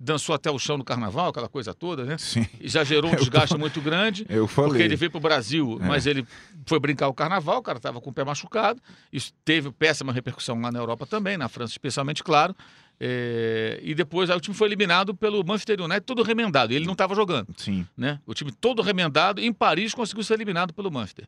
dançou 0.00 0.34
até 0.34 0.48
o 0.50 0.58
chão 0.58 0.78
no 0.78 0.84
carnaval, 0.84 1.28
aquela 1.30 1.48
coisa 1.48 1.74
toda, 1.74 2.04
né? 2.04 2.16
Sim, 2.18 2.46
E 2.60 2.68
já 2.68 2.84
gerou 2.84 3.10
um 3.10 3.14
desgaste 3.16 3.56
muito 3.58 3.80
grande. 3.80 4.24
eu 4.28 4.46
falei. 4.46 4.70
Porque 4.70 4.82
ele 4.84 4.94
veio 4.96 5.10
para 5.10 5.18
o 5.18 5.20
Brasil, 5.20 5.78
É. 5.82 5.86
mas 5.86 6.06
ele 6.06 6.24
foi 6.66 6.78
brincar 6.78 7.08
o 7.08 7.14
carnaval, 7.14 7.58
o 7.58 7.62
cara 7.62 7.78
estava 7.78 8.00
com 8.00 8.10
o 8.10 8.12
pé 8.12 8.22
machucado. 8.24 8.80
Isso 9.12 9.32
teve 9.44 9.72
péssima 9.72 10.12
repercussão 10.12 10.60
lá 10.60 10.70
na 10.70 10.78
Europa 10.78 11.04
também, 11.06 11.36
na 11.36 11.48
França 11.48 11.72
especialmente, 11.72 12.22
claro. 12.22 12.54
É, 13.00 13.78
E 13.82 13.94
depois 13.94 14.28
aí 14.30 14.36
o 14.36 14.40
time 14.40 14.54
foi 14.56 14.68
eliminado 14.68 15.14
pelo 15.14 15.44
Manchester 15.44 15.80
United, 15.80 16.02
todo 16.04 16.22
remendado. 16.22 16.72
Ele 16.72 16.84
não 16.84 16.92
estava 16.92 17.14
jogando, 17.14 17.48
Sim. 17.56 17.86
né? 17.96 18.18
O 18.26 18.34
time 18.34 18.50
todo 18.52 18.82
remendado. 18.82 19.40
Em 19.40 19.52
Paris 19.52 19.94
conseguiu 19.94 20.24
ser 20.24 20.34
eliminado 20.34 20.72
pelo 20.74 20.90
Manchester. 20.90 21.26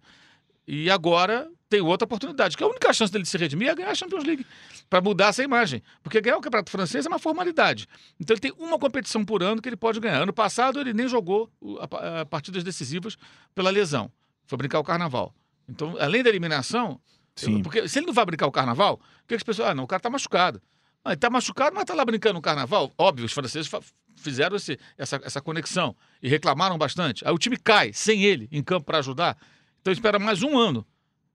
E 0.73 0.89
agora 0.89 1.51
tem 1.69 1.81
outra 1.81 2.05
oportunidade, 2.05 2.57
que 2.57 2.63
a 2.63 2.67
única 2.69 2.93
chance 2.93 3.13
dele 3.13 3.25
se 3.25 3.37
redimir 3.37 3.69
é 3.69 3.75
ganhar 3.75 3.91
a 3.91 3.95
Champions 3.95 4.23
League, 4.25 4.47
para 4.89 5.01
mudar 5.01 5.27
essa 5.29 5.43
imagem. 5.43 5.83
Porque 6.03 6.21
ganhar 6.21 6.37
o 6.37 6.41
Campeonato 6.41 6.71
Francês 6.71 7.05
é 7.07 7.09
uma 7.09 7.19
formalidade. 7.19 7.89
Então 8.21 8.35
ele 8.35 8.41
tem 8.41 8.53
uma 8.57 8.79
competição 8.79 9.25
por 9.25 9.43
ano 9.43 9.61
que 9.61 9.69
ele 9.69 9.77
pode 9.77 9.99
ganhar. 9.99 10.23
Ano 10.23 10.33
passado 10.33 10.81
ele 10.81 10.93
nem 10.93 11.09
jogou 11.09 11.51
a, 11.81 11.89
pa- 11.89 12.21
a 12.21 12.25
partidas 12.27 12.63
decisivas 12.63 13.17
pela 13.53 13.69
lesão. 13.71 14.13
Foi 14.47 14.57
brincar 14.57 14.79
o 14.79 14.85
Carnaval. 14.85 15.35
Então, 15.69 15.97
além 15.99 16.23
da 16.23 16.29
eliminação, 16.29 17.01
Sim. 17.35 17.63
porque 17.63 17.89
se 17.89 17.99
ele 17.99 18.07
não 18.07 18.15
vai 18.15 18.25
brincar 18.25 18.47
o 18.47 18.53
Carnaval, 18.53 19.01
o 19.25 19.27
que 19.29 19.35
as 19.35 19.43
pessoas... 19.43 19.69
Ah, 19.71 19.75
não, 19.75 19.85
o 19.85 19.87
cara 19.89 20.01
tá 20.01 20.11
machucado. 20.11 20.61
Ah, 21.05 21.11
ele 21.11 21.17
tá 21.19 21.31
machucado, 21.31 21.75
mas 21.75 21.85
tá 21.85 21.95
lá 21.95 22.05
brincando 22.05 22.39
o 22.39 22.43
Carnaval. 22.43 22.93
Óbvio, 22.99 23.27
os 23.27 23.33
franceses 23.33 23.71
fizeram 24.17 24.57
esse- 24.57 24.79
essa, 24.99 25.21
essa 25.25 25.41
conexão 25.41 25.97
e 26.23 26.29
reclamaram 26.29 26.77
bastante. 26.79 27.27
Aí 27.27 27.33
o 27.33 27.39
time 27.39 27.57
cai 27.57 27.93
sem 27.93 28.23
ele 28.25 28.49
em 28.53 28.63
campo 28.63 28.87
para 28.87 28.99
ajudar. 28.99 29.37
Então 29.81 29.93
espera 29.93 30.19
mais 30.19 30.43
um 30.43 30.59
ano. 30.59 30.85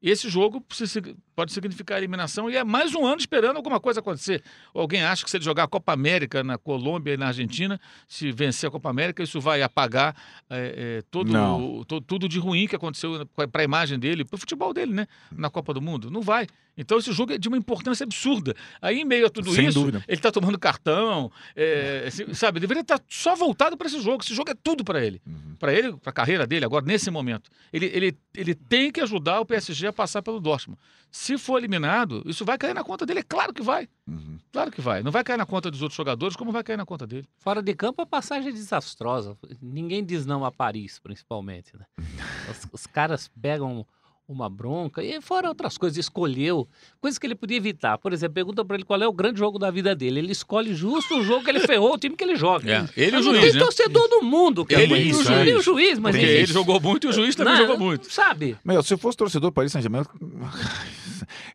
Esse 0.01 0.29
jogo 0.29 0.63
se- 0.71 1.15
pode 1.35 1.51
significar 1.51 1.97
eliminação 1.97 2.49
e 2.49 2.55
é 2.55 2.63
mais 2.63 2.95
um 2.95 3.05
ano 3.05 3.17
esperando 3.19 3.57
alguma 3.57 3.79
coisa 3.79 3.99
acontecer. 3.99 4.41
Alguém 4.73 5.03
acha 5.03 5.23
que 5.23 5.29
se 5.29 5.37
ele 5.37 5.43
jogar 5.43 5.63
a 5.63 5.67
Copa 5.67 5.91
América 5.93 6.43
na 6.43 6.57
Colômbia 6.57 7.13
e 7.13 7.17
na 7.17 7.27
Argentina, 7.27 7.79
se 8.07 8.31
vencer 8.31 8.67
a 8.67 8.71
Copa 8.71 8.89
América, 8.89 9.21
isso 9.21 9.41
vai 9.41 9.61
apagar 9.61 10.15
é, 10.49 10.99
é, 10.99 11.03
todo, 11.11 11.31
Não. 11.31 11.83
to- 11.83 12.01
tudo 12.01 12.29
de 12.29 12.39
ruim 12.39 12.67
que 12.67 12.75
aconteceu 12.75 13.25
para 13.51 13.61
a 13.61 13.65
imagem 13.65 13.99
dele, 13.99 14.23
para 14.23 14.35
o 14.35 14.39
futebol 14.39 14.73
dele, 14.73 14.93
né? 14.93 15.07
Na 15.31 15.49
Copa 15.49 15.73
do 15.73 15.81
Mundo. 15.81 16.09
Não 16.09 16.21
vai. 16.21 16.47
Então 16.77 16.97
esse 16.97 17.11
jogo 17.13 17.31
é 17.31 17.37
de 17.37 17.47
uma 17.47 17.55
importância 17.57 18.03
absurda. 18.03 18.53
Aí, 18.81 18.99
em 18.99 19.05
meio 19.05 19.25
a 19.25 19.29
tudo 19.29 19.49
Sem 19.51 19.67
isso, 19.67 19.79
dúvida. 19.79 20.03
ele 20.09 20.17
está 20.17 20.29
tomando 20.29 20.59
cartão, 20.59 21.31
é, 21.55 22.09
se- 22.11 22.35
sabe? 22.35 22.59
Deveria 22.59 22.81
estar 22.81 22.99
só 23.07 23.33
voltado 23.35 23.77
para 23.77 23.87
esse 23.87 24.01
jogo. 24.01 24.21
Esse 24.23 24.33
jogo 24.35 24.51
é 24.51 24.55
tudo 24.61 24.83
para 24.83 25.03
ele. 25.03 25.21
Uhum. 25.25 25.55
Para 25.57 25.73
ele, 25.73 25.93
para 25.93 26.09
a 26.09 26.13
carreira 26.13 26.45
dele, 26.45 26.65
agora, 26.65 26.85
nesse 26.85 27.09
momento. 27.09 27.49
Ele, 27.71 27.85
ele, 27.93 28.17
ele 28.35 28.53
tem 28.53 28.91
que 28.91 28.99
ajudar 28.99 29.39
o 29.39 29.45
PSG 29.45 29.87
a 29.87 29.93
passar 29.93 30.21
pelo 30.21 30.39
Dortmund. 30.41 30.77
Se 31.25 31.39
for 31.39 31.57
eliminado, 31.57 32.21
isso 32.27 32.45
vai 32.45 32.55
cair 32.55 32.75
na 32.75 32.83
conta 32.83 33.03
dele. 33.03 33.21
É 33.21 33.23
claro 33.23 33.51
que 33.51 33.63
vai. 33.63 33.89
Uhum. 34.07 34.37
Claro 34.53 34.69
que 34.69 34.79
vai. 34.79 35.01
Não 35.01 35.11
vai 35.11 35.23
cair 35.23 35.37
na 35.37 35.45
conta 35.47 35.71
dos 35.71 35.81
outros 35.81 35.97
jogadores, 35.97 36.35
como 36.35 36.51
vai 36.51 36.63
cair 36.63 36.77
na 36.77 36.85
conta 36.85 37.07
dele. 37.07 37.27
Fora 37.39 37.63
de 37.63 37.73
campo, 37.73 37.99
a 37.99 38.05
passagem 38.05 38.49
é 38.49 38.51
desastrosa. 38.51 39.35
Ninguém 39.59 40.05
diz 40.05 40.23
não 40.23 40.45
a 40.45 40.51
Paris, 40.51 40.99
principalmente. 40.99 41.75
Né? 41.75 41.83
Os, 42.51 42.67
os 42.71 42.85
caras 42.85 43.27
pegam 43.41 43.87
uma 44.27 44.49
bronca 44.49 45.03
e 45.03 45.21
fora 45.21 45.47
outras 45.49 45.77
coisas, 45.77 45.97
escolheu 45.97 46.67
coisas 46.99 47.19
que 47.19 47.27
ele 47.27 47.35
podia 47.35 47.57
evitar. 47.57 47.97
Por 47.99 48.11
exemplo, 48.11 48.33
pergunta 48.33 48.65
pra 48.65 48.75
ele 48.75 48.83
qual 48.83 48.99
é 49.01 49.07
o 49.07 49.13
grande 49.13 49.37
jogo 49.39 49.59
da 49.59 49.69
vida 49.69 49.95
dele. 49.95 50.19
Ele 50.19 50.31
escolhe 50.31 50.73
justo 50.73 51.19
o 51.19 51.23
jogo 51.23 51.43
que 51.43 51.49
ele 51.51 51.59
ferrou 51.59 51.93
o 51.93 51.97
time 51.97 52.15
que 52.15 52.23
ele 52.23 52.35
joga. 52.35 52.89
É, 52.95 53.01
ele 53.01 53.17
e 53.17 53.19
o 53.19 53.23
juiz, 53.23 53.41
tem 53.41 53.53
né? 53.53 53.59
torcedor 53.59 54.07
do 54.09 54.21
mundo 54.23 54.65
que 54.65 54.73
Ele 54.73 54.93
o 54.93 54.97
isso. 54.97 55.23
juiz. 55.23 55.39
Ele 55.39 55.51
e 55.51 55.55
o 55.55 55.61
juiz, 55.61 55.99
mas 55.99 56.15
Porque 56.15 56.25
enfim. 56.25 56.37
ele 56.39 56.45
jogou 56.53 56.81
muito 56.81 57.05
e 57.07 57.09
o 57.09 57.13
juiz 57.13 57.35
também 57.35 57.53
Não, 57.53 57.61
jogou 57.61 57.77
muito. 57.77 58.11
Sabe? 58.11 58.57
Meu, 58.65 58.81
se 58.81 58.93
eu 58.93 58.97
fosse 58.97 59.15
torcedor 59.17 59.51
do 59.51 59.53
Paris 59.53 59.71
Saint-Germain, 59.71 60.03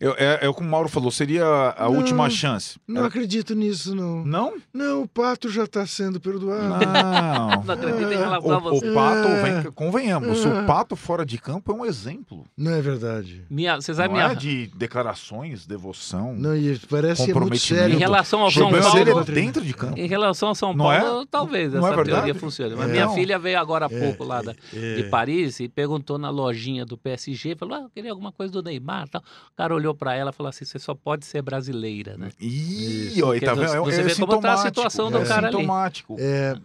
eu- 0.01 0.15
é, 0.19 0.41
é 0.43 0.49
o 0.49 0.55
que 0.55 0.61
o 0.61 0.65
Mauro 0.65 0.89
falou, 0.89 1.11
seria 1.11 1.45
a 1.77 1.85
Não, 1.89 1.97
última 1.97 2.31
chance. 2.31 2.79
Não 2.87 3.05
acredito 3.05 3.55
nisso, 3.55 3.95
não. 3.95 4.25
Não? 4.25 4.55
Não, 4.73 5.03
o 5.03 5.09
Pato 5.09 5.49
já 5.49 5.65
está 5.65 5.85
sendo 5.87 6.21
perdoado. 6.21 6.63
Não. 6.87 7.65
Não 7.65 7.75
acredito 7.75 8.13
em 8.13 8.17
relação 8.17 8.53
a 8.53 8.59
O, 8.59 8.61
você. 8.61 8.91
o 8.91 8.95
Pato, 8.95 9.29
É. 9.29 9.43
vem- 9.63 9.73
convenhamos, 9.73 10.45
É. 10.45 10.49
o 10.49 10.67
Pato 10.67 10.95
fora 10.97 11.27
de 11.27 11.37
campo 11.39 11.73
é 11.73 11.75
um 11.75 11.85
exemplo. 11.85 12.47
Não 12.61 12.73
é 12.73 12.83
verdade. 12.83 13.43
Minha, 13.49 13.77
você 13.81 13.95
sabe 13.95 14.09
Não 14.09 14.15
minha... 14.21 14.33
é 14.33 14.35
de 14.35 14.67
declarações, 14.77 15.67
devoção. 15.67 16.35
Não, 16.35 16.55
e 16.55 16.79
parece 16.91 17.25
que 17.25 17.31
é 17.31 17.35
muito 17.35 17.57
sério. 17.59 17.95
Em 17.97 17.99
relação 17.99 18.41
ao 18.41 18.51
São 18.51 18.71
Paulo- 18.71 19.21
é 19.21 19.25
dentro 19.25 19.65
de 19.65 19.73
campo. 19.73 19.99
Em 19.99 20.07
relação 20.07 20.51
ao 20.51 20.55
São 20.55 20.77
Paulo, 20.77 21.23
é? 21.23 21.27
talvez 21.31 21.73
Não 21.73 21.81
é 21.81 21.87
essa 21.87 21.97
verdade? 21.97 22.11
teoria 22.25 22.35
funcione. 22.35 22.75
Mas 22.77 22.89
É. 22.89 22.93
minha 22.93 23.07
Não. 23.07 23.15
filha 23.15 23.39
veio 23.39 23.59
agora 23.59 23.87
há 23.87 23.89
É, 23.91 23.99
pouco 23.99 24.25
lá 24.25 24.43
da, 24.43 24.55
é. 24.75 24.95
de 24.97 25.05
Paris 25.05 25.59
e 25.61 25.69
perguntou 25.69 26.19
na 26.19 26.29
lojinha 26.29 26.85
do 26.85 26.99
PSG, 26.99 27.57
falou, 27.57 27.77
ah, 27.77 27.83
eu 27.85 27.89
queria 27.91 28.11
alguma 28.11 28.31
coisa 28.31 28.53
do 28.53 28.63
Neymar 28.63 29.09
tal. 29.09 29.23
O 29.23 29.57
cara 29.57 29.75
olhou 29.75 29.95
pra 29.95 30.15
ela 30.15 30.31
e 30.31 30.35
falou 30.35 30.51
assim, 30.51 30.67
você 30.67 30.79
só 30.79 30.95
pode 30.95 31.25
ser 31.25 31.41
brasileira, 31.41 32.17
né? 32.19 32.29
Ih, 32.39 33.23
ó, 33.23 33.39
tá 33.41 33.55
vendo? 33.55 33.73
É, 33.75 33.81
você 33.81 34.01
é 34.01 34.05
vê 34.05 34.15
como 34.15 34.39
tá 34.39 34.53
a 34.53 34.57
situação 34.59 35.11
do 35.11 35.19
é 35.19 35.25
cara 35.25 35.49
ali. 35.49 35.57
sintomático. 35.57 36.17
É, 36.19 36.57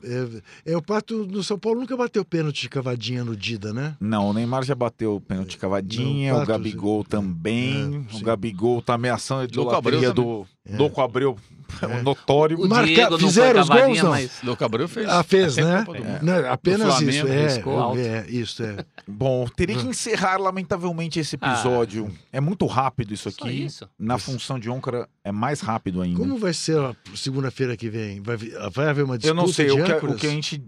é, 0.65 0.71
é, 0.73 0.77
o 0.77 0.81
Pato 0.81 1.25
no 1.25 1.41
São 1.41 1.57
Paulo 1.57 1.79
nunca 1.79 1.95
bateu 1.95 2.25
pênalti 2.25 2.61
de 2.63 2.69
cavadinha 2.69 3.23
no 3.23 3.35
Dida, 3.35 3.73
né? 3.73 3.95
Não, 3.99 4.29
o 4.29 4.33
Neymar 4.33 4.63
já 4.63 4.75
bateu 4.75 5.21
pênalti 5.25 5.57
cavadinha, 5.57 5.84
Não, 5.87 6.41
o 6.41 6.45
Gabigol 6.45 7.03
também. 7.03 8.05
É, 8.11 8.15
o. 8.15 8.19
Gabigol 8.21 8.81
tá 8.81 8.95
ameaçando 8.95 9.41
a 9.41 9.43
idolatria 9.45 10.11
do 10.13 10.45
É. 10.67 10.75
Louco 10.77 10.99
Abreu, 11.01 11.37
É. 11.81 12.01
notório. 12.01 12.59
O 12.59 12.67
Marca- 12.67 12.87
Diego 12.87 13.19
fizeram 13.19 13.61
os 13.61 13.69
gols, 13.69 14.01
não? 14.01 14.09
mas... 14.09 14.31
Louco 14.43 14.63
Abreu 14.65 14.87
fez. 14.87 15.07
Ah, 15.07 15.21
fez, 15.23 15.57
né? 15.57 15.85
Mundo. 15.87 15.99
Não, 16.23 16.51
apenas 16.51 16.87
Flamengo, 16.87 17.09
isso, 17.11 17.27
é, 17.27 18.07
é, 18.07 18.25
isso, 18.29 18.63
é. 18.63 18.77
Bom, 19.07 19.45
teria 19.47 19.75
que 19.77 19.85
encerrar 19.85 20.37
lamentavelmente 20.37 21.19
esse 21.19 21.35
episódio. 21.35 22.09
É 22.31 22.39
muito 22.39 22.65
rápido 22.65 23.13
isso 23.13 23.29
Só 23.29 23.45
aqui. 23.45 23.65
isso. 23.65 23.87
Na 23.99 24.17
função 24.17 24.57
de 24.59 24.71
âncora 24.71 25.07
é 25.23 25.31
mais 25.31 25.59
rápido 25.61 26.01
ainda. 26.01 26.17
Como 26.19 26.37
vai 26.37 26.53
ser 26.53 26.79
a 26.79 26.95
segunda-feira 27.15 27.77
que 27.77 27.89
vem? 27.89 28.21
Vai, 28.21 28.37
vi- 28.37 28.53
vai 28.71 28.87
haver 28.89 29.03
uma 29.03 29.15
Eu 29.15 29.19
disputa 29.19 29.41
não 29.41 29.47
sei, 29.47 29.65
de 29.67 29.71
o 29.73 29.83
que, 29.83 30.05
o 30.05 30.15
que 30.15 30.27
a 30.27 30.31
gente 30.31 30.63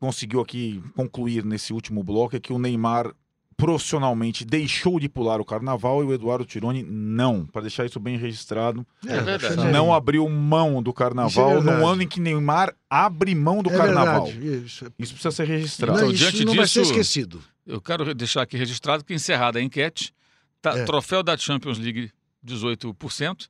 conseguiu 0.00 0.40
aqui 0.40 0.82
concluir 0.96 1.44
nesse 1.44 1.72
último 1.72 2.02
bloco 2.02 2.34
é 2.36 2.40
que 2.40 2.52
o 2.52 2.58
Neymar 2.58 3.12
profissionalmente 3.58 4.44
deixou 4.44 5.00
de 5.00 5.08
pular 5.08 5.40
o 5.40 5.44
carnaval 5.44 6.00
e 6.02 6.06
o 6.06 6.14
Eduardo 6.14 6.44
Tironi 6.44 6.84
não, 6.88 7.44
para 7.44 7.62
deixar 7.62 7.84
isso 7.84 7.98
bem 7.98 8.16
registrado. 8.16 8.86
É 9.04 9.20
verdade. 9.20 9.56
Chanel. 9.56 9.72
Não 9.72 9.92
abriu 9.92 10.26
mão 10.28 10.80
do 10.80 10.92
carnaval 10.92 11.28
Isso 11.28 11.40
é 11.40 11.54
verdade. 11.54 11.80
no 11.80 11.86
ano 11.86 12.02
em 12.02 12.06
que 12.08 12.20
Neymar 12.20 12.72
abre 12.88 13.34
mão 13.34 13.60
do 13.62 13.68
é 13.70 13.76
carnaval. 13.76 14.26
Verdade, 14.26 14.64
isso. 14.64 14.84
Isso 14.98 15.12
precisa 15.12 15.32
ser 15.32 15.44
registrado. 15.48 15.92
Não, 15.92 15.98
Então, 16.04 16.12
isso 16.14 16.30
diante 16.30 16.44
não 16.46 16.54
vai 16.54 16.66
ser 16.68 16.80
disso- 16.80 16.92
esquecido. 16.92 17.42
Eu 17.66 17.80
quero 17.80 18.14
deixar 18.14 18.42
aqui 18.42 18.56
registrado 18.56 19.04
que 19.04 19.12
encerrada 19.12 19.58
a 19.58 19.62
enquete, 19.62 20.14
tá, 20.62 20.78
É. 20.78 20.84
troféu 20.84 21.22
da 21.22 21.36
Champions 21.36 21.78
League 21.78 22.10
18%, 22.42 23.48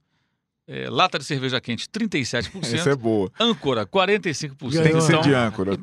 é, 0.67 0.89
lata 0.91 1.19
de 1.19 1.25
cerveja 1.27 1.61
quente 1.61 1.87
37%, 1.89 2.51
Essa 2.81 2.91
é 2.91 2.97
boa. 2.97 3.31
âncora 3.39 3.87
45%. 3.87 4.83
Tem 4.83 4.93
que 4.95 5.01
ser 5.03 5.13
Então, 5.13 5.21
de 5.21 5.35
âncora. 5.35 5.77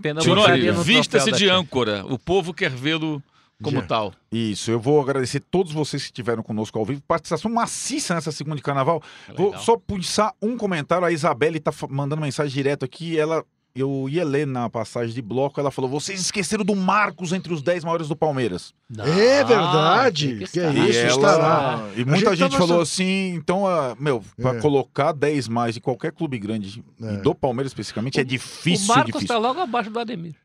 Vista-se 0.83 1.31
de 1.31 1.47
âncora. 1.47 2.03
O 2.07 2.17
povo 2.17 2.53
quer 2.53 2.71
vê-lo 2.71 3.21
como 3.63 3.77
Já. 3.79 3.85
tal. 3.87 4.13
Isso, 4.31 4.69
eu 4.71 4.79
vou 4.79 4.99
agradecer 5.01 5.39
todos 5.39 5.71
vocês 5.71 6.03
que 6.03 6.07
estiveram 6.09 6.43
conosco 6.43 6.77
ao 6.77 6.85
vivo. 6.85 7.01
Participação 7.07 7.49
maciça 7.51 8.13
nessa 8.15 8.31
segunda 8.31 8.57
de 8.57 8.61
carnaval. 8.61 9.01
Vou 9.35 9.47
Legal. 9.47 9.61
só 9.61 9.77
puxar 9.77 10.33
um 10.41 10.57
comentário. 10.57 11.05
A 11.05 11.11
Isabelle 11.11 11.59
tá 11.59 11.71
fa- 11.71 11.87
mandando 11.89 12.21
mensagem 12.21 12.53
direto 12.53 12.83
aqui. 12.83 13.17
Ela, 13.17 13.43
eu 13.73 14.07
ia 14.09 14.23
ler 14.25 14.45
na 14.45 14.69
passagem 14.69 15.13
de 15.15 15.21
bloco. 15.21 15.57
Ela 15.59 15.71
falou: 15.71 15.89
vocês 15.89 16.19
esqueceram 16.19 16.65
do 16.65 16.75
Marcos 16.75 17.31
entre 17.31 17.53
os 17.53 17.61
10 17.61 17.83
maiores 17.85 18.07
do 18.09 18.15
Palmeiras. 18.15 18.73
Não, 18.89 19.05
É 19.05 19.43
verdade. 19.43 20.27
tem 20.27 20.37
Que 20.47 20.59
é 20.59 20.69
estar. 20.69 20.73
Isso, 20.89 20.99
e 20.99 21.07
estará. 21.07 21.79
E 21.95 22.03
muita 22.05 22.35
gente 22.35 22.51
gente, 22.51 22.57
falou 22.57 22.81
assim: 22.81 23.33
então, 23.35 23.65
ah, 23.65 23.95
meu, 23.99 24.21
pra 24.35 24.55
É. 24.55 24.59
colocar 24.61 25.11
10 25.13 25.47
mais 25.47 25.75
de 25.75 25.81
qualquer 25.81 26.11
clube 26.11 26.37
grande, 26.37 26.83
É. 27.01 27.13
e 27.13 27.17
do 27.17 27.33
Palmeiras 27.33 27.71
especificamente, 27.71 28.19
é 28.19 28.23
O 28.23 28.25
difícil, 28.25 28.87
Marcos 28.87 29.05
difícil. 29.13 29.23
está 29.25 29.37
logo 29.37 29.61
abaixo 29.61 29.89
do 29.89 29.99
Ademir. 29.99 30.35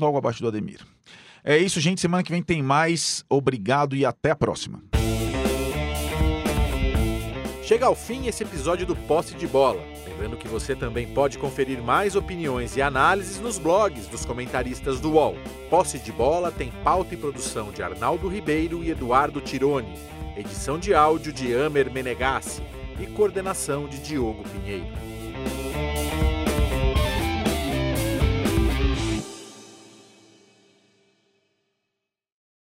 Logo 0.00 0.16
abaixo 0.16 0.40
do 0.40 0.48
Ademir. 0.48 0.80
É 1.44 1.56
isso, 1.56 1.80
gente. 1.80 2.00
Semana 2.00 2.22
que 2.22 2.32
vem 2.32 2.42
tem 2.42 2.62
mais. 2.62 3.24
Obrigado 3.28 3.96
e 3.96 4.04
até 4.04 4.30
a 4.30 4.36
próxima. 4.36 4.82
Chega 7.62 7.86
ao 7.86 7.94
fim 7.94 8.26
esse 8.26 8.42
episódio 8.42 8.84
do 8.84 8.96
Posse 8.96 9.34
de 9.34 9.46
Bola. 9.46 9.80
Lembrando 10.04 10.36
que 10.36 10.48
você 10.48 10.74
também 10.74 11.06
pode 11.14 11.38
conferir 11.38 11.80
mais 11.80 12.16
opiniões 12.16 12.76
e 12.76 12.82
análises 12.82 13.38
nos 13.38 13.58
blogs 13.58 14.06
dos 14.08 14.24
comentaristas 14.24 15.00
do 15.00 15.12
UOL. 15.12 15.36
Posse 15.70 15.98
de 15.98 16.10
Bola 16.10 16.50
tem 16.50 16.72
pauta 16.82 17.14
e 17.14 17.16
produção 17.16 17.70
de 17.70 17.82
Arnaldo 17.82 18.28
Ribeiro 18.28 18.82
e 18.82 18.90
Eduardo 18.90 19.40
Tironi, 19.40 19.94
edição 20.36 20.78
de 20.78 20.92
áudio 20.92 21.32
de 21.32 21.54
Amer 21.54 21.90
Menegassi 21.92 22.60
e 23.00 23.06
coordenação 23.06 23.86
de 23.86 23.98
Diogo 23.98 24.42
Pinheiro. 24.42 26.29